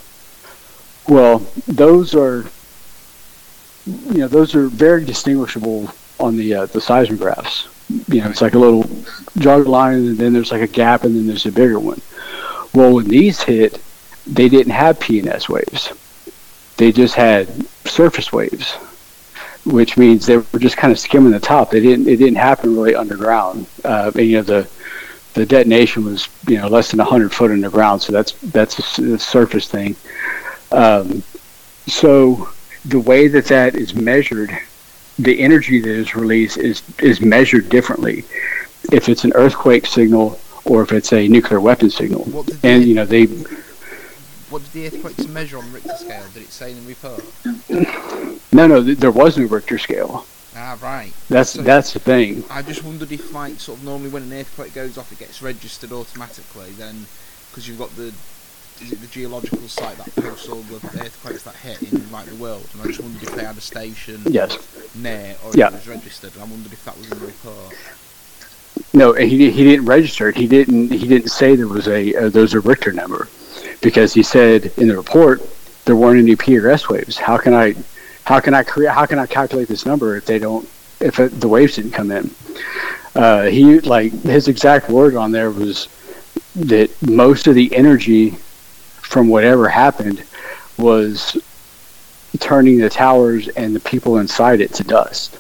Well, 1.08 1.40
those 1.68 2.16
are 2.16 2.46
you 3.86 4.20
know 4.20 4.28
those 4.28 4.56
are 4.56 4.68
very 4.68 5.06
distinguishable 5.06 5.90
on 6.20 6.38
the 6.38 6.54
uh, 6.54 6.66
the 6.68 6.80
seismographs. 6.80 7.68
You 8.08 8.22
know, 8.22 8.30
it's 8.30 8.42
like 8.42 8.54
a 8.54 8.60
little 8.60 8.90
jog 9.38 9.68
line, 9.68 9.96
and 9.96 10.18
then 10.18 10.34
there's 10.34 10.52
like 10.52 10.62
a 10.62 10.68
gap, 10.68 11.04
and 11.04 11.16
then 11.16 11.28
there's 11.28 11.46
a 11.46 11.52
bigger 11.52 11.80
one. 11.80 12.02
Well, 12.74 12.94
when 12.94 13.08
these 13.08 13.42
hit, 13.42 13.82
they 14.26 14.48
didn't 14.48 14.72
have 14.72 15.00
P 15.00 15.20
and 15.20 15.28
S 15.28 15.50
waves. 15.50 15.92
They 16.78 16.92
just 16.92 17.16
had 17.16 17.48
surface 17.86 18.32
waves, 18.32 18.74
which 19.66 19.98
means 19.98 20.26
they 20.26 20.38
were 20.38 20.60
just 20.60 20.78
kind 20.78 20.92
of 20.92 21.00
skimming 21.00 21.32
the 21.32 21.40
top. 21.40 21.72
They 21.72 21.80
didn't. 21.80 22.08
It 22.08 22.18
didn't 22.18 22.36
happen 22.36 22.76
really 22.76 22.96
underground. 22.96 23.68
Uh, 23.84 24.12
and, 24.16 24.26
you 24.26 24.38
know, 24.38 24.44
the 24.44 24.70
the 25.34 25.46
detonation 25.46 26.06
was 26.06 26.28
you 26.48 26.58
know 26.58 26.68
less 26.68 26.92
than 26.92 27.00
hundred 27.00 27.34
foot 27.34 27.52
underground, 27.52 28.02
so 28.02 28.12
that's 28.12 28.34
that's 28.34 29.00
a, 29.00 29.14
a 29.14 29.20
surface 29.20 29.68
thing. 29.68 29.96
Um, 30.72 31.24
so 31.88 32.50
the 32.86 33.00
way 33.00 33.28
that 33.28 33.46
that 33.46 33.76
is 33.76 33.94
measured, 33.94 34.58
the 35.20 35.40
energy 35.40 35.80
that 35.80 35.90
is 35.90 36.16
released 36.16 36.58
is 36.58 36.82
is 37.00 37.22
measured 37.22 37.70
differently. 37.70 38.26
If 38.92 39.10
it's 39.10 39.24
an 39.24 39.32
earthquake 39.36 39.86
signal 39.86 40.40
or 40.66 40.82
if 40.82 40.92
it's 40.92 41.14
a 41.14 41.28
nuclear 41.28 41.60
weapon 41.60 41.90
signal, 41.90 42.26
did 42.44 42.60
and 42.64 42.84
you 42.84 42.96
know 42.96 43.06
they 43.06 43.28
what 44.52 44.62
did 44.64 44.72
the 44.74 44.88
earthquakes 44.88 45.28
measure 45.28 45.58
on 45.58 45.72
Richter 45.74 45.96
scale? 45.98 46.24
Did 46.34 46.44
it 46.44 46.52
say 46.52 46.72
in 46.72 46.84
the 46.84 46.88
report? 46.90 47.24
no 48.52 48.68
no 48.68 48.84
th- 48.84 48.98
there 49.00 49.12
was 49.12 49.38
no 49.38 49.46
Richter 49.46 49.78
scale. 49.78 50.26
Ah, 50.56 50.78
right. 50.82 51.14
That's 51.30 51.52
So- 51.52 51.62
that's 51.62 51.94
the 51.94 52.00
thing. 52.00 52.44
I 52.50 52.62
just 52.62 52.84
wondered 52.84 53.12
if, 53.12 53.32
like, 53.34 53.60
sort 53.60 53.80
of 53.80 53.86
normally 53.86 54.10
when 54.10 54.24
an 54.24 54.34
earthquake 54.34 54.74
goes 54.74 54.98
off, 54.98 55.12
it 55.12 55.20
gets 55.20 55.42
registered 55.42 55.94
automatically. 55.94 56.72
Then, 56.78 57.06
because 57.50 57.68
you've 57.68 57.80
got 57.80 57.96
the 57.96 58.12
is 58.82 58.92
it 58.94 59.00
the 59.00 59.08
geological 59.08 59.68
site 59.68 59.96
that 59.98 60.16
posts 60.16 60.50
all 60.50 60.62
the 60.64 60.76
earthquakes 61.00 61.44
that 61.44 61.56
hit 61.56 61.82
in 61.94 62.12
like 62.12 62.26
the 62.26 62.36
world, 62.36 62.68
and 62.74 62.82
I 62.82 62.88
just 62.88 63.00
wondered 63.00 63.22
if 63.24 63.34
they 63.36 63.44
had 63.46 63.56
a 63.56 63.62
station 63.62 64.22
Yes. 64.28 64.58
near 64.96 65.36
or 65.44 65.52
if 65.52 65.56
Yeah. 65.56 65.68
it 65.68 65.74
was 65.74 65.88
registered. 65.88 66.34
And 66.34 66.42
I 66.42 66.46
wondered 66.46 66.74
if 66.74 66.84
that 66.86 66.98
was 66.98 67.10
in 67.12 67.20
the 67.20 67.26
report. 67.28 67.76
No, 68.94 69.14
he 69.14 69.52
he 69.52 69.64
didn't 69.64 69.86
register 69.86 70.28
it. 70.30 70.36
He 70.36 70.48
didn't 70.48 70.92
he 70.92 71.08
didn't 71.08 71.30
say 71.30 71.56
there 71.56 71.68
was 71.68 71.88
a 71.88 72.14
uh, 72.16 72.30
there 72.30 72.42
was 72.42 72.54
a 72.56 72.60
Richter 72.60 72.92
number 72.92 73.28
because 73.82 74.14
he 74.14 74.24
said 74.24 74.72
in 74.78 74.88
the 74.88 74.96
report 74.96 75.42
there 75.86 75.96
weren't 75.96 76.20
any 76.20 76.36
P 76.36 76.58
or 76.58 76.70
S 76.70 76.88
waves. 76.88 77.18
How 77.18 77.38
can 77.38 77.54
I 77.54 77.76
how 78.24 78.40
can 78.40 78.54
I 78.54 78.64
create 78.64 78.92
how 78.92 79.06
can 79.06 79.20
I 79.20 79.26
calculate 79.26 79.68
this 79.68 79.86
number 79.86 80.16
if 80.16 80.26
they 80.26 80.40
don't 80.40 80.68
if 81.00 81.20
it, 81.20 81.40
the 81.40 81.48
waves 81.48 81.76
didn't 81.76 81.92
come 81.92 82.12
in? 82.12 82.32
Uh, 83.16 83.44
he 83.44 83.80
like 83.82 84.12
his 84.22 84.48
exact 84.48 84.90
word 84.90 85.16
on 85.16 85.32
there 85.32 85.52
was 85.52 85.88
that 86.56 86.90
most 87.02 87.48
of 87.48 87.56
the 87.56 87.76
energy 87.76 88.32
from 89.02 89.28
whatever 89.28 89.68
happened 89.68 90.24
was 90.78 91.38
turning 92.40 92.78
the 92.78 92.90
towers 92.90 93.48
and 93.50 93.76
the 93.76 93.80
people 93.80 94.18
inside 94.18 94.62
it 94.62 94.74
to 94.74 94.84
dust. 94.84 95.38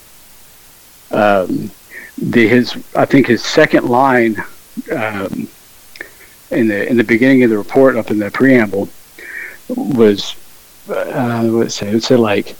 Um, 1.11 1.71
the 2.17 2.47
his 2.47 2.75
I 2.95 3.05
think 3.05 3.27
his 3.27 3.43
second 3.43 3.85
line 3.85 4.43
um, 4.91 5.47
in 6.51 6.67
the 6.67 6.87
in 6.89 6.97
the 6.97 7.03
beginning 7.03 7.43
of 7.43 7.49
the 7.49 7.57
report 7.57 7.95
up 7.95 8.11
in 8.11 8.19
the 8.19 8.29
preamble 8.29 8.89
was 9.69 10.35
uh, 10.89 11.47
what 11.47 11.71
say? 11.71 11.89
It 11.89 12.03
said 12.03 12.19
like 12.19 12.55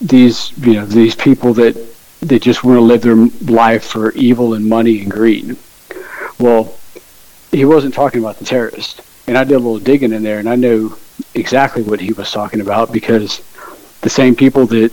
these 0.00 0.56
you 0.58 0.74
know 0.74 0.86
these 0.86 1.14
people 1.14 1.54
that 1.54 1.76
they 2.20 2.38
just 2.38 2.64
want 2.64 2.76
to 2.76 2.82
live 2.82 3.02
their 3.02 3.16
life 3.54 3.84
for 3.84 4.12
evil 4.12 4.54
and 4.54 4.68
money 4.68 5.00
and 5.00 5.10
greed. 5.10 5.56
Well, 6.38 6.74
he 7.50 7.64
wasn't 7.64 7.94
talking 7.94 8.20
about 8.20 8.38
the 8.38 8.44
terrorists. 8.44 9.00
And 9.26 9.38
I 9.38 9.44
did 9.44 9.54
a 9.54 9.58
little 9.58 9.78
digging 9.78 10.12
in 10.12 10.22
there, 10.22 10.38
and 10.38 10.48
I 10.48 10.56
know 10.56 10.96
exactly 11.34 11.82
what 11.82 12.00
he 12.00 12.12
was 12.12 12.30
talking 12.30 12.60
about 12.60 12.92
because 12.92 13.42
the 14.00 14.10
same 14.10 14.34
people 14.34 14.66
that 14.66 14.92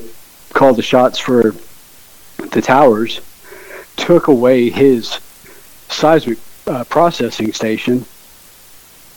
called 0.54 0.78
the 0.78 0.84
shots 0.84 1.18
for 1.18 1.56
the 2.52 2.62
towers 2.62 3.20
took 3.96 4.28
away 4.28 4.70
his 4.70 5.20
seismic 5.90 6.38
uh, 6.68 6.84
processing 6.86 7.54
station 7.54 8.06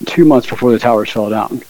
two 0.05 0.25
months 0.25 0.49
before 0.49 0.71
the 0.71 0.79
towers 0.79 1.11
fell 1.11 1.29
down. 1.29 1.61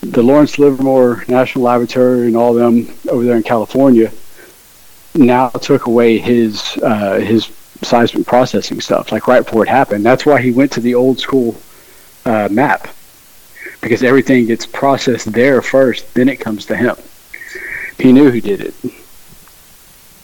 The 0.00 0.22
Lawrence 0.22 0.58
Livermore 0.58 1.24
National 1.28 1.64
Laboratory 1.64 2.26
and 2.26 2.36
all 2.36 2.54
them 2.54 2.88
over 3.08 3.24
there 3.24 3.36
in 3.36 3.42
California 3.42 4.10
now 5.14 5.48
took 5.48 5.86
away 5.86 6.18
his 6.18 6.78
uh, 6.82 7.18
his 7.18 7.46
seismic 7.82 8.26
processing 8.26 8.80
stuff, 8.80 9.12
like 9.12 9.28
right 9.28 9.44
before 9.44 9.62
it 9.62 9.68
happened. 9.68 10.04
That's 10.04 10.26
why 10.26 10.40
he 10.40 10.50
went 10.50 10.72
to 10.72 10.80
the 10.80 10.94
old 10.94 11.18
school 11.18 11.56
uh, 12.24 12.48
map 12.50 12.88
because 13.80 14.02
everything 14.02 14.46
gets 14.46 14.66
processed 14.66 15.32
there 15.32 15.62
first, 15.62 16.12
then 16.14 16.28
it 16.28 16.36
comes 16.36 16.66
to 16.66 16.76
him. 16.76 16.96
He 17.98 18.12
knew 18.12 18.30
who 18.30 18.40
did 18.40 18.60
it. 18.60 18.74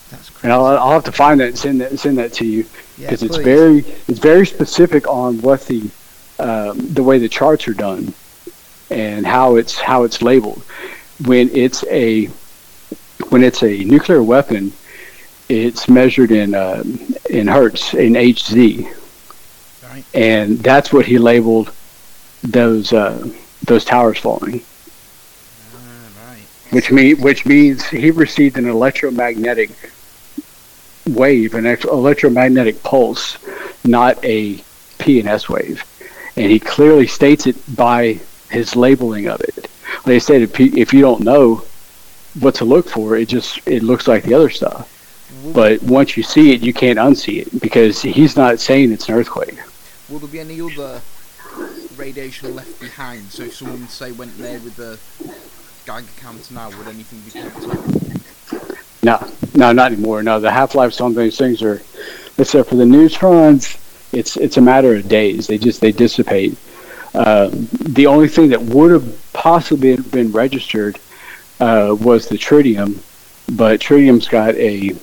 That's 0.09 0.29
crazy. 0.29 0.43
And 0.43 0.53
I'll, 0.53 0.65
I'll 0.65 0.91
have 0.91 1.03
to 1.05 1.11
find 1.11 1.39
that 1.39 1.47
and 1.47 1.57
send 1.57 1.81
that 1.81 1.99
send 1.99 2.17
that 2.17 2.33
to 2.33 2.45
you 2.45 2.65
Yeah, 2.97 3.09
because 3.09 3.23
it's 3.23 3.37
very 3.37 3.79
it's 4.07 4.19
very 4.19 4.45
specific 4.45 5.07
on 5.07 5.41
what 5.41 5.61
the 5.67 5.89
um, 6.39 6.77
the 6.93 7.03
way 7.03 7.17
the 7.19 7.29
charts 7.29 7.67
are 7.67 7.73
done 7.73 8.13
and 8.89 9.25
how 9.25 9.55
it's 9.55 9.77
how 9.79 10.03
it's 10.03 10.21
labeled. 10.21 10.63
When 11.25 11.49
it's 11.49 11.83
a 11.89 12.25
when 13.29 13.43
it's 13.43 13.63
a 13.63 13.83
nuclear 13.83 14.21
weapon, 14.23 14.73
it's 15.49 15.87
measured 15.89 16.31
in 16.31 16.53
uh, 16.55 16.83
in 17.29 17.47
hertz 17.47 17.93
in 17.93 18.13
HZ, 18.13 18.85
Right. 19.83 20.05
and 20.13 20.59
that's 20.59 20.91
what 20.93 21.05
he 21.05 21.17
labeled 21.17 21.71
those 22.43 22.93
uh, 22.93 23.27
those 23.63 23.83
towers 23.85 24.17
falling. 24.19 24.61
Ah, 25.75 26.31
right. 26.31 26.43
which 26.71 26.91
mean 26.91 27.19
which 27.21 27.45
means 27.45 27.85
he 27.87 28.11
received 28.11 28.57
an 28.57 28.67
electromagnetic 28.67 29.71
wave, 31.07 31.53
an 31.53 31.65
electromagnetic 31.65 32.81
pulse, 32.83 33.37
not 33.83 34.23
a 34.23 34.63
P 34.97 35.19
and 35.19 35.29
S 35.29 35.47
wave, 35.49 35.83
and 36.35 36.51
he 36.51 36.59
clearly 36.59 37.07
states 37.07 37.47
it 37.47 37.55
by 37.75 38.19
his 38.49 38.75
labeling 38.75 39.27
of 39.27 39.41
it. 39.41 39.69
I 40.05 40.17
said, 40.19 40.41
if, 40.41 40.59
you- 40.93 41.01
don't 41.01 41.21
know 41.21 41.63
what 42.39 42.55
to 42.55 42.65
look 42.65 42.89
for, 42.89 43.15
it 43.15 43.27
just 43.27 43.59
it 43.67 43.83
looks 43.83 44.07
like 44.07 44.23
the 44.23 44.33
other 44.33 44.49
stuff. 44.49 44.91
But 45.53 45.81
once 45.83 46.17
you 46.17 46.23
see 46.23 46.53
it, 46.53 46.61
you 46.61 46.73
can't 46.73 46.99
unsee 46.99 47.41
it 47.41 47.61
because 47.61 48.01
he's 48.01 48.35
not 48.35 48.59
saying 48.59 48.91
it's 48.91 49.07
an 49.09 49.15
earthquake. 49.15 49.57
will 50.09 50.19
there 50.19 50.29
be 50.29 50.39
any 50.39 50.59
other 50.61 51.01
radiation 51.95 52.55
left 52.55 52.79
behind? 52.79 53.31
So 53.31 53.43
if 53.43 53.55
someone 53.55 53.87
say 53.87 54.11
went 54.11 54.37
there 54.37 54.59
with 54.59 54.75
the 54.75 54.99
Geiger 55.85 56.07
counter 56.17 56.53
now, 56.53 56.69
would 56.77 56.87
anything 56.87 57.21
be 57.21 57.39
up? 57.39 58.14
No, 59.05 59.23
no, 59.53 59.71
not 59.71 59.91
anymore. 59.91 60.23
No, 60.23 60.39
the 60.39 60.51
half 60.51 60.73
lives 60.73 60.99
on 60.99 61.13
these 61.13 61.37
things 61.37 61.61
are, 61.61 61.79
except 62.39 62.69
for 62.69 62.75
the 62.75 62.87
neutrons, 62.87 63.77
it's 64.11 64.35
it's 64.35 64.57
a 64.57 64.61
matter 64.61 64.95
of 64.95 65.07
days. 65.07 65.45
They 65.45 65.59
just 65.59 65.79
they 65.79 65.91
dissipate. 65.91 66.57
Um, 67.13 67.69
the 67.71 68.07
only 68.07 68.27
thing 68.27 68.49
that 68.49 68.63
would 68.63 68.89
have 68.89 69.31
possibly 69.31 69.95
been 69.97 70.31
registered 70.31 70.97
uh, 71.59 71.95
was 71.99 72.27
the 72.27 72.35
tritium, 72.35 72.97
but 73.55 73.79
tritium's 73.79 74.27
got 74.27 74.55
a, 74.55 74.95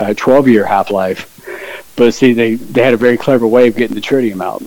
a 0.00 0.14
12 0.14 0.48
year 0.48 0.64
half 0.64 0.90
life. 0.90 1.30
But 1.96 2.14
see, 2.14 2.32
they 2.32 2.54
they 2.54 2.82
had 2.82 2.94
a 2.94 3.04
very 3.06 3.18
clever 3.18 3.46
way 3.46 3.68
of 3.68 3.76
getting 3.76 3.94
the 3.94 4.00
tritium 4.00 4.42
out. 4.42 4.62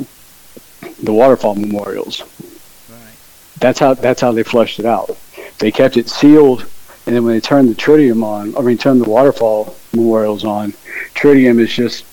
The 1.03 1.13
waterfall 1.13 1.55
memorials. 1.55 2.21
Right. 2.21 3.17
That's 3.59 3.79
how 3.79 3.95
that's 3.95 4.21
how 4.21 4.33
they 4.33 4.43
flushed 4.43 4.77
it 4.77 4.85
out. 4.85 5.17
They 5.57 5.71
kept 5.71 5.97
it 5.97 6.09
sealed, 6.09 6.67
and 7.07 7.15
then 7.15 7.23
when 7.23 7.33
they 7.33 7.39
turn 7.39 7.67
the 7.67 7.73
tritium 7.73 8.21
on, 8.21 8.55
I 8.57 8.61
mean, 8.61 8.77
turn 8.77 8.99
the 8.99 9.09
waterfall 9.09 9.75
memorials 9.93 10.43
on, 10.43 10.73
tritium 11.15 11.57
is 11.57 11.73
just 11.73 12.05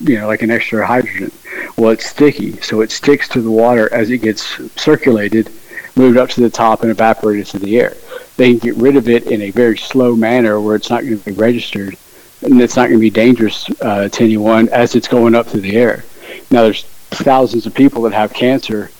you 0.00 0.18
know 0.18 0.26
like 0.26 0.40
an 0.40 0.50
extra 0.50 0.86
hydrogen. 0.86 1.30
Well, 1.76 1.90
it's 1.90 2.06
sticky, 2.06 2.60
so 2.62 2.80
it 2.80 2.90
sticks 2.90 3.28
to 3.28 3.42
the 3.42 3.50
water 3.50 3.92
as 3.92 4.10
it 4.10 4.18
gets 4.18 4.42
circulated, 4.80 5.50
moved 5.94 6.16
up 6.16 6.30
to 6.30 6.40
the 6.40 6.48
top, 6.48 6.80
and 6.82 6.90
evaporated 6.90 7.46
to 7.48 7.58
the 7.58 7.78
air. 7.78 7.96
They 8.38 8.50
can 8.50 8.58
get 8.58 8.76
rid 8.76 8.96
of 8.96 9.10
it 9.10 9.26
in 9.26 9.42
a 9.42 9.50
very 9.50 9.76
slow 9.76 10.16
manner 10.16 10.58
where 10.58 10.74
it's 10.74 10.88
not 10.88 11.02
going 11.02 11.18
to 11.18 11.24
be 11.24 11.32
registered, 11.32 11.96
and 12.40 12.60
it's 12.62 12.76
not 12.76 12.88
going 12.88 12.98
to 12.98 13.00
be 13.00 13.10
dangerous 13.10 13.68
uh, 13.82 14.08
to 14.08 14.24
anyone 14.24 14.70
as 14.70 14.94
it's 14.94 15.08
going 15.08 15.34
up 15.34 15.48
through 15.48 15.60
the 15.60 15.76
air. 15.76 16.04
Now, 16.50 16.62
there's 16.62 16.84
thousands 17.10 17.66
of 17.66 17.74
people 17.74 18.02
that 18.02 18.14
have 18.14 18.32
cancer 18.32 18.90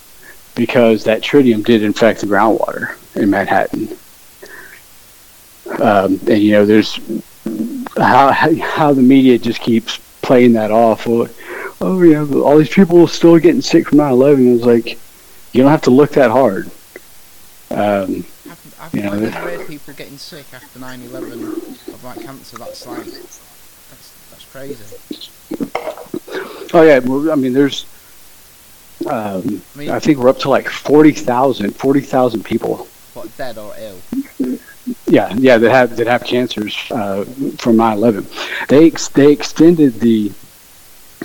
because 0.55 1.05
that 1.05 1.23
tritium 1.23 1.65
did 1.65 1.83
infect 1.83 2.21
the 2.21 2.27
groundwater 2.27 2.97
in 3.17 3.31
Manhattan. 3.31 3.97
Um, 5.71 6.19
and 6.27 6.43
you 6.43 6.53
know, 6.53 6.67
there's 6.67 6.99
how 7.97 8.33
how 8.33 8.93
the 8.93 9.03
media 9.03 9.39
just 9.39 9.61
keeps 9.61 9.99
playing 10.23 10.55
that 10.55 10.71
off. 10.71 11.07
Well, 11.07 11.29
oh, 11.81 12.03
you 12.03 12.15
know, 12.15 12.43
all 12.43 12.59
these 12.59 12.69
people 12.69 13.03
are 13.03 13.09
still 13.09 13.39
getting 13.39 13.61
sick 13.61 13.89
from 13.89 13.99
9/11. 13.99 14.57
It's 14.57 14.65
like 14.65 14.99
you 15.53 15.63
don't 15.63 15.71
have 15.71 15.83
to 15.83 15.91
look 15.91 16.13
that 16.13 16.31
hard. 16.31 16.67
Um, 17.71 18.25
I've, 18.51 18.77
I've 18.81 18.95
You 18.95 19.03
know, 19.03 19.31
heard 19.31 19.67
people 19.69 19.95
getting 19.95 20.19
sick 20.19 20.47
after 20.53 20.79
9/11 20.79 21.89
of 21.89 22.05
like 22.05 22.21
cancer. 22.21 22.59
That's 22.59 22.87
like 22.87 23.05
that's 23.05 24.31
that's 24.31 24.45
crazy. 24.51 24.85
oh 26.75 26.83
yeah, 26.83 26.99
well, 27.01 27.31
I 27.31 27.35
mean, 27.35 27.53
there's. 27.53 27.87
Um, 29.07 29.63
I 29.75 29.79
mean, 29.79 29.91
I 29.91 30.01
think 30.01 30.19
we're 30.19 30.29
up 30.29 30.41
to 30.41 30.51
like 30.51 30.69
40,000 30.69 31.71
40,000 31.71 32.45
people 32.45 32.89
what 33.19 33.37
dead 33.37 33.59
or 33.59 33.75
ill? 33.79 34.59
Yeah, 35.07 35.35
yeah, 35.37 35.59
that 35.59 35.71
have 35.71 35.97
that 35.97 36.07
have 36.07 36.25
cancers 36.25 36.77
uh, 36.91 37.25
from 37.59 37.77
9/11. 37.77 38.67
They 38.69 38.87
ex- 38.87 39.09
they 39.09 39.33
extended 39.33 40.01
the 40.01 40.33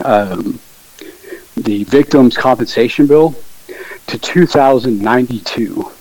um, 0.03 0.59
the 1.55 1.83
victims' 1.85 2.35
compensation 2.35 3.07
bill 3.07 3.35
to 4.07 4.17
2092. 4.17 5.91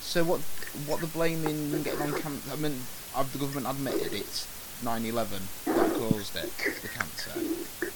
So 0.00 0.24
what 0.24 0.40
what 0.86 1.00
they're 1.00 1.08
blaming 1.10 1.74
and 1.74 1.84
getting 1.84 2.00
on 2.02 2.20
cancer? 2.20 2.52
I 2.52 2.56
mean, 2.56 2.76
have 3.14 3.32
the 3.32 3.38
government 3.38 3.66
admitted 3.68 4.12
it's 4.12 4.46
9/11 4.82 5.40
that 5.66 5.94
caused 5.94 6.36
it, 6.36 6.50
the 6.80 6.88
cancer? 6.88 7.92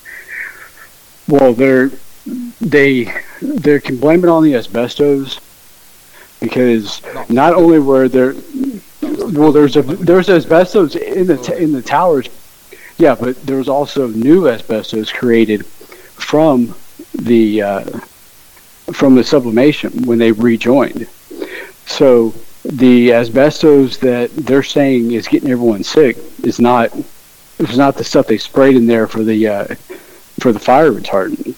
Well, 1.29 1.53
they're 1.55 1.91
they 2.61 3.13
they 3.41 3.81
can 3.81 3.97
blame 3.99 4.25
it 4.25 4.29
on 4.29 4.43
the 4.43 4.55
asbestos 4.55 5.39
because 6.41 7.03
not 7.29 7.55
only 7.55 7.79
were 7.79 8.09
there 8.09 8.35
well 9.03 9.53
there's 9.53 9.77
a 9.77 9.83
there's 9.83 10.29
asbestos 10.29 10.95
in 10.97 11.27
the 11.27 11.57
in 11.57 11.73
the 11.73 11.83
towers, 11.83 12.29
yeah, 12.99 13.15
but 13.15 13.41
there 13.47 13.57
was 13.57 13.69
also 13.69 14.09
new 14.09 14.49
asbestos 14.49 15.13
created 15.13 15.65
from 15.67 16.75
the 17.15 17.63
uh, 17.63 17.85
from 18.93 19.15
the 19.15 19.25
sublimation 19.25 20.05
when 20.05 20.19
they 20.19 20.33
rejoined. 20.33 21.07
So 21.87 22.35
the 22.65 23.13
asbestos 23.13 23.99
that 23.99 24.31
they're 24.35 24.63
saying 24.63 25.13
is 25.13 25.29
getting 25.29 25.51
everyone 25.51 25.85
sick 25.85 26.17
is 26.43 26.61
not 26.61 26.93
it's 27.59 27.77
not 27.77 27.97
the 27.97 28.05
stuff 28.05 28.27
they 28.27 28.39
sprayed 28.39 28.77
in 28.77 28.87
there 28.87 29.07
for 29.07 29.23
the 29.23 29.47
uh, 29.47 29.65
for 30.41 30.53
the 30.53 30.59
fire 30.59 30.91
retardant. 30.91 31.55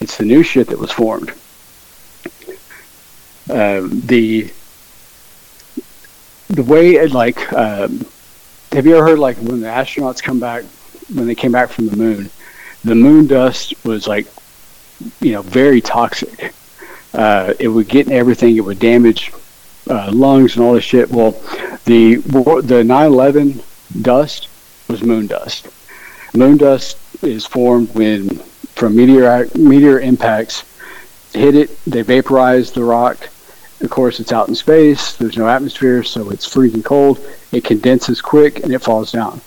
It's 0.00 0.16
the 0.16 0.24
new 0.24 0.42
shit 0.42 0.68
that 0.68 0.78
was 0.78 0.92
formed. 0.92 1.32
Um, 3.50 4.00
the 4.04 4.52
the 6.48 6.62
way 6.62 6.96
it 6.96 7.12
like 7.12 7.52
um, 7.52 8.06
have 8.72 8.86
you 8.86 8.96
ever 8.96 9.06
heard 9.06 9.18
like 9.18 9.36
when 9.38 9.60
the 9.60 9.68
astronauts 9.68 10.22
come 10.22 10.38
back 10.38 10.64
when 11.14 11.26
they 11.26 11.34
came 11.34 11.52
back 11.52 11.70
from 11.70 11.88
the 11.88 11.96
moon, 11.96 12.30
the 12.84 12.94
moon 12.94 13.26
dust 13.26 13.72
was 13.84 14.06
like 14.06 14.26
you 15.20 15.32
know 15.32 15.42
very 15.42 15.80
toxic. 15.80 16.52
Uh, 17.14 17.54
it 17.58 17.68
would 17.68 17.88
get 17.88 18.06
in 18.06 18.12
everything. 18.12 18.56
It 18.56 18.60
would 18.60 18.78
damage 18.78 19.32
uh, 19.88 20.10
lungs 20.12 20.56
and 20.56 20.64
all 20.64 20.74
this 20.74 20.84
shit. 20.84 21.10
Well, 21.10 21.32
the 21.86 22.16
the 22.16 22.82
9/11 22.84 23.62
dust 24.02 24.48
was 24.88 25.02
moon 25.02 25.26
dust. 25.26 25.68
Moon 26.34 26.58
dust 26.58 26.98
is 27.22 27.46
formed 27.46 27.94
when 27.94 28.28
from 28.74 28.94
meteor 28.94 29.48
meteor 29.54 30.00
impacts 30.00 30.64
hit 31.32 31.54
it. 31.54 31.84
They 31.84 32.02
vaporize 32.02 32.72
the 32.72 32.84
rock. 32.84 33.28
Of 33.80 33.90
course, 33.90 34.18
it's 34.18 34.32
out 34.32 34.48
in 34.48 34.54
space. 34.54 35.12
There's 35.12 35.36
no 35.36 35.48
atmosphere, 35.48 36.02
so 36.02 36.30
it's 36.30 36.46
freezing 36.46 36.82
cold. 36.82 37.24
It 37.52 37.64
condenses 37.64 38.20
quick 38.20 38.64
and 38.64 38.72
it 38.72 38.80
falls 38.80 39.12
down. 39.12 39.40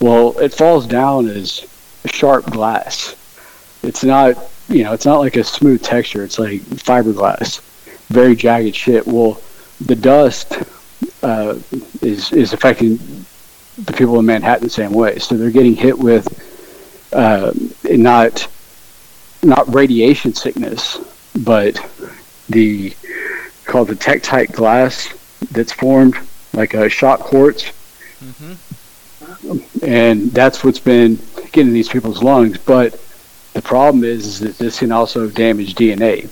Well, 0.00 0.38
it 0.38 0.54
falls 0.54 0.86
down 0.86 1.28
as 1.28 1.66
sharp 2.06 2.46
glass. 2.46 3.14
It's 3.82 4.02
not, 4.02 4.36
you 4.68 4.84
know, 4.84 4.92
it's 4.92 5.04
not 5.04 5.20
like 5.20 5.36
a 5.36 5.44
smooth 5.44 5.82
texture. 5.82 6.24
It's 6.24 6.38
like 6.38 6.60
fiberglass, 6.62 7.60
very 8.08 8.34
jagged 8.34 8.74
shit. 8.74 9.06
Well, 9.06 9.40
the 9.80 9.96
dust 9.96 10.54
uh, 11.22 11.58
is 12.00 12.32
is 12.32 12.52
affecting 12.52 12.98
the 13.76 13.92
people 13.92 14.18
in 14.18 14.26
Manhattan 14.26 14.64
the 14.64 14.70
same 14.70 14.92
way. 14.92 15.18
So 15.18 15.36
they're 15.36 15.50
getting 15.50 15.76
hit 15.76 15.98
with 15.98 16.26
uh, 17.12 17.52
not 17.84 18.46
not 19.42 19.72
radiation 19.74 20.32
sickness, 20.34 20.98
but 21.38 21.78
the 22.48 22.94
called 23.64 23.88
the 23.88 23.94
tektite 23.94 24.52
glass 24.52 25.12
that's 25.50 25.72
formed 25.72 26.16
like 26.52 26.74
a 26.74 26.88
shock 26.88 27.20
quartz, 27.20 27.64
mm-hmm. 28.20 29.84
and 29.84 30.30
that's 30.30 30.62
what's 30.64 30.78
been 30.78 31.18
getting 31.52 31.72
these 31.72 31.88
people's 31.88 32.22
lungs. 32.22 32.58
But 32.58 33.00
the 33.52 33.62
problem 33.62 34.04
is, 34.04 34.26
is 34.26 34.40
that 34.40 34.58
this 34.58 34.78
can 34.78 34.92
also 34.92 35.28
damage 35.28 35.74
DNA. 35.74 36.30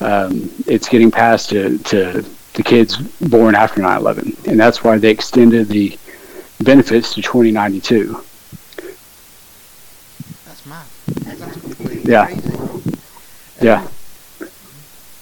Um, 0.00 0.50
it's 0.66 0.88
getting 0.88 1.10
passed 1.10 1.50
to, 1.50 1.78
to 1.78 2.24
the 2.54 2.62
kids 2.62 2.96
born 2.96 3.54
after 3.54 3.80
9/11, 3.80 4.46
and 4.46 4.58
that's 4.58 4.82
why 4.82 4.98
they 4.98 5.10
extended 5.10 5.68
the 5.68 5.98
benefits 6.60 7.14
to 7.14 7.22
2092. 7.22 8.22
That's 10.44 10.66
mad. 10.66 10.86
That's 11.06 12.04
yeah. 12.04 12.26
Crazy. 12.26 12.98
Yeah. 13.60 13.86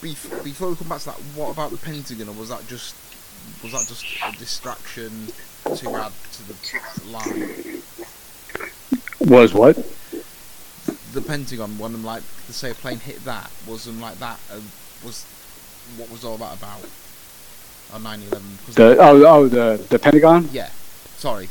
Before 0.01 0.71
we 0.71 0.77
come 0.77 0.89
back 0.89 1.01
to 1.01 1.07
that, 1.07 1.21
what 1.35 1.51
about 1.51 1.71
the 1.71 1.77
Pentagon, 1.77 2.29
or 2.29 2.33
was 2.33 2.49
that 2.49 2.67
just 2.67 2.95
was 3.63 3.73
that 3.73 3.87
just 3.87 4.05
a 4.25 4.39
distraction 4.39 5.29
to 5.65 5.95
add 5.97 6.13
to 6.33 6.43
the 6.49 6.55
line? 7.11 7.83
Was 9.21 9.53
what? 9.53 9.77
The 11.13 11.21
Pentagon, 11.21 11.79
when 11.79 11.93
them 11.93 12.05
like 12.05 12.23
to 12.47 12.53
say 12.53 12.71
a 12.71 12.75
plane 12.75 12.99
hit 12.99 13.25
that, 13.25 13.51
was 13.67 13.85
them 13.85 14.01
like 14.01 14.19
that 14.19 14.39
uh, 14.53 14.61
was 15.05 15.25
what 15.97 16.11
was 16.11 16.25
all 16.25 16.37
that 16.39 16.57
about 16.57 16.85
on 17.93 18.03
9/11? 18.03 18.75
The 18.75 18.97
oh 18.99 19.27
oh 19.27 19.49
the 19.49 19.85
the 19.89 19.99
Pentagon. 19.99 20.49
Yeah, 20.53 20.71
sorry. 21.17 21.49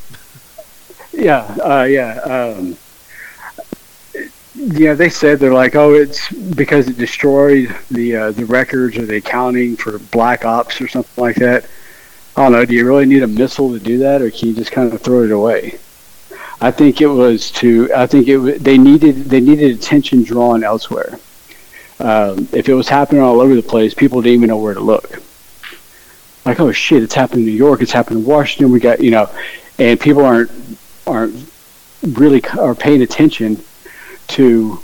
yeah, 1.14 1.56
uh, 1.62 1.84
yeah. 1.84 2.20
Um, 2.22 2.78
yeah, 4.60 4.94
they 4.94 5.10
said 5.10 5.40
they're 5.40 5.54
like, 5.54 5.76
oh, 5.76 5.94
it's 5.94 6.30
because 6.32 6.90
it 6.90 6.98
destroyed 6.98 7.74
the 7.90 8.16
uh, 8.16 8.32
the 8.32 8.46
records 8.46 8.98
or 8.98 9.06
the 9.06 9.18
accounting 9.18 9.78
for 9.78 10.00
black 10.00 10.44
ops 10.44 10.82
or 10.82 10.88
something 10.88 11.22
like 11.22 11.38
that. 11.38 11.66
I 12.36 12.44
don't 12.44 12.52
know. 12.52 12.66
Do 12.66 12.74
you 12.74 12.86
really 12.86 13.06
need 13.06 13.24
a 13.24 13.28
missile 13.28 13.72
to 13.72 13.80
do 13.80 14.00
that, 14.00 14.22
or 14.22 14.30
can 14.30 14.50
you 14.50 14.54
just 14.54 14.72
kind 14.72 14.92
of 14.94 15.02
throw 15.02 15.24
it 15.24 15.32
away? 15.32 15.80
I 16.60 16.72
think 16.72 17.00
it 17.00 17.08
was 17.08 17.52
to. 17.52 17.90
I 17.96 18.06
think 18.06 18.28
it. 18.28 18.62
They 18.62 18.78
needed. 18.78 19.26
They 19.26 19.40
needed 19.40 19.78
attention 19.78 20.24
drawn 20.24 20.66
elsewhere. 20.66 21.18
Um, 22.02 22.50
if 22.52 22.68
it 22.68 22.74
was 22.74 22.90
happening 22.90 23.22
all 23.22 23.40
over 23.40 23.56
the 23.56 23.64
place, 23.64 23.94
people 23.94 24.22
didn't 24.22 24.36
even 24.36 24.50
know 24.50 24.58
where 24.58 24.74
to 24.74 24.82
look. 24.82 25.22
Like, 26.46 26.60
oh 26.60 26.74
shit, 26.74 27.02
it's 27.02 27.14
happening 27.14 27.46
in 27.46 27.52
New 27.52 27.58
York. 27.58 27.82
It's 27.82 27.94
happening 27.94 28.20
in 28.20 28.26
Washington. 28.26 28.74
We 28.74 28.82
got 28.82 29.00
you 29.00 29.12
know, 29.12 29.30
and 29.78 29.98
people 29.98 30.26
aren't 30.26 30.52
aren't 31.08 31.50
really 32.04 32.44
are 32.58 32.76
paying 32.76 33.02
attention 33.02 33.64
to 34.30 34.82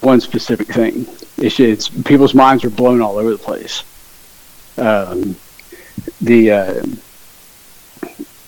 one 0.00 0.20
specific 0.20 0.68
thing. 0.68 1.06
It's, 1.38 1.58
it's 1.58 1.88
people's 1.88 2.34
minds 2.34 2.64
are 2.64 2.70
blown 2.70 3.00
all 3.00 3.18
over 3.18 3.30
the 3.30 3.38
place. 3.38 3.84
Um, 4.78 5.36
the 6.20 6.50
uh, 6.50 6.82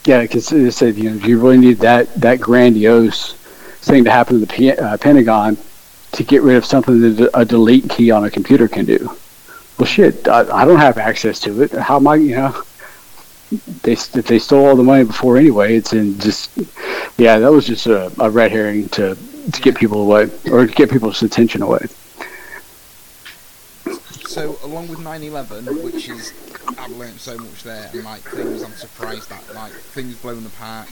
yeah, 0.04 0.22
because 0.22 0.52
it 0.52 0.72
said 0.72 0.96
you 0.96 1.10
know 1.10 1.26
you 1.26 1.40
really 1.40 1.58
need 1.58 1.78
that 1.78 2.14
that 2.16 2.40
grandiose 2.40 3.34
thing 3.80 4.04
to 4.04 4.10
happen 4.10 4.40
to 4.40 4.46
the 4.46 4.52
P- 4.52 4.70
uh, 4.70 4.96
Pentagon 4.98 5.56
to 6.12 6.22
get 6.22 6.42
rid 6.42 6.56
of 6.56 6.64
something 6.64 7.00
that 7.00 7.30
a 7.34 7.44
delete 7.44 7.88
key 7.90 8.10
on 8.10 8.24
a 8.24 8.30
computer 8.30 8.68
can 8.68 8.84
do. 8.84 9.16
Well, 9.78 9.86
shit, 9.86 10.28
I, 10.28 10.62
I 10.62 10.64
don't 10.64 10.78
have 10.78 10.98
access 10.98 11.40
to 11.40 11.62
it. 11.62 11.72
How 11.72 11.96
am 11.96 12.06
I? 12.06 12.16
You 12.16 12.36
know, 12.36 12.62
they 13.82 13.94
they 13.94 14.38
stole 14.38 14.66
all 14.66 14.76
the 14.76 14.82
money 14.82 15.04
before 15.04 15.36
anyway. 15.36 15.76
It's 15.76 15.92
in 15.92 16.18
just 16.18 16.50
yeah, 17.18 17.38
that 17.38 17.50
was 17.50 17.66
just 17.66 17.86
a, 17.86 18.12
a 18.18 18.30
red 18.30 18.52
herring 18.52 18.88
to 18.90 19.16
to 19.52 19.60
get 19.60 19.76
people 19.76 20.00
away 20.02 20.30
or 20.50 20.66
to 20.66 20.72
get 20.72 20.90
people's 20.90 21.22
attention 21.22 21.62
away. 21.62 21.86
So, 24.26 24.58
along 24.64 24.88
with 24.88 24.98
9/11, 24.98 25.84
which 25.84 26.08
is 26.08 26.32
I've 26.78 26.90
learned 26.92 27.20
so 27.20 27.36
much 27.38 27.62
there, 27.62 27.90
and 27.92 28.04
like 28.04 28.22
things 28.22 28.62
I'm 28.62 28.72
surprised 28.72 29.28
that 29.30 29.54
like 29.54 29.72
things 29.72 30.16
blown 30.16 30.44
apart 30.46 30.88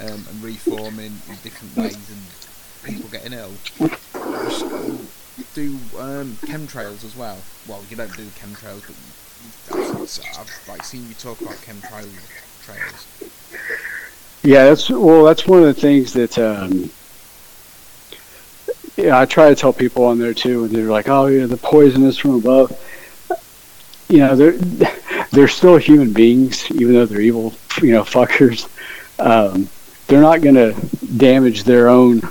um, 0.00 0.24
and 0.30 0.42
reforming 0.42 1.12
in 1.28 1.36
different 1.42 1.76
ways, 1.76 2.10
and 2.10 2.94
people 2.94 3.10
getting 3.10 3.32
ill. 3.32 3.52
Do 5.54 5.78
um, 5.98 6.36
chemtrails 6.46 7.04
as 7.04 7.14
well? 7.16 7.38
Well, 7.66 7.84
you 7.90 7.96
don't 7.96 8.16
do 8.16 8.24
chemtrails, 8.40 8.82
but 9.68 9.76
I've, 9.76 10.40
I've 10.40 10.68
like 10.68 10.84
seen 10.84 11.08
you 11.08 11.14
talk 11.14 11.40
about 11.40 11.56
chemtrails. 11.56 12.14
Trails. 12.62 13.06
Yeah, 14.42 14.64
that's 14.64 14.88
well. 14.88 15.24
That's 15.24 15.46
one 15.46 15.60
of 15.60 15.66
the 15.66 15.80
things 15.80 16.12
that 16.14 16.38
um, 16.38 16.90
yeah, 18.98 19.18
I 19.18 19.26
try 19.26 19.48
to 19.48 19.54
tell 19.54 19.72
people 19.72 20.04
on 20.04 20.18
there 20.18 20.34
too, 20.34 20.64
and 20.64 20.74
they're 20.74 20.90
like, 20.90 21.08
"Oh, 21.08 21.26
yeah, 21.26 21.46
the 21.46 21.56
poison 21.56 22.02
is 22.02 22.18
from 22.18 22.34
above." 22.34 22.76
You 24.08 24.18
know, 24.18 24.34
they're 24.34 24.52
they're 25.30 25.48
still 25.48 25.76
human 25.76 26.12
beings, 26.12 26.68
even 26.72 26.94
though 26.94 27.06
they're 27.06 27.20
evil, 27.20 27.54
you 27.80 27.92
know, 27.92 28.02
fuckers. 28.02 28.68
Um, 29.20 29.68
they're 30.08 30.20
not 30.20 30.40
going 30.40 30.56
to 30.56 30.74
damage 31.16 31.64
their 31.64 31.88
own 31.88 32.22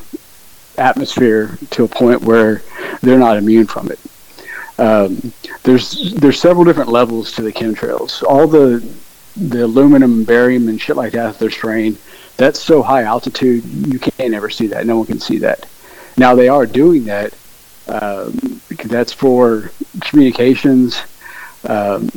atmosphere 0.78 1.58
to 1.72 1.86
a 1.86 1.88
point 1.88 2.22
where 2.22 2.62
they're 3.02 3.20
not 3.20 3.38
immune 3.38 3.68
from 3.68 3.90
it. 3.90 4.00
Um, 4.78 5.32
there's 5.64 6.14
there's 6.16 6.40
several 6.40 6.66
different 6.66 6.90
levels 6.90 7.32
to 7.34 7.42
the 7.44 7.54
chemtrails. 7.54 8.24
All 8.24 8.46
the 8.46 8.86
the 9.38 9.64
aluminum 9.64 10.26
barium 10.26 10.68
and 10.68 10.82
shit 10.82 10.98
like 10.98 11.14
that 11.14 11.40
they're 11.40 11.50
spraying, 11.50 11.98
that's 12.36 12.60
so 12.60 12.82
high 12.82 13.04
altitude 13.04 13.64
you 13.64 14.00
can't 14.00 14.34
ever 14.34 14.50
see 14.50 14.68
that. 14.68 14.86
No 14.86 14.98
one 14.98 15.06
can 15.06 15.20
see 15.20 15.38
that. 15.38 15.66
Now 16.18 16.36
they 16.36 16.50
are 16.50 16.66
doing 16.66 17.06
that. 17.06 17.34
Um, 17.88 18.62
that's 18.86 19.14
for 19.14 19.72
communications. 20.02 21.02
Um, 21.68 22.10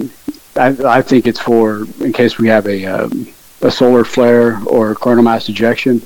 I, 0.57 0.77
I, 0.85 1.03
think 1.03 1.27
it's 1.27 1.39
for 1.39 1.87
in 2.01 2.13
case 2.13 2.39
we 2.39 2.49
have 2.49 2.67
a 2.67 2.85
um, 2.87 3.29
a 3.63 3.71
solar 3.71 4.05
flare 4.05 4.61
or 4.67 4.95
coronal 4.95 5.25
mass 5.25 5.49
ejection. 5.49 6.03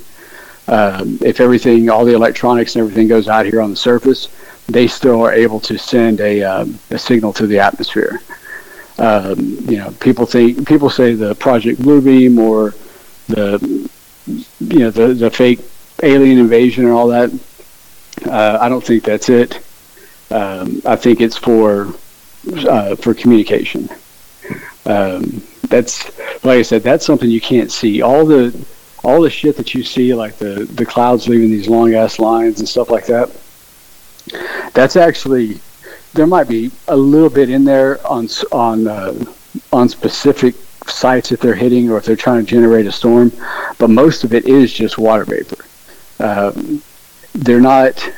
Um, 0.66 1.18
if 1.22 1.40
everything, 1.40 1.90
all 1.90 2.04
the 2.04 2.14
electronics 2.14 2.74
and 2.74 2.80
everything 2.80 3.08
goes 3.08 3.28
out 3.28 3.46
here 3.46 3.60
on 3.60 3.70
the 3.70 3.76
surface, 3.76 4.28
they 4.66 4.86
still 4.86 5.22
are 5.22 5.32
able 5.32 5.60
to 5.60 5.78
send 5.78 6.20
a, 6.20 6.42
um, 6.42 6.78
a 6.90 6.98
signal 6.98 7.32
to 7.34 7.46
the 7.46 7.58
atmosphere. 7.58 8.22
Um, 8.98 9.38
you 9.68 9.76
know, 9.78 9.90
people 10.00 10.24
think 10.24 10.66
people 10.66 10.88
say 10.88 11.14
the 11.14 11.34
Project 11.34 11.80
Bluebeam 11.80 12.38
or 12.38 12.74
the 13.28 13.88
you 14.60 14.78
know 14.78 14.90
the 14.90 15.14
the 15.14 15.30
fake 15.30 15.60
alien 16.02 16.38
invasion 16.38 16.84
and 16.84 16.92
all 16.92 17.08
that. 17.08 17.30
Uh, 18.24 18.58
I 18.60 18.68
don't 18.68 18.84
think 18.84 19.04
that's 19.04 19.28
it. 19.28 19.60
Um, 20.30 20.82
I 20.84 20.96
think 20.96 21.20
it's 21.20 21.36
for 21.36 21.94
uh, 22.68 22.96
for 22.96 23.14
communication. 23.14 23.88
Um, 24.86 25.42
that's 25.68 26.06
like 26.44 26.58
I 26.58 26.62
said, 26.62 26.82
that's 26.82 27.06
something 27.06 27.30
you 27.30 27.40
can't 27.40 27.70
see. 27.70 28.02
All 28.02 28.24
the 28.24 28.54
all 29.02 29.20
the 29.20 29.30
shit 29.30 29.56
that 29.56 29.74
you 29.74 29.82
see, 29.82 30.14
like 30.14 30.36
the 30.36 30.64
the 30.64 30.86
clouds 30.86 31.28
leaving 31.28 31.50
these 31.50 31.68
long 31.68 31.94
ass 31.94 32.18
lines 32.18 32.60
and 32.60 32.68
stuff 32.68 32.90
like 32.90 33.06
that. 33.06 33.30
That's 34.72 34.96
actually 34.96 35.60
there 36.14 36.26
might 36.26 36.48
be 36.48 36.70
a 36.88 36.96
little 36.96 37.28
bit 37.28 37.50
in 37.50 37.64
there 37.64 38.04
on 38.06 38.28
on 38.52 38.86
uh, 38.86 39.14
on 39.72 39.88
specific 39.88 40.54
sites 40.86 41.32
if 41.32 41.40
they're 41.40 41.54
hitting 41.54 41.90
or 41.90 41.98
if 41.98 42.04
they're 42.04 42.16
trying 42.16 42.44
to 42.44 42.50
generate 42.50 42.86
a 42.86 42.92
storm, 42.92 43.32
but 43.78 43.90
most 43.90 44.24
of 44.24 44.34
it 44.34 44.46
is 44.46 44.72
just 44.72 44.98
water 44.98 45.24
vapor. 45.24 45.64
Um, 46.20 46.82
they're 47.34 47.60
not 47.60 48.12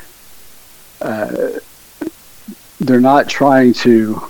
uh, 1.01 1.59
they're 2.81 3.01
not 3.01 3.29
trying 3.29 3.73
to 3.73 4.23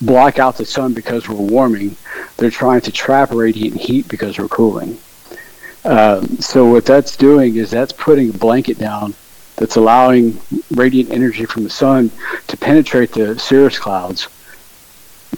block 0.00 0.38
out 0.38 0.56
the 0.56 0.64
sun 0.64 0.94
because 0.94 1.28
we're 1.28 1.36
warming. 1.36 1.96
They're 2.36 2.50
trying 2.50 2.80
to 2.82 2.92
trap 2.92 3.30
radiant 3.30 3.76
heat 3.76 4.08
because 4.08 4.38
we're 4.38 4.48
cooling. 4.48 4.98
Um, 5.84 6.38
so 6.38 6.66
what 6.66 6.84
that's 6.86 7.16
doing 7.16 7.56
is 7.56 7.70
that's 7.70 7.92
putting 7.92 8.30
a 8.30 8.32
blanket 8.32 8.78
down 8.78 9.14
that's 9.56 9.76
allowing 9.76 10.40
radiant 10.70 11.10
energy 11.10 11.44
from 11.44 11.64
the 11.64 11.70
sun 11.70 12.10
to 12.48 12.56
penetrate 12.56 13.12
the 13.12 13.38
cirrus 13.38 13.78
clouds 13.78 14.28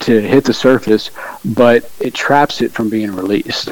to 0.01 0.21
hit 0.21 0.43
the 0.43 0.53
surface, 0.53 1.09
but 1.43 1.89
it 1.99 2.13
traps 2.13 2.61
it 2.61 2.71
from 2.71 2.89
being 2.89 3.15
released. 3.15 3.69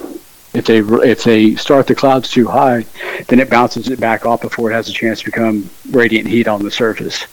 If 0.54 0.66
they 0.66 0.80
if 0.80 1.24
they 1.24 1.56
start 1.56 1.88
the 1.88 1.96
clouds 1.96 2.30
too 2.30 2.48
high, 2.48 2.86
then 3.28 3.40
it 3.40 3.50
bounces 3.50 3.90
it 3.90 4.00
back 4.00 4.26
off 4.26 4.42
before 4.42 4.70
it 4.72 4.76
has 4.76 4.88
a 4.88 4.94
chance 4.94 5.20
to 5.20 5.26
become 5.26 5.70
radiant 5.90 6.28
heat 6.28 6.48
on 6.48 6.64
the 6.64 6.70
surface. 6.70 7.26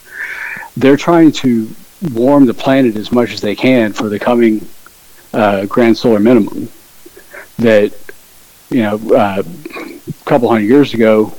They're 0.76 0.96
trying 0.96 1.32
to 1.32 1.68
warm 2.14 2.46
the 2.46 2.54
planet 2.54 2.96
as 2.96 3.12
much 3.12 3.32
as 3.32 3.42
they 3.42 3.54
can 3.54 3.92
for 3.92 4.08
the 4.08 4.18
coming 4.18 4.66
uh, 5.34 5.66
grand 5.66 5.98
solar 5.98 6.18
minimum. 6.18 6.68
That 7.58 7.92
you 8.70 8.82
know, 8.82 8.96
uh, 9.14 9.42
a 9.42 10.24
couple 10.24 10.48
hundred 10.48 10.68
years 10.68 10.94
ago, 10.94 11.34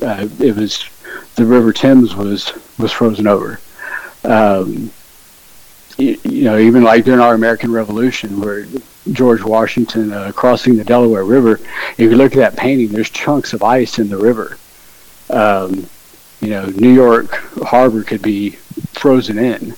uh, 0.00 0.26
it 0.38 0.56
was 0.56 0.88
the 1.34 1.44
River 1.44 1.72
Thames 1.72 2.14
was 2.14 2.52
was 2.78 2.92
frozen 2.92 3.26
over. 3.26 3.60
Um, 4.24 4.90
you, 5.98 6.18
you, 6.24 6.44
know, 6.44 6.58
even 6.58 6.82
like 6.82 7.04
during 7.04 7.20
our 7.20 7.34
American 7.34 7.72
Revolution, 7.72 8.40
where 8.40 8.66
George 9.12 9.42
Washington 9.42 10.12
uh, 10.12 10.32
crossing 10.32 10.76
the 10.76 10.84
Delaware 10.84 11.24
River. 11.24 11.60
If 11.92 12.00
you 12.00 12.16
look 12.16 12.32
at 12.32 12.38
that 12.38 12.56
painting, 12.56 12.88
there's 12.88 13.10
chunks 13.10 13.52
of 13.52 13.62
ice 13.62 13.98
in 13.98 14.08
the 14.08 14.18
river. 14.18 14.58
Um, 15.30 15.86
you 16.40 16.50
know, 16.50 16.66
New 16.66 16.92
York 16.92 17.30
Harbor 17.62 18.02
could 18.02 18.22
be 18.22 18.50
frozen 18.92 19.38
in. 19.38 19.74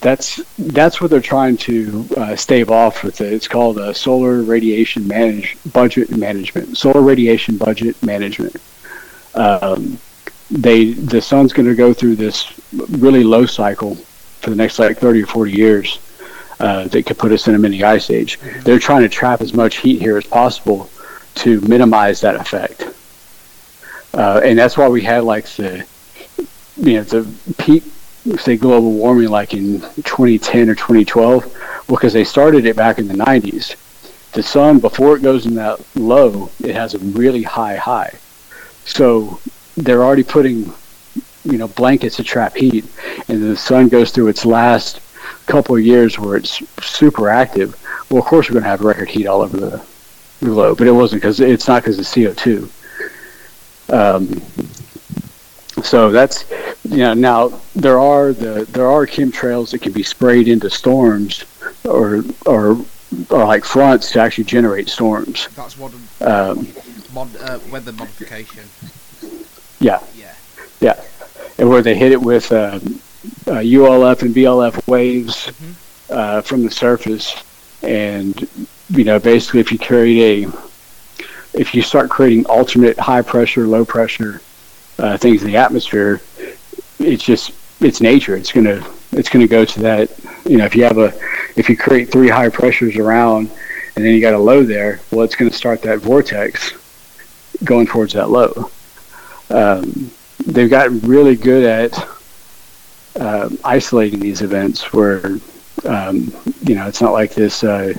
That's 0.00 0.40
that's 0.58 1.00
what 1.00 1.10
they're 1.10 1.20
trying 1.20 1.56
to 1.58 2.08
uh, 2.16 2.36
stave 2.36 2.70
off 2.70 3.04
with 3.04 3.20
it. 3.20 3.32
It's 3.32 3.46
called 3.46 3.78
a 3.78 3.94
solar 3.94 4.42
radiation 4.42 5.06
manage 5.06 5.56
budget 5.72 6.10
management. 6.10 6.76
Solar 6.76 7.02
radiation 7.02 7.56
budget 7.56 8.02
management. 8.02 8.56
Um, 9.34 9.98
they 10.50 10.92
the 10.92 11.22
sun's 11.22 11.52
going 11.52 11.68
to 11.68 11.76
go 11.76 11.94
through 11.94 12.16
this 12.16 12.52
really 12.72 13.22
low 13.22 13.46
cycle 13.46 13.94
for 13.94 14.50
the 14.50 14.56
next 14.56 14.80
like 14.80 14.98
30 14.98 15.22
or 15.22 15.26
40 15.26 15.52
years 15.52 15.98
uh, 16.62 16.86
that 16.86 17.04
could 17.04 17.18
put 17.18 17.32
us 17.32 17.48
in 17.48 17.56
a 17.56 17.58
mini 17.58 17.82
ice 17.82 18.08
age. 18.08 18.38
They're 18.62 18.78
trying 18.78 19.02
to 19.02 19.08
trap 19.08 19.40
as 19.40 19.52
much 19.52 19.78
heat 19.78 20.00
here 20.00 20.16
as 20.16 20.24
possible 20.24 20.88
to 21.34 21.60
minimize 21.62 22.20
that 22.20 22.36
effect. 22.36 22.88
Uh, 24.14 24.40
and 24.44 24.56
that's 24.56 24.76
why 24.76 24.88
we 24.88 25.02
had 25.02 25.24
like 25.24 25.46
the, 25.46 25.84
you 26.76 26.94
know, 26.94 27.02
the 27.02 27.28
peak, 27.58 27.82
say, 28.38 28.56
global 28.56 28.92
warming 28.92 29.28
like 29.28 29.54
in 29.54 29.80
2010 29.80 30.70
or 30.70 30.76
2012, 30.76 31.84
because 31.88 32.12
they 32.12 32.22
started 32.22 32.64
it 32.64 32.76
back 32.76 32.98
in 32.98 33.08
the 33.08 33.14
90s. 33.14 33.74
The 34.32 34.42
sun, 34.42 34.78
before 34.78 35.16
it 35.16 35.22
goes 35.22 35.46
in 35.46 35.56
that 35.56 35.80
low, 35.96 36.48
it 36.62 36.76
has 36.76 36.94
a 36.94 36.98
really 36.98 37.42
high 37.42 37.74
high. 37.74 38.14
So 38.84 39.40
they're 39.76 40.04
already 40.04 40.22
putting 40.22 40.72
you 41.44 41.58
know 41.58 41.66
blankets 41.66 42.16
to 42.16 42.22
trap 42.22 42.56
heat, 42.56 42.84
and 43.28 43.42
the 43.42 43.56
sun 43.56 43.88
goes 43.88 44.12
through 44.12 44.28
its 44.28 44.44
last 44.46 45.00
couple 45.46 45.76
of 45.76 45.82
years 45.82 46.18
where 46.18 46.36
it's 46.36 46.62
super 46.84 47.28
active. 47.28 47.76
Well, 48.10 48.20
of 48.22 48.26
course 48.28 48.48
we're 48.48 48.54
going 48.54 48.64
to 48.64 48.68
have 48.70 48.80
record 48.82 49.08
heat 49.08 49.26
all 49.26 49.42
over 49.42 49.56
the, 49.56 49.82
globe, 50.40 50.76
but 50.78 50.88
it 50.88 50.92
wasn't 50.92 51.22
because 51.22 51.38
it's 51.38 51.68
not 51.68 51.82
because 51.84 51.98
of 52.00 52.06
CO 52.12 52.34
two. 52.34 52.68
Um, 53.88 54.42
so 55.82 56.10
that's 56.10 56.44
you 56.84 56.98
know 56.98 57.14
now 57.14 57.60
there 57.76 57.98
are 58.00 58.32
the 58.32 58.64
there 58.72 58.86
are 58.90 59.06
chemtrails 59.06 59.70
that 59.70 59.82
can 59.82 59.92
be 59.92 60.02
sprayed 60.02 60.48
into 60.48 60.68
storms 60.68 61.44
or 61.84 62.24
or 62.46 62.84
or 63.30 63.44
like 63.44 63.64
fronts 63.64 64.10
to 64.12 64.20
actually 64.20 64.44
generate 64.44 64.88
storms. 64.88 65.48
That's 65.54 65.78
what 65.78 65.92
Um, 66.20 66.66
mod, 67.14 67.28
uh, 67.40 67.58
weather 67.70 67.92
modification. 67.92 68.64
yeah, 69.80 70.00
Yeah. 70.16 70.34
yeah, 70.80 71.00
and 71.58 71.68
where 71.68 71.82
they 71.82 71.94
hit 71.94 72.12
it 72.12 72.20
with 72.20 72.50
uh, 72.52 72.80
uh, 73.46 73.60
ULF 73.60 74.22
and 74.22 74.34
VLF 74.34 74.86
waves 74.88 75.46
Mhm. 75.48 75.74
uh, 76.10 76.40
from 76.42 76.64
the 76.64 76.70
surface, 76.70 77.34
and 77.82 78.48
you 78.90 79.04
know 79.04 79.18
basically 79.18 79.60
if 79.60 79.70
you 79.72 79.78
create 79.78 80.46
a 80.48 80.52
if 81.54 81.74
you 81.74 81.82
start 81.82 82.08
creating 82.08 82.46
alternate 82.46 82.98
high 82.98 83.22
pressure, 83.22 83.66
low 83.66 83.84
pressure 83.84 84.40
uh, 84.98 85.16
things 85.18 85.42
in 85.42 85.48
the 85.48 85.56
atmosphere, 85.56 86.20
it's 86.98 87.22
just 87.22 87.52
it's 87.80 88.00
nature. 88.00 88.36
It's 88.36 88.52
gonna 88.52 88.84
it's 89.12 89.28
gonna 89.28 89.46
go 89.46 89.64
to 89.64 89.80
that. 89.82 90.10
You 90.44 90.56
know, 90.58 90.64
if 90.64 90.74
you 90.74 90.84
have 90.84 90.98
a 90.98 91.12
if 91.56 91.68
you 91.68 91.76
create 91.76 92.10
three 92.10 92.28
high 92.28 92.48
pressures 92.48 92.96
around, 92.96 93.50
and 93.96 94.04
then 94.04 94.12
you 94.14 94.20
got 94.20 94.34
a 94.34 94.38
low 94.38 94.62
there, 94.62 95.00
well, 95.10 95.24
it's 95.24 95.34
gonna 95.36 95.52
start 95.52 95.82
that 95.82 95.98
vortex 95.98 96.72
going 97.64 97.86
towards 97.86 98.14
that 98.14 98.30
low. 98.30 98.70
Um, 99.50 100.10
they've 100.46 100.70
gotten 100.70 101.00
really 101.00 101.36
good 101.36 101.64
at 101.64 101.92
um 103.20 103.58
isolating 103.64 104.20
these 104.20 104.42
events 104.42 104.92
where 104.92 105.38
um, 105.84 106.32
you 106.62 106.74
know 106.74 106.86
it's 106.86 107.00
not 107.00 107.12
like 107.12 107.34
this. 107.34 107.64
Uh, 107.64 107.94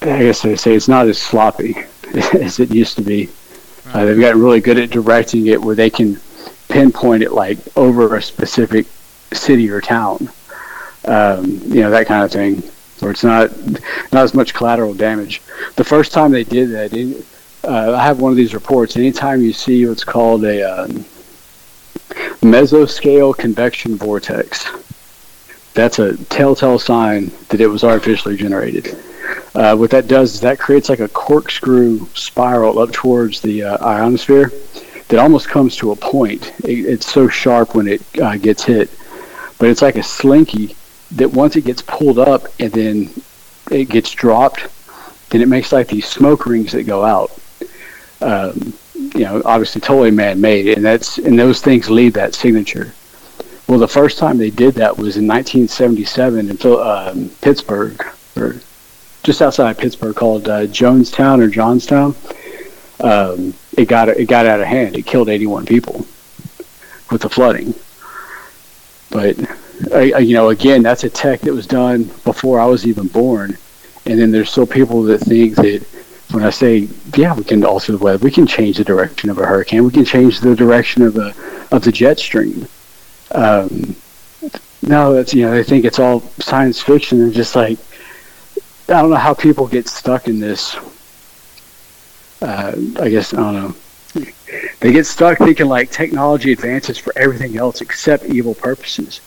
I 0.00 0.18
guess 0.18 0.42
they 0.42 0.56
say 0.56 0.74
it's 0.74 0.88
not 0.88 1.06
as 1.08 1.18
sloppy 1.18 1.76
as 2.34 2.58
it 2.58 2.70
used 2.70 2.96
to 2.96 3.02
be. 3.02 3.28
Uh, 3.92 4.04
they've 4.04 4.18
gotten 4.18 4.40
really 4.40 4.60
good 4.60 4.78
at 4.78 4.90
directing 4.90 5.46
it 5.46 5.60
where 5.60 5.76
they 5.76 5.90
can 5.90 6.20
pinpoint 6.68 7.22
it 7.22 7.32
like 7.32 7.58
over 7.76 8.16
a 8.16 8.22
specific 8.22 8.86
city 9.32 9.70
or 9.70 9.80
town. 9.80 10.28
Um, 11.04 11.60
you 11.64 11.82
know 11.82 11.90
that 11.90 12.06
kind 12.06 12.24
of 12.24 12.32
thing, 12.32 12.62
where 13.00 13.12
it's 13.12 13.24
not 13.24 13.50
not 14.12 14.24
as 14.24 14.34
much 14.34 14.54
collateral 14.54 14.94
damage. 14.94 15.42
The 15.76 15.84
first 15.84 16.12
time 16.12 16.30
they 16.32 16.44
did 16.44 16.70
that, 16.70 16.92
it, 16.92 17.24
uh, 17.64 17.94
I 17.94 18.04
have 18.04 18.20
one 18.20 18.32
of 18.32 18.36
these 18.36 18.54
reports. 18.54 18.96
Anytime 18.96 19.42
you 19.42 19.52
see 19.52 19.86
what's 19.86 20.04
called 20.04 20.44
a 20.44 20.62
um, 20.62 21.04
mesoscale 22.40 23.36
convection 23.36 23.96
vortex, 23.96 24.66
that's 25.74 25.98
a 25.98 26.16
telltale 26.24 26.78
sign 26.78 27.30
that 27.48 27.60
it 27.60 27.66
was 27.66 27.84
artificially 27.84 28.36
generated. 28.36 28.96
Uh, 29.54 29.76
what 29.76 29.90
that 29.90 30.08
does 30.08 30.34
is 30.34 30.40
that 30.40 30.58
creates 30.58 30.88
like 30.88 31.00
a 31.00 31.08
corkscrew 31.08 32.06
spiral 32.14 32.78
up 32.78 32.90
towards 32.92 33.40
the 33.40 33.62
uh, 33.62 33.86
ionosphere 33.86 34.50
that 35.08 35.18
almost 35.18 35.48
comes 35.48 35.76
to 35.76 35.92
a 35.92 35.96
point. 35.96 36.52
It, 36.64 36.86
it's 36.86 37.10
so 37.10 37.28
sharp 37.28 37.74
when 37.74 37.86
it 37.86 38.02
uh, 38.20 38.36
gets 38.36 38.64
hit, 38.64 38.90
but 39.58 39.68
it's 39.68 39.82
like 39.82 39.96
a 39.96 40.02
slinky 40.02 40.76
that 41.12 41.30
once 41.30 41.56
it 41.56 41.64
gets 41.64 41.82
pulled 41.82 42.18
up 42.18 42.46
and 42.58 42.72
then 42.72 43.10
it 43.70 43.88
gets 43.88 44.10
dropped, 44.10 44.68
then 45.30 45.42
it 45.42 45.48
makes 45.48 45.72
like 45.72 45.88
these 45.88 46.06
smoke 46.06 46.46
rings 46.46 46.72
that 46.72 46.84
go 46.84 47.04
out. 47.04 47.30
Um, 48.20 48.74
you 49.14 49.24
know, 49.24 49.42
obviously 49.44 49.80
totally 49.80 50.10
man-made, 50.10 50.68
and 50.68 50.84
that's 50.84 51.18
and 51.18 51.38
those 51.38 51.60
things 51.60 51.90
leave 51.90 52.14
that 52.14 52.34
signature. 52.34 52.92
Well, 53.68 53.78
the 53.78 53.88
first 53.88 54.18
time 54.18 54.38
they 54.38 54.50
did 54.50 54.74
that 54.74 54.96
was 54.96 55.16
in 55.16 55.26
1977 55.26 56.50
in 56.50 56.72
um, 56.78 57.30
Pittsburgh, 57.40 58.04
or 58.36 58.56
just 59.22 59.40
outside 59.40 59.70
of 59.70 59.78
Pittsburgh, 59.78 60.14
called 60.16 60.48
uh, 60.48 60.66
Jonestown 60.66 61.40
or 61.40 61.48
Johnstown. 61.48 62.14
Um, 63.00 63.54
it 63.76 63.88
got 63.88 64.08
it 64.08 64.28
got 64.28 64.46
out 64.46 64.60
of 64.60 64.66
hand. 64.66 64.96
It 64.96 65.06
killed 65.06 65.28
81 65.28 65.66
people 65.66 66.06
with 67.10 67.22
the 67.22 67.28
flooding. 67.28 67.74
But 69.10 69.36
I, 69.92 70.12
I, 70.12 70.18
you 70.18 70.34
know, 70.34 70.48
again, 70.50 70.82
that's 70.82 71.04
a 71.04 71.10
tech 71.10 71.40
that 71.40 71.52
was 71.52 71.66
done 71.66 72.04
before 72.24 72.60
I 72.60 72.66
was 72.66 72.86
even 72.86 73.08
born. 73.08 73.56
And 74.06 74.18
then 74.18 74.30
there's 74.30 74.50
still 74.50 74.66
people 74.66 75.02
that 75.04 75.18
think 75.18 75.56
that 75.56 75.86
when 76.32 76.44
I 76.44 76.50
say, 76.50 76.88
yeah, 77.16 77.34
we 77.34 77.44
can 77.44 77.64
alter 77.64 77.92
the 77.92 77.98
weather, 77.98 78.22
we 78.22 78.30
can 78.30 78.46
change 78.46 78.78
the 78.78 78.84
direction 78.84 79.30
of 79.30 79.38
a 79.38 79.46
hurricane, 79.46 79.84
we 79.84 79.90
can 79.90 80.04
change 80.04 80.40
the 80.40 80.56
direction 80.56 81.02
of 81.02 81.14
the 81.14 81.34
of 81.70 81.84
the 81.84 81.92
jet 81.92 82.18
stream. 82.18 82.66
Um, 83.32 83.96
no, 84.82 85.14
that's 85.14 85.34
you 85.34 85.42
know, 85.42 85.52
they 85.52 85.62
think 85.62 85.84
it's 85.84 85.98
all 85.98 86.20
science 86.38 86.80
fiction 86.80 87.20
and 87.20 87.32
just 87.32 87.54
like 87.54 87.78
I 88.88 89.00
don't 89.00 89.10
know 89.10 89.16
how 89.16 89.34
people 89.34 89.66
get 89.66 89.88
stuck 89.88 90.28
in 90.28 90.40
this. 90.40 90.76
Uh, 92.40 92.72
I 93.00 93.08
guess 93.08 93.32
I 93.32 93.36
don't 93.36 93.54
know. 93.54 93.74
They 94.80 94.92
get 94.92 95.06
stuck 95.06 95.38
thinking 95.38 95.66
like 95.66 95.90
technology 95.90 96.52
advances 96.52 96.98
for 96.98 97.12
everything 97.16 97.56
else 97.56 97.80
except 97.80 98.24
evil 98.24 98.54
purposes. 98.54 99.20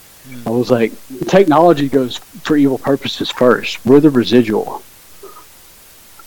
I 0.46 0.50
was 0.50 0.70
like, 0.70 0.92
technology 1.28 1.88
goes 1.88 2.18
for 2.18 2.58
evil 2.58 2.78
purposes 2.78 3.32
first. 3.32 3.84
We're 3.86 4.00
the 4.00 4.10
residual. 4.10 4.84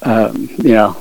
Um, 0.03 0.49
you 0.59 0.74
know, 0.74 0.96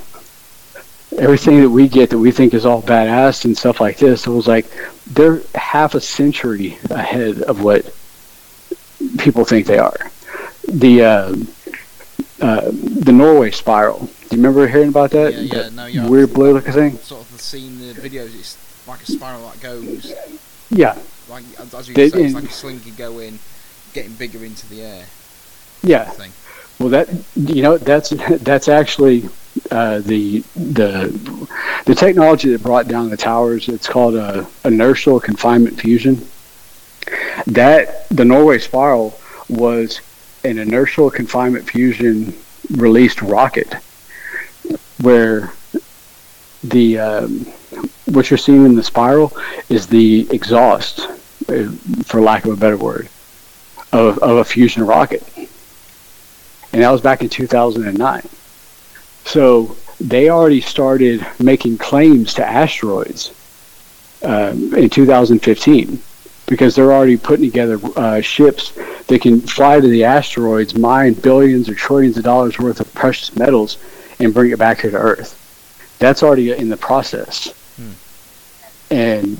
everything 1.18 1.62
that 1.62 1.70
we 1.70 1.88
get 1.88 2.10
that 2.10 2.18
we 2.18 2.32
think 2.32 2.54
is 2.54 2.66
all 2.66 2.82
badass 2.82 3.45
and 3.45 3.58
stuff 3.58 3.80
like 3.80 3.98
this. 3.98 4.26
It 4.28 4.32
was 4.32 4.48
like 4.48 4.66
they're 5.08 5.41
half 5.56 5.95
a 5.95 6.02
century 6.02 6.78
ahead 6.89 7.41
of 7.43 7.64
what 7.64 7.86
people 9.20 9.45
think 9.45 9.68
they 9.68 9.78
are. 9.78 9.95
The 10.68 11.04
uh, 11.04 11.36
uh, 12.41 12.72
the 12.72 13.12
Norway 13.14 13.52
spiral. 13.52 14.00
Do 14.00 14.36
you 14.36 14.38
remember 14.43 14.68
hearing 14.68 14.89
about 14.89 15.12
that? 15.12 15.34
Yeah, 15.34 15.39
yeah, 15.39 15.62
That 15.64 15.74
no, 15.74 15.86
yeah. 15.86 16.08
weird 16.10 16.34
blue 16.34 16.54
looking 16.54 16.74
thing. 16.74 16.98
Sort 16.98 17.22
of 17.22 17.39
seen 17.41 17.80
the 17.80 17.93
videos. 17.93 18.38
It's 18.38 18.58
like 18.88 19.02
a 19.02 19.06
spiral 19.06 19.48
that 19.50 19.62
goes 19.62 20.14
Yeah, 20.70 20.98
like 21.30 21.43
as, 21.74 21.88
you 21.88 21.93
They- 21.93 22.10
say, 22.10 22.24
it's 22.26 22.34
like 22.34 22.43
a 22.43 22.52
slinky 22.52 22.91
going, 22.91 23.39
getting 23.93 24.14
bigger 24.14 24.43
into 24.43 24.68
the 24.68 24.82
air. 24.82 25.06
yeah. 25.84 26.10
Thing. 26.10 26.32
Well, 26.80 26.89
that 26.89 27.09
you 27.36 27.63
know 27.63 27.78
that's 27.78 28.09
that's 28.09 28.67
actually 28.67 29.28
uh, 29.71 29.99
the 29.99 30.41
the 30.55 31.49
the 31.86 31.95
technology 31.95 32.51
that 32.51 32.61
brought 32.61 32.88
down 32.88 33.09
the 33.09 33.17
towers. 33.17 33.67
It's 33.67 33.88
called 33.88 34.15
uh, 34.15 34.45
inertial 34.63 35.19
confinement 35.19 35.80
fusion. 35.80 36.28
That 37.47 38.07
the 38.09 38.25
Norway 38.25 38.59
spiral 38.59 39.19
was 39.49 40.01
an 40.43 40.59
inertial 40.59 41.09
confinement 41.09 41.67
fusion 41.67 42.38
released 42.69 43.23
rocket, 43.23 43.73
where 45.01 45.51
the 46.63 46.99
um, 46.99 47.39
what 48.05 48.30
you're 48.30 48.38
seeing 48.38 48.65
in 48.65 48.75
the 48.75 48.84
spiral 48.84 49.36
is 49.67 49.88
the 49.88 50.28
exhaust, 50.30 50.99
uh, 51.49 51.71
for 52.03 52.21
lack 52.21 52.45
of 52.45 52.51
a 52.51 52.55
better 52.55 52.78
word, 52.78 53.09
of, 53.91 54.19
of 54.19 54.38
a 54.38 54.45
fusion 54.45 54.86
rocket 54.86 55.23
and 56.78 56.84
that 56.84 56.91
was 56.91 57.01
back 57.01 57.23
in 57.23 57.30
2009. 57.30 58.21
So 59.25 59.75
they 59.99 60.30
already 60.30 60.61
started 60.61 61.25
making 61.39 61.80
claims 61.80 62.36
to 62.36 62.45
asteroids 62.45 63.34
um, 64.21 64.75
in 64.75 64.88
2015. 64.88 65.99
because 66.45 66.75
they're 66.75 66.93
already 66.93 67.17
putting 67.17 67.45
together 67.45 67.80
uh, 67.95 68.21
ships 68.21 68.73
that 69.07 69.21
can 69.23 69.41
fly 69.41 69.80
to 69.80 69.88
the 69.88 70.03
asteroids, 70.03 70.78
mine 70.78 71.13
billions 71.13 71.67
or 71.67 71.73
trillions 71.73 72.15
of 72.15 72.23
dollars 72.23 72.59
worth 72.59 72.80
of 72.80 72.93
precious 72.93 73.36
metals, 73.36 73.80
and 74.19 74.32
bring 74.32 74.51
it 74.51 74.59
back 74.59 74.82
here 74.82 74.91
to 74.91 74.97
Earth. 74.97 75.34
That's 75.97 76.21
already 76.21 76.51
in 76.51 76.69
the 76.69 76.78
process. 76.78 77.51
Hmm. 77.75 78.93
And 78.93 79.38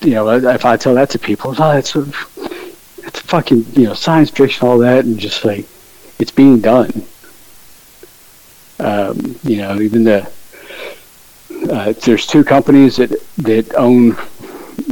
you 0.00 0.10
know, 0.10 0.28
if 0.30 0.64
I 0.64 0.76
tell 0.76 0.94
that 0.94 1.10
to 1.10 1.18
people, 1.18 1.50
oh, 1.50 1.74
that's 1.74 1.96
a, 1.96 2.02
it's 2.98 3.18
fucking 3.22 3.66
you 3.72 3.88
know 3.88 3.94
science 3.94 4.30
fiction, 4.30 4.68
all 4.68 4.78
that, 4.78 5.04
and 5.04 5.18
just 5.18 5.44
like 5.44 5.66
it's 6.18 6.30
being 6.30 6.60
done. 6.60 6.90
Um, 8.80 9.38
you 9.42 9.56
know, 9.56 9.80
even 9.80 10.04
the 10.04 10.30
uh, 11.70 11.92
there's 12.04 12.26
two 12.26 12.44
companies 12.44 12.96
that 12.96 13.10
that 13.38 13.74
own 13.74 14.16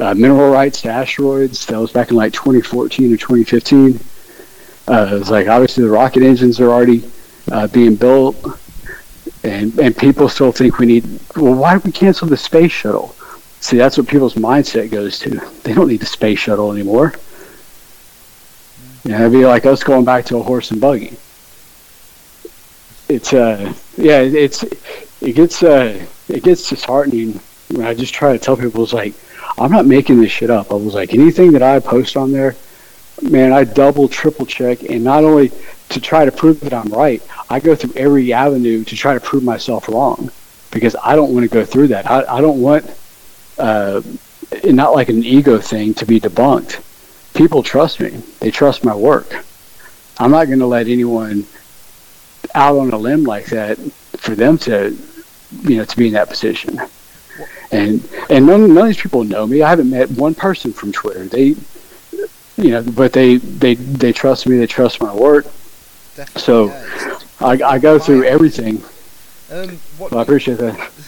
uh, 0.00 0.14
mineral 0.14 0.50
rights 0.50 0.82
to 0.82 0.88
asteroids. 0.88 1.66
That 1.66 1.78
was 1.78 1.92
back 1.92 2.10
in 2.10 2.16
like 2.16 2.32
2014 2.32 3.12
or 3.12 3.16
2015. 3.16 4.00
Uh, 4.88 5.18
it's 5.20 5.30
like 5.30 5.48
obviously 5.48 5.84
the 5.84 5.90
rocket 5.90 6.22
engines 6.22 6.60
are 6.60 6.70
already 6.70 7.08
uh, 7.50 7.66
being 7.68 7.96
built, 7.96 8.36
and 9.44 9.78
and 9.78 9.96
people 9.96 10.28
still 10.28 10.52
think 10.52 10.78
we 10.78 10.86
need. 10.86 11.04
Well, 11.36 11.54
why 11.54 11.74
did 11.74 11.84
we 11.84 11.92
cancel 11.92 12.28
the 12.28 12.36
space 12.36 12.72
shuttle? 12.72 13.14
See, 13.60 13.76
that's 13.76 13.98
what 13.98 14.06
people's 14.06 14.34
mindset 14.34 14.90
goes 14.90 15.18
to. 15.20 15.40
They 15.62 15.74
don't 15.74 15.88
need 15.88 16.00
the 16.00 16.06
space 16.06 16.38
shuttle 16.38 16.72
anymore. 16.72 17.14
Know, 19.08 19.20
it'd 19.20 19.32
be 19.32 19.46
like 19.46 19.66
us 19.66 19.84
going 19.84 20.04
back 20.04 20.24
to 20.26 20.38
a 20.38 20.42
horse 20.42 20.70
and 20.70 20.80
buggy. 20.80 21.16
It's 23.08 23.32
uh, 23.32 23.72
yeah, 23.96 24.20
it's 24.20 24.64
it 25.20 25.34
gets 25.34 25.62
uh, 25.62 26.04
it 26.28 26.42
gets 26.42 26.68
disheartening 26.68 27.40
when 27.70 27.86
I 27.86 27.94
just 27.94 28.14
try 28.14 28.32
to 28.32 28.38
tell 28.38 28.56
people 28.56 28.82
it's 28.82 28.92
like 28.92 29.14
I'm 29.58 29.70
not 29.70 29.86
making 29.86 30.20
this 30.20 30.32
shit 30.32 30.50
up. 30.50 30.72
I 30.72 30.74
was 30.74 30.94
like 30.94 31.14
anything 31.14 31.52
that 31.52 31.62
I 31.62 31.78
post 31.78 32.16
on 32.16 32.32
there, 32.32 32.56
man, 33.22 33.52
I 33.52 33.62
double 33.64 34.08
triple 34.08 34.44
check, 34.44 34.82
and 34.82 35.04
not 35.04 35.22
only 35.22 35.52
to 35.90 36.00
try 36.00 36.24
to 36.24 36.32
prove 36.32 36.60
that 36.60 36.74
I'm 36.74 36.88
right, 36.88 37.22
I 37.48 37.60
go 37.60 37.76
through 37.76 37.92
every 37.94 38.32
avenue 38.32 38.82
to 38.84 38.96
try 38.96 39.14
to 39.14 39.20
prove 39.20 39.44
myself 39.44 39.88
wrong 39.88 40.30
because 40.72 40.96
I 41.02 41.14
don't 41.14 41.32
want 41.32 41.48
to 41.48 41.54
go 41.54 41.64
through 41.64 41.88
that. 41.88 42.10
I, 42.10 42.38
I 42.38 42.40
don't 42.40 42.60
want 42.60 42.92
uh, 43.56 44.02
not 44.64 44.94
like 44.94 45.08
an 45.08 45.24
ego 45.24 45.58
thing 45.58 45.94
to 45.94 46.06
be 46.06 46.20
debunked. 46.20 46.82
People 47.36 47.62
trust 47.62 48.00
me. 48.00 48.10
They 48.40 48.50
trust 48.50 48.84
my 48.84 48.94
work. 48.94 49.44
I'm 50.18 50.30
not 50.30 50.46
going 50.46 50.60
to 50.60 50.66
let 50.66 50.88
anyone 50.88 51.46
out 52.54 52.78
on 52.78 52.90
a 52.90 52.96
limb 52.96 53.24
like 53.24 53.46
that 53.46 53.76
for 54.16 54.34
them 54.34 54.56
to, 54.58 54.96
you 55.62 55.76
know, 55.76 55.84
to 55.84 55.96
be 55.96 56.06
in 56.06 56.14
that 56.14 56.30
position. 56.30 56.80
And 57.70 58.08
and 58.30 58.46
none, 58.46 58.72
none 58.72 58.78
of 58.78 58.86
these 58.86 59.00
people 59.00 59.24
know 59.24 59.46
me. 59.46 59.60
I 59.60 59.68
haven't 59.68 59.90
met 59.90 60.10
one 60.12 60.34
person 60.34 60.72
from 60.72 60.92
Twitter. 60.92 61.26
They, 61.26 61.56
you 62.56 62.70
know, 62.70 62.82
but 62.82 63.12
they 63.12 63.36
they 63.36 63.74
they 63.74 64.12
trust 64.12 64.46
me. 64.46 64.56
They 64.56 64.66
trust 64.66 65.02
my 65.02 65.14
work. 65.14 65.44
Definitely, 66.14 66.40
so 66.40 66.66
yeah, 66.66 67.18
I, 67.40 67.74
I 67.74 67.78
go 67.78 67.98
through 67.98 68.24
everything. 68.24 68.82
Um, 69.50 69.78
well, 69.98 70.18
I 70.18 70.22
appreciate 70.22 70.58
that. 70.58 70.90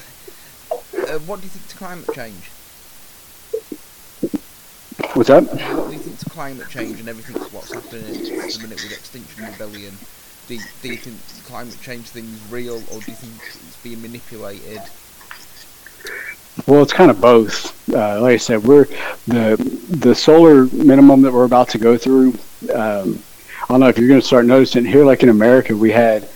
Uh, 1.09 1.19
what 1.21 1.41
do 1.41 1.45
you 1.45 1.49
think 1.49 1.67
to 1.69 1.77
climate 1.77 2.07
change? 2.15 2.51
What's 5.15 5.29
that? 5.29 5.45
What 5.45 5.89
do 5.89 5.93
you 5.93 5.99
think 6.01 6.19
to 6.19 6.31
climate 6.31 6.69
change 6.69 6.99
and 6.99 7.09
everything 7.09 7.41
what's 7.53 7.73
happening 7.73 8.05
at 8.05 8.51
the 8.53 8.59
minute 8.63 8.83
with 8.83 8.93
Extinction 8.93 9.45
Rebellion? 9.45 9.95
Do, 10.49 10.59
do 10.83 10.89
you 10.89 10.97
think 10.97 11.45
climate 11.47 11.79
change 11.81 12.07
thing's 12.07 12.41
real, 12.51 12.77
or 12.77 13.01
do 13.01 13.11
you 13.11 13.17
think 13.17 13.35
it's 13.47 13.77
being 13.83 14.03
manipulated? 14.03 14.81
Well, 16.67 16.83
it's 16.83 16.93
kind 16.93 17.11
of 17.11 17.21
both. 17.21 17.89
Uh, 17.93 18.21
like 18.21 18.35
I 18.35 18.37
said, 18.39 18.65
we're 18.65 18.87
the 19.27 19.57
the 19.89 20.15
solar 20.15 20.67
minimum 20.67 21.23
that 21.23 21.33
we're 21.33 21.45
about 21.45 21.69
to 21.71 21.79
go 21.79 21.97
through. 21.97 22.31
Um, 22.75 23.23
I 23.63 23.67
don't 23.69 23.81
know 23.81 23.89
if 23.89 23.99
you're 23.99 24.09
going 24.09 24.21
to 24.21 24.27
start 24.27 24.47
noticing 24.47 24.85
here, 24.85 25.05
like 25.05 25.23
in 25.23 25.29
America, 25.29 25.77
we 25.77 25.93
had 25.93 26.29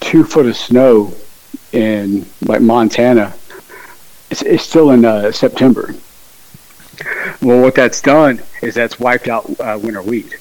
two 0.00 0.24
foot 0.24 0.46
of 0.46 0.56
snow 0.56 1.14
in 1.72 2.26
like 2.42 2.60
Montana. 2.60 3.32
It's, 4.30 4.42
it's 4.42 4.62
still 4.62 4.90
in 4.90 5.04
uh, 5.04 5.32
September. 5.32 5.94
Well, 7.40 7.60
what 7.60 7.74
that's 7.74 8.00
done 8.00 8.42
is 8.62 8.74
that's 8.74 9.00
wiped 9.00 9.28
out 9.28 9.48
uh, 9.60 9.78
winter 9.82 10.02
wheat 10.02 10.38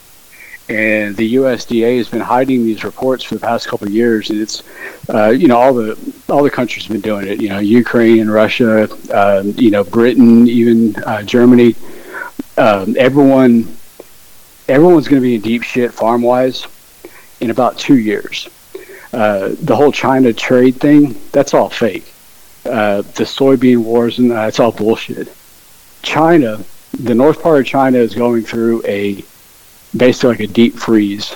and 0.69 1.17
the 1.17 1.35
USDA 1.35 1.97
has 1.97 2.09
been 2.09 2.21
hiding 2.21 2.63
these 2.63 2.83
reports 2.83 3.23
for 3.23 3.33
the 3.33 3.41
past 3.41 3.67
couple 3.67 3.87
of 3.87 3.93
years, 3.93 4.29
and 4.29 4.39
it's 4.39 4.61
uh, 5.09 5.29
you 5.29 5.47
know 5.47 5.57
all 5.57 5.73
the 5.73 5.97
all 6.29 6.43
the 6.43 6.49
countries 6.49 6.85
have 6.85 6.93
been 6.93 7.01
doing 7.01 7.27
it. 7.27 7.41
You 7.41 7.49
know, 7.49 7.59
Ukraine, 7.59 8.19
and 8.21 8.31
Russia, 8.31 8.87
uh, 9.11 9.41
you 9.43 9.71
know, 9.71 9.83
Britain, 9.83 10.47
even 10.47 10.95
uh, 11.03 11.23
Germany. 11.23 11.75
Um, 12.57 12.95
everyone, 12.99 13.75
everyone's 14.67 15.07
going 15.07 15.21
to 15.21 15.27
be 15.27 15.35
in 15.35 15.41
deep 15.41 15.63
shit 15.63 15.91
farm 15.91 16.21
wise 16.21 16.67
in 17.39 17.49
about 17.49 17.79
two 17.79 17.97
years. 17.97 18.47
Uh, 19.11 19.55
the 19.61 19.75
whole 19.75 19.91
China 19.91 20.33
trade 20.33 20.75
thing, 20.75 21.19
that's 21.31 21.55
all 21.55 21.69
fake. 21.69 22.13
Uh, 22.65 22.97
the 22.97 23.23
soybean 23.23 23.77
wars 23.77 24.19
and 24.19 24.29
that's 24.29 24.59
all 24.59 24.71
bullshit. 24.71 25.33
China, 26.01 26.63
the 26.99 27.15
north 27.15 27.41
part 27.41 27.59
of 27.59 27.65
China 27.65 27.97
is 27.97 28.13
going 28.15 28.43
through 28.43 28.83
a 28.85 29.23
basically 29.95 30.29
like 30.29 30.39
a 30.41 30.47
deep 30.47 30.75
freeze 30.75 31.35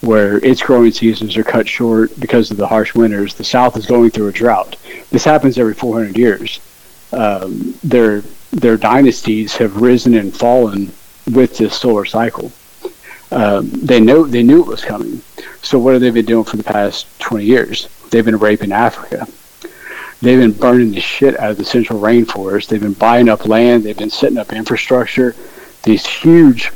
where 0.00 0.44
its 0.44 0.60
growing 0.60 0.90
seasons 0.90 1.36
are 1.36 1.44
cut 1.44 1.68
short 1.68 2.18
because 2.18 2.50
of 2.50 2.56
the 2.56 2.66
harsh 2.66 2.94
winters. 2.94 3.34
The 3.34 3.44
South 3.44 3.76
is 3.76 3.86
going 3.86 4.10
through 4.10 4.28
a 4.28 4.32
drought. 4.32 4.76
This 5.10 5.24
happens 5.24 5.58
every 5.58 5.74
400 5.74 6.18
years. 6.18 6.60
Um, 7.12 7.78
their 7.84 8.22
their 8.50 8.76
dynasties 8.76 9.56
have 9.56 9.80
risen 9.80 10.14
and 10.14 10.34
fallen 10.34 10.92
with 11.32 11.56
this 11.56 11.74
solar 11.74 12.04
cycle. 12.04 12.52
Um, 13.30 13.70
they 13.70 14.00
know 14.00 14.24
they 14.24 14.42
knew 14.42 14.60
it 14.60 14.66
was 14.66 14.84
coming. 14.84 15.22
So 15.62 15.78
what 15.78 15.92
have 15.94 16.02
they 16.02 16.10
been 16.10 16.26
doing 16.26 16.44
for 16.44 16.56
the 16.56 16.64
past 16.64 17.06
20 17.20 17.44
years? 17.44 17.88
They've 18.10 18.24
been 18.24 18.38
raping 18.38 18.72
Africa. 18.72 19.26
They've 20.22 20.38
been 20.38 20.52
burning 20.52 20.92
the 20.92 21.00
shit 21.00 21.38
out 21.38 21.50
of 21.50 21.56
the 21.58 21.64
central 21.64 22.00
rainforest. 22.00 22.68
They've 22.68 22.80
been 22.80 22.92
buying 22.92 23.28
up 23.28 23.46
land. 23.46 23.82
They've 23.82 23.98
been 23.98 24.08
setting 24.08 24.38
up 24.38 24.52
infrastructure. 24.52 25.34
These 25.82 26.06
huge 26.06 26.70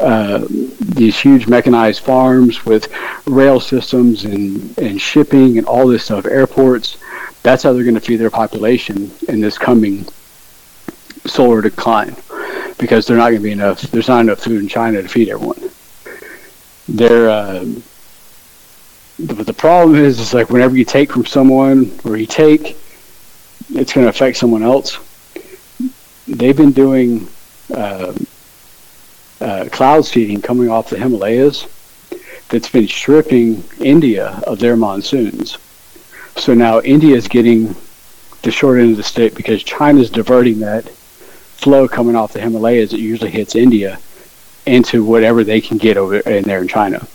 uh, 0.00 0.46
these 0.48 1.18
huge 1.18 1.46
mechanized 1.46 2.02
farms 2.02 2.64
with 2.64 2.88
rail 3.26 3.60
systems 3.60 4.24
and, 4.24 4.76
and 4.78 5.00
shipping 5.00 5.58
and 5.58 5.66
all 5.66 5.86
this 5.86 6.04
stuff, 6.04 6.24
airports. 6.24 6.96
That's 7.42 7.62
how 7.62 7.72
they're 7.72 7.84
going 7.84 7.94
to 7.94 8.00
feed 8.00 8.16
their 8.16 8.30
population 8.30 9.10
in 9.28 9.40
this 9.40 9.58
coming 9.58 10.06
solar 11.26 11.60
decline 11.60 12.16
because 12.78 13.06
there's 13.06 13.18
not 13.18 13.28
going 13.28 13.42
to 13.42 13.42
be 13.42 13.52
enough. 13.52 13.82
There's 13.82 14.08
not 14.08 14.20
enough 14.20 14.40
food 14.40 14.62
in 14.62 14.68
China 14.68 15.02
to 15.02 15.08
feed 15.08 15.28
everyone. 15.28 15.70
They're, 16.88 17.28
uh, 17.28 17.66
but 19.18 19.46
the 19.46 19.52
problem 19.52 19.96
is, 19.96 20.18
is 20.18 20.32
like 20.32 20.48
whenever 20.48 20.76
you 20.76 20.86
take 20.86 21.12
from 21.12 21.26
someone 21.26 21.92
or 22.04 22.16
you 22.16 22.26
take, 22.26 22.76
it's 23.72 23.92
going 23.92 24.04
to 24.04 24.10
affect 24.10 24.36
someone 24.36 24.62
else. 24.62 24.98
They've 26.26 26.56
been 26.56 26.72
doing. 26.72 27.28
Uh, 27.72 28.12
uh, 29.40 29.68
cloud 29.72 30.04
seeding 30.04 30.40
coming 30.40 30.68
off 30.68 30.90
the 30.90 30.98
Himalayas 30.98 31.66
that's 32.48 32.68
been 32.68 32.88
stripping 32.88 33.64
India 33.80 34.40
of 34.46 34.58
their 34.58 34.76
monsoons. 34.76 35.56
So 36.36 36.54
now 36.54 36.80
India 36.80 37.16
is 37.16 37.28
getting 37.28 37.74
the 38.42 38.50
short 38.50 38.80
end 38.80 38.92
of 38.92 38.96
the 38.96 39.02
stick 39.02 39.34
because 39.34 39.62
China's 39.62 40.10
diverting 40.10 40.60
that 40.60 40.88
flow 40.88 41.86
coming 41.88 42.16
off 42.16 42.32
the 42.32 42.40
Himalayas 42.40 42.90
that 42.90 43.00
usually 43.00 43.30
hits 43.30 43.54
India 43.54 43.98
into 44.66 45.04
whatever 45.04 45.44
they 45.44 45.60
can 45.60 45.78
get 45.78 45.96
over 45.96 46.18
in 46.20 46.44
there 46.44 46.60
in 46.60 46.68
China. 46.68 47.06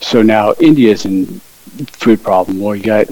So 0.00 0.22
now 0.22 0.54
India's 0.60 1.04
in 1.04 1.40
food 1.86 2.22
problem. 2.22 2.60
Well, 2.60 2.74
you 2.74 2.82
got 2.82 3.06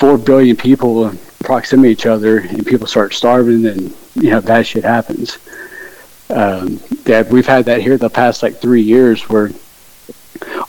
four 0.00 0.16
billion 0.16 0.56
people 0.56 1.10
in 1.10 1.18
proximity 1.44 1.94
to 1.94 2.00
each 2.00 2.06
other, 2.06 2.38
and 2.38 2.66
people 2.66 2.86
start 2.86 3.12
starving, 3.12 3.66
and 3.66 3.94
you 4.14 4.30
know 4.30 4.40
bad 4.40 4.66
shit 4.66 4.82
happens 4.82 5.38
um, 6.30 6.80
that 7.04 7.28
we've 7.28 7.46
had 7.46 7.66
that 7.66 7.82
here 7.82 7.98
the 7.98 8.08
past 8.08 8.42
like 8.42 8.56
three 8.56 8.80
years 8.80 9.28
where 9.28 9.50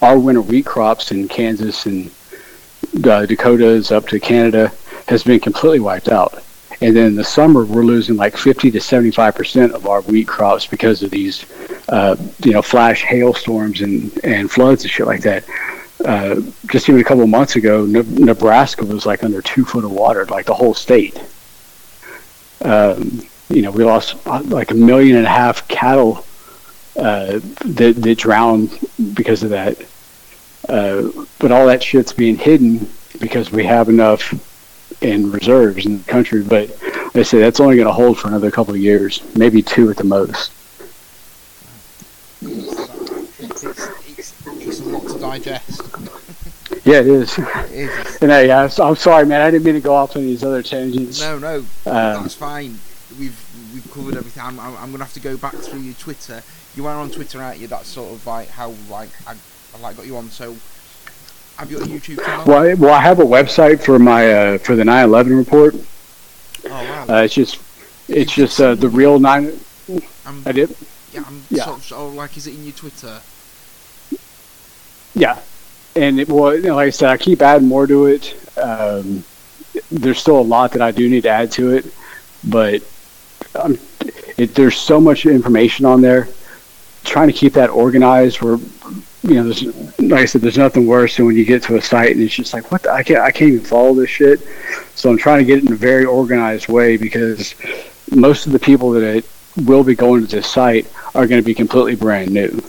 our 0.01 0.19
winter 0.19 0.41
wheat 0.41 0.65
crops 0.65 1.13
in 1.13 1.29
Kansas 1.29 1.85
and 1.85 2.11
uh, 3.05 3.25
Dakotas 3.25 3.89
up 3.89 4.05
to 4.09 4.19
Canada 4.19 4.69
has 5.07 5.23
been 5.23 5.39
completely 5.39 5.79
wiped 5.79 6.09
out. 6.09 6.43
And 6.81 6.93
then 6.93 7.07
in 7.07 7.15
the 7.15 7.23
summer, 7.23 7.63
we're 7.63 7.83
losing 7.83 8.17
like 8.17 8.35
50 8.35 8.69
to 8.71 8.81
75 8.81 9.33
percent 9.33 9.71
of 9.71 9.87
our 9.87 10.01
wheat 10.01 10.27
crops 10.27 10.67
because 10.67 11.03
of 11.03 11.11
these, 11.11 11.45
uh, 11.87 12.17
you 12.43 12.51
know, 12.51 12.61
flash 12.61 13.03
hailstorms 13.03 13.79
and, 13.79 14.11
and 14.25 14.51
floods 14.51 14.83
and 14.83 14.91
shit 14.91 15.07
like 15.07 15.21
that. 15.21 15.45
Uh, 16.05 16.41
just 16.65 16.89
even 16.89 16.99
a 16.99 17.03
couple 17.03 17.25
months 17.27 17.55
ago, 17.55 17.85
Nebraska 17.85 18.85
was 18.85 19.05
like 19.05 19.23
under 19.23 19.41
two 19.41 19.65
foot 19.65 19.85
of 19.85 19.91
water, 19.91 20.25
like 20.25 20.45
the 20.45 20.53
whole 20.53 20.73
state. 20.73 21.21
Um, 22.61 23.21
you 23.49 23.61
know, 23.61 23.71
we 23.71 23.83
lost 23.83 24.15
uh, 24.25 24.41
like 24.45 24.71
a 24.71 24.75
million 24.75 25.17
and 25.17 25.25
a 25.25 25.29
half 25.29 25.67
cattle 25.67 26.25
uh, 26.97 27.39
that, 27.65 27.95
that 27.97 28.17
drowned 28.17 28.79
because 29.13 29.43
of 29.43 29.51
that. 29.51 29.77
Uh, 30.67 31.09
but 31.39 31.51
all 31.51 31.67
that 31.67 31.83
shit's 31.83 32.13
being 32.13 32.37
hidden 32.37 32.89
because 33.19 33.51
we 33.51 33.65
have 33.65 33.89
enough 33.89 34.33
in 35.01 35.31
reserves 35.31 35.85
in 35.85 35.99
the 35.99 36.03
country. 36.03 36.43
But 36.43 36.69
like 37.13 37.15
I 37.17 37.23
say 37.23 37.39
that's 37.39 37.59
only 37.59 37.75
going 37.75 37.87
to 37.87 37.93
hold 37.93 38.17
for 38.19 38.27
another 38.27 38.51
couple 38.51 38.73
of 38.73 38.79
years, 38.79 39.21
maybe 39.35 39.61
two 39.61 39.89
at 39.89 39.97
the 39.97 40.03
most 40.03 40.51
digest. 44.79 45.81
Yeah, 46.85 46.99
it 46.99 47.07
is. 47.07 47.37
It 47.37 47.71
is. 47.71 48.17
And 48.21 48.31
I, 48.31 48.43
yeah, 48.43 48.69
I'm 48.79 48.95
sorry, 48.95 49.25
man. 49.25 49.41
I 49.41 49.49
didn't 49.49 49.65
mean 49.65 49.73
to 49.73 49.81
go 49.81 49.95
off 49.95 50.15
on 50.15 50.21
these 50.21 50.43
other 50.43 50.61
tangents. 50.61 51.19
No, 51.19 51.39
no, 51.39 51.57
Um, 51.57 51.65
that's 51.85 52.35
fine. 52.35 52.79
We've 53.19 53.37
we've 53.73 53.91
covered 53.91 54.15
everything. 54.15 54.43
I'm, 54.43 54.59
I'm, 54.59 54.75
I'm 54.77 54.91
gonna 54.91 55.03
have 55.03 55.13
to 55.13 55.19
go 55.19 55.37
back 55.37 55.53
through 55.55 55.79
your 55.79 55.95
Twitter. 55.95 56.43
You 56.75 56.85
are 56.85 56.95
on 56.95 57.09
Twitter, 57.09 57.41
aren't 57.41 57.59
you? 57.59 57.67
That's 57.67 57.87
sort 57.87 58.11
of 58.11 58.25
like 58.27 58.49
how 58.49 58.73
like 58.89 59.09
I, 59.27 59.35
I 59.75 59.79
like 59.81 59.97
got 59.97 60.05
you 60.05 60.17
on. 60.17 60.29
So 60.29 60.55
have 61.57 61.71
you 61.71 61.79
got 61.79 61.87
a 61.87 61.89
YouTube 61.89 62.23
channel? 62.23 62.45
Well, 62.45 62.63
I, 62.63 62.73
well, 62.75 62.93
I 62.93 63.01
have 63.01 63.19
a 63.19 63.25
website 63.25 63.83
for 63.83 63.97
my 63.99 64.31
uh, 64.31 64.57
for 64.59 64.75
the 64.75 64.83
9/11 64.83 65.37
report. 65.37 65.75
Oh 66.65 66.69
wow. 66.69 67.05
Uh, 67.09 67.21
it's 67.23 67.33
just 67.33 67.59
it's 68.07 68.33
just 68.33 68.61
uh, 68.61 68.75
the 68.75 68.89
real 68.89 69.19
nine. 69.19 69.59
I'm, 70.25 70.43
I 70.45 70.51
did. 70.51 70.75
yeah, 71.11 71.23
I'm 71.25 71.43
yeah. 71.49 71.65
sort 71.65 71.77
of, 71.79 71.83
sort 71.85 72.01
of 72.07 72.13
like, 72.13 72.37
is 72.37 72.47
it 72.47 72.53
in 72.53 72.63
your 72.63 72.73
Twitter? 72.73 73.19
Yeah, 75.21 75.39
and 75.95 76.19
it, 76.19 76.29
know, 76.29 76.49
like 76.49 76.87
I 76.87 76.89
said, 76.89 77.09
I 77.09 77.17
keep 77.17 77.43
adding 77.43 77.67
more 77.67 77.85
to 77.85 78.07
it. 78.07 78.35
Um, 78.57 79.23
there's 79.91 80.17
still 80.17 80.39
a 80.39 80.41
lot 80.41 80.71
that 80.71 80.81
I 80.81 80.89
do 80.89 81.07
need 81.07 81.21
to 81.21 81.29
add 81.29 81.51
to 81.51 81.75
it, 81.75 81.85
but 82.43 82.81
um, 83.53 83.77
it, 84.39 84.55
there's 84.55 84.75
so 84.75 84.99
much 84.99 85.27
information 85.27 85.85
on 85.85 86.01
there. 86.01 86.27
Trying 87.03 87.27
to 87.27 87.33
keep 87.33 87.53
that 87.53 87.69
organized, 87.69 88.41
where 88.41 88.57
you 89.21 89.35
know, 89.35 89.43
there's, 89.43 89.63
like 89.99 90.21
I 90.21 90.25
said, 90.25 90.41
there's 90.41 90.57
nothing 90.57 90.87
worse 90.87 91.17
than 91.17 91.27
when 91.27 91.35
you 91.35 91.45
get 91.45 91.61
to 91.63 91.75
a 91.75 91.81
site 91.83 92.13
and 92.13 92.21
it's 92.23 92.33
just 92.33 92.51
like, 92.55 92.71
what? 92.71 92.81
The, 92.81 92.91
I 92.91 93.03
can't, 93.03 93.19
I 93.19 93.29
can't 93.29 93.51
even 93.51 93.63
follow 93.63 93.93
this 93.93 94.09
shit. 94.09 94.41
So 94.95 95.11
I'm 95.11 95.19
trying 95.19 95.37
to 95.37 95.45
get 95.45 95.59
it 95.59 95.67
in 95.67 95.73
a 95.73 95.75
very 95.75 96.03
organized 96.03 96.67
way 96.67 96.97
because 96.97 97.53
most 98.09 98.47
of 98.47 98.53
the 98.53 98.59
people 98.59 98.89
that 98.93 99.23
will 99.67 99.83
be 99.83 99.93
going 99.93 100.25
to 100.25 100.35
this 100.35 100.47
site 100.47 100.91
are 101.13 101.27
going 101.27 101.39
to 101.39 101.45
be 101.45 101.53
completely 101.53 101.95
brand 101.95 102.31
new. 102.31 102.59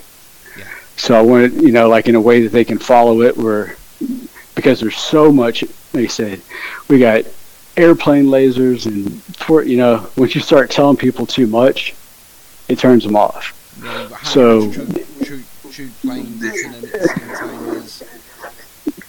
So 0.97 1.15
I 1.15 1.23
want 1.23 1.45
it, 1.45 1.53
you 1.55 1.73
know, 1.73 1.89
like 1.89 2.09
in 2.09 2.15
a 2.15 2.21
way 2.21 2.43
that 2.43 2.53
they 2.53 2.65
can 2.65 2.79
follow 2.79 3.23
it, 3.23 3.37
where 3.37 3.77
because 4.55 4.81
there's 4.81 4.97
so 4.97 5.33
much. 5.33 5.65
they 5.93 6.07
said, 6.07 6.41
we 6.89 6.99
got 6.99 7.25
airplane 7.77 8.27
lasers, 8.27 8.87
and 8.87 9.23
for 9.23 9.63
you 9.63 9.77
know, 9.77 10.09
once 10.17 10.35
you 10.35 10.41
start 10.41 10.71
telling 10.71 10.97
people 10.97 11.27
too 11.27 11.47
much, 11.47 11.95
it 12.69 12.79
turns 12.79 13.05
them 13.05 13.17
off. 13.17 13.59
So- 14.25 14.71
shoot, 14.71 15.07
shoot, 15.25 15.45
shoot 15.71 16.01
planes 16.01 16.43
and 16.43 16.75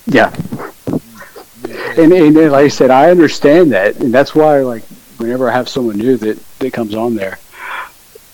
Yeah, 0.05 0.29
mm-hmm. 0.31 2.01
and, 2.01 2.13
and, 2.13 2.37
and 2.37 2.51
like 2.51 2.65
I 2.65 2.67
said, 2.67 2.89
I 2.91 3.11
understand 3.11 3.71
that, 3.73 3.97
and 3.97 4.13
that's 4.13 4.33
why 4.33 4.59
like 4.59 4.83
whenever 5.17 5.49
I 5.49 5.53
have 5.53 5.69
someone 5.69 5.97
new 5.97 6.17
that 6.17 6.43
that 6.59 6.73
comes 6.73 6.95
on 6.95 7.15
there, 7.15 7.39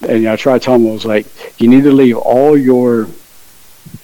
and 0.01 0.17
you 0.19 0.23
know, 0.23 0.33
I 0.33 0.35
try 0.35 0.57
to 0.57 0.63
tell 0.63 0.77
them 0.77 0.87
I 0.87 0.91
was 0.91 1.05
like, 1.05 1.27
you 1.59 1.67
need 1.67 1.83
to 1.83 1.91
leave 1.91 2.17
all 2.17 2.57
your 2.57 3.07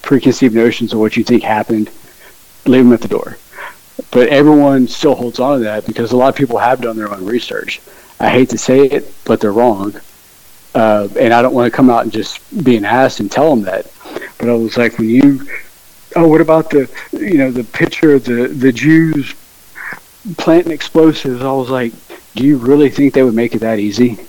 preconceived 0.02 0.56
notions 0.56 0.93
of 0.93 0.99
what 0.99 1.18
you 1.18 1.23
think 1.23 1.43
happened, 1.43 1.89
leave 2.65 2.84
them 2.84 2.93
at 2.93 3.02
the 3.02 3.07
door. 3.07 3.38
But 4.11 4.30
everyone 4.30 4.88
still 4.88 5.15
holds 5.15 5.39
on 5.39 5.60
to 5.60 5.64
that 5.65 5.85
because 5.85 6.11
a 6.11 6.18
lot 6.18 6.30
of 6.30 6.35
people 6.35 6.57
have 6.57 6.81
done 6.81 6.97
their 6.97 7.11
own 7.14 7.26
research. 7.26 7.81
I 8.19 8.30
hate 8.30 8.49
to 8.49 8.57
say 8.57 8.81
it, 8.81 9.11
but 9.26 9.39
they're 9.39 9.52
wrong. 9.52 9.95
Uh, 10.73 11.07
and 11.18 11.34
I 11.34 11.41
don't 11.41 11.53
want 11.53 11.72
to 11.72 11.76
come 11.76 11.89
out 11.89 12.03
and 12.03 12.11
just 12.11 12.41
be 12.64 12.76
an 12.76 12.85
ass 12.85 13.19
and 13.19 13.31
tell 13.31 13.49
them 13.49 13.64
that. 13.64 13.89
But 14.38 14.49
I 14.49 14.53
was 14.53 14.77
like, 14.77 14.97
when 14.97 15.10
you, 15.10 15.47
oh, 16.15 16.27
what 16.27 16.41
about 16.41 16.69
the, 16.69 16.89
you 17.14 17.38
know, 17.38 17.52
the 17.52 17.64
picture 17.64 18.14
of 18.14 18.26
the 18.26 18.47
the 18.47 18.73
Jews 18.73 19.34
planting 20.38 20.73
explosives? 20.73 21.41
I 21.41 21.52
was 21.52 21.69
like, 21.69 21.93
do 22.35 22.45
you 22.45 22.57
really 22.57 22.89
think 22.89 23.14
they 23.14 23.23
would 23.23 23.34
make 23.34 23.56
it 23.56 23.60
that 23.60 23.80
easy? 23.80 24.19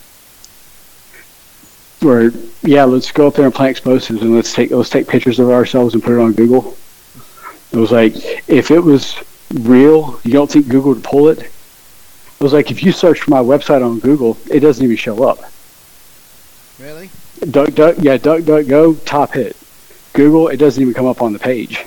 Or 2.05 2.31
yeah, 2.63 2.85
let's 2.85 3.13
go 3.13 3.27
up 3.27 3.35
there 3.35 3.45
and 3.45 3.55
plant 3.55 3.71
explosives 3.71 4.23
and 4.23 4.35
let's 4.35 4.53
take 4.53 4.71
let's 4.71 4.91
take 4.91 5.09
pictures 5.09 5.39
of 5.39 5.51
ourselves 5.51 5.95
and 5.95 6.03
put 6.03 6.13
it 6.13 6.21
on 6.21 6.33
Google. 6.33 6.77
It 7.73 7.79
was 7.79 7.93
like 7.93 8.15
if 8.49 8.71
it 8.71 8.81
was 8.81 9.17
real, 9.55 10.21
you 10.25 10.33
don't 10.33 10.51
think 10.51 10.69
Google 10.69 10.95
would 10.95 11.05
pull 11.05 11.29
it? 11.29 11.39
It 11.39 12.43
was 12.43 12.53
like 12.53 12.71
if 12.71 12.83
you 12.83 12.93
search 12.93 13.21
for 13.23 13.31
my 13.31 13.41
website 13.41 13.85
on 13.85 13.99
Google, 13.99 14.37
it 14.51 14.61
doesn't 14.61 14.85
even 14.85 14.97
show 14.97 15.25
up. 15.25 15.39
Really? 16.79 17.11
Duck, 17.51 17.75
duck, 17.75 17.97
yeah, 17.99 18.17
duck, 18.17 18.45
duck, 18.45 18.67
go, 18.67 18.95
top 18.95 19.33
hit. 19.33 19.57
Google, 20.13 20.49
it 20.49 20.57
doesn't 20.57 20.81
even 20.81 20.95
come 20.95 21.07
up 21.07 21.23
on 21.23 21.33
the 21.33 21.39
page. 21.39 21.85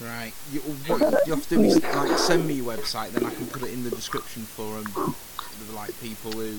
Right. 0.00 0.32
You, 0.52 0.60
what 0.60 1.26
you 1.26 1.34
have 1.34 1.46
to 1.48 1.56
do 1.56 1.62
is 1.62 1.82
like 1.82 2.18
send 2.18 2.46
me 2.46 2.54
your 2.54 2.74
website, 2.74 3.10
then 3.10 3.24
I 3.24 3.30
can 3.34 3.46
put 3.46 3.62
it 3.62 3.72
in 3.72 3.84
the 3.84 3.90
description 3.90 4.42
for 4.42 4.78
um, 4.78 5.14
like 5.74 5.98
people 6.00 6.32
who 6.32 6.58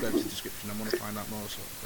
go 0.00 0.10
to 0.10 0.16
the 0.16 0.28
description 0.28 0.70
and 0.70 0.78
want 0.78 0.90
to 0.90 0.96
find 0.98 1.16
out 1.16 1.30
more 1.30 1.40
thing. 1.40 1.79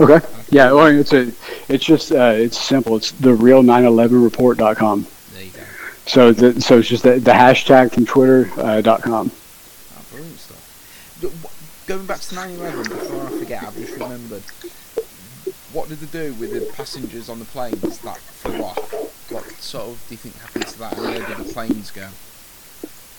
Okay. 0.00 0.26
Yeah, 0.50 0.72
well, 0.72 0.86
it's 0.86 1.12
a, 1.12 1.30
it's 1.68 1.84
just, 1.84 2.10
uh, 2.12 2.32
it's 2.34 2.58
simple. 2.58 2.96
It's 2.96 3.12
the 3.12 3.34
real 3.34 3.62
911report.com. 3.62 5.06
There 5.34 5.44
you 5.44 5.50
go. 5.50 5.60
So, 6.06 6.32
the, 6.32 6.60
so 6.60 6.78
it's 6.78 6.88
just 6.88 7.02
the, 7.02 7.20
the 7.20 7.32
hashtag 7.32 7.92
from 7.92 8.06
Twitter 8.06 8.50
uh, 8.56 8.80
dot 8.80 9.02
com. 9.02 9.30
Oh, 9.30 10.04
brilliant 10.10 10.38
stuff. 10.38 11.84
Going 11.86 12.06
back 12.06 12.20
to 12.20 12.34
9/11, 12.34 12.88
before 12.88 13.26
I 13.26 13.30
forget, 13.38 13.62
I've 13.62 13.76
just 13.76 13.92
remembered. 13.92 14.42
What 15.72 15.88
did 15.88 15.98
they 16.00 16.18
do 16.26 16.34
with 16.34 16.52
the 16.52 16.72
passengers 16.72 17.28
on 17.28 17.38
the 17.38 17.44
planes 17.44 17.98
that 17.98 18.18
flew 18.18 18.62
off? 18.62 19.30
What 19.30 19.44
sort 19.52 19.88
of 19.88 20.04
do 20.08 20.14
you 20.14 20.18
think 20.18 20.34
happened 20.36 20.66
to 20.66 20.78
that, 20.80 20.96
where 20.96 21.18
did 21.26 21.36
the 21.46 21.52
planes 21.52 21.90
go? 21.90 22.08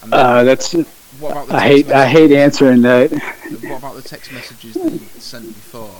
And 0.04 0.12
then, 0.12 0.20
Uh, 0.20 0.44
that's, 0.44 0.74
what 0.74 1.32
about 1.32 1.48
the 1.48 1.56
I 1.56 1.60
text 1.60 1.88
hate, 1.88 1.92
I 1.92 2.08
hate 2.08 2.32
answering 2.34 2.82
that. 2.82 3.12
What 3.12 3.78
about 3.78 3.96
the 3.96 4.02
text 4.02 4.32
messages 4.34 4.74
that 4.74 4.92
you 4.92 5.00
sent 5.20 5.46
before? 5.48 5.96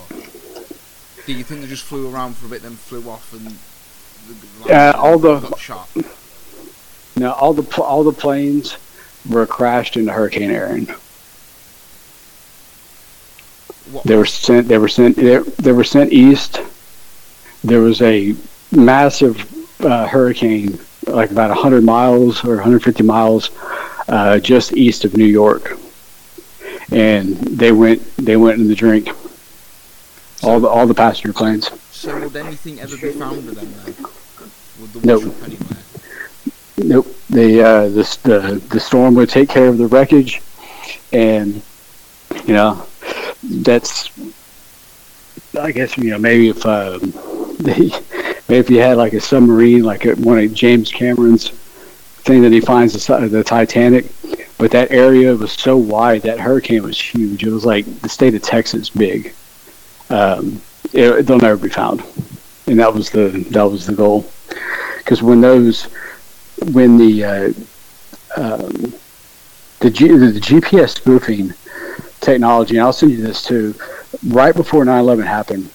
Do 1.26 1.32
you 1.32 1.44
think 1.44 1.60
they 1.60 1.66
just 1.68 1.84
flew 1.84 2.12
around 2.12 2.36
for 2.36 2.46
a 2.46 2.48
bit, 2.48 2.62
then 2.62 2.72
flew 2.72 3.08
off, 3.08 3.32
and 3.32 3.46
the, 4.28 4.66
the- 4.66 4.74
Uh, 4.74 4.92
all 4.96 5.18
the- 5.18 5.38
got 5.40 5.58
shot? 5.58 5.88
Now, 7.16 7.32
all 7.32 7.52
the, 7.52 7.62
pl- 7.62 7.84
all 7.84 8.02
the 8.04 8.12
planes 8.12 8.76
were 9.28 9.46
crashed 9.46 9.96
into 9.96 10.12
Hurricane 10.12 10.50
Erin. 10.50 10.86
What, 13.90 14.04
They 14.04 14.16
were 14.16 14.24
sent. 14.26 14.68
They 14.68 14.78
were 14.78 14.88
sent. 14.88 15.16
They, 15.16 15.38
they 15.38 15.72
were 15.72 15.84
sent 15.84 16.12
east. 16.12 16.60
There 17.62 17.80
was 17.80 18.00
a 18.00 18.34
massive 18.70 19.46
uh, 19.84 20.06
hurricane, 20.06 20.78
like 21.06 21.30
about 21.30 21.50
100 21.50 21.84
miles 21.84 22.42
or 22.44 22.54
150 22.56 23.02
miles, 23.02 23.50
uh, 24.08 24.38
just 24.38 24.72
east 24.76 25.04
of 25.04 25.16
New 25.16 25.26
York, 25.26 25.76
and 26.90 27.36
they 27.38 27.72
went. 27.72 28.02
They 28.16 28.36
went 28.36 28.58
in 28.60 28.68
the 28.68 28.74
drink. 28.74 29.08
All 30.42 30.58
the 30.60 30.68
all 30.68 30.86
the 30.86 30.94
passenger 30.94 31.32
planes. 31.32 31.70
So 31.90 32.18
would 32.18 32.34
anything 32.36 32.80
ever 32.80 32.96
be 32.96 33.12
found 33.12 33.38
of 33.48 33.54
them 33.54 33.72
then? 33.84 33.94
Would 34.80 34.92
the 34.92 35.06
No. 35.06 35.18
wash 35.18 35.26
up 35.28 35.42
anywhere? 35.44 35.78
Nope. 36.78 37.16
The 37.30 37.62
uh, 37.62 37.82
the 37.88 38.18
the 38.24 38.62
the 38.70 38.80
storm 38.80 39.14
would 39.14 39.28
take 39.28 39.48
care 39.48 39.68
of 39.68 39.78
the 39.78 39.86
wreckage, 39.86 40.42
and 41.12 41.62
you 42.44 42.54
know 42.54 42.86
that's. 43.42 44.10
I 45.58 45.70
guess 45.70 45.96
you 45.98 46.10
know 46.10 46.18
maybe 46.18 46.48
if 46.48 46.64
um, 46.66 47.12
maybe 47.64 47.92
if 48.48 48.70
you 48.70 48.80
had 48.80 48.96
like 48.96 49.12
a 49.12 49.20
submarine, 49.20 49.84
like 49.84 50.04
one 50.04 50.38
of 50.38 50.52
James 50.54 50.90
Cameron's 50.90 51.50
thing 52.24 52.42
that 52.42 52.52
he 52.52 52.60
finds 52.60 52.92
the, 52.94 53.28
the 53.28 53.44
Titanic, 53.44 54.06
but 54.58 54.70
that 54.70 54.90
area 54.90 55.34
was 55.34 55.52
so 55.52 55.76
wide 55.76 56.22
that 56.22 56.40
hurricane 56.40 56.82
was 56.82 56.98
huge. 56.98 57.44
It 57.44 57.50
was 57.50 57.64
like 57.66 57.84
the 58.00 58.08
state 58.08 58.34
of 58.34 58.42
Texas 58.42 58.88
big. 58.90 59.34
Um, 60.12 60.60
it, 60.92 61.26
they'll 61.26 61.38
never 61.38 61.56
be 61.56 61.70
found, 61.70 62.02
and 62.66 62.78
that 62.78 62.92
was 62.92 63.10
the 63.10 63.28
that 63.50 63.64
was 63.64 63.86
the 63.86 63.94
goal. 63.94 64.26
Because 64.98 65.22
when 65.22 65.40
those 65.40 65.84
when 66.72 66.98
the 66.98 67.24
uh, 67.24 67.52
um, 68.36 68.94
the, 69.80 69.90
G, 69.90 70.08
the 70.08 70.38
GPS 70.38 70.90
spoofing 70.96 71.54
technology, 72.20 72.76
and 72.76 72.84
I'll 72.84 72.92
send 72.92 73.12
you 73.12 73.22
this 73.22 73.42
too, 73.42 73.74
right 74.28 74.54
before 74.54 74.84
9/11 74.84 75.24
happened. 75.24 75.70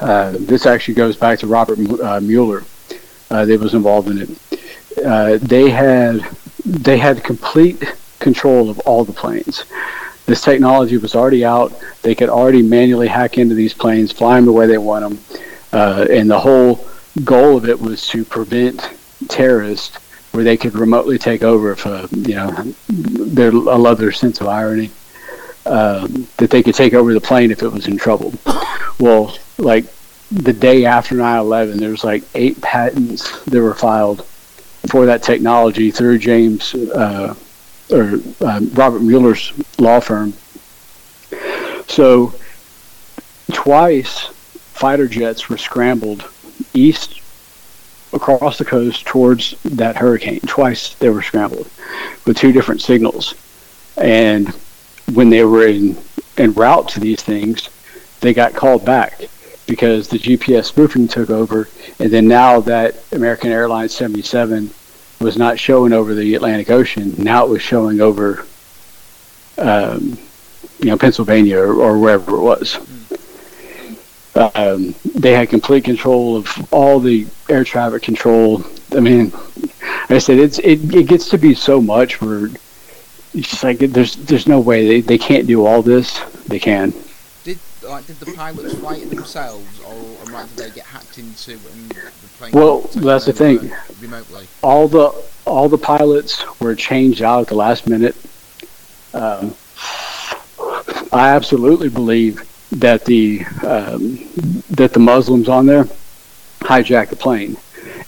Uh, 0.00 0.34
this 0.38 0.66
actually 0.66 0.94
goes 0.94 1.16
back 1.16 1.38
to 1.38 1.46
Robert 1.46 1.78
uh, 2.00 2.20
Mueller. 2.20 2.64
Uh, 3.30 3.44
that 3.44 3.60
was 3.60 3.74
involved 3.74 4.08
in 4.08 4.22
it. 4.22 5.04
Uh, 5.04 5.38
they 5.42 5.70
had 5.70 6.20
they 6.64 6.98
had 6.98 7.22
complete 7.24 7.94
control 8.18 8.70
of 8.70 8.78
all 8.80 9.04
the 9.04 9.12
planes. 9.12 9.64
This 10.28 10.42
technology 10.42 10.98
was 10.98 11.14
already 11.14 11.42
out. 11.42 11.72
They 12.02 12.14
could 12.14 12.28
already 12.28 12.60
manually 12.60 13.08
hack 13.08 13.38
into 13.38 13.54
these 13.54 13.72
planes, 13.72 14.12
fly 14.12 14.36
them 14.36 14.44
the 14.44 14.52
way 14.52 14.66
they 14.66 14.76
want 14.76 15.08
them, 15.08 15.40
uh, 15.72 16.06
and 16.10 16.30
the 16.30 16.38
whole 16.38 16.86
goal 17.24 17.56
of 17.56 17.66
it 17.66 17.80
was 17.80 18.06
to 18.08 18.26
prevent 18.26 18.90
terrorists 19.28 19.96
where 20.32 20.44
they 20.44 20.58
could 20.58 20.74
remotely 20.74 21.16
take 21.16 21.42
over 21.42 21.72
if 21.72 21.86
uh, 21.86 22.06
you 22.10 22.34
know 22.34 22.50
their 22.90 23.52
I 23.52 23.76
love 23.76 23.96
their 23.96 24.12
sense 24.12 24.42
of 24.42 24.48
irony 24.48 24.90
um, 25.64 26.28
that 26.36 26.50
they 26.50 26.62
could 26.62 26.74
take 26.74 26.92
over 26.92 27.14
the 27.14 27.22
plane 27.22 27.50
if 27.50 27.62
it 27.62 27.68
was 27.68 27.88
in 27.88 27.96
trouble. 27.96 28.34
Well, 29.00 29.34
like 29.56 29.86
the 30.30 30.52
day 30.52 30.84
after 30.84 31.14
9/11, 31.14 31.78
there 31.78 31.88
was 31.90 32.04
like 32.04 32.22
eight 32.34 32.60
patents 32.60 33.40
that 33.46 33.62
were 33.62 33.74
filed 33.74 34.26
for 34.90 35.06
that 35.06 35.22
technology 35.22 35.90
through 35.90 36.18
James 36.18 36.74
uh, 36.74 37.34
or 37.90 38.20
um, 38.40 38.70
Robert 38.74 39.00
Mueller's 39.00 39.52
law 39.78 40.00
firm. 40.00 40.34
So 41.88 42.34
twice 43.52 44.26
fighter 44.74 45.08
jets 45.08 45.48
were 45.48 45.58
scrambled 45.58 46.28
east 46.74 47.20
across 48.12 48.58
the 48.58 48.64
coast 48.64 49.06
towards 49.06 49.54
that 49.64 49.96
hurricane. 49.96 50.40
Twice 50.40 50.94
they 50.94 51.10
were 51.10 51.22
scrambled 51.22 51.68
with 52.24 52.36
two 52.36 52.52
different 52.52 52.82
signals. 52.82 53.34
And 53.96 54.48
when 55.12 55.30
they 55.30 55.44
were 55.44 55.66
in, 55.66 55.96
en 56.36 56.52
route 56.52 56.88
to 56.90 57.00
these 57.00 57.22
things, 57.22 57.68
they 58.20 58.34
got 58.34 58.54
called 58.54 58.84
back 58.84 59.28
because 59.66 60.08
the 60.08 60.18
GPS 60.18 60.66
spoofing 60.66 61.08
took 61.08 61.30
over. 61.30 61.68
And 61.98 62.10
then 62.10 62.26
now 62.28 62.60
that 62.60 62.96
American 63.12 63.50
Airlines 63.50 63.94
77 63.94 64.70
was 65.20 65.36
not 65.36 65.58
showing 65.58 65.92
over 65.92 66.14
the 66.14 66.34
Atlantic 66.34 66.70
Ocean, 66.70 67.14
now 67.18 67.44
it 67.44 67.50
was 67.50 67.62
showing 67.62 68.00
over, 68.00 68.46
um, 69.56 70.18
you 70.78 70.86
know, 70.86 70.96
Pennsylvania 70.96 71.58
or, 71.58 71.74
or 71.74 71.98
wherever 71.98 72.36
it 72.36 72.40
was. 72.40 72.78
Um, 74.54 74.94
they 75.16 75.32
had 75.32 75.48
complete 75.48 75.82
control 75.84 76.36
of 76.36 76.72
all 76.72 77.00
the 77.00 77.26
air 77.48 77.64
traffic 77.64 78.02
control. 78.02 78.62
I 78.96 79.00
mean, 79.00 79.30
like 79.30 80.10
I 80.10 80.18
said 80.18 80.38
it's 80.38 80.60
it, 80.60 80.94
it 80.94 81.08
gets 81.08 81.28
to 81.30 81.38
be 81.38 81.54
so 81.54 81.80
much 81.82 82.20
where 82.20 82.46
it's 83.34 83.50
just 83.50 83.64
like 83.64 83.78
there's 83.78 84.14
there's 84.14 84.46
no 84.46 84.60
way 84.60 84.86
they, 84.86 85.00
they 85.00 85.18
can't 85.18 85.48
do 85.48 85.66
all 85.66 85.82
this. 85.82 86.20
They 86.46 86.60
can. 86.60 86.94
Did 87.42 87.58
like 87.82 88.06
did 88.06 88.20
the 88.20 88.32
pilots 88.32 88.74
fly 88.74 88.96
it 88.96 89.10
themselves, 89.10 89.80
or, 89.80 89.92
or 89.92 90.42
did 90.44 90.56
they 90.56 90.70
get 90.70 90.86
hacked 90.86 91.18
into 91.18 91.58
and? 91.72 91.94
Well, 92.52 92.80
that's 92.94 93.26
the 93.26 93.32
thing. 93.32 93.72
Remotely. 94.00 94.46
All 94.62 94.88
the 94.88 95.12
all 95.44 95.68
the 95.68 95.78
pilots 95.78 96.44
were 96.60 96.74
changed 96.74 97.22
out 97.22 97.42
at 97.42 97.48
the 97.48 97.54
last 97.54 97.88
minute. 97.88 98.16
Um, 99.14 99.54
I 101.12 101.30
absolutely 101.30 101.88
believe 101.88 102.44
that 102.72 103.04
the 103.04 103.44
um, 103.66 104.18
that 104.70 104.92
the 104.92 105.00
Muslims 105.00 105.48
on 105.48 105.66
there 105.66 105.84
hijacked 106.60 107.10
the 107.10 107.16
plane, 107.16 107.56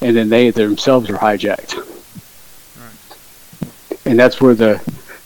and 0.00 0.16
then 0.16 0.28
they 0.28 0.50
themselves 0.50 1.08
are 1.10 1.16
hijacked. 1.16 1.76
Right. 2.76 4.06
And 4.06 4.18
that's 4.18 4.40
where 4.40 4.54
the 4.54 4.80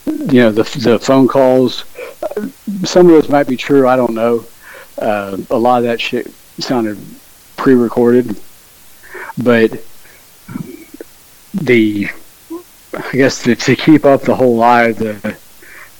you 0.05 0.41
know 0.41 0.51
the 0.51 0.63
the 0.79 0.99
phone 0.99 1.27
calls. 1.27 1.83
Some 2.83 3.07
of 3.07 3.11
those 3.11 3.29
might 3.29 3.47
be 3.47 3.57
true. 3.57 3.87
I 3.87 3.95
don't 3.95 4.13
know. 4.13 4.45
Uh, 4.97 5.37
a 5.49 5.57
lot 5.57 5.79
of 5.79 5.83
that 5.83 5.99
shit 5.99 6.31
sounded 6.59 6.97
pre-recorded, 7.57 8.39
but 9.37 9.71
the 11.53 12.09
I 12.93 13.11
guess 13.11 13.43
to, 13.43 13.55
to 13.55 13.75
keep 13.75 14.05
up 14.05 14.21
the 14.21 14.35
whole 14.35 14.55
lie 14.55 14.85
of 14.85 14.97
the 14.97 15.37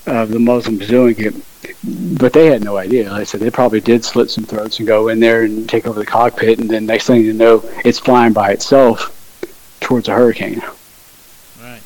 of 0.06 0.30
the 0.30 0.40
Muslims 0.40 0.88
doing 0.88 1.16
it 1.18 1.36
but 1.84 2.34
they 2.34 2.48
had 2.48 2.64
no 2.64 2.78
idea. 2.78 3.10
Like 3.10 3.22
I 3.22 3.24
said 3.24 3.40
they 3.40 3.52
probably 3.52 3.82
did 3.82 4.04
slit 4.04 4.30
some 4.30 4.44
throats 4.44 4.80
and 4.80 4.88
go 4.88 5.08
in 5.10 5.20
there 5.20 5.44
and 5.44 5.68
take 5.68 5.88
over 5.88 6.00
the 6.00 6.06
cockpit, 6.06 6.60
and 6.60 6.70
then 6.70 6.86
next 6.86 7.08
thing 7.08 7.22
you 7.22 7.34
know, 7.34 7.64
it's 7.84 8.00
flying 8.00 8.34
by 8.34 8.52
itself 8.52 9.12
towards 9.80 10.08
a 10.08 10.14
hurricane. 10.14 10.62
Right. 11.62 11.82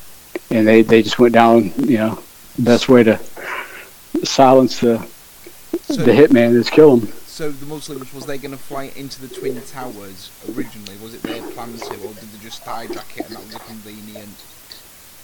And 0.50 0.66
they 0.66 0.82
they 0.82 1.02
just 1.02 1.18
went 1.18 1.34
down. 1.34 1.72
You 1.76 1.98
know, 1.98 2.22
best 2.58 2.88
way 2.88 3.04
to 3.04 3.18
silence 4.24 4.80
the 4.80 4.98
so, 5.82 6.02
the 6.02 6.12
hitman 6.12 6.54
is 6.54 6.70
kill 6.70 6.98
him. 6.98 7.12
So 7.40 7.50
the 7.50 7.64
Muslims 7.64 8.12
was 8.12 8.26
they 8.26 8.36
going 8.36 8.50
to 8.50 8.58
fly 8.58 8.92
into 8.96 9.26
the 9.26 9.34
twin 9.34 9.58
towers 9.62 10.30
originally? 10.54 10.94
Was 11.02 11.14
it 11.14 11.22
their 11.22 11.40
plan 11.52 11.72
to, 11.72 11.94
or 11.94 12.12
did 12.12 12.28
they 12.32 12.38
just 12.44 12.62
hijack 12.66 13.16
it 13.16 13.28
and 13.28 13.36
that 13.36 13.46
was 13.46 13.54
a 13.54 13.58
convenient 13.60 14.36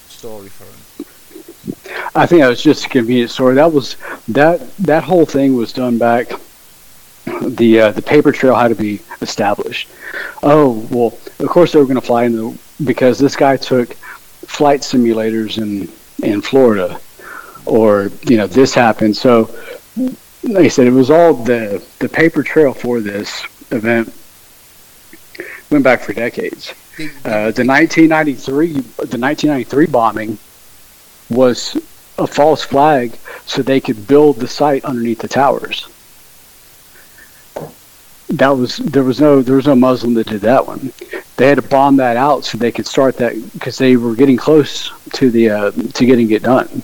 story 0.08 0.48
for 0.48 0.64
them? 0.64 2.08
I 2.14 2.24
think 2.24 2.40
that 2.40 2.48
was 2.48 2.62
just 2.62 2.86
a 2.86 2.88
convenient 2.88 3.30
story. 3.30 3.56
That 3.56 3.70
was 3.70 3.98
that 4.28 4.66
that 4.78 5.04
whole 5.04 5.26
thing 5.26 5.56
was 5.56 5.74
done 5.74 5.98
back. 5.98 6.28
The 7.42 7.80
uh, 7.80 7.90
the 7.90 8.00
paper 8.00 8.32
trail 8.32 8.54
had 8.54 8.68
to 8.68 8.74
be 8.74 9.02
established. 9.20 9.90
Oh 10.42 10.88
well, 10.90 11.18
of 11.38 11.48
course 11.50 11.72
they 11.72 11.78
were 11.78 11.84
going 11.84 12.00
to 12.00 12.06
fly 12.06 12.24
into 12.24 12.52
the, 12.52 12.84
because 12.84 13.18
this 13.18 13.36
guy 13.36 13.58
took 13.58 13.92
flight 13.92 14.80
simulators 14.80 15.58
in 15.58 15.92
in 16.26 16.40
Florida, 16.40 16.98
or 17.66 18.10
you 18.22 18.38
know 18.38 18.46
this 18.46 18.72
happened. 18.72 19.18
So, 19.18 19.54
like 20.46 20.66
I 20.66 20.68
said, 20.68 20.86
it 20.86 20.92
was 20.92 21.10
all 21.10 21.34
the 21.34 21.84
the 21.98 22.08
paper 22.08 22.42
trail 22.42 22.72
for 22.72 23.00
this 23.00 23.44
event 23.70 24.12
went 25.70 25.84
back 25.84 26.00
for 26.00 26.12
decades. 26.12 26.72
Uh, 27.24 27.52
the 27.52 27.64
1993 27.64 28.72
the 28.72 29.18
1993 29.18 29.86
bombing 29.86 30.38
was 31.28 31.76
a 32.18 32.26
false 32.26 32.62
flag 32.62 33.18
so 33.44 33.60
they 33.60 33.80
could 33.80 34.06
build 34.06 34.36
the 34.36 34.48
site 34.48 34.84
underneath 34.84 35.18
the 35.18 35.28
towers. 35.28 35.88
That 38.28 38.50
was 38.50 38.78
there 38.78 39.04
was 39.04 39.20
no 39.20 39.42
there 39.42 39.56
was 39.56 39.66
no 39.66 39.74
Muslim 39.74 40.14
that 40.14 40.28
did 40.28 40.42
that 40.42 40.66
one. 40.66 40.92
They 41.36 41.48
had 41.48 41.56
to 41.56 41.62
bomb 41.62 41.96
that 41.96 42.16
out 42.16 42.44
so 42.44 42.56
they 42.56 42.72
could 42.72 42.86
start 42.86 43.16
that 43.18 43.34
because 43.52 43.78
they 43.78 43.96
were 43.96 44.14
getting 44.14 44.36
close 44.36 44.90
to 45.14 45.30
the 45.30 45.50
uh, 45.50 45.70
to 45.70 46.06
getting 46.06 46.30
it 46.30 46.42
done. 46.42 46.82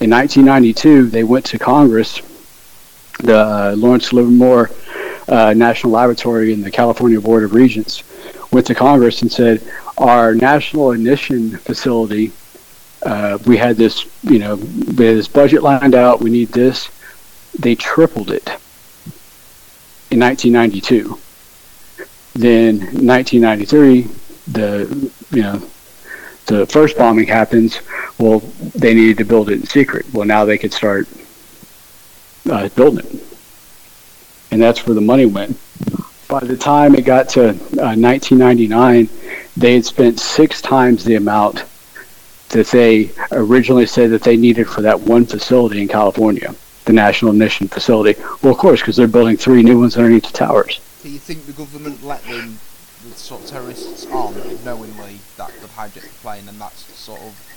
In 0.00 0.08
1992, 0.08 1.08
they 1.08 1.24
went 1.24 1.44
to 1.46 1.58
Congress, 1.58 2.22
the 3.22 3.38
uh, 3.38 3.74
Lawrence 3.76 4.12
Livermore 4.12 4.70
uh, 5.28 5.54
National 5.54 5.92
Laboratory 5.92 6.52
and 6.52 6.64
the 6.64 6.70
California 6.70 7.20
Board 7.20 7.44
of 7.44 7.54
Regents 7.54 8.02
went 8.52 8.66
to 8.66 8.74
Congress 8.74 9.22
and 9.22 9.30
said 9.30 9.62
our 9.98 10.34
national 10.34 10.92
ignition 10.92 11.56
facility 11.58 12.32
uh, 13.02 13.38
we 13.46 13.56
had 13.56 13.76
this, 13.76 14.06
you 14.22 14.38
know, 14.38 14.56
we 14.56 15.06
had 15.06 15.16
this 15.16 15.28
budget 15.28 15.62
lined 15.62 15.94
out. 15.94 16.20
We 16.20 16.30
need 16.30 16.48
this. 16.48 16.90
They 17.58 17.74
tripled 17.74 18.30
it 18.30 18.48
in 20.10 20.20
1992. 20.20 21.18
Then 22.34 22.78
1993, 22.78 24.02
the 24.48 25.10
you 25.30 25.42
know, 25.42 25.62
the 26.46 26.66
first 26.66 26.96
bombing 26.98 27.26
happens. 27.26 27.80
Well, 28.18 28.40
they 28.74 28.94
needed 28.94 29.18
to 29.18 29.24
build 29.24 29.50
it 29.50 29.60
in 29.60 29.66
secret. 29.66 30.06
Well, 30.12 30.26
now 30.26 30.44
they 30.44 30.58
could 30.58 30.72
start 30.72 31.08
uh, 32.48 32.68
building 32.70 33.06
it, 33.06 33.22
and 34.50 34.62
that's 34.62 34.86
where 34.86 34.94
the 34.94 35.00
money 35.00 35.26
went. 35.26 35.58
By 36.28 36.40
the 36.40 36.56
time 36.56 36.94
it 36.94 37.04
got 37.04 37.28
to 37.30 37.50
uh, 37.50 37.96
1999, 37.96 39.08
they 39.56 39.74
had 39.74 39.84
spent 39.84 40.20
six 40.20 40.62
times 40.62 41.04
the 41.04 41.16
amount 41.16 41.64
that 42.50 42.66
they 42.68 43.10
originally 43.32 43.86
said 43.86 44.10
that 44.10 44.22
they 44.22 44.36
needed 44.36 44.68
for 44.68 44.82
that 44.82 45.00
one 45.00 45.24
facility 45.24 45.80
in 45.82 45.88
California, 45.88 46.54
the 46.84 46.92
National 46.92 47.32
Ignition 47.32 47.68
Facility. 47.68 48.20
Well, 48.42 48.52
of 48.52 48.58
course, 48.58 48.80
because 48.80 48.96
they're 48.96 49.08
building 49.08 49.36
three 49.36 49.62
new 49.62 49.80
ones 49.80 49.96
underneath 49.96 50.26
the 50.26 50.36
towers. 50.36 50.80
Do 51.02 51.08
you 51.08 51.18
think 51.18 51.46
the 51.46 51.52
government 51.52 52.02
let 52.02 52.22
them, 52.24 52.58
the 53.08 53.14
sort 53.14 53.42
of 53.42 53.48
terrorists, 53.48 54.06
on 54.06 54.34
knowingly 54.64 55.18
that 55.36 55.50
hijacked 55.50 55.94
the 55.94 56.08
plane, 56.20 56.48
and 56.48 56.60
that's 56.60 56.80
sort 56.98 57.20
of 57.20 57.49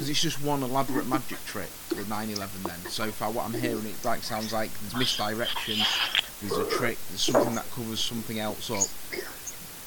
because 0.00 0.08
it's 0.08 0.22
just 0.22 0.42
one 0.42 0.62
elaborate 0.62 1.06
magic 1.06 1.36
trick 1.44 1.68
with 1.90 2.08
9/11. 2.08 2.62
Then, 2.62 2.90
so 2.90 3.10
far, 3.10 3.30
what 3.30 3.44
I'm 3.44 3.52
hearing, 3.52 3.84
it 3.84 4.02
like 4.02 4.22
sounds 4.22 4.50
like 4.50 4.70
there's 4.80 4.96
misdirection, 4.96 5.76
there's 6.40 6.56
a 6.56 6.64
trick, 6.70 6.96
there's 7.10 7.20
something 7.20 7.54
that 7.54 7.70
covers 7.70 8.00
something 8.00 8.38
else 8.40 8.70
up. 8.70 8.88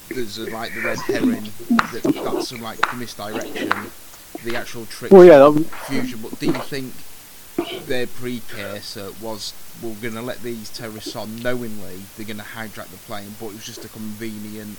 There's 0.10 0.38
a, 0.38 0.52
like 0.52 0.76
the 0.76 0.82
red 0.82 1.00
herring 1.00 1.50
that, 1.94 2.04
that's 2.04 2.50
some 2.50 2.62
like 2.62 2.78
misdirection 2.96 3.72
the 4.44 4.56
actual 4.56 4.86
trick 4.86 5.12
well, 5.12 5.26
yeah, 5.26 5.64
fusion. 5.88 6.20
But 6.22 6.40
do 6.40 6.46
you 6.46 6.54
think 6.54 6.94
their 7.88 8.06
precursor 8.06 9.10
was 9.20 9.56
we're 9.82 9.96
going 9.96 10.14
to 10.14 10.22
let 10.22 10.44
these 10.44 10.70
terrorists 10.70 11.16
on 11.16 11.38
knowingly 11.38 12.02
they're 12.18 12.28
going 12.28 12.38
to 12.38 12.44
hijack 12.44 12.90
the 12.90 12.98
plane, 13.08 13.34
but 13.40 13.48
it 13.48 13.54
was 13.54 13.66
just 13.66 13.84
a 13.84 13.90
convenient. 13.90 14.78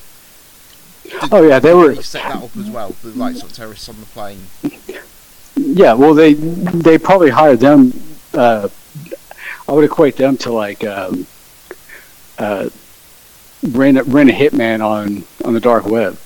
Did, 1.03 1.33
oh 1.33 1.43
yeah, 1.43 1.59
they 1.59 1.75
were 1.75 1.93
they 1.93 2.03
set 2.03 2.23
that 2.23 2.41
up 2.41 2.57
as 2.57 2.71
well. 2.71 2.95
The 3.03 3.09
like 3.11 3.35
sort 3.35 3.51
of 3.51 3.57
terrorists 3.57 3.89
on 3.89 3.99
the 3.99 4.07
plane. 4.07 4.39
Yeah, 5.75 5.95
well 5.95 6.15
they 6.15 6.35
they 6.35 6.99
probably 6.99 7.31
hired 7.31 7.59
them. 7.59 7.93
Uh, 8.33 8.69
I 9.67 9.73
would 9.73 9.85
equate 9.85 10.15
them 10.15 10.37
to 10.39 10.53
like 10.53 10.85
um, 10.85 11.27
uh, 12.39 12.69
rent 13.71 13.99
rent 14.07 14.31
a 14.31 14.33
hitman 14.33 14.87
on 14.87 15.25
on 15.45 15.53
the 15.53 15.59
dark 15.59 15.85
web. 15.85 16.17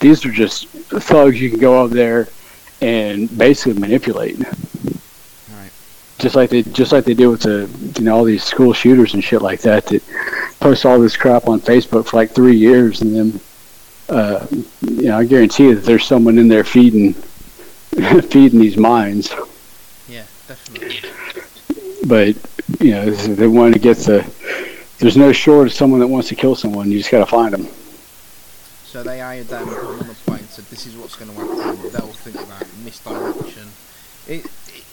These 0.00 0.26
are 0.26 0.30
just 0.30 0.68
thugs 0.68 1.40
you 1.40 1.48
can 1.48 1.60
go 1.60 1.80
over 1.80 1.94
there 1.94 2.28
and 2.82 3.26
basically 3.38 3.80
manipulate. 3.80 4.38
Right. 4.38 5.72
Just 6.18 6.36
like 6.36 6.50
they 6.50 6.62
just 6.62 6.92
like 6.92 7.06
they 7.06 7.14
do 7.14 7.30
with 7.30 7.40
the 7.40 7.70
you 7.98 8.04
know 8.04 8.14
all 8.14 8.24
these 8.24 8.44
school 8.44 8.74
shooters 8.74 9.14
and 9.14 9.24
shit 9.24 9.40
like 9.40 9.62
that 9.62 9.86
that 9.86 10.02
post 10.60 10.84
all 10.84 11.00
this 11.00 11.16
crap 11.16 11.48
on 11.48 11.58
Facebook 11.58 12.08
for 12.08 12.18
like 12.18 12.32
three 12.32 12.56
years 12.56 13.00
and 13.00 13.16
then 13.16 13.40
uh, 14.10 14.46
you 14.82 15.08
know 15.08 15.16
I 15.16 15.24
guarantee 15.24 15.68
you 15.68 15.76
that 15.76 15.86
there's 15.86 16.04
someone 16.04 16.36
in 16.36 16.48
there 16.48 16.64
feeding 16.64 17.14
feeding 18.30 18.60
these 18.60 18.76
minds. 18.76 19.32
Yeah, 20.08 20.24
definitely. 20.48 21.10
But 22.06 22.36
you 22.80 22.90
know 22.92 23.10
they 23.10 23.46
want 23.46 23.74
to 23.74 23.80
get 23.80 23.96
the 23.98 24.28
there's 24.98 25.16
no 25.16 25.32
short 25.32 25.66
of 25.66 25.72
someone 25.72 26.00
that 26.00 26.08
wants 26.08 26.28
to 26.28 26.34
kill 26.34 26.54
someone. 26.54 26.90
You 26.90 26.98
just 26.98 27.10
got 27.10 27.18
to 27.18 27.26
find 27.26 27.52
them. 27.52 27.68
So 28.84 29.02
they 29.02 29.18
hired 29.18 29.48
them, 29.48 29.68
on 29.68 29.98
the 29.98 30.14
plane, 30.24 30.44
said 30.44 30.66
this 30.66 30.86
is 30.86 30.96
what's 30.96 31.16
going 31.16 31.34
to 31.34 31.40
happen. 31.40 31.82
They'll 31.90 32.12
think 32.12 32.36
about 32.36 32.64
misdirection. 32.84 33.68
It, 34.28 34.46
it, 34.68 34.84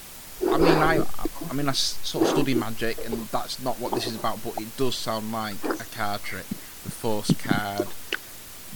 I 0.49 0.57
mean, 0.57 0.69
I, 0.69 1.05
I 1.49 1.53
mean, 1.53 1.69
I 1.69 1.73
sort 1.73 2.25
of 2.25 2.31
study 2.31 2.55
magic, 2.55 2.97
and 3.05 3.13
that's 3.27 3.61
not 3.61 3.79
what 3.79 3.93
this 3.93 4.07
is 4.07 4.15
about. 4.15 4.43
But 4.43 4.59
it 4.59 4.75
does 4.75 4.95
sound 4.95 5.31
like 5.31 5.63
a 5.63 5.85
card 5.95 6.23
trick, 6.23 6.47
the 6.83 6.89
force 6.89 7.31
card. 7.43 7.87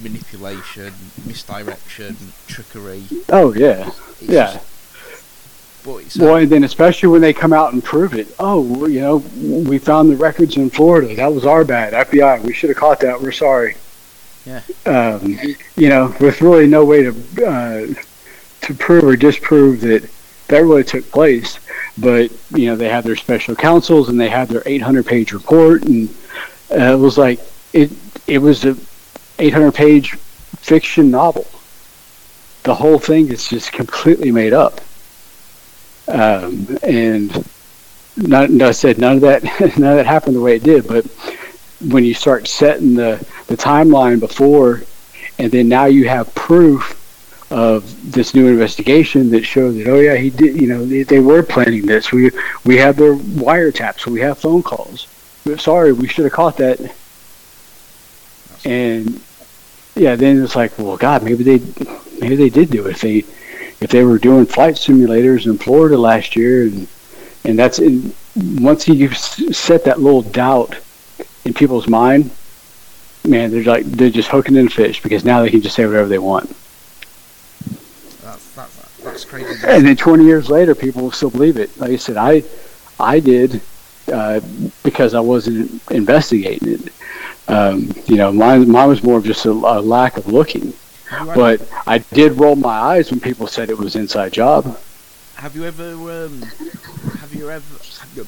Manipulation, 0.02 0.94
misdirection, 1.26 2.16
trickery. 2.48 3.04
Oh 3.30 3.54
yeah, 3.54 3.88
It's 4.22 4.22
yeah. 4.24 4.54
just- 4.54 4.66
Boy, 6.18 6.42
and 6.42 6.50
then 6.52 6.64
especially 6.64 7.10
when 7.10 7.22
they 7.22 7.32
come 7.32 7.54
out 7.54 7.74
and 7.74 7.84
prove 7.84 8.16
it. 8.16 8.28
Oh, 8.40 8.88
you 8.88 9.02
know, 9.02 9.18
we 9.68 9.78
found 9.78 10.10
the 10.10 10.16
records 10.16 10.58
in 10.58 10.72
Florida. 10.72 11.14
That 11.16 11.32
was 11.32 11.46
our 11.46 11.64
bad. 11.64 11.94
FBI, 11.94 12.42
we 12.42 12.54
should 12.54 12.72
have 12.72 12.78
caught 12.78 13.00
that. 13.02 13.22
We're 13.22 13.32
sorry. 13.32 13.76
Yeah. 14.48 14.62
Um, 14.88 15.38
you 15.76 15.90
know, 15.90 16.16
with 16.20 16.42
really 16.42 16.66
no 16.66 16.84
way 16.86 17.04
to 17.04 17.12
uh, 17.46 17.94
to 18.62 18.74
prove 18.74 19.04
or 19.04 19.16
disprove 19.16 19.82
that 19.82 20.10
that 20.48 20.58
really 20.64 20.84
took 20.84 21.10
place. 21.12 21.60
But 22.00 22.32
you 22.52 22.66
know, 22.68 22.76
they 22.76 22.90
had 22.90 23.04
their 23.04 23.16
special 23.16 23.56
counsels 23.56 24.10
and 24.10 24.20
they 24.20 24.30
had 24.30 24.48
their 24.48 24.64
800 24.66 25.06
page 25.06 25.34
report, 25.34 25.84
and 25.84 26.10
uh, 26.72 26.94
it 26.94 27.00
was 27.00 27.16
like 27.20 27.40
it 27.74 27.92
it 28.26 28.40
was 28.40 28.66
a 28.66 28.76
800 29.40 29.74
page 29.74 30.12
fiction 30.12 31.12
novel. 31.12 31.48
The 32.64 32.76
whole 32.76 33.00
thing 33.00 33.32
is 33.32 33.48
just 33.48 33.72
completely 33.72 34.32
made 34.32 34.54
up 34.54 34.82
um, 36.08 36.78
and 36.84 37.46
not, 38.18 38.50
no, 38.50 38.70
I 38.70 38.72
said 38.72 38.98
none 38.98 39.16
of 39.16 39.22
that 39.22 39.44
none 39.78 39.92
of 39.92 39.98
that 39.98 40.06
happened 40.06 40.36
the 40.36 40.42
way 40.42 40.56
it 40.56 40.64
did. 40.64 40.88
But 40.88 41.06
when 41.82 42.04
you 42.04 42.14
start 42.14 42.48
setting 42.48 42.96
the 42.96 43.26
the 43.48 43.58
timeline 43.58 44.20
before, 44.20 44.84
and 45.40 45.52
then 45.52 45.68
now 45.68 45.86
you 45.86 46.08
have 46.08 46.34
proof 46.36 47.02
of 47.52 48.12
this 48.12 48.34
new 48.34 48.48
investigation 48.48 49.30
that 49.30 49.44
showed 49.44 49.72
that 49.74 49.88
oh 49.88 50.00
yeah 50.00 50.16
he 50.16 50.32
did 50.32 50.60
you 50.60 50.68
know 50.68 50.84
they, 50.84 51.04
they 51.04 51.20
were 51.20 51.44
planning 51.44 51.86
this. 51.86 52.12
We 52.12 52.32
we 52.64 52.78
have 52.78 52.96
their 52.98 53.16
wiretaps. 53.16 54.06
We 54.08 54.22
have 54.22 54.38
phone 54.38 54.64
calls. 54.64 55.08
Sorry, 55.58 55.94
we 55.94 56.08
should 56.08 56.26
have 56.26 56.34
caught 56.34 56.58
that. 56.58 56.80
And 58.64 59.22
yeah, 59.96 60.16
then 60.16 60.44
it's 60.44 60.56
like, 60.56 60.78
well, 60.78 60.98
God, 60.98 61.24
maybe 61.24 61.44
they 61.44 61.60
maybe 62.20 62.36
they 62.36 62.50
did 62.50 62.70
do 62.70 62.86
it. 62.88 62.92
If 62.92 63.02
they 63.02 63.18
if 63.82 63.90
they 63.90 64.04
were 64.04 64.18
doing 64.18 64.46
flight 64.46 64.76
simulators 64.76 65.46
in 65.46 65.58
Florida 65.58 65.98
last 65.98 66.36
year, 66.36 66.64
and 66.64 66.88
and 67.44 67.58
that's 67.58 67.80
in, 67.80 68.14
once 68.36 68.88
you 68.88 69.12
set 69.14 69.86
that 69.86 70.00
little 70.02 70.22
doubt 70.22 70.76
in 71.46 71.54
people's 71.54 71.88
mind, 71.88 72.32
man, 73.24 73.52
they're 73.52 73.64
like 73.64 73.86
they're 73.86 74.10
just 74.10 74.30
hooking 74.30 74.56
in 74.56 74.68
fish 74.68 75.02
because 75.02 75.24
now 75.24 75.42
they 75.42 75.50
can 75.50 75.62
just 75.62 75.76
say 75.76 75.86
whatever 75.86 76.10
they 76.10 76.20
want. 76.20 76.50
that's, 78.22 78.54
that's, 78.56 78.98
that's 78.98 79.26
crazy. 79.26 79.56
And 79.66 79.86
then 79.86 79.96
20 79.96 80.26
years 80.26 80.50
later, 80.50 80.76
people 80.76 81.04
will 81.04 81.12
still 81.12 81.30
believe 81.30 81.58
it. 81.58 81.78
Like 81.78 81.92
I 81.92 81.96
said, 81.96 82.18
I 82.18 82.44
I 83.00 83.20
did 83.20 83.62
uh, 84.12 84.42
because 84.84 85.14
I 85.14 85.22
wasn't 85.22 85.82
investigating 85.90 86.74
it. 86.74 86.94
Um, 87.48 87.92
you 88.08 88.16
know, 88.18 88.32
mine 88.32 88.70
mine 88.70 88.90
was 88.90 89.04
more 89.04 89.18
of 89.18 89.24
just 89.26 89.46
a, 89.46 89.52
a 89.52 89.80
lack 89.82 90.18
of 90.18 90.28
looking. 90.28 90.74
Have 91.10 91.22
you, 91.28 91.28
had- 91.28 91.60
But 91.60 91.70
I 91.86 92.00
did 92.00 92.34
roll 92.40 92.56
my 92.56 92.70
eyes 92.70 93.12
when 93.12 93.20
people 93.20 93.48
said 93.48 93.70
it 93.70 93.78
was 93.78 93.96
inside 93.96 94.34
job. 94.34 94.78
have 95.36 95.56
you 95.56 95.66
ever 95.66 95.92
um, 96.26 96.42
have 97.22 97.34
you 97.34 97.50
ever 97.52 97.78
have 98.00 98.12
you, 98.16 98.28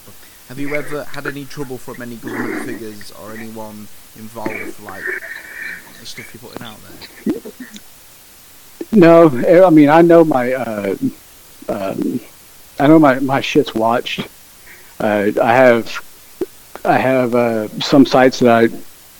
have 0.49 0.59
you 0.59 0.75
ever 0.75 1.03
had 1.05 1.25
any 1.27 1.45
trouble 1.45 1.77
from 1.77 2.01
any 2.01 2.15
government 2.17 2.65
figures 2.65 3.11
or 3.13 3.33
anyone 3.33 3.87
involved, 4.17 4.79
like 4.81 5.03
the 5.99 6.05
stuff 6.05 6.33
you're 6.33 6.41
putting 6.49 6.65
out 6.65 6.77
there? 7.25 7.51
No, 8.91 9.27
eh, 9.27 9.63
I 9.65 9.69
mean 9.69 9.89
I 9.89 10.01
know 10.01 10.23
my 10.23 10.53
uh, 10.53 10.95
um, 11.69 12.19
I 12.79 12.87
know 12.87 12.99
my 12.99 13.19
my 13.19 13.41
shit's 13.41 13.73
watched. 13.73 14.19
Uh, 14.99 15.31
I 15.41 15.53
have 15.53 15.85
I 16.85 16.97
have 16.97 17.35
uh, 17.35 17.67
some 17.81 18.05
sites 18.05 18.39
that 18.39 18.49
I 18.49 18.67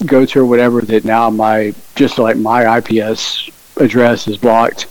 go 0.05 0.25
to 0.25 0.39
or 0.41 0.45
whatever 0.45 0.81
that 0.81 1.05
now 1.05 1.29
my 1.29 1.73
just 1.95 2.17
like 2.19 2.37
my 2.37 2.77
IPS 2.77 3.49
address 3.77 4.27
is 4.27 4.37
blocked, 4.37 4.87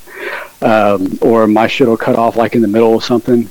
um, 0.62 1.19
or 1.20 1.47
my 1.47 1.66
shit 1.66 1.87
will 1.87 1.97
cut 1.97 2.16
off 2.16 2.37
like 2.37 2.55
in 2.55 2.62
the 2.62 2.69
middle 2.69 2.95
of 2.97 3.05
something. 3.05 3.49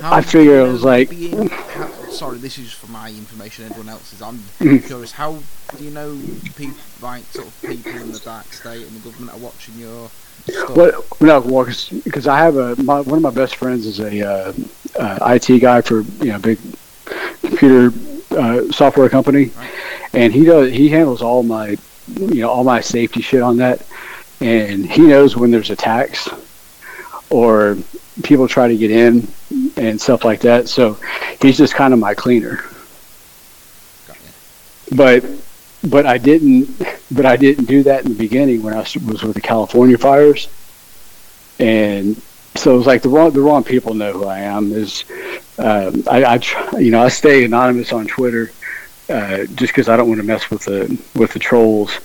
How 0.00 0.16
I 0.16 0.20
figure 0.22 0.60
it 0.60 0.68
was 0.70 0.84
like- 0.84 1.08
being- 1.08 1.48
how, 1.48 1.88
sorry, 2.10 2.36
this 2.38 2.58
is 2.58 2.70
for 2.72 2.90
my 2.90 3.08
information. 3.08 3.64
Everyone 3.64 3.88
else's. 3.88 4.20
I'm 4.20 4.42
Mhm. 4.60 4.84
curious. 4.86 5.12
How 5.12 5.38
do 5.76 5.84
you 5.84 5.90
know 5.90 6.18
people 6.54 6.76
like 7.00 7.24
sort 7.32 7.46
of 7.46 7.60
people 7.62 7.92
in 7.92 8.12
the 8.12 8.18
dark 8.18 8.52
state 8.52 8.86
and 8.86 8.90
the 9.00 9.08
government 9.08 9.36
are 9.38 9.40
watching 9.40 9.74
your 9.78 10.10
stuff? 10.50 10.76
What? 10.76 11.20
No, 11.22 11.40
well, 11.40 11.66
because 12.04 12.26
I 12.26 12.38
have 12.38 12.56
a 12.56 12.76
my, 12.82 13.00
one 13.00 13.16
of 13.16 13.22
my 13.22 13.30
best 13.30 13.56
friends 13.56 13.86
is 13.86 13.98
a 14.00 14.20
uh, 14.22 14.52
uh, 14.98 15.18
IT 15.34 15.60
guy 15.60 15.80
for 15.80 16.02
you 16.20 16.32
know 16.32 16.38
big 16.38 16.58
computer 17.42 17.90
uh, 18.30 18.70
software 18.70 19.08
company, 19.08 19.50
and 20.12 20.32
he 20.32 20.44
does 20.44 20.72
he 20.72 20.88
handles 20.88 21.22
all 21.22 21.42
my 21.42 21.76
you 22.16 22.42
know 22.42 22.50
all 22.50 22.64
my 22.64 22.80
safety 22.80 23.22
shit 23.22 23.42
on 23.42 23.56
that, 23.58 23.86
and 24.40 24.86
he 24.86 25.02
knows 25.02 25.36
when 25.36 25.50
there's 25.50 25.70
attacks 25.70 26.28
or 27.30 27.76
people 28.22 28.48
try 28.48 28.68
to 28.68 28.76
get 28.76 28.90
in 28.90 29.26
and 29.76 30.00
stuff 30.00 30.24
like 30.24 30.40
that. 30.40 30.68
So 30.68 30.98
he's 31.40 31.58
just 31.58 31.74
kind 31.74 31.92
of 31.92 32.00
my 32.00 32.14
cleaner. 32.14 32.64
But 34.94 35.24
but 35.82 36.06
I 36.06 36.18
didn't 36.18 36.82
but 37.10 37.26
I 37.26 37.36
didn't 37.36 37.66
do 37.66 37.82
that 37.84 38.04
in 38.04 38.12
the 38.12 38.18
beginning 38.18 38.62
when 38.62 38.74
I 38.74 38.78
was 38.78 38.94
with 39.22 39.34
the 39.34 39.40
California 39.40 39.98
fires, 39.98 40.48
and 41.58 42.20
so 42.56 42.74
it 42.74 42.78
was 42.78 42.86
like 42.86 43.02
the 43.02 43.08
wrong 43.08 43.30
the 43.30 43.40
wrong 43.40 43.62
people 43.62 43.94
know 43.94 44.12
who 44.12 44.26
I 44.26 44.40
am. 44.40 44.72
Is 44.72 45.04
um, 45.58 46.02
I, 46.10 46.24
I 46.24 46.38
try, 46.38 46.78
you 46.78 46.90
know 46.90 47.02
I 47.02 47.08
stay 47.08 47.44
anonymous 47.44 47.92
on 47.92 48.06
Twitter 48.06 48.50
uh, 49.08 49.44
just 49.54 49.72
because 49.72 49.88
I 49.88 49.96
don't 49.96 50.08
want 50.08 50.20
to 50.20 50.26
mess 50.26 50.50
with 50.50 50.64
the 50.64 51.00
with 51.14 51.32
the 51.32 51.38
trolls. 51.38 51.98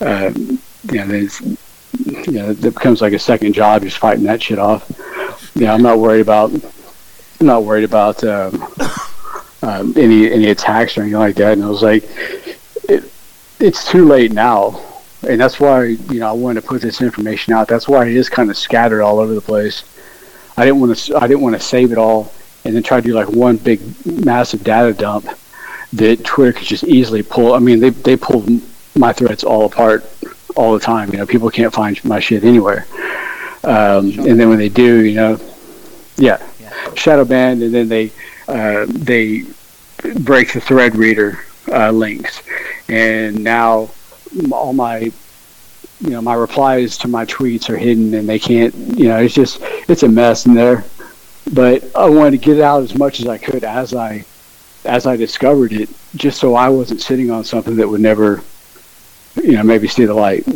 Um, 0.00 0.58
you 0.90 0.98
know, 0.98 1.06
there's, 1.06 1.40
you 1.40 2.32
know, 2.32 2.50
it 2.50 2.60
becomes 2.60 3.00
like 3.00 3.12
a 3.12 3.18
second 3.18 3.52
job 3.54 3.82
just 3.82 3.98
fighting 3.98 4.24
that 4.24 4.42
shit 4.42 4.58
off. 4.58 4.90
Yeah, 5.54 5.72
I'm 5.72 5.82
not 5.82 5.98
worried 5.98 6.20
about 6.20 6.50
I'm 6.52 7.46
not 7.46 7.64
worried 7.64 7.84
about 7.84 8.22
um, 8.24 8.62
um, 9.62 9.94
any 9.96 10.30
any 10.30 10.50
attacks 10.50 10.96
or 10.96 11.02
anything 11.02 11.18
like 11.18 11.36
that. 11.36 11.54
And 11.54 11.64
I 11.64 11.68
was 11.68 11.82
like, 11.82 12.04
it, 12.88 13.10
it's 13.60 13.90
too 13.90 14.04
late 14.04 14.32
now, 14.32 14.80
and 15.24 15.40
that's 15.40 15.58
why 15.60 15.84
you 15.84 16.20
know 16.20 16.28
I 16.28 16.32
wanted 16.32 16.60
to 16.62 16.66
put 16.66 16.82
this 16.82 17.00
information 17.00 17.52
out. 17.52 17.68
That's 17.68 17.88
why 17.88 18.06
it 18.06 18.16
is 18.16 18.28
kind 18.28 18.50
of 18.50 18.56
scattered 18.56 19.02
all 19.02 19.18
over 19.18 19.34
the 19.34 19.40
place. 19.40 19.84
I 20.56 20.64
didn't 20.64 20.80
want 20.80 20.96
to 20.96 21.16
I 21.16 21.26
didn't 21.26 21.40
want 21.42 21.56
to 21.56 21.60
save 21.62 21.92
it 21.92 21.98
all 21.98 22.32
and 22.64 22.74
then 22.74 22.82
try 22.82 23.00
to 23.00 23.06
do 23.06 23.14
like 23.14 23.28
one 23.28 23.56
big 23.56 23.80
massive 24.06 24.64
data 24.64 24.92
dump 24.92 25.28
that 25.92 26.24
Twitter 26.24 26.52
could 26.52 26.66
just 26.66 26.84
easily 26.84 27.22
pull. 27.22 27.54
I 27.54 27.58
mean, 27.58 27.80
they 27.80 27.90
they 27.90 28.16
pull 28.16 28.44
my 28.96 29.12
threads 29.12 29.44
all 29.44 29.66
apart 29.66 30.04
all 30.56 30.72
the 30.72 30.80
time. 30.80 31.10
You 31.12 31.18
know, 31.18 31.26
people 31.26 31.50
can't 31.50 31.72
find 31.72 32.02
my 32.04 32.20
shit 32.20 32.44
anywhere. 32.44 32.86
Um, 33.64 34.10
and 34.18 34.38
then 34.38 34.48
when 34.48 34.58
they 34.58 34.68
do, 34.68 35.02
you 35.04 35.14
know, 35.14 35.40
yeah, 36.16 36.40
Yeah. 36.60 36.94
shadow 36.94 37.24
banned, 37.24 37.62
and 37.62 37.74
then 37.74 37.88
they 37.88 38.12
uh, 38.46 38.86
they 38.88 39.44
break 40.20 40.52
the 40.52 40.60
thread 40.60 40.94
reader 40.96 41.38
uh, 41.72 41.90
links, 41.90 42.42
and 42.88 43.42
now 43.42 43.90
all 44.52 44.72
my 44.72 45.12
you 46.00 46.10
know 46.10 46.20
my 46.20 46.34
replies 46.34 46.98
to 46.98 47.08
my 47.08 47.24
tweets 47.24 47.68
are 47.70 47.76
hidden, 47.76 48.14
and 48.14 48.28
they 48.28 48.38
can't. 48.38 48.74
You 48.74 49.08
know, 49.08 49.18
it's 49.18 49.34
just 49.34 49.58
it's 49.88 50.02
a 50.02 50.08
mess 50.08 50.46
in 50.46 50.54
there. 50.54 50.84
But 51.52 51.94
I 51.94 52.08
wanted 52.08 52.32
to 52.32 52.38
get 52.38 52.60
out 52.60 52.82
as 52.82 52.96
much 52.96 53.20
as 53.20 53.26
I 53.26 53.38
could 53.38 53.64
as 53.64 53.94
I 53.94 54.24
as 54.84 55.06
I 55.06 55.16
discovered 55.16 55.72
it, 55.72 55.88
just 56.16 56.40
so 56.40 56.54
I 56.54 56.68
wasn't 56.68 57.00
sitting 57.00 57.30
on 57.30 57.44
something 57.44 57.76
that 57.76 57.88
would 57.88 58.00
never, 58.00 58.42
you 59.42 59.52
know, 59.52 59.62
maybe 59.62 59.88
see 59.88 60.04
the 60.04 60.14
light. 60.14 60.46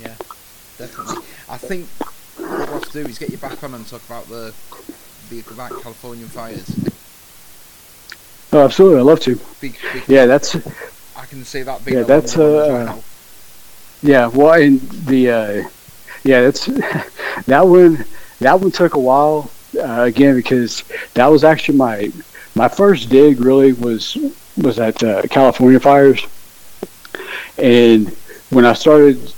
Yeah, 0.00 0.14
definitely. 0.78 1.24
I 1.48 1.58
think 1.58 1.86
what 2.38 2.48
we'll 2.48 2.66
have 2.66 2.84
to 2.84 3.04
do 3.04 3.08
is 3.08 3.18
get 3.18 3.30
you 3.30 3.38
back 3.38 3.62
on 3.64 3.74
and 3.74 3.86
talk 3.86 4.04
about 4.06 4.28
the 4.28 4.52
the 5.30 5.40
that 5.40 5.70
Californian 5.82 6.28
fires. 6.28 6.70
Oh, 8.52 8.64
absolutely, 8.64 9.00
I'd 9.00 9.06
love 9.06 9.20
to. 9.20 9.36
Big, 9.60 9.76
big, 9.92 10.02
Yeah, 10.06 10.26
that's 10.26 10.56
can 11.34 11.44
see 11.44 11.62
that 11.62 11.84
being 11.84 11.98
Yeah, 11.98 12.04
a 12.04 12.06
that's, 12.06 12.36
uh. 12.36 13.00
Yeah, 14.02 14.26
well, 14.28 14.60
and 14.60 14.80
the 14.80 15.30
uh, 15.30 15.68
yeah, 16.24 16.42
that's 16.42 16.66
that 17.46 17.66
one. 17.66 18.04
That 18.40 18.60
one 18.60 18.70
took 18.70 18.94
a 18.94 18.98
while 18.98 19.50
uh, 19.78 20.02
again 20.02 20.36
because 20.36 20.82
that 21.14 21.26
was 21.26 21.44
actually 21.44 21.78
my 21.78 22.12
my 22.54 22.68
first 22.68 23.08
dig. 23.08 23.40
Really 23.40 23.72
was 23.72 24.18
was 24.58 24.78
at 24.78 25.02
uh, 25.02 25.22
California 25.22 25.80
fires, 25.80 26.26
and 27.56 28.08
when 28.50 28.66
I 28.66 28.74
started 28.74 29.32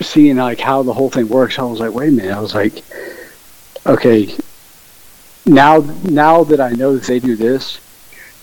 seeing 0.00 0.36
like 0.36 0.60
how 0.60 0.82
the 0.82 0.92
whole 0.92 1.10
thing 1.10 1.28
works, 1.28 1.58
I 1.58 1.62
was 1.62 1.80
like, 1.80 1.92
wait 1.92 2.10
a 2.10 2.12
minute. 2.12 2.32
I 2.32 2.40
was 2.40 2.54
like, 2.54 2.84
okay, 3.84 4.32
now 5.44 5.78
now 6.04 6.44
that 6.44 6.60
I 6.60 6.70
know 6.70 6.94
that 6.94 7.04
they 7.04 7.18
do 7.18 7.34
this, 7.34 7.80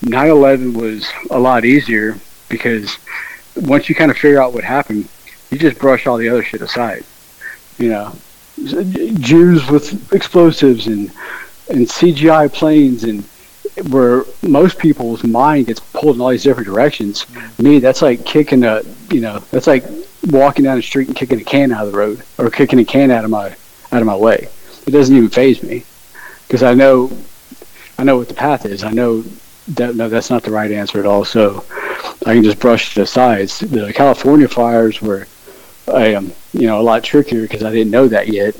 9/11 0.04 0.74
was 0.74 1.08
a 1.30 1.38
lot 1.38 1.64
easier 1.64 2.18
because 2.50 2.98
once 3.56 3.88
you 3.88 3.94
kind 3.94 4.10
of 4.10 4.18
figure 4.18 4.42
out 4.42 4.52
what 4.52 4.64
happened, 4.64 5.08
you 5.50 5.58
just 5.58 5.78
brush 5.78 6.06
all 6.06 6.18
the 6.18 6.28
other 6.28 6.42
shit 6.42 6.60
aside. 6.60 7.04
You 7.78 7.88
know, 7.88 8.14
Jews 8.62 9.66
with 9.70 10.12
explosives 10.12 10.86
and 10.86 11.10
and 11.70 11.86
CGI 11.86 12.52
planes 12.52 13.04
and 13.04 13.24
where 13.88 14.24
most 14.42 14.78
people's 14.78 15.24
mind 15.24 15.68
gets 15.68 15.80
pulled 15.80 16.16
in 16.16 16.20
all 16.20 16.30
these 16.30 16.42
different 16.42 16.66
directions. 16.66 17.24
Mm. 17.24 17.58
Me, 17.60 17.78
that's 17.78 18.02
like 18.02 18.26
kicking 18.26 18.64
a, 18.64 18.82
you 19.10 19.20
know, 19.20 19.38
that's 19.50 19.66
like 19.66 19.84
walking 20.26 20.64
down 20.64 20.76
the 20.76 20.82
street 20.82 21.08
and 21.08 21.16
kicking 21.16 21.40
a 21.40 21.44
can 21.44 21.72
out 21.72 21.86
of 21.86 21.92
the 21.92 21.98
road 21.98 22.22
or 22.36 22.50
kicking 22.50 22.78
a 22.78 22.84
can 22.84 23.10
out 23.10 23.24
of 23.24 23.30
my 23.30 23.54
out 23.92 24.02
of 24.02 24.06
my 24.06 24.16
way. 24.16 24.48
It 24.86 24.90
doesn't 24.90 25.16
even 25.16 25.28
phase 25.28 25.62
me 25.62 25.84
because 26.46 26.62
I 26.62 26.74
know 26.74 27.10
I 27.98 28.04
know 28.04 28.18
what 28.18 28.28
the 28.28 28.34
path 28.34 28.66
is. 28.66 28.82
I 28.82 28.90
know 28.90 29.24
that 29.68 29.94
no, 29.94 30.08
that's 30.08 30.30
not 30.30 30.42
the 30.42 30.50
right 30.50 30.70
answer 30.70 30.98
at 30.98 31.06
all. 31.06 31.24
So 31.24 31.64
I 32.26 32.34
can 32.34 32.42
just 32.42 32.58
brush 32.58 32.96
it 32.96 33.00
aside. 33.00 33.48
The 33.48 33.92
California 33.92 34.48
fires 34.48 35.00
were, 35.00 35.26
um, 35.88 36.32
you 36.52 36.66
know, 36.66 36.80
a 36.80 36.82
lot 36.82 37.02
trickier 37.02 37.42
because 37.42 37.62
I 37.62 37.72
didn't 37.72 37.90
know 37.90 38.08
that 38.08 38.28
yet, 38.28 38.56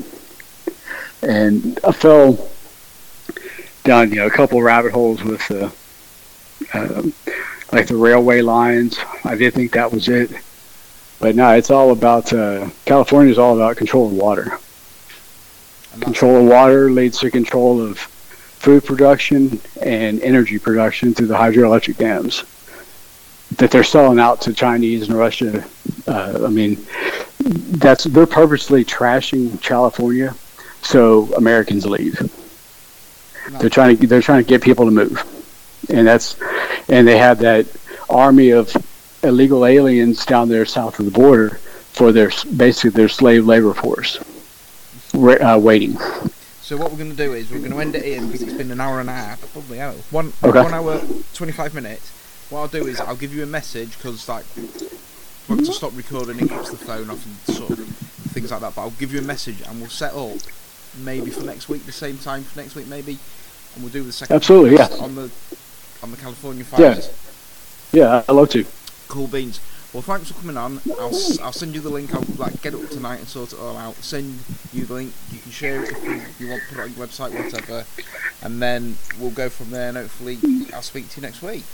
and 1.22 1.78
I 1.84 1.92
fell 1.92 2.48
down, 3.84 4.10
you 4.10 4.16
know, 4.16 4.26
a 4.26 4.30
couple 4.30 4.62
rabbit 4.62 4.92
holes 4.92 5.22
with 5.22 5.46
the, 5.48 5.72
um, 6.74 7.12
like 7.72 7.86
the 7.86 7.96
railway 7.96 8.40
lines. 8.40 8.98
I 9.24 9.36
did 9.36 9.54
think 9.54 9.72
that 9.72 9.92
was 9.92 10.08
it, 10.08 10.30
but 11.18 11.36
no, 11.36 11.50
it's 11.50 11.70
all 11.70 11.92
about 11.92 12.32
uh, 12.32 12.70
California 12.86 13.30
is 13.30 13.38
all 13.38 13.56
about 13.56 13.76
control 13.76 14.06
of 14.06 14.12
water. 14.12 14.58
Control 16.00 16.38
of 16.38 16.46
water 16.46 16.90
leads 16.90 17.18
to 17.18 17.30
control 17.30 17.82
of 17.82 17.98
food 17.98 18.84
production 18.84 19.60
and 19.82 20.20
energy 20.22 20.58
production 20.58 21.14
through 21.14 21.26
the 21.26 21.34
hydroelectric 21.34 21.96
dams 21.96 22.44
that 23.56 23.70
they're 23.70 23.84
selling 23.84 24.18
out 24.18 24.40
to 24.42 24.52
Chinese 24.52 25.08
and 25.08 25.18
Russia. 25.18 25.64
Uh, 26.06 26.42
I 26.44 26.48
mean, 26.48 26.86
that's 27.40 28.04
they're 28.04 28.26
purposely 28.26 28.84
trashing 28.84 29.60
California 29.62 30.34
so 30.82 31.32
Americans 31.34 31.86
leave. 31.86 32.18
They're 33.60 33.70
trying 33.70 33.96
to 33.96 34.06
they're 34.06 34.22
trying 34.22 34.44
to 34.44 34.48
get 34.48 34.62
people 34.62 34.84
to 34.84 34.90
move, 34.90 35.22
and 35.88 36.06
that's 36.06 36.36
and 36.88 37.06
they 37.06 37.18
have 37.18 37.38
that 37.40 37.66
army 38.08 38.50
of 38.50 38.74
illegal 39.22 39.66
aliens 39.66 40.24
down 40.24 40.48
there 40.48 40.64
south 40.64 40.98
of 40.98 41.04
the 41.04 41.10
border 41.10 41.50
for 41.92 42.12
their 42.12 42.30
basically 42.56 42.90
their 42.90 43.08
slave 43.08 43.46
labor 43.46 43.74
force 43.74 44.18
uh, 45.14 45.58
waiting. 45.60 45.98
So 46.60 46.76
what 46.76 46.92
we're 46.92 46.98
going 46.98 47.10
to 47.10 47.16
do 47.16 47.32
is 47.32 47.50
we're 47.50 47.58
going 47.58 47.72
to 47.72 47.80
end 47.80 47.96
it 47.96 48.04
in 48.04 48.26
because 48.26 48.42
it's 48.42 48.52
been 48.52 48.70
an 48.70 48.80
hour 48.80 49.00
and 49.00 49.10
a 49.10 49.14
half, 49.14 49.40
probably 49.52 49.78
hell, 49.78 49.96
one 50.10 50.32
okay. 50.44 50.62
one 50.62 50.72
hour 50.72 51.00
twenty 51.34 51.52
five 51.52 51.74
minutes. 51.74 52.12
What 52.50 52.60
I'll 52.60 52.68
do 52.68 52.86
is 52.86 53.00
I'll 53.00 53.16
give 53.16 53.32
you 53.32 53.44
a 53.44 53.46
message 53.46 53.96
because 53.96 54.28
like 54.28 54.44
once 54.56 54.68
I 55.48 55.54
mm-hmm. 55.54 55.72
stop 55.72 55.96
recording, 55.96 56.40
it 56.40 56.48
cuts 56.48 56.70
the 56.70 56.76
phone 56.76 57.08
off 57.08 57.24
and 57.24 57.56
sort 57.56 57.70
of 57.70 57.86
things 58.34 58.50
like 58.50 58.60
that. 58.60 58.74
But 58.74 58.82
I'll 58.82 58.90
give 58.90 59.12
you 59.12 59.20
a 59.20 59.22
message 59.22 59.62
and 59.66 59.80
we'll 59.80 59.88
set 59.88 60.14
up 60.14 60.38
maybe 60.98 61.30
for 61.30 61.44
next 61.44 61.68
week, 61.68 61.86
the 61.86 61.92
same 61.92 62.18
time 62.18 62.42
for 62.42 62.58
next 62.60 62.74
week, 62.74 62.88
maybe, 62.88 63.18
and 63.74 63.84
we'll 63.84 63.92
do 63.92 64.02
the 64.02 64.12
second. 64.12 64.34
Absolutely, 64.34 64.76
yeah. 64.76 64.88
On 65.00 65.14
the 65.14 65.30
on 66.02 66.10
the 66.10 66.16
California 66.16 66.64
fires. 66.64 67.10
Yeah, 67.92 68.02
yeah, 68.02 68.24
I'd 68.28 68.32
love 68.32 68.48
to. 68.50 68.64
Cool 69.08 69.28
beans. 69.28 69.60
Well, 69.92 70.02
thanks 70.02 70.30
for 70.30 70.40
coming 70.40 70.56
on. 70.56 70.80
I'll, 71.00 71.14
I'll 71.42 71.52
send 71.52 71.74
you 71.74 71.80
the 71.80 71.88
link. 71.88 72.14
I'll 72.14 72.24
like 72.36 72.62
get 72.62 72.74
it 72.74 72.82
up 72.82 72.90
tonight 72.90 73.18
and 73.18 73.28
sort 73.28 73.52
it 73.52 73.58
all 73.58 73.76
out. 73.76 73.96
Send 73.96 74.38
you 74.72 74.84
the 74.86 74.94
link. 74.94 75.12
You 75.32 75.40
can 75.40 75.50
share 75.50 75.82
it 75.82 75.90
if 75.90 76.04
you, 76.04 76.46
you 76.46 76.52
want. 76.52 76.62
Put 76.68 76.78
it 76.78 76.82
on 76.82 76.94
your 76.94 77.06
website, 77.06 77.32
whatever. 77.32 77.84
And 78.42 78.62
then 78.62 78.96
we'll 79.18 79.30
go 79.30 79.48
from 79.48 79.70
there. 79.70 79.88
And 79.88 79.96
hopefully, 79.96 80.38
I'll 80.72 80.82
speak 80.82 81.08
to 81.10 81.20
you 81.20 81.26
next 81.26 81.42
week. 81.42 81.64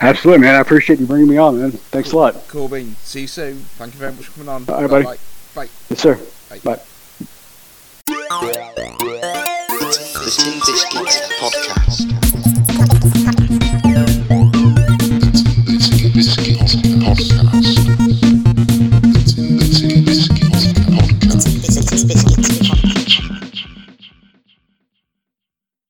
Absolutely, 0.00 0.40
man. 0.46 0.54
I 0.54 0.60
appreciate 0.60 0.98
you 0.98 1.06
bringing 1.06 1.28
me 1.28 1.36
on, 1.36 1.60
man. 1.60 1.72
Thanks 1.72 2.10
cool. 2.12 2.20
a 2.20 2.32
lot. 2.32 2.48
Cool 2.48 2.68
bean. 2.68 2.94
See 2.96 3.22
you 3.22 3.26
soon. 3.26 3.56
Thank 3.56 3.94
you 3.94 4.00
very 4.00 4.12
much 4.12 4.26
for 4.26 4.32
coming 4.32 4.48
on. 4.48 4.64
All 4.68 4.80
right, 4.82 4.90
buddy. 4.90 5.04
Bye. 5.04 5.16
Bye. 5.54 5.68
Yes, 5.90 6.00
sir. 6.00 6.18
Bye. 6.48 6.58
Bye. 6.64 6.80
The 10.20 10.30
Tin 10.36 10.58
Biscuits 10.60 11.20
Podcast. 11.38 12.19